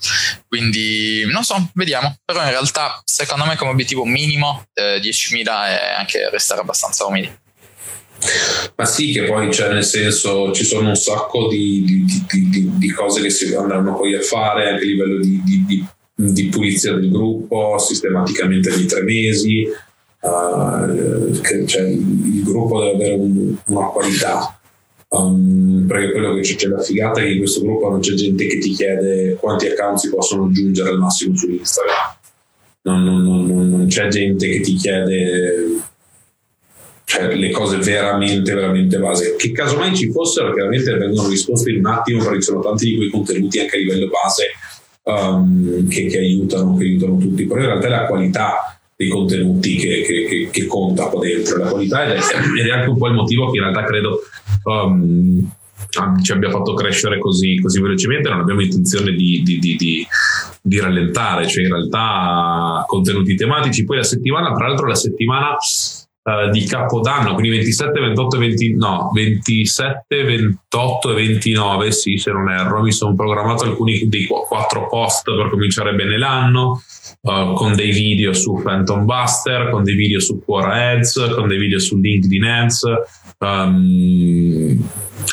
Quindi 0.48 1.26
non 1.32 1.44
so, 1.44 1.70
vediamo. 1.74 2.16
Però 2.24 2.42
in 2.42 2.50
realtà, 2.50 3.02
secondo 3.04 3.46
me, 3.46 3.56
come 3.56 3.72
obiettivo 3.72 4.06
minimo 4.06 4.66
eh, 4.74 5.00
10.000 5.02 5.46
è 5.46 5.96
anche 5.98 6.30
restare 6.30 6.62
abbastanza 6.62 7.06
umili. 7.06 7.44
Ma 8.76 8.86
sì, 8.86 9.12
che 9.12 9.24
poi 9.24 9.48
c'è 9.48 9.54
cioè, 9.54 9.74
nel 9.74 9.84
senso 9.84 10.52
ci 10.52 10.64
sono 10.64 10.90
un 10.90 10.96
sacco 10.96 11.48
di, 11.48 11.84
di, 12.06 12.50
di, 12.50 12.72
di, 12.78 12.92
cose 12.92 13.22
che 13.22 13.30
si 13.30 13.54
andranno 13.54 13.96
poi 13.96 14.16
a 14.16 14.22
fare 14.22 14.70
anche 14.70 14.84
a 14.84 14.88
livello 14.88 15.20
di, 15.22 16.50
pulizia 16.50 16.94
del 16.94 17.12
gruppo 17.12 17.78
sistematicamente 17.78 18.72
ogni 18.72 18.86
tre 18.86 19.02
mesi. 19.02 19.68
Uh, 20.22 21.40
che, 21.42 21.68
cioè, 21.68 21.84
il 21.84 22.42
gruppo 22.44 22.82
deve 22.82 22.96
avere 22.96 23.14
un, 23.14 23.56
una 23.66 23.88
qualità. 23.88 24.55
Um, 25.16 25.86
perché 25.88 26.12
quello 26.12 26.34
che 26.34 26.42
c'è, 26.42 26.56
c'è 26.56 26.70
figata 26.82 27.22
è 27.22 27.24
che 27.24 27.32
in 27.32 27.38
questo 27.38 27.62
gruppo 27.62 27.90
non 27.90 28.00
c'è 28.00 28.14
gente 28.14 28.46
che 28.48 28.58
ti 28.58 28.72
chiede 28.72 29.38
quanti 29.40 29.68
account 29.68 29.98
si 29.98 30.10
possono 30.10 30.46
aggiungere 30.46 30.90
al 30.90 30.98
massimo 30.98 31.36
su 31.36 31.50
Instagram. 31.50 32.16
Non, 32.82 33.04
non, 33.04 33.24
non, 33.24 33.70
non 33.70 33.88
c'è 33.88 34.08
gente 34.10 34.48
che 34.48 34.60
ti 34.60 34.74
chiede 34.76 35.82
cioè, 37.06 37.36
le 37.36 37.52
cose 37.52 37.78
veramente, 37.78 38.54
veramente 38.54 38.98
base. 38.98 39.36
Che 39.36 39.52
casomai 39.52 39.96
ci 39.96 40.12
fossero, 40.12 40.54
chiaramente 40.54 40.94
vengono 40.96 41.30
risposte 41.30 41.72
in 41.72 41.80
un 41.80 41.86
attimo, 41.88 42.24
perché 42.24 42.42
ci 42.42 42.48
sono 42.48 42.62
tanti 42.62 42.86
di 42.86 42.96
quei 42.98 43.10
contenuti 43.10 43.60
anche 43.60 43.76
a 43.76 43.80
livello 43.80 44.10
base 44.10 44.44
um, 45.04 45.88
che, 45.88 46.08
che, 46.08 46.18
aiutano, 46.18 46.76
che 46.76 46.84
aiutano 46.84 47.18
tutti. 47.18 47.46
Però 47.46 47.60
in 47.60 47.66
realtà 47.68 47.90
la 47.90 48.06
qualità 48.06 48.75
dei 48.96 49.10
contenuti 49.10 49.76
che, 49.76 50.02
che, 50.04 50.50
che, 50.52 50.66
conta 50.68 51.08
qua 51.08 51.20
dentro, 51.20 51.58
la 51.58 51.70
qualità 51.70 52.06
ed 52.06 52.12
è, 52.12 52.60
ed 52.60 52.68
è, 52.68 52.72
anche 52.72 52.90
un 52.90 52.98
po' 52.98 53.08
il 53.08 53.14
motivo 53.14 53.52
che 53.52 53.58
in 53.58 53.64
realtà 53.64 53.84
credo 53.84 54.22
um, 54.64 55.52
ci 56.22 56.32
abbia 56.32 56.50
fatto 56.50 56.74
crescere 56.74 57.20
così, 57.20 57.60
così 57.60 57.82
velocemente, 57.82 58.30
non 58.30 58.40
abbiamo 58.40 58.62
intenzione 58.62 59.12
di, 59.12 59.42
di, 59.44 59.60
di, 59.60 60.08
di, 60.62 60.80
rallentare, 60.80 61.48
cioè 61.48 61.64
in 61.64 61.70
realtà 61.70 62.84
contenuti 62.88 63.36
tematici, 63.36 63.84
poi 63.84 63.98
la 63.98 64.04
settimana, 64.04 64.54
tra 64.54 64.68
l'altro 64.68 64.88
la 64.88 64.96
settimana 64.96 65.52
uh, 65.52 66.50
di 66.52 66.66
Capodanno, 66.66 67.34
quindi 67.34 67.58
27, 67.58 68.00
28, 68.00 68.38
20, 68.38 68.76
no, 68.76 69.10
27, 69.14 70.24
28 70.24 71.12
e 71.12 71.14
29, 71.16 71.92
sì, 71.92 72.18
se 72.18 72.32
non 72.32 72.50
erro, 72.50 72.82
mi 72.82 72.92
sono 72.92 73.16
programmato 73.16 73.64
alcuni 73.64 74.08
dei 74.08 74.26
quattro 74.26 74.88
post 74.88 75.24
per 75.34 75.50
cominciare 75.50 75.94
bene 75.94 76.18
l'anno, 76.18 76.82
uh, 77.26 77.54
con 77.54 77.76
dei 77.76 77.92
video 77.92 78.34
su 78.34 78.62
Phantom 78.62 79.04
Buster, 79.04 79.70
con 79.70 79.84
dei 79.84 79.96
video 79.96 80.20
su 80.20 80.42
Quora 80.44 80.92
Ads, 80.92 81.34
con 81.34 81.48
dei 81.48 81.58
video 81.58 81.80
su 81.80 81.98
LinkedIn 81.98 82.44
Ads, 82.44 82.84
um, 83.40 84.90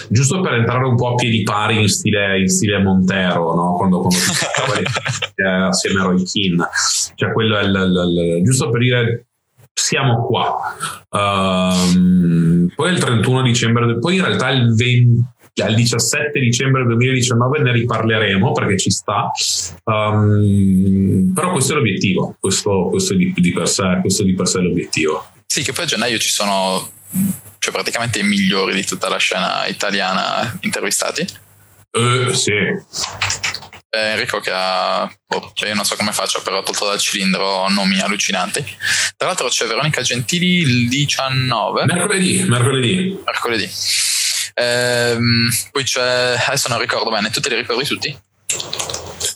giusto 0.09 0.41
per 0.41 0.55
entrare 0.55 0.87
un 0.87 0.97
po' 0.97 1.13
a 1.13 1.15
piedi 1.15 1.43
pari 1.43 1.81
in 1.81 1.89
stile, 1.89 2.41
in 2.41 2.49
stile 2.49 2.83
Montero, 2.83 3.55
no? 3.55 3.75
quando, 3.77 4.01
quando 4.01 4.17
eh, 5.35 5.45
assieme 5.69 6.01
a 6.01 6.05
Roy 6.05 6.23
Keane. 6.25 6.69
Cioè, 7.15 7.33
quello 7.33 7.59
è 7.59 7.63
il, 7.63 7.75
il, 7.75 8.37
il, 8.39 8.45
giusto 8.45 8.71
per 8.71 8.81
dire 8.81 9.27
siamo 9.75 10.27
qua. 10.27 10.57
Um, 11.11 12.71
poi 12.75 12.93
il 12.93 12.99
31 12.99 13.43
dicembre, 13.43 13.99
poi 13.99 14.17
in 14.17 14.25
realtà 14.25 14.51
il 14.51 14.75
20 14.75 15.25
al 15.61 15.75
17 15.75 16.41
dicembre 16.41 16.85
2019 16.85 17.59
ne 17.61 17.73
riparleremo 17.73 18.53
perché 18.53 18.79
ci 18.79 18.91
sta 18.91 19.31
um, 19.85 21.33
però 21.35 21.53
questo 21.53 21.73
è 21.73 21.77
l'obiettivo 21.77 22.37
questo, 22.41 22.89
questo, 22.89 23.15
di, 23.15 23.33
di 23.37 23.55
sé, 23.65 23.99
questo, 24.01 24.23
di, 24.23 24.35
per 24.35 24.49
sé, 24.49 24.61
è 24.61 24.63
l'obiettivo 24.63 25.27
sì 25.47 25.63
che 25.63 25.73
poi 25.73 25.85
a 25.85 25.89
gennaio 25.89 26.19
ci 26.19 26.31
sono 26.31 26.91
cioè 27.59 27.73
praticamente 27.73 28.21
i 28.21 28.23
migliori 28.23 28.75
di 28.75 28.85
tutta 28.85 29.11
la 29.11 29.19
scena 29.19 29.67
italiana 29.67 30.59
intervistati 30.63 31.27
uh, 31.93 32.33
sì 32.33 32.53
eh, 33.95 34.13
Enrico 34.13 34.41
che 34.41 34.51
ha, 34.51 35.03
oh, 35.03 35.53
cioè 35.53 35.69
io 35.69 35.75
non 35.75 35.85
so 35.85 35.97
come 35.97 36.13
faccio, 36.13 36.41
però 36.41 36.61
ha 36.61 36.63
tolto 36.63 36.87
dal 36.87 36.99
cilindro 36.99 37.69
nomi 37.69 38.01
allucinanti. 38.01 38.65
Tra 39.19 39.27
l'altro 39.27 39.49
c'è 39.49 39.67
Veronica 39.67 40.01
Gentili 40.01 40.61
il 40.61 40.89
19. 40.89 41.85
Mercoledì, 41.85 42.43
mercoledì. 42.49 43.21
Mercoledì. 43.23 43.71
Ehm, 44.55 45.49
poi 45.71 45.83
c'è, 45.85 46.37
adesso 46.47 46.69
non 46.69 46.79
ricordo 46.79 47.11
bene, 47.11 47.31
tu 47.31 47.41
te 47.41 47.49
li 47.49 47.57
ricordi 47.57 47.85
tutti? 47.85 48.17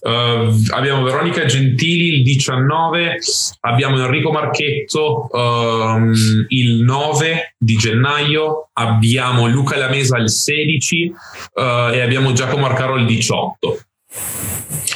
Uh, 0.01 0.63
abbiamo 0.71 1.03
Veronica 1.03 1.45
Gentili 1.47 2.19
il 2.19 2.23
19, 2.23 3.19
abbiamo 3.61 3.99
Enrico 4.05 4.31
Marchetto 4.31 5.29
um, 5.31 6.13
il 6.49 6.83
9 6.83 7.55
di 7.57 7.77
gennaio, 7.77 8.69
abbiamo 8.75 9.47
Luca 9.47 9.77
Lamesa 9.77 10.19
il 10.19 10.31
16 10.31 11.13
uh, 11.55 11.61
e 11.93 12.01
abbiamo 12.01 12.33
Giacomo 12.33 12.67
Arcaro 12.67 12.97
il 12.97 13.07
18 13.07 13.81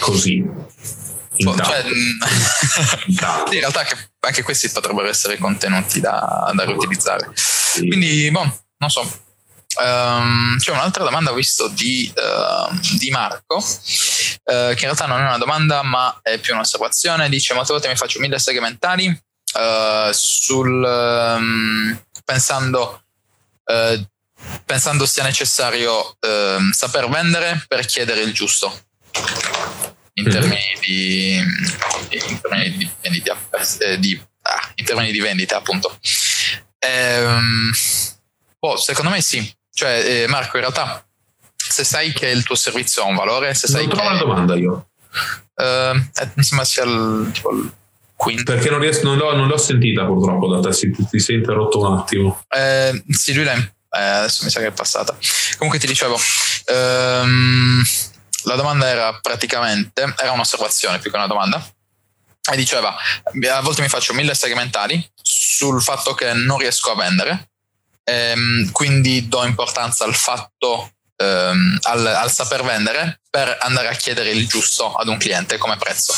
così. 0.00 0.44
Cioè, 1.36 1.84
in 3.06 3.58
realtà 3.60 3.80
anche, 3.80 4.10
anche, 4.20 4.42
questi 4.42 4.68
potrebbero 4.70 5.08
essere 5.08 5.38
contenuti 5.38 6.00
da, 6.00 6.52
da 6.54 6.64
riutilizzare. 6.64 7.30
Sì. 7.32 7.86
Quindi, 7.86 8.30
boh, 8.30 8.62
non 8.76 8.90
so. 8.90 9.08
Um, 9.82 10.58
c'è 10.58 10.72
un'altra 10.72 11.04
domanda 11.04 11.30
ho 11.30 11.34
visto 11.34 11.68
di, 11.68 12.12
uh, 12.14 12.78
di 12.98 13.10
Marco, 13.10 13.56
uh, 13.56 13.62
che 14.42 14.76
in 14.76 14.76
realtà 14.80 15.06
non 15.06 15.20
è 15.20 15.24
una 15.24 15.38
domanda, 15.38 15.82
ma 15.82 16.18
è 16.22 16.38
più 16.38 16.54
un'osservazione. 16.54 17.28
Dice: 17.28 17.54
Molte 17.54 17.72
volte 17.72 17.88
mi 17.88 17.96
faccio 17.96 18.20
mille 18.20 18.38
segmentali 18.38 19.06
uh, 19.08 20.12
sul 20.12 20.82
um, 20.82 22.02
pensando 22.24 23.02
pensando 24.64 25.06
sia 25.06 25.22
necessario 25.22 26.16
saper 26.72 27.08
vendere 27.08 27.64
per 27.68 27.86
chiedere 27.86 28.22
il 28.22 28.32
giusto 28.32 28.76
in 30.20 30.24
mhm. 30.24 30.30
termini 30.30 30.76
di, 30.80 31.34
in 31.36 32.40
termini 32.40 32.76
di 32.76 32.90
vendita, 33.00 33.38
eh, 33.78 33.98
di, 33.98 34.20
ah, 34.42 34.72
in 34.74 34.84
termini 34.84 35.12
di 35.12 35.20
vendita 35.20 35.56
appunto. 35.56 35.98
Ehm, 36.78 37.72
oh, 38.60 38.76
secondo 38.76 39.10
me 39.10 39.20
sì, 39.20 39.52
cioè 39.80 40.04
eh, 40.04 40.26
Marco 40.28 40.56
in 40.56 40.62
realtà 40.62 41.02
se 41.56 41.84
sai 41.84 42.12
che 42.12 42.28
il 42.28 42.42
tuo 42.42 42.54
servizio 42.54 43.02
ha 43.02 43.06
un 43.06 43.14
valore, 43.14 43.54
se 43.54 43.66
sai 43.66 43.86
non 43.86 43.96
che... 43.96 44.02
una 44.02 44.18
domanda 44.18 44.54
io. 44.54 44.90
Uh, 45.54 45.96
mi 46.34 46.42
sembra 46.42 46.66
sia 46.66 46.84
il, 46.84 47.30
tipo, 47.32 47.50
il 47.52 47.72
quinto. 48.14 48.52
Perché 48.52 48.68
non, 48.68 48.80
riesco, 48.80 49.04
non, 49.04 49.16
l'ho, 49.16 49.34
non 49.34 49.48
l'ho 49.48 49.56
sentita 49.56 50.04
purtroppo 50.04 50.48
da 50.48 50.60
te, 50.60 50.74
si, 50.74 50.90
ti 50.90 51.18
sei 51.18 51.36
interrotto 51.36 51.80
un 51.80 51.98
attimo. 51.98 52.42
Eh, 52.48 53.02
sì, 53.08 53.32
lui 53.32 53.44
l'ha... 53.44 53.54
Eh, 53.54 54.00
adesso 54.02 54.44
mi 54.44 54.50
sa 54.50 54.60
che 54.60 54.66
è 54.66 54.72
passata. 54.72 55.16
Comunque 55.56 55.78
ti 55.78 55.86
dicevo... 55.86 56.18
Ehm, 56.66 57.82
la 58.44 58.54
domanda 58.56 58.86
era 58.86 59.18
praticamente, 59.20 60.14
era 60.18 60.32
un'osservazione 60.32 60.98
più 60.98 61.10
che 61.10 61.16
una 61.16 61.26
domanda, 61.26 61.62
e 62.50 62.56
diceva, 62.56 62.94
a 62.94 63.60
volte 63.60 63.82
mi 63.82 63.88
faccio 63.88 64.14
mille 64.14 64.34
segmentali 64.34 65.06
sul 65.22 65.82
fatto 65.82 66.14
che 66.14 66.32
non 66.32 66.58
riesco 66.58 66.90
a 66.90 66.96
vendere, 66.96 67.49
ehm, 68.04 68.70
quindi 68.72 69.28
do 69.28 69.44
importanza 69.44 70.04
al 70.04 70.14
fatto, 70.14 70.92
ehm, 71.16 71.78
al, 71.82 72.06
al 72.06 72.30
saper 72.30 72.62
vendere 72.62 73.20
per 73.30 73.58
andare 73.60 73.88
a 73.88 73.94
chiedere 73.94 74.30
il 74.30 74.46
giusto 74.46 74.94
ad 74.94 75.08
un 75.08 75.18
cliente 75.18 75.58
come 75.58 75.76
prezzo. 75.76 76.14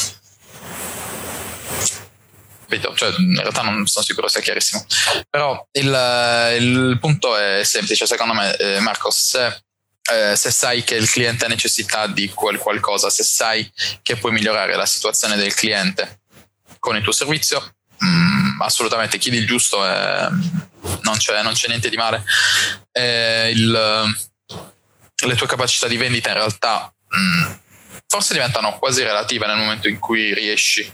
Cioè, 2.95 3.15
in 3.19 3.37
realtà 3.37 3.61
non 3.61 3.87
sono 3.87 4.05
sicuro 4.05 4.29
sia 4.29 4.41
chiarissimo. 4.41 4.87
Però 5.29 5.67
il, 5.73 6.57
il 6.59 6.99
punto 6.99 7.37
è 7.37 7.63
semplice, 7.65 8.07
secondo 8.07 8.33
me, 8.33 8.57
eh, 8.57 8.81
Marco, 8.81 9.11
se 9.11 9.63
eh, 10.11 10.35
se 10.35 10.51
sai 10.51 10.83
che 10.83 10.97
il 10.97 11.09
cliente 11.09 11.45
ha 11.45 11.49
necessità 11.49 12.07
di 12.07 12.29
quel 12.29 12.59
qualcosa, 12.59 13.09
se 13.09 13.23
sai 13.23 13.71
che 14.03 14.17
puoi 14.17 14.33
migliorare 14.33 14.75
la 14.75 14.87
situazione 14.87 15.37
del 15.37 15.55
cliente 15.55 16.23
con 16.79 16.97
il 16.97 17.03
tuo 17.03 17.13
servizio, 17.13 17.77
mh, 18.03 18.07
mm, 18.07 18.61
assolutamente 18.61 19.19
chiedi 19.19 19.39
il 19.39 19.47
giusto 19.47 19.87
e 19.87 20.29
non 21.03 21.17
c'è, 21.17 21.43
non 21.43 21.53
c'è 21.53 21.69
niente 21.69 21.89
di 21.89 21.97
male. 21.97 22.25
Il, 22.93 24.15
le 25.25 25.35
tue 25.37 25.47
capacità 25.47 25.87
di 25.87 25.97
vendita 25.97 26.29
in 26.29 26.35
realtà 26.35 26.93
mh, 27.09 27.19
mm, 27.19 27.53
forse 28.07 28.35
diventano 28.35 28.79
quasi 28.79 29.03
relative 29.03 29.47
nel 29.47 29.57
momento 29.57 29.89
in 29.89 29.99
cui 29.99 30.35
riesci 30.35 30.91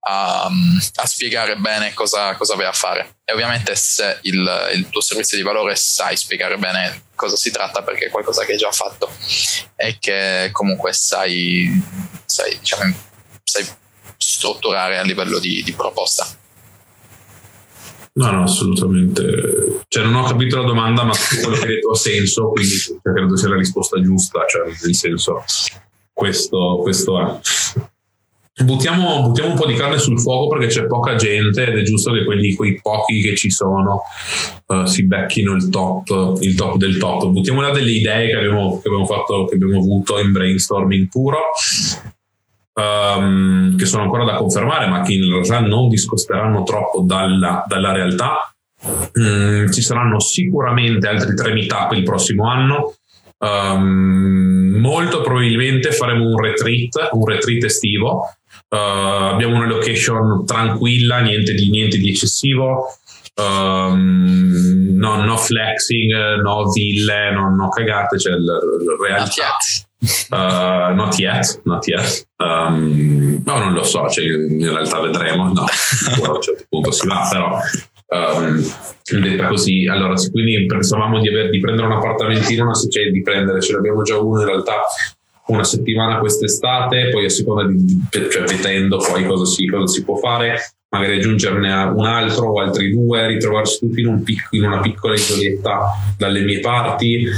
a, 0.00 0.44
a 0.44 1.06
spiegare 1.06 1.56
bene 1.56 1.92
cosa, 1.94 2.36
cosa, 2.36 2.54
vai 2.54 2.66
a 2.66 2.72
fare. 2.72 3.16
E 3.24 3.32
ovviamente 3.32 3.74
se 3.74 4.18
il, 4.22 4.70
il, 4.74 4.88
tuo 4.88 5.00
servizio 5.00 5.36
di 5.36 5.42
valore 5.42 5.74
sai 5.74 6.16
spiegare 6.16 6.58
bene 6.58 7.06
cosa 7.14 7.36
si 7.36 7.50
tratta 7.50 7.82
perché 7.82 8.06
è 8.06 8.10
qualcosa 8.10 8.44
che 8.44 8.52
hai 8.52 8.58
già 8.58 8.70
fatto 8.70 9.10
e 9.74 9.98
che 9.98 10.50
comunque 10.52 10.92
sai, 10.92 11.82
sai, 12.24 12.58
diciamo, 12.58 12.94
sai 13.42 13.66
strutturare 14.16 14.98
a 14.98 15.02
livello 15.02 15.38
di, 15.38 15.62
di 15.62 15.72
proposta. 15.72 16.28
No, 18.12 18.30
no, 18.30 18.42
assolutamente. 18.42 19.82
Cioè, 19.88 20.04
non 20.04 20.16
ho 20.16 20.24
capito 20.24 20.56
la 20.58 20.66
domanda, 20.66 21.04
ma 21.04 21.12
quello 21.42 21.56
che 21.56 21.66
hai 21.66 21.74
detto 21.74 21.90
ha 21.90 21.96
senso, 21.96 22.50
quindi 22.50 22.76
cioè, 22.76 22.98
credo 23.00 23.36
sia 23.36 23.48
la 23.48 23.56
risposta 23.56 24.00
giusta, 24.00 24.44
cioè, 24.48 24.66
nel 24.66 24.94
senso, 24.94 25.42
questo, 26.12 26.78
questo 26.82 27.20
è. 27.20 27.40
Buttiamo, 28.62 29.22
buttiamo, 29.22 29.52
un 29.52 29.56
po' 29.56 29.66
di 29.66 29.74
carne 29.74 29.98
sul 29.98 30.20
fuoco 30.20 30.48
perché 30.48 30.66
c'è 30.66 30.86
poca 30.86 31.14
gente 31.14 31.66
ed 31.66 31.78
è 31.78 31.82
giusto 31.82 32.12
che 32.12 32.24
quelli, 32.24 32.54
quei 32.54 32.78
pochi 32.82 33.22
che 33.22 33.34
ci 33.34 33.50
sono 33.50 34.02
uh, 34.66 34.84
si 34.84 35.06
becchino 35.06 35.54
il 35.54 35.70
top, 35.70 36.36
il 36.40 36.54
top 36.56 36.76
del 36.76 36.98
top. 36.98 37.26
Buttiamo 37.28 37.62
là 37.62 37.70
delle 37.70 37.92
idee 37.92 38.26
che 38.26 38.36
abbiamo, 38.36 38.80
che 38.80 38.88
abbiamo, 38.88 39.06
fatto, 39.06 39.46
che 39.46 39.54
abbiamo 39.54 39.78
avuto 39.78 40.18
in 40.18 40.32
brainstorming 40.32 41.08
puro, 41.08 41.38
um, 42.74 43.76
che 43.76 43.86
sono 43.86 44.04
ancora 44.04 44.24
da 44.24 44.34
confermare, 44.34 44.86
ma 44.86 45.02
che 45.02 45.14
in 45.14 45.30
realtà 45.30 45.60
non 45.60 45.88
discosteranno 45.88 46.62
troppo 46.62 47.02
dalla, 47.02 47.64
dalla 47.66 47.92
realtà. 47.92 48.54
Mm, 49.18 49.70
ci 49.70 49.82
saranno 49.82 50.20
sicuramente 50.20 51.06
altri 51.06 51.34
tre 51.34 51.52
meetup 51.52 51.92
il 51.92 52.02
prossimo 52.02 52.48
anno. 52.48 52.94
Um, 53.38 54.76
molto 54.78 55.22
probabilmente 55.22 55.92
faremo 55.92 56.26
un 56.26 56.38
retreat, 56.38 57.10
un 57.12 57.24
retreat 57.26 57.64
estivo 57.64 58.26
Uh, 58.72 59.32
abbiamo 59.32 59.56
una 59.56 59.66
location 59.66 60.46
tranquilla, 60.46 61.18
niente 61.18 61.54
di, 61.54 61.70
niente 61.70 61.98
di 61.98 62.10
eccessivo. 62.10 62.86
Um, 63.34 64.90
no, 64.92 65.24
no, 65.24 65.36
flexing, 65.36 66.40
no 66.40 66.70
ville, 66.70 67.32
no, 67.32 67.52
no 67.52 67.68
cagate, 67.68 68.16
c'è 68.16 68.30
il, 68.30 68.36
il 68.38 68.96
realtà. 69.00 69.56
Uh, 70.30 70.94
not 70.94 71.18
yet, 71.18 71.60
not 71.64 71.86
yet. 71.86 72.26
Um, 72.38 73.42
no, 73.44 73.58
non 73.58 73.74
lo 73.74 73.82
so, 73.82 74.08
cioè, 74.08 74.24
in 74.24 74.70
realtà 74.70 75.00
vedremo. 75.00 75.52
No, 75.52 75.64
a 75.64 76.32
un 76.32 76.40
certo 76.40 76.64
punto 76.68 76.90
si 76.90 77.06
va, 77.06 77.28
però. 77.30 77.58
Um, 78.12 78.60
detta 79.20 79.46
così, 79.46 79.86
allora, 79.86 80.14
quindi 80.32 80.66
pensavamo 80.66 81.20
di, 81.20 81.28
aver, 81.28 81.50
di 81.50 81.60
prendere 81.60 81.86
un 81.86 81.94
appartamentino, 81.94 82.64
una, 82.64 82.74
cioè 82.74 83.10
di 83.10 83.22
prendere, 83.22 83.60
ce 83.60 83.72
l'abbiamo 83.72 84.02
già 84.02 84.18
uno 84.18 84.40
in 84.40 84.46
realtà 84.46 84.82
una 85.46 85.64
settimana 85.64 86.18
quest'estate, 86.18 87.10
poi 87.10 87.24
a 87.24 87.28
seconda 87.28 87.66
di, 87.66 88.00
cioè 88.10 88.44
vedendo 88.44 88.98
poi 88.98 89.24
cosa 89.26 89.44
si, 89.44 89.66
cosa 89.66 89.86
si 89.86 90.04
può 90.04 90.16
fare, 90.16 90.58
magari 90.90 91.18
aggiungerne 91.18 91.72
un 91.94 92.04
altro 92.04 92.48
o 92.48 92.60
altri 92.60 92.90
due, 92.90 93.28
ritrovarsi 93.28 93.78
tutti 93.78 94.00
in, 94.00 94.08
un 94.08 94.22
pic- 94.24 94.48
in 94.50 94.64
una 94.64 94.80
piccola 94.80 95.14
isoletta 95.14 95.92
dalle 96.18 96.40
mie 96.40 96.58
parti 96.58 97.28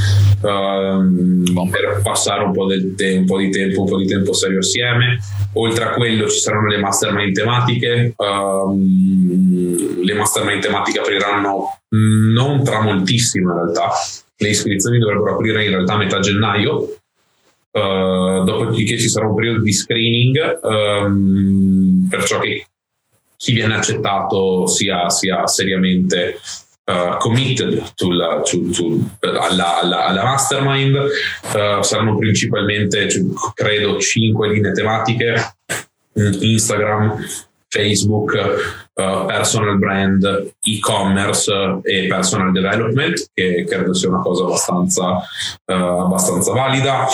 um, 0.40 1.44
per 1.70 2.00
passare 2.02 2.44
un 2.44 2.52
po, 2.52 2.66
te- 2.96 3.16
un 3.18 3.26
po', 3.26 3.36
di 3.36 3.50
tempo, 3.50 3.82
un 3.82 3.88
po' 3.88 3.98
di 3.98 4.06
tempo 4.06 4.32
serio 4.32 4.60
assieme. 4.60 5.18
Oltre 5.54 5.84
a 5.84 5.90
quello 5.90 6.28
ci 6.28 6.38
saranno 6.38 6.68
le 6.68 6.78
mastermind 6.78 7.34
tematiche, 7.34 8.14
um, 8.16 10.00
le 10.02 10.14
mastermind 10.14 10.62
tematiche 10.62 11.00
apriranno 11.00 11.78
non 11.90 12.64
tra 12.64 12.80
moltissimo 12.80 13.52
in 13.52 13.58
realtà, 13.58 13.90
le 14.34 14.48
iscrizioni 14.48 14.98
dovrebbero 14.98 15.34
aprire 15.34 15.64
in 15.64 15.70
realtà 15.72 15.92
a 15.92 15.98
metà 15.98 16.20
gennaio. 16.20 16.96
Uh, 17.70 18.44
dopodiché 18.44 18.98
ci 18.98 19.08
sarà 19.08 19.26
un 19.28 19.34
periodo 19.34 19.62
di 19.62 19.72
screening 19.72 20.58
um, 20.62 22.06
perciò 22.06 22.38
che 22.38 22.66
chi 23.42 23.52
viene 23.52 23.74
accettato 23.74 24.68
sia, 24.68 25.10
sia 25.10 25.48
seriamente 25.48 26.38
uh, 26.84 27.16
committed 27.18 27.92
to 27.96 28.12
la, 28.12 28.40
to, 28.42 28.70
to, 28.70 29.00
alla, 29.20 29.80
alla, 29.80 30.06
alla, 30.06 30.22
mastermind. 30.22 30.94
Uh, 30.94 31.82
saranno 31.82 32.16
principalmente, 32.18 33.08
credo, 33.52 33.98
cinque 33.98 34.48
linee 34.48 34.70
tematiche: 34.70 35.56
Instagram, 36.12 37.20
Facebook, 37.66 38.32
uh, 38.94 39.26
personal 39.26 39.76
brand, 39.76 40.52
e-commerce 40.62 41.80
e 41.82 42.06
personal 42.06 42.52
development, 42.52 43.28
che 43.34 43.64
credo 43.68 43.92
sia 43.92 44.08
una 44.08 44.20
cosa 44.20 44.44
abbastanza, 44.44 45.20
abbastanza 45.64 46.52
valida 46.52 47.08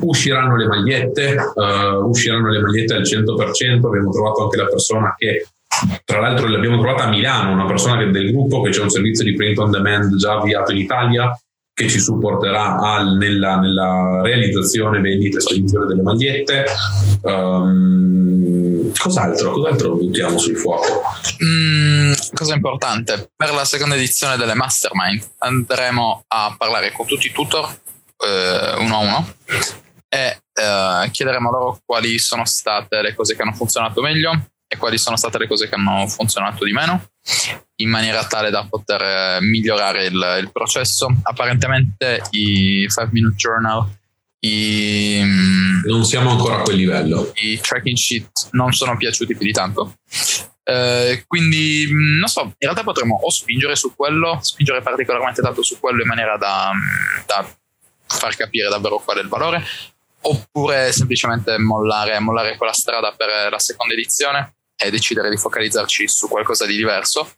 usciranno 0.00 0.56
le 0.56 0.66
magliette, 0.66 1.36
uh, 1.54 2.06
usciranno 2.06 2.50
le 2.50 2.60
magliette 2.60 2.94
al 2.94 3.02
100%, 3.02 3.86
abbiamo 3.86 4.10
trovato 4.10 4.42
anche 4.42 4.56
la 4.56 4.66
persona 4.66 5.14
che 5.16 5.46
tra 6.04 6.20
l'altro 6.20 6.48
l'abbiamo 6.48 6.80
trovata 6.80 7.04
a 7.04 7.08
Milano, 7.08 7.52
una 7.52 7.66
persona 7.66 8.04
del 8.04 8.32
gruppo 8.32 8.62
che 8.62 8.70
c'è 8.70 8.82
un 8.82 8.90
servizio 8.90 9.24
di 9.24 9.34
print 9.34 9.58
on 9.58 9.70
demand 9.70 10.16
già 10.16 10.32
avviato 10.32 10.72
in 10.72 10.78
Italia 10.78 11.38
che 11.72 11.88
ci 11.88 12.00
supporterà 12.00 12.76
al, 12.80 13.16
nella, 13.16 13.60
nella, 13.60 14.20
realizzazione, 14.24 15.00
vendita 15.00 15.38
e 15.38 15.40
spedizione 15.40 15.86
delle 15.86 16.02
magliette. 16.02 16.64
Um, 17.20 18.90
cos'altro? 18.98 19.52
Cos'altro 19.52 19.94
buttiamo 19.94 20.38
sul 20.38 20.56
fuoco? 20.56 21.02
Mm, 21.44 22.14
cosa 22.34 22.54
importante, 22.54 23.30
per 23.36 23.54
la 23.54 23.64
seconda 23.64 23.94
edizione 23.94 24.36
delle 24.36 24.54
Mastermind 24.54 25.22
andremo 25.38 26.24
a 26.26 26.52
parlare 26.58 26.90
con 26.90 27.06
tutti 27.06 27.28
i 27.28 27.32
tutor 27.32 27.70
eh, 28.24 28.74
uno 28.78 28.96
a 28.96 28.98
uno 28.98 29.34
e 30.08 30.40
eh, 30.52 31.10
chiederemo 31.10 31.50
loro 31.50 31.80
quali 31.84 32.18
sono 32.18 32.44
state 32.44 33.00
le 33.02 33.14
cose 33.14 33.36
che 33.36 33.42
hanno 33.42 33.52
funzionato 33.52 34.00
meglio 34.00 34.48
e 34.66 34.76
quali 34.76 34.98
sono 34.98 35.16
state 35.16 35.38
le 35.38 35.46
cose 35.46 35.68
che 35.68 35.74
hanno 35.74 36.06
funzionato 36.08 36.64
di 36.64 36.72
meno 36.72 37.10
in 37.76 37.88
maniera 37.88 38.26
tale 38.26 38.50
da 38.50 38.66
poter 38.68 39.40
migliorare 39.40 40.06
il, 40.06 40.38
il 40.40 40.50
processo. 40.52 41.08
Apparentemente 41.22 42.22
i 42.30 42.86
5 42.88 43.08
minute 43.12 43.36
journal 43.36 43.88
i, 44.40 45.20
mm, 45.22 45.80
non 45.84 46.04
siamo 46.04 46.30
ancora 46.30 46.56
a 46.56 46.62
quel 46.62 46.76
livello. 46.76 47.32
I 47.34 47.58
tracking 47.60 47.96
sheet 47.96 48.48
non 48.52 48.72
sono 48.72 48.96
piaciuti 48.96 49.34
più 49.34 49.46
di 49.46 49.52
tanto. 49.52 49.94
Eh, 50.62 51.24
quindi 51.26 51.88
mm, 51.90 52.18
non 52.18 52.28
so, 52.28 52.42
in 52.42 52.54
realtà 52.58 52.82
potremmo 52.82 53.18
o 53.22 53.30
spingere 53.30 53.74
su 53.74 53.94
quello, 53.96 54.38
spingere 54.42 54.82
particolarmente 54.82 55.40
tanto 55.40 55.62
su 55.62 55.80
quello 55.80 56.02
in 56.02 56.08
maniera 56.08 56.36
da, 56.36 56.70
mm, 56.74 57.24
da 57.26 57.48
far 58.08 58.34
capire 58.34 58.68
davvero 58.68 58.98
qual 58.98 59.18
è 59.18 59.20
il 59.20 59.28
valore, 59.28 59.64
oppure 60.22 60.92
semplicemente 60.92 61.58
mollare, 61.58 62.18
mollare 62.18 62.56
quella 62.56 62.72
strada 62.72 63.12
per 63.12 63.50
la 63.50 63.58
seconda 63.58 63.94
edizione 63.94 64.54
e 64.76 64.90
decidere 64.90 65.30
di 65.30 65.36
focalizzarci 65.36 66.08
su 66.08 66.28
qualcosa 66.28 66.66
di 66.66 66.76
diverso. 66.76 67.30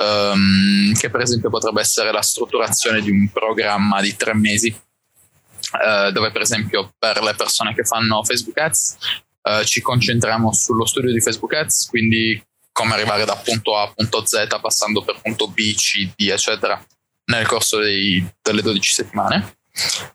Um, 0.00 0.94
che 0.94 1.10
per 1.10 1.22
esempio 1.22 1.50
potrebbe 1.50 1.80
essere 1.80 2.12
la 2.12 2.22
strutturazione 2.22 3.00
di 3.00 3.10
un 3.10 3.28
programma 3.32 4.00
di 4.00 4.14
tre 4.14 4.32
mesi, 4.32 4.68
uh, 4.68 6.12
dove 6.12 6.30
per 6.30 6.42
esempio 6.42 6.94
per 6.96 7.20
le 7.20 7.34
persone 7.34 7.74
che 7.74 7.82
fanno 7.82 8.22
Facebook 8.22 8.56
Ads 8.56 8.96
uh, 9.42 9.64
ci 9.64 9.80
concentriamo 9.80 10.52
sullo 10.52 10.86
studio 10.86 11.12
di 11.12 11.20
Facebook 11.20 11.52
Ads, 11.52 11.88
quindi 11.88 12.40
come 12.70 12.94
arrivare 12.94 13.24
da 13.24 13.34
punto 13.34 13.76
A 13.76 13.82
a 13.82 13.92
punto 13.92 14.24
Z 14.24 14.46
passando 14.60 15.02
per 15.02 15.20
punto 15.20 15.48
B, 15.48 15.74
C, 15.74 16.12
D, 16.14 16.28
eccetera, 16.28 16.80
nel 17.24 17.46
corso 17.48 17.78
dei, 17.78 18.24
delle 18.40 18.62
12 18.62 18.92
settimane 18.92 19.57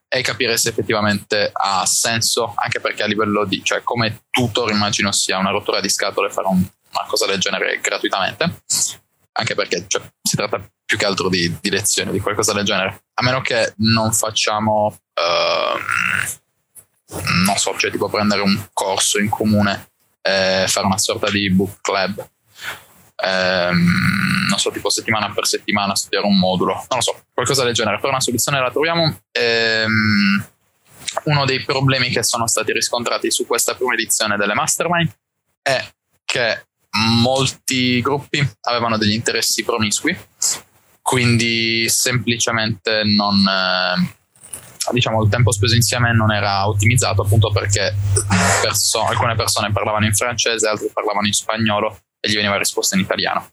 e 0.08 0.22
capire 0.22 0.58
se 0.58 0.70
effettivamente 0.70 1.50
ha 1.52 1.86
senso, 1.86 2.54
anche 2.56 2.80
perché 2.80 3.04
a 3.04 3.08
livello 3.08 3.46
di, 3.46 3.64
cioè 3.64 3.82
come 3.84 4.26
tutor 4.30 4.72
immagino 4.72 5.12
sia 5.12 5.38
una 5.38 5.52
rottura 5.52 5.80
di 5.80 5.90
scatole 5.90 6.30
fare 6.30 6.48
un, 6.48 6.58
una 6.58 7.06
cosa 7.08 7.26
del 7.26 7.40
genere 7.40 7.80
gratuitamente, 7.80 8.64
anche 9.34 9.56
perché 9.56 9.86
cioè, 9.88 10.02
si 10.22 10.36
tratta 10.36 10.62
più 10.86 10.98
che 10.98 11.06
altro 11.06 11.30
di, 11.30 11.58
di, 11.60 11.70
lezioni, 11.70 12.12
di 12.12 12.20
qualcosa 12.20 12.54
del 12.54 12.66
genere, 12.66 13.06
a 13.16 13.24
meno 13.24 13.42
che 13.42 13.74
non 13.78 14.12
facciamo, 14.12 14.96
uh, 15.14 15.80
non 17.46 17.56
so, 17.58 17.76
cioè 17.78 17.90
tipo 17.90 18.10
prendere 18.10 18.42
un 18.42 18.70
corso 18.74 19.20
in 19.20 19.30
comune 19.30 19.92
e 20.22 20.66
fare 20.68 20.86
una 20.86 20.98
sorta 20.98 21.30
di 21.30 21.50
book 21.50 21.82
club 21.82 22.28
ehm, 23.24 24.48
non 24.50 24.60
so, 24.60 24.72
tipo 24.72 24.90
settimana 24.90 25.32
per 25.32 25.48
settimana 25.48 25.96
studiare 25.96 26.26
un 26.26 26.38
modulo, 26.38 26.74
non 26.74 26.98
lo 26.98 27.02
so, 27.02 27.24
qualcosa 27.34 27.64
del 27.64 27.74
genere. 27.74 28.00
Per 28.00 28.10
una 28.10 28.20
soluzione 28.20 28.60
la 28.60 28.72
troviamo. 28.72 29.20
Ehm, 29.32 30.46
uno 31.26 31.46
dei 31.46 31.64
problemi 31.64 32.10
che 32.10 32.24
sono 32.24 32.48
stati 32.48 32.72
riscontrati 32.72 33.30
su 33.32 33.46
questa 33.46 33.76
prima 33.76 33.94
edizione 33.94 34.36
delle 34.36 34.54
Mastermind 34.54 35.12
è 35.62 35.86
che 36.26 36.66
molti 37.22 38.02
gruppi 38.02 38.46
avevano 38.62 38.98
degli 38.98 39.14
interessi 39.14 39.64
promiscui, 39.64 40.18
quindi 41.02 41.88
semplicemente 41.90 43.04
non... 43.04 43.46
Eh, 43.48 44.22
diciamo 44.92 45.24
il 45.24 45.30
tempo 45.30 45.54
speso 45.54 45.76
insieme 45.76 46.12
non 46.12 46.30
era 46.34 46.68
ottimizzato 46.68 47.22
appunto 47.22 47.52
perché 47.52 47.96
perso- 48.62 49.06
alcune 49.06 49.34
persone 49.34 49.72
parlavano 49.72 50.06
in 50.06 50.14
francese, 50.14 50.68
altre 50.68 50.90
parlavano 50.92 51.26
in 51.26 51.32
spagnolo 51.32 52.00
e 52.24 52.30
gli 52.30 52.36
veniva 52.36 52.58
risposta 52.58 52.96
in 52.96 53.02
italiano. 53.02 53.50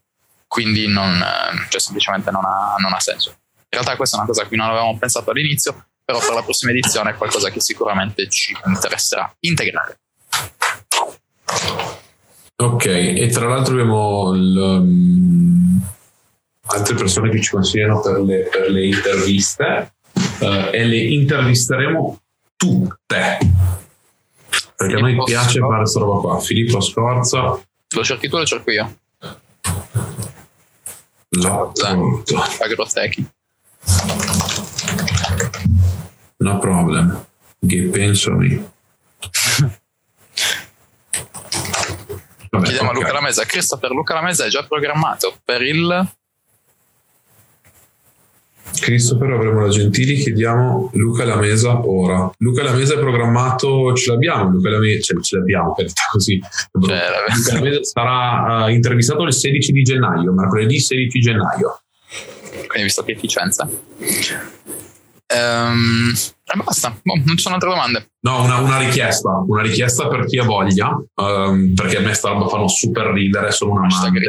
Quindi 0.47 0.87
non, 0.87 1.11
eh, 1.11 1.67
cioè 1.69 1.81
semplicemente 1.81 2.31
non 2.31 2.45
ha, 2.45 2.75
non 2.77 2.93
ha 2.93 2.99
senso. 3.01 3.29
In 3.29 3.79
realtà 3.79 3.97
questa 3.97 4.15
è 4.15 4.19
una 4.19 4.27
cosa 4.27 4.43
a 4.43 4.45
cui 4.47 4.55
non 4.55 4.67
avevamo 4.67 4.97
pensato 4.97 5.31
all'inizio, 5.31 5.87
però 6.05 6.19
per 6.19 6.33
la 6.33 6.43
prossima 6.43 6.71
edizione 6.71 7.11
è 7.11 7.15
qualcosa 7.15 7.49
che 7.49 7.59
sicuramente 7.59 8.29
ci 8.29 8.55
interesserà 8.65 9.33
integrare. 9.41 9.99
Ok, 12.55 12.85
e 12.85 13.27
tra 13.31 13.47
l'altro 13.47 13.73
abbiamo 13.73 14.33
il, 14.33 14.55
um, 14.57 15.81
altre 16.67 16.95
persone 16.95 17.29
che 17.29 17.41
ci 17.41 17.51
consigliano 17.51 17.99
per 18.01 18.19
le, 18.19 18.47
per 18.51 18.69
le 18.69 18.85
interviste 18.85 19.93
uh, 20.13 20.69
e 20.71 20.85
le 20.85 20.97
intervisteremo 20.97 22.19
tutte. 22.55 23.37
Perché 24.75 24.95
Filippo 24.95 24.97
a 24.97 24.99
noi 24.99 25.23
piace 25.23 25.59
Scorza. 25.59 25.67
fare 25.67 25.77
questa 25.79 25.99
roba 25.99 26.19
qua. 26.19 26.39
Filippo 26.39 26.81
Scorza, 26.81 27.61
lo 27.93 28.03
cerchi 28.03 28.29
tu 28.29 28.35
o 28.35 28.39
lo 28.39 28.45
cerco 28.45 28.71
io? 28.71 28.99
No, 31.29 31.71
pronto. 31.73 32.43
Agrotechi. 32.59 33.29
No 36.37 36.57
problem. 36.59 37.25
Che 37.65 37.81
penso 37.83 38.41
io. 38.41 38.73
Vabbè, 42.49 42.65
Chiediamo 42.65 42.89
okay. 42.89 43.01
a 43.01 43.05
Luca 43.05 43.13
Lamesa. 43.13 43.45
Christopher, 43.45 43.91
Luca 43.91 44.13
Lamesa 44.13 44.45
è 44.45 44.49
già 44.49 44.65
programmato 44.65 45.37
per 45.43 45.61
il 45.61 46.09
Christopher 48.79 49.31
avremo 49.31 49.61
la 49.61 49.69
Gentili, 49.69 50.15
chiediamo 50.15 50.91
Luca 50.93 51.25
Lamesa 51.25 51.85
ora. 51.85 52.31
Luca 52.37 52.63
Lamesa 52.63 52.95
è 52.95 52.99
programmato, 52.99 53.93
ce 53.93 54.11
l'abbiamo, 54.11 54.49
Luca 54.49 54.69
Lamesa, 54.69 55.01
cioè, 55.01 55.21
ce 55.21 55.37
l'abbiamo 55.37 55.73
per 55.73 55.87
così. 56.11 56.39
Cioè, 56.39 56.99
Luca 57.35 57.53
Lamesa 57.53 57.83
sarà 57.83 58.65
uh, 58.65 58.69
intervistato 58.69 59.23
il 59.23 59.33
16 59.33 59.71
di 59.71 59.81
gennaio, 59.83 60.33
mercoledì 60.33 60.79
16 60.79 61.19
gennaio. 61.19 61.81
Quindi 62.67 62.83
visto 62.83 63.03
che 63.03 63.11
efficienza. 63.11 63.69
Eh, 65.33 65.41
Ehm, 65.71 66.11
e 66.53 66.57
basta, 66.63 66.99
boh, 67.01 67.15
non 67.25 67.37
ci 67.37 67.43
sono 67.43 67.55
altre 67.55 67.69
domande. 67.69 68.11
No, 68.21 68.43
una, 68.43 68.57
una 68.59 68.77
richiesta, 68.77 69.43
una 69.47 69.61
richiesta 69.61 70.07
per 70.09 70.25
chi 70.25 70.37
ha 70.37 70.43
voglia, 70.43 70.89
um, 70.89 71.73
perché 71.73 71.97
a 71.97 72.01
me 72.01 72.13
sta 72.13 72.29
roba 72.29 72.47
fanno 72.47 72.67
super 72.67 73.07
ridere, 73.07 73.51
sono 73.51 73.71
una 73.71 73.85
hashtag. 73.85 74.21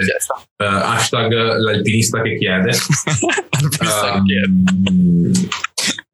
Uh, 0.57 0.65
hashtag 0.65 1.33
l'alpinista 1.33 2.23
che 2.23 2.37
chiede. 2.39 2.70
l'alpinista 3.51 4.12
che 4.12 4.23
chiede. 4.24 5.49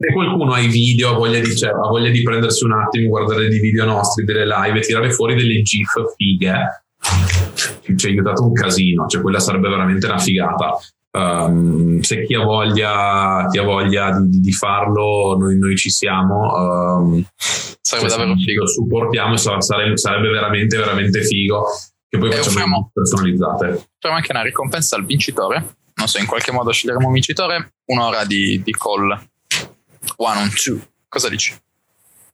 Se 0.00 0.12
qualcuno 0.12 0.52
ha 0.52 0.60
i 0.60 0.68
video, 0.68 1.10
ha 1.10 1.18
voglia, 1.18 1.40
di, 1.40 1.56
cioè, 1.56 1.70
ha 1.70 1.88
voglia 1.88 2.10
di 2.10 2.22
prendersi 2.22 2.64
un 2.64 2.72
attimo, 2.72 3.08
guardare 3.08 3.48
dei 3.48 3.60
video 3.60 3.84
nostri, 3.84 4.24
delle 4.24 4.46
live 4.46 4.78
e 4.78 4.82
tirare 4.82 5.10
fuori 5.10 5.34
delle 5.34 5.60
GIF 5.60 5.92
fighe, 6.16 6.84
ci 7.96 8.06
ha 8.06 8.08
aiutato 8.08 8.44
un 8.44 8.52
casino, 8.52 9.06
cioè 9.06 9.20
quella 9.20 9.40
sarebbe 9.40 9.68
veramente 9.68 10.06
una 10.06 10.18
figata. 10.18 10.78
Um, 11.10 12.00
se 12.00 12.24
chi 12.24 12.34
ha 12.34 12.42
voglia, 12.42 13.46
chi 13.50 13.58
ha 13.58 13.62
voglia 13.62 14.18
di, 14.20 14.40
di 14.40 14.52
farlo, 14.52 15.36
noi, 15.38 15.58
noi, 15.58 15.76
ci 15.76 15.90
siamo. 15.90 16.52
Um, 16.54 17.26
sarebbe 17.80 18.08
davvero 18.08 18.34
figo. 18.34 18.60
Lo 18.62 18.68
supportiamo 18.68 19.34
e 19.34 19.38
sarebbe, 19.38 19.96
sarebbe, 19.96 20.28
veramente, 20.28 20.76
veramente 20.76 21.22
figo. 21.22 21.64
Che 22.08 22.18
poi 22.18 22.28
e 22.28 22.32
facciamo 22.32 22.50
offriamo, 22.50 22.90
personalizzate. 22.92 23.66
Offriamo 23.96 24.16
anche 24.16 24.32
una 24.32 24.42
ricompensa 24.42 24.96
al 24.96 25.04
vincitore. 25.04 25.76
Non 25.94 26.08
so, 26.08 26.18
in 26.18 26.26
qualche 26.26 26.52
modo 26.52 26.70
sceglieremo 26.70 27.06
un 27.06 27.12
vincitore. 27.12 27.72
Un'ora 27.86 28.24
di, 28.24 28.62
di 28.62 28.72
call 28.72 29.18
one 30.16 30.40
on 30.40 30.50
two. 30.50 30.80
Cosa 31.08 31.28
dici? 31.28 31.54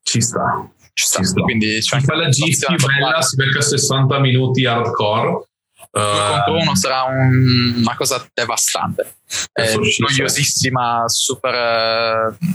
Ci 0.03 0.21
sta. 0.21 0.69
Ci 0.93 1.05
sta. 1.05 1.19
Ci 1.19 1.25
sta. 1.25 1.41
Quindi 1.43 1.79
c'è 1.81 1.97
anche 1.97 2.15
la 2.15 2.29
GIF 2.29 2.67
più 2.67 2.87
bella, 2.87 3.23
si 3.23 3.37
becca 3.37 3.61
60 3.61 4.19
minuti 4.19 4.67
hardcore 4.67 5.47
Uh, 5.95 6.29
contro 6.29 6.57
uno 6.57 6.75
sarà 6.75 7.05
un, 7.05 7.75
una 7.77 7.95
cosa 7.95 8.27
devastante, 8.35 9.15
è 9.53 9.75
noiosissima, 9.77 11.05
super. 11.07 11.55
Eh, 11.55 12.49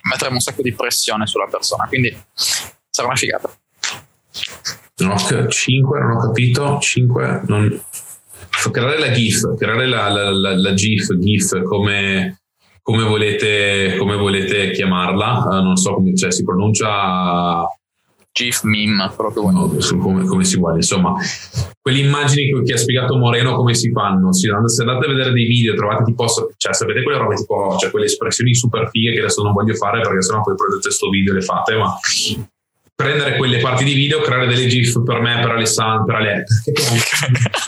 metteremo 0.00 0.36
un 0.36 0.40
sacco 0.40 0.62
di 0.62 0.72
pressione 0.72 1.26
sulla 1.26 1.48
persona, 1.50 1.86
quindi 1.86 2.16
sarà 2.88 3.08
una 3.08 3.16
figata. 3.16 3.54
No, 4.96 5.48
5, 5.48 6.00
non 6.00 6.10
ho 6.12 6.18
capito. 6.18 6.78
5, 6.80 7.42
non... 7.46 7.82
creare 8.70 8.98
la 9.00 9.10
GIF, 9.10 9.54
creare 9.58 9.86
la, 9.86 10.08
la, 10.08 10.30
la, 10.30 10.56
la 10.56 10.72
GIF, 10.72 11.14
GIF 11.14 11.62
come, 11.62 12.40
come, 12.80 13.02
volete, 13.02 13.96
come 13.98 14.16
volete 14.16 14.70
chiamarla, 14.70 15.44
uh, 15.44 15.62
non 15.62 15.76
so 15.76 15.92
come 15.92 16.16
cioè, 16.16 16.32
si 16.32 16.42
pronuncia 16.42 17.66
GIF 18.36 18.64
meme, 18.64 19.10
proprio 19.16 19.50
no, 19.50 19.74
come, 19.98 20.26
come, 20.26 20.44
si 20.44 20.58
vuole, 20.58 20.76
insomma, 20.76 21.14
quelle 21.80 22.00
immagini 22.00 22.52
che, 22.52 22.62
che, 22.64 22.72
ha 22.74 22.76
spiegato 22.76 23.16
Moreno 23.16 23.56
come 23.56 23.74
si 23.74 23.90
fanno. 23.90 24.30
Se 24.34 24.50
andate 24.50 25.06
a 25.06 25.08
vedere 25.08 25.32
dei 25.32 25.46
video, 25.46 25.74
trovate 25.74 26.04
tipo, 26.04 26.26
cioè 26.58 26.74
sapete 26.74 27.02
quelle 27.02 27.16
robe 27.16 27.36
tipo, 27.36 27.76
cioè 27.78 27.90
quelle 27.90 28.04
espressioni 28.04 28.54
super 28.54 28.90
fighe 28.90 29.12
che 29.12 29.20
adesso 29.20 29.42
non 29.42 29.54
voglio 29.54 29.72
fare 29.72 30.02
perché 30.02 30.20
sennò 30.20 30.42
poi 30.42 30.54
prendete 30.54 30.82
questo 30.82 31.08
video 31.08 31.32
e 31.32 31.36
le 31.36 31.40
fate, 31.40 31.76
ma 31.76 31.94
prendere 32.94 33.36
quelle 33.38 33.58
parti 33.58 33.84
di 33.84 33.94
video, 33.94 34.20
creare 34.20 34.46
delle 34.46 34.66
GIF 34.66 35.02
per 35.02 35.20
me, 35.22 35.40
per 35.40 35.52
Alessandro, 35.52 36.04
per 36.04 36.14
Ale. 36.16 36.44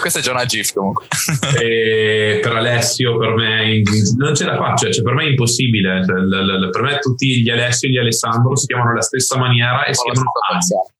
Questa 0.00 0.18
è 0.18 0.22
già 0.22 0.32
una 0.32 0.44
GIF 0.44 0.72
comunque. 0.72 1.06
per 2.40 2.52
Alessio, 2.52 3.18
per 3.18 3.34
me, 3.34 3.82
non 4.16 4.34
ce 4.34 4.44
la 4.44 4.56
faccio, 4.56 4.90
cioè, 4.90 5.02
per 5.02 5.14
me 5.14 5.24
è 5.24 5.28
impossibile. 5.28 6.04
Cioè, 6.04 6.16
l- 6.16 6.66
l- 6.66 6.70
per 6.70 6.82
me 6.82 6.98
tutti 6.98 7.40
gli 7.42 7.50
Alessio 7.50 7.88
e 7.88 7.92
gli 7.92 7.98
Alessandro 7.98 8.56
si 8.56 8.66
chiamano 8.66 8.90
alla 8.90 9.02
stessa 9.02 9.36
maniera 9.38 9.84
e 9.84 9.94
si 9.94 10.02
chiamano 10.04 10.30
Ale. 10.50 10.92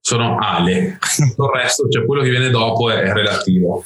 Sono 0.00 0.38
Ale. 0.38 0.98
Il 1.18 1.50
resto, 1.52 1.88
cioè 1.88 2.04
quello 2.04 2.22
che 2.22 2.30
viene 2.30 2.50
dopo 2.50 2.90
è, 2.90 2.96
è 3.00 3.12
relativo. 3.12 3.82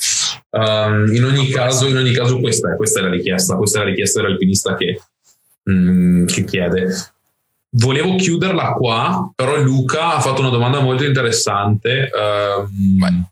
Um, 0.51 1.15
in, 1.15 1.25
ogni 1.25 1.49
caso, 1.49 1.87
in 1.87 1.97
ogni 1.97 2.13
caso, 2.13 2.41
questa 2.41 2.73
è, 2.73 2.77
questa 2.77 3.01
è 3.01 3.03
la 3.03 3.11
richiesta, 3.11 3.57
questa 3.57 3.79
è 3.79 3.83
la 3.83 3.89
richiesta 3.89 4.21
dell'alpinista 4.21 4.75
che, 4.75 5.01
mm, 5.71 6.27
che 6.27 6.45
chiede 6.45 6.89
volevo 7.73 8.17
chiuderla 8.17 8.73
qua, 8.73 9.31
però 9.35 9.57
Luca 9.57 10.15
ha 10.15 10.21
fatto 10.21 10.41
una 10.41 10.51
domanda 10.51 10.81
molto 10.81 11.05
interessante. 11.05 12.11
Um, 12.13 13.29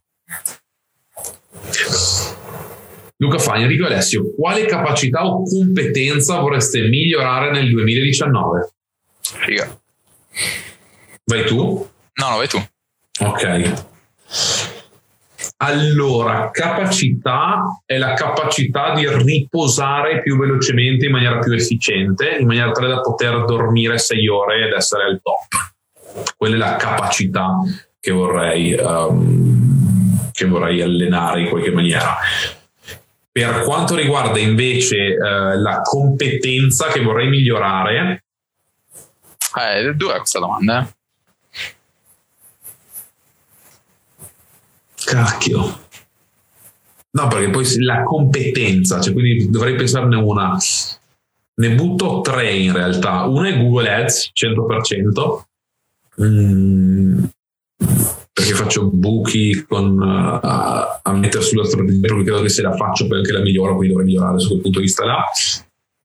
Luca 3.21 3.39
Fagni, 3.39 3.65
Enrico 3.65 3.87
Alessio, 3.87 4.33
quale 4.35 4.65
capacità 4.65 5.27
o 5.27 5.43
competenza 5.43 6.39
vorreste 6.39 6.89
migliorare 6.89 7.51
nel 7.51 7.69
2019? 7.71 8.73
Riga. 9.45 9.81
Vai 11.25 11.45
tu? 11.45 11.89
No, 12.15 12.29
no, 12.31 12.37
vai 12.37 12.49
tu. 12.49 12.63
Ok. 13.21 13.85
Allora, 15.61 16.51
capacità 16.53 17.83
è 17.85 17.99
la 17.99 18.15
capacità 18.15 18.95
di 18.95 19.09
riposare 19.09 20.23
più 20.23 20.39
velocemente 20.39 21.07
in 21.07 21.13
maniera 21.13 21.41
più 21.41 21.53
efficiente, 21.53 22.37
in 22.39 22.47
maniera 22.47 22.71
tale 22.71 22.87
da 22.87 23.01
poter 23.01 23.45
dormire 23.45 23.99
sei 23.99 24.29
ore 24.29 24.67
ed 24.67 24.73
essere 24.73 25.03
al 25.05 25.21
top. 25.21 26.33
Quella 26.37 26.55
è 26.55 26.59
la 26.59 26.77
capacità 26.77 27.59
che 27.99 28.13
vorrei 28.13 28.75
um, 28.75 29.68
che 30.39 30.47
vorrei 30.47 30.81
allenare 30.81 31.41
in 31.41 31.49
qualche 31.49 31.73
maniera. 31.73 32.17
Per 33.31 33.63
quanto 33.65 33.97
riguarda 33.97 34.39
invece 34.39 35.15
eh, 35.15 35.17
la 35.19 35.81
competenza 35.83 36.87
che 36.87 37.01
vorrei 37.01 37.29
migliorare, 37.29 38.23
eh, 39.57 39.89
è 39.89 39.95
dura 39.95 40.19
questa 40.19 40.39
domanda. 40.39 40.83
Eh. 40.83 41.77
Cacchio. 45.05 45.87
No, 47.11 47.27
perché 47.27 47.51
poi 47.51 47.83
la 47.83 48.05
competenza, 48.05 49.01
cioè 49.01 49.13
quindi 49.13 49.51
dovrei 49.51 49.75
pensarne 49.75 50.17
una. 50.17 50.57
Ne 51.55 51.75
butto 51.75 52.21
tre 52.21 52.53
in 52.53 52.73
realtà. 52.73 53.25
Una 53.25 53.49
è 53.49 53.59
Google 53.59 53.93
Ads 53.93 54.31
100%. 54.33 55.43
Mm, 56.21 57.08
faccio 58.69 58.91
buchi 58.91 59.65
con, 59.67 59.99
uh, 59.99 60.41
a 61.03 61.13
mettere 61.15 61.43
sulla 61.43 61.65
strategia, 61.65 62.01
perché 62.07 62.25
credo 62.25 62.43
che 62.43 62.51
se 62.51 62.61
la 62.61 62.77
faccio 62.77 63.07
poi 63.07 63.19
anche 63.19 63.33
la 63.33 63.41
miglioro, 63.41 63.75
quindi 63.75 63.89
dovrei 63.89 64.07
migliorare 64.07 64.39
su 64.39 64.49
quel 64.49 64.61
punto 64.61 64.79
di 64.79 64.85
vista 64.85 65.07
là. 65.07 65.25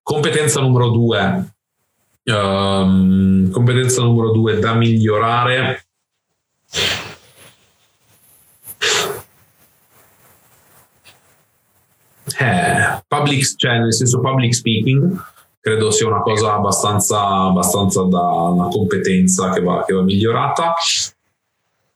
Competenza 0.02 0.62
numero 0.62 0.90
due, 0.90 1.54
um, 2.24 3.52
competenza 3.52 4.02
numero 4.02 4.32
due 4.32 4.60
da 4.60 4.74
migliorare. 4.74 5.86
Eh, 12.40 13.04
public, 13.08 13.56
cioè 13.58 13.80
nel 13.80 13.94
senso 13.94 14.20
public 14.20 14.54
speaking, 14.54 15.22
credo 15.60 15.92
sia 15.92 16.08
una 16.08 16.22
cosa 16.22 16.54
abbastanza, 16.54 17.22
abbastanza 17.22 18.04
da 18.04 18.22
una 18.22 18.68
competenza 18.68 19.52
che 19.52 19.62
va, 19.62 19.84
che 19.86 19.94
va 19.94 20.02
migliorata 20.02 20.74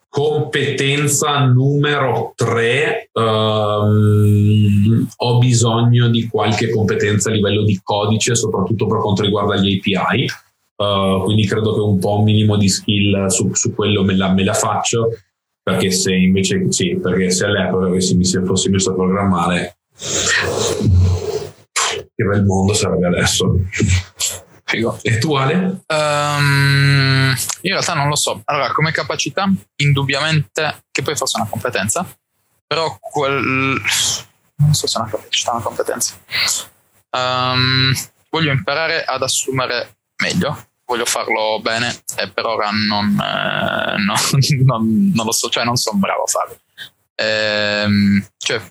competenza 0.09 1.45
numero 1.45 2.33
tre, 2.35 3.09
um, 3.13 5.07
ho 5.15 5.37
bisogno 5.37 6.09
di 6.09 6.27
qualche 6.27 6.69
competenza 6.69 7.29
a 7.29 7.33
livello 7.33 7.63
di 7.63 7.79
codice, 7.83 8.35
soprattutto 8.35 8.87
per 8.87 8.99
quanto 8.99 9.21
riguarda 9.21 9.57
gli 9.57 9.77
API. 9.77 10.27
Uh, 10.75 11.23
quindi 11.23 11.47
credo 11.47 11.73
che 11.73 11.79
un 11.79 11.97
po' 11.97 12.19
un 12.19 12.23
minimo 12.23 12.55
di 12.55 12.69
skill 12.69 13.25
su, 13.27 13.51
su 13.53 13.73
quello 13.73 14.03
me 14.03 14.15
la, 14.15 14.31
me 14.31 14.43
la, 14.43 14.53
faccio, 14.53 15.09
perché 15.61 15.89
se 15.89 16.13
invece 16.13 16.71
sì, 16.71 16.99
perché 17.01 17.31
se 17.31 17.45
all'epoca 17.45 17.89
che 17.89 18.13
mi 18.15 18.25
fossi 18.45 18.69
messo 18.69 18.91
a 18.91 18.93
programmare, 18.93 19.77
che 22.15 22.23
bel 22.23 22.45
mondo 22.45 22.73
sarebbe 22.73 23.07
adesso. 23.07 23.59
Figo. 24.67 24.99
E 25.01 25.17
tu 25.17 25.33
Ale? 25.35 25.81
Um, 25.87 27.33
io 27.61 27.69
in 27.69 27.71
realtà 27.71 27.93
non 27.93 28.09
lo 28.09 28.15
so. 28.15 28.41
Allora, 28.43 28.73
come 28.73 28.91
capacità, 28.91 29.49
indubbiamente, 29.77 30.83
che 30.91 31.01
poi 31.01 31.15
fosse 31.15 31.37
una 31.39 31.47
competenza, 31.49 32.05
però 32.67 32.97
quel... 32.99 33.81
Non 34.59 34.73
so 34.73 34.87
se 34.87 34.97
è 34.97 35.01
una 35.01 35.09
capacità 35.09 35.51
o 35.51 35.53
una 35.55 35.63
competenza. 35.63 36.15
Um, 37.11 37.93
voglio 38.29 38.51
imparare 38.51 39.05
ad 39.05 39.23
assumere 39.23 39.99
meglio, 40.17 40.67
voglio 40.85 41.05
farlo 41.05 41.59
bene 41.61 42.01
e 42.17 42.29
per 42.29 42.45
ora 42.45 42.69
non, 42.71 43.17
eh, 43.19 43.97
non, 44.03 44.17
non, 44.65 45.11
non 45.13 45.25
lo 45.25 45.31
so, 45.31 45.49
cioè 45.49 45.63
non 45.63 45.77
sono 45.77 45.97
bravo 45.97 46.23
a 46.23 46.27
farlo. 46.27 46.59
Ehm, 47.15 48.27
cioè, 48.37 48.61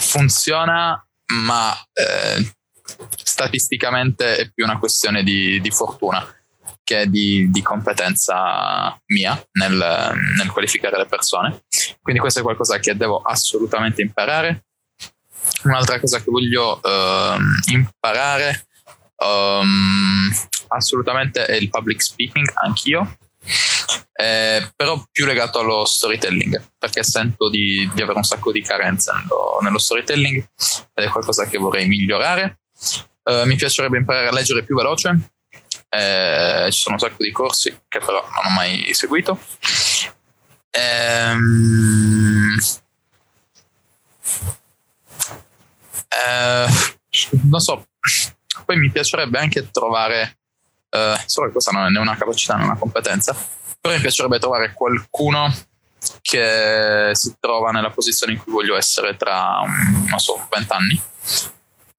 funziona, 0.00 1.02
ma 1.44 1.74
eh, 1.94 2.56
statisticamente 3.10 4.36
è 4.36 4.50
più 4.50 4.64
una 4.64 4.78
questione 4.78 5.22
di, 5.22 5.60
di 5.60 5.70
fortuna 5.70 6.26
che 6.82 7.08
di, 7.08 7.50
di 7.50 7.60
competenza 7.60 8.98
mia 9.08 9.38
nel, 9.52 9.76
nel, 10.36 10.50
qualificare 10.50 10.96
le 10.96 11.04
persone. 11.04 11.64
Quindi 12.00 12.18
questo 12.18 12.40
è 12.40 12.42
qualcosa 12.42 12.78
che 12.78 12.96
devo 12.96 13.20
assolutamente 13.20 14.00
imparare. 14.00 14.64
Un'altra 15.64 16.00
cosa 16.00 16.18
che 16.18 16.30
voglio 16.30 16.80
uh, 16.82 17.72
imparare 17.72 18.68
um, 19.16 20.32
assolutamente 20.68 21.44
è 21.44 21.56
il 21.56 21.68
public 21.68 22.02
speaking, 22.02 22.50
anch'io. 22.54 23.18
Eh, 24.12 24.72
però 24.74 25.02
più 25.12 25.26
legato 25.26 25.60
allo 25.60 25.84
storytelling 25.84 26.72
perché 26.76 27.04
sento 27.04 27.48
di, 27.48 27.88
di 27.94 28.02
avere 28.02 28.18
un 28.18 28.24
sacco 28.24 28.50
di 28.50 28.60
carenze 28.62 29.12
nello, 29.12 29.58
nello 29.62 29.78
storytelling 29.78 30.36
ed 30.92 31.04
è 31.04 31.08
qualcosa 31.08 31.46
che 31.46 31.56
vorrei 31.56 31.86
migliorare 31.86 32.58
Uh, 33.24 33.44
mi 33.44 33.56
piacerebbe 33.56 33.98
imparare 33.98 34.28
a 34.28 34.32
leggere 34.32 34.64
più 34.64 34.76
veloce. 34.76 35.30
Eh, 35.90 36.68
ci 36.70 36.80
sono 36.80 36.96
un 36.96 37.00
sacco 37.00 37.22
di 37.22 37.32
corsi 37.32 37.70
che 37.88 37.98
però 37.98 38.22
non 38.34 38.46
ho 38.46 38.54
mai 38.54 38.92
seguito. 38.92 39.38
Ehm, 40.70 42.56
eh, 46.08 46.66
non 47.44 47.60
so, 47.60 47.86
poi 48.64 48.76
mi 48.76 48.90
piacerebbe 48.90 49.38
anche 49.38 49.70
trovare, 49.70 50.38
solo 51.26 51.46
che 51.46 51.52
questa 51.52 51.70
non 51.72 51.96
è 51.96 51.98
una 51.98 52.16
capacità 52.16 52.56
né 52.56 52.64
una 52.64 52.76
competenza, 52.76 53.34
però 53.80 53.94
mi 53.94 54.00
piacerebbe 54.00 54.38
trovare 54.38 54.72
qualcuno 54.74 55.52
che 56.22 57.10
si 57.12 57.34
trova 57.40 57.70
nella 57.70 57.90
posizione 57.90 58.34
in 58.34 58.38
cui 58.38 58.52
voglio 58.52 58.76
essere 58.76 59.16
tra, 59.16 59.62
non 60.08 60.18
so, 60.18 60.46
20 60.50 60.72
anni 60.72 61.02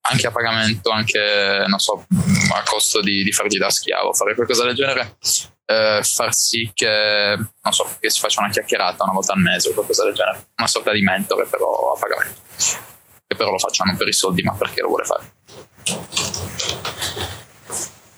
anche 0.01 0.27
a 0.27 0.31
pagamento, 0.31 0.89
anche 0.89 1.65
non 1.67 1.79
so, 1.79 2.05
a 2.53 2.63
costo 2.63 3.01
di, 3.01 3.23
di 3.23 3.31
fargli 3.31 3.57
da 3.57 3.69
schiavo, 3.69 4.13
fare 4.13 4.35
qualcosa 4.35 4.63
del 4.65 4.75
genere, 4.75 5.17
eh, 5.65 6.01
far 6.03 6.33
sì 6.33 6.71
che, 6.73 7.35
non 7.37 7.73
so, 7.73 7.87
che 7.99 8.09
si 8.09 8.19
faccia 8.19 8.41
una 8.41 8.49
chiacchierata 8.49 9.03
una 9.03 9.13
volta 9.13 9.33
al 9.33 9.39
mese 9.39 9.69
o 9.69 9.73
qualcosa 9.73 10.03
del 10.05 10.13
genere, 10.13 10.47
una 10.57 10.67
sorta 10.67 10.91
di 10.91 11.01
mentore 11.01 11.45
però 11.45 11.93
a 11.95 11.99
pagamento, 11.99 12.41
che 13.27 13.35
però 13.35 13.51
lo 13.51 13.59
faccia 13.59 13.83
non 13.83 13.97
per 13.97 14.07
i 14.07 14.13
soldi 14.13 14.41
ma 14.41 14.53
perché 14.53 14.81
lo 14.81 14.87
vuole 14.87 15.03
fare. 15.03 15.31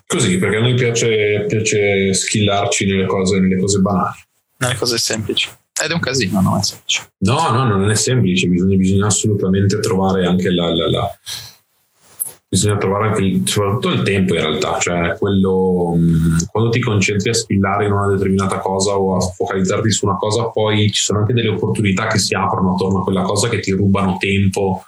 Così, 0.05 0.37
perché 0.37 0.57
a 0.57 0.59
noi 0.59 0.73
piace, 0.73 1.45
piace 1.47 2.13
skillarci 2.13 2.85
nelle 2.85 3.05
cose, 3.05 3.39
nelle 3.39 3.57
cose 3.57 3.79
banali. 3.79 4.19
Nelle 4.57 4.75
cose 4.75 4.97
semplici. 4.97 5.49
Ed 5.81 5.89
è 5.89 5.93
un 5.93 6.01
casino, 6.01 6.41
non 6.41 6.59
è 6.59 6.63
semplice. 6.63 7.13
No, 7.19 7.49
no, 7.49 7.63
non 7.63 7.89
è 7.89 7.95
semplice, 7.95 8.47
bisogna, 8.47 8.75
bisogna 8.75 9.07
assolutamente 9.07 9.79
trovare 9.79 10.25
anche 10.25 10.51
la, 10.51 10.75
la, 10.75 10.89
la 10.89 11.19
bisogna 12.51 12.75
trovare 12.75 13.07
anche 13.07 13.43
soprattutto 13.45 13.91
il 13.91 14.01
tempo 14.01 14.35
in 14.35 14.41
realtà, 14.41 14.77
cioè 14.77 15.15
quello 15.17 15.97
quando 16.51 16.69
ti 16.69 16.81
concentri 16.81 17.29
a 17.29 17.33
spillare 17.33 17.85
in 17.85 17.93
una 17.93 18.07
determinata 18.07 18.59
cosa 18.59 18.97
o 18.97 19.15
a 19.15 19.21
focalizzarti 19.21 19.89
su 19.89 20.05
una 20.05 20.17
cosa, 20.17 20.49
poi 20.49 20.91
ci 20.91 21.01
sono 21.01 21.19
anche 21.19 21.31
delle 21.31 21.47
opportunità 21.47 22.07
che 22.07 22.17
si 22.17 22.35
aprono 22.35 22.73
attorno 22.73 22.99
a 22.99 23.03
quella 23.03 23.21
cosa 23.21 23.47
che 23.47 23.61
ti 23.61 23.71
rubano 23.71 24.17
tempo 24.17 24.83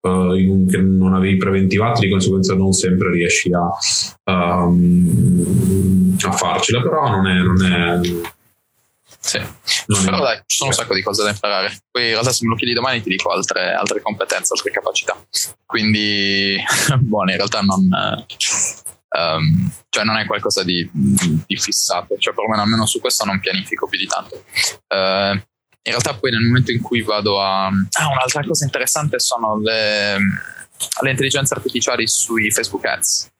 uh, 0.00 0.32
in, 0.32 0.66
che 0.66 0.78
non 0.78 1.12
avevi 1.12 1.36
preventivato, 1.36 2.00
di 2.00 2.08
conseguenza 2.08 2.54
non 2.54 2.72
sempre 2.72 3.10
riesci 3.10 3.50
a, 3.52 4.64
um, 4.64 6.16
a 6.18 6.32
farcela, 6.32 6.80
però 6.80 7.10
non 7.10 7.26
è, 7.26 7.42
non 7.42 7.62
è 7.62 8.00
sì, 9.24 9.40
però 10.04 10.20
dai, 10.20 10.42
ci 10.46 10.56
sono 10.56 10.70
un 10.70 10.74
sacco 10.74 10.94
di 10.94 11.02
cose 11.02 11.22
da 11.22 11.30
imparare. 11.30 11.78
Poi 11.90 12.02
in 12.02 12.10
realtà 12.10 12.32
se 12.32 12.44
me 12.44 12.50
lo 12.50 12.56
chiedi 12.56 12.74
domani 12.74 13.00
ti 13.00 13.08
dico 13.08 13.30
altre, 13.30 13.72
altre 13.72 14.02
competenze, 14.02 14.52
altre 14.52 14.72
capacità. 14.72 15.16
Quindi, 15.64 16.60
buono, 16.98 17.30
in 17.30 17.36
realtà 17.36 17.60
non, 17.60 17.88
um, 17.88 19.72
cioè 19.88 20.04
non 20.04 20.16
è 20.16 20.26
qualcosa 20.26 20.64
di, 20.64 20.88
di, 20.92 21.56
fissato, 21.56 22.16
cioè 22.18 22.34
perlomeno 22.34 22.62
almeno 22.62 22.84
su 22.84 23.00
questo 23.00 23.24
non 23.24 23.38
pianifico 23.38 23.86
più 23.86 23.98
di 23.98 24.08
tanto. 24.08 24.44
Uh, 24.88 25.40
in 25.84 25.90
realtà 25.90 26.14
poi 26.14 26.32
nel 26.32 26.42
momento 26.42 26.72
in 26.72 26.82
cui 26.82 27.02
vado 27.02 27.40
a... 27.40 27.66
Ah, 27.66 28.08
un'altra 28.08 28.44
cosa 28.44 28.64
interessante 28.64 29.20
sono 29.20 29.58
le, 29.60 30.16
le 31.00 31.10
intelligenze 31.10 31.54
artificiali 31.54 32.08
sui 32.08 32.50
Facebook 32.50 32.84
Ads. 32.84 33.30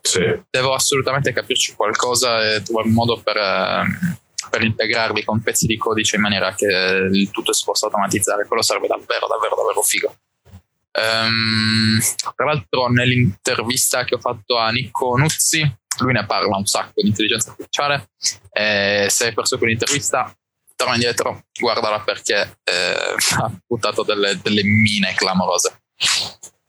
Sì. 0.00 0.20
Devo 0.48 0.74
assolutamente 0.74 1.32
capirci 1.32 1.74
qualcosa 1.74 2.54
e 2.54 2.62
trovare 2.62 2.86
un 2.86 2.94
modo 2.94 3.20
per... 3.20 3.36
Per 4.54 4.62
integrarli 4.62 5.24
con 5.24 5.42
pezzi 5.42 5.66
di 5.66 5.76
codice 5.76 6.14
in 6.14 6.22
maniera 6.22 6.54
che 6.54 6.66
il 6.66 7.28
tutto 7.32 7.52
si 7.52 7.64
possa 7.64 7.86
automatizzare. 7.86 8.46
Quello 8.46 8.62
sarebbe 8.62 8.86
davvero, 8.86 9.26
davvero, 9.26 9.56
davvero 9.56 9.82
figo. 9.82 10.16
Um, 10.92 11.98
tra 12.36 12.44
l'altro, 12.44 12.88
nell'intervista 12.88 14.04
che 14.04 14.14
ho 14.14 14.20
fatto 14.20 14.56
a 14.56 14.70
Nico 14.70 15.16
Nuzzi, 15.16 15.60
lui 15.98 16.12
ne 16.12 16.24
parla 16.24 16.56
un 16.56 16.66
sacco 16.66 17.02
di 17.02 17.08
intelligenza 17.08 17.50
artificiale. 17.50 18.10
E 18.52 19.06
se 19.10 19.26
hai 19.26 19.34
perso 19.34 19.58
quell'intervista, 19.58 20.32
torna 20.76 20.94
indietro, 20.94 21.46
guardala 21.58 21.98
perché 21.98 22.58
eh, 22.62 23.14
ha 23.40 23.50
buttato 23.66 24.04
delle, 24.04 24.38
delle, 24.40 24.62
mine 24.62 25.14
clamorose. 25.14 25.82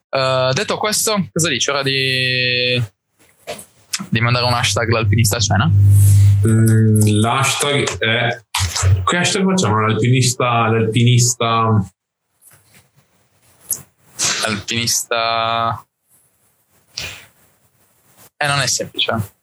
Uh, 0.09 0.51
detto 0.53 0.79
questo, 0.79 1.27
cosa 1.31 1.49
dici? 1.49 1.69
Ora 1.69 1.83
di, 1.83 2.81
di 4.09 4.19
mandare 4.21 4.45
un 4.47 4.53
hashtag 4.53 4.89
l'alpinista 4.89 5.37
a 5.37 5.39
cena? 5.39 5.71
Mm, 6.45 7.19
l'hashtag 7.19 7.97
è 7.97 8.43
che 9.03 9.17
hashtag 9.17 9.45
facciamo? 9.45 9.79
L'alpinista 9.81 10.67
l'alpinista. 10.67 11.83
L'alpinista. 14.43 15.85
Eh 18.37 18.47
non 18.47 18.59
è 18.59 18.67
semplice 18.67 19.34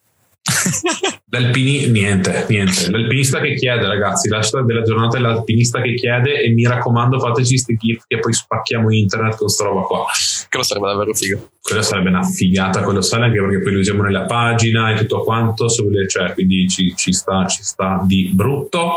L'alpini, 1.34 1.86
niente, 1.86 2.44
niente. 2.48 2.90
L'alpinista 2.90 3.40
che 3.40 3.54
chiede, 3.54 3.86
ragazzi, 3.86 4.28
l'hashtag 4.28 4.66
della 4.66 4.82
giornata 4.82 5.16
è 5.16 5.20
l'alpinista 5.20 5.80
che 5.80 5.94
chiede 5.94 6.42
e 6.42 6.50
mi 6.50 6.64
raccomando 6.64 7.18
fateci 7.18 7.56
sti 7.56 7.76
gif 7.76 8.04
che 8.06 8.18
poi 8.18 8.34
spacchiamo 8.34 8.92
internet 8.92 9.36
con 9.36 9.48
sta 9.48 9.64
roba 9.64 9.80
qua. 9.80 10.04
Quello 10.50 10.64
sarebbe 10.64 10.86
davvero 10.88 11.14
figo. 11.14 11.48
Quello 11.62 11.80
sarebbe 11.80 12.10
una 12.10 12.22
figata 12.22 12.82
colossale 12.82 13.24
anche 13.24 13.40
perché 13.40 13.60
poi 13.60 13.72
lo 13.72 13.78
usiamo 13.78 14.02
nella 14.02 14.26
pagina 14.26 14.92
e 14.92 14.96
tutto 14.98 15.22
quanto, 15.22 15.68
cioè, 15.68 16.34
quindi 16.34 16.68
ci, 16.68 16.94
ci, 16.96 17.14
sta, 17.14 17.46
ci 17.46 17.62
sta 17.62 18.02
di 18.04 18.30
brutto. 18.34 18.92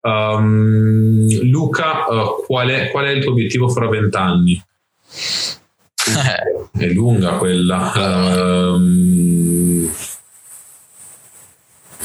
Um, 0.00 1.26
Luca, 1.42 2.06
uh, 2.08 2.44
qual, 2.46 2.68
è, 2.68 2.90
qual, 2.90 3.04
è, 3.04 3.10
il 3.10 3.22
tuo 3.22 3.32
obiettivo 3.32 3.68
fra 3.68 3.88
vent'anni? 3.88 4.62
è 6.78 6.86
lunga 6.86 7.32
quella. 7.32 7.92
Um, 7.94 9.90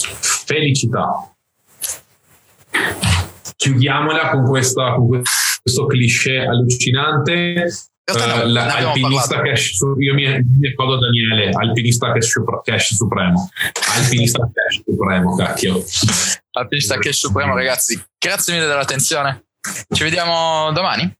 felicità. 0.07 1.34
Chiudiamola 3.55 4.30
con, 4.31 4.45
questa, 4.45 4.93
con 4.93 5.21
questo 5.61 5.85
cliché 5.85 6.39
allucinante. 6.39 7.67
Uh, 8.09 8.47
l'alpinista 8.47 9.39
cash 9.39 9.76
su, 9.76 9.93
io 9.99 10.15
mi, 10.15 10.26
mi 10.26 10.67
ricordo 10.67 10.97
Daniele 10.97 11.51
alpinista 11.51 12.11
cash, 12.11 12.41
cash 12.63 12.95
supremo 12.95 13.51
alpinista 13.97 14.49
cash 14.51 14.81
supremo 14.84 15.35
cacchio 15.35 15.84
alpinista 16.53 16.97
cash 16.97 17.17
supremo 17.19 17.53
ragazzi 17.53 18.03
grazie 18.17 18.55
mille 18.55 18.65
dell'attenzione 18.65 19.43
ci 19.91 20.01
vediamo 20.01 20.71
domani 20.71 21.15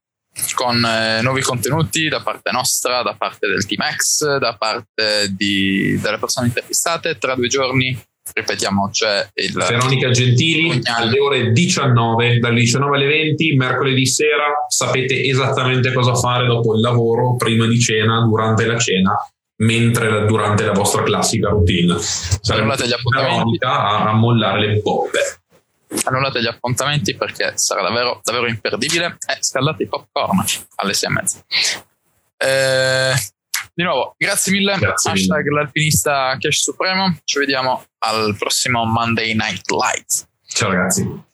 con 0.54 0.84
eh, 0.84 1.22
nuovi 1.22 1.42
contenuti 1.42 2.08
da 2.08 2.22
parte 2.22 2.52
nostra, 2.52 3.02
da 3.02 3.16
parte 3.16 3.48
del 3.48 3.66
Team 3.66 3.90
X, 3.96 4.38
da 4.38 4.56
parte 4.56 5.34
di, 5.36 6.00
delle 6.00 6.18
persone 6.18 6.48
intervistate. 6.48 7.18
Tra 7.18 7.36
due 7.36 7.48
giorni 7.48 7.98
ripetiamo, 8.34 8.90
c'è 8.92 9.30
il 9.36 9.54
Veronica 9.54 10.10
Gentili 10.10 10.82
alle 10.84 11.20
ore 11.20 11.52
19, 11.52 12.40
dalle 12.40 12.60
19 12.60 12.98
alle 12.98 13.08
20, 13.08 13.56
mercoledì 13.56 14.06
sera, 14.06 14.66
sapete 14.68 15.24
esattamente 15.24 15.94
cosa 15.94 16.14
fare 16.16 16.46
dopo 16.46 16.76
il 16.76 16.82
lavoro, 16.82 17.36
prima 17.36 17.66
di 17.68 17.80
cena, 17.80 18.26
durante 18.26 18.66
la 18.66 18.78
cena, 18.78 19.16
mentre 19.58 20.26
durante 20.26 20.66
la 20.66 20.74
vostra 20.74 21.04
classica 21.04 21.50
routine. 21.50 21.96
Gli 21.96 22.94
appuntamenti 22.94 23.58
a, 23.66 24.10
a 24.10 24.14
mollare 24.14 24.60
le 24.60 24.80
bombe. 24.80 25.20
Annullate 26.04 26.42
gli 26.42 26.48
appuntamenti 26.48 27.16
perché 27.16 27.54
sarà 27.56 27.82
davvero, 27.82 28.22
davvero 28.24 28.48
imperdibile 28.48 29.18
e 29.28 29.38
scaldate 29.40 29.84
i 29.84 29.88
popcorn 29.88 30.44
alle 30.76 30.94
6 30.94 31.10
e 31.10 31.12
mezza. 31.12 31.44
Eh, 32.38 33.14
di 33.80 33.86
nuovo, 33.86 34.14
grazie 34.18 34.52
mille. 34.52 34.76
Grazie 34.78 35.12
Hashtag 35.12 35.46
mille. 35.46 35.62
l'alpinista 35.62 36.36
Cash 36.38 36.64
Supremo. 36.64 37.18
Ci 37.24 37.40
vediamo 37.40 37.86
al 38.00 38.36
prossimo 38.38 38.84
Monday 38.84 39.34
Night 39.34 39.70
Light. 39.72 40.28
Ciao 40.48 40.70
ragazzi. 40.70 41.28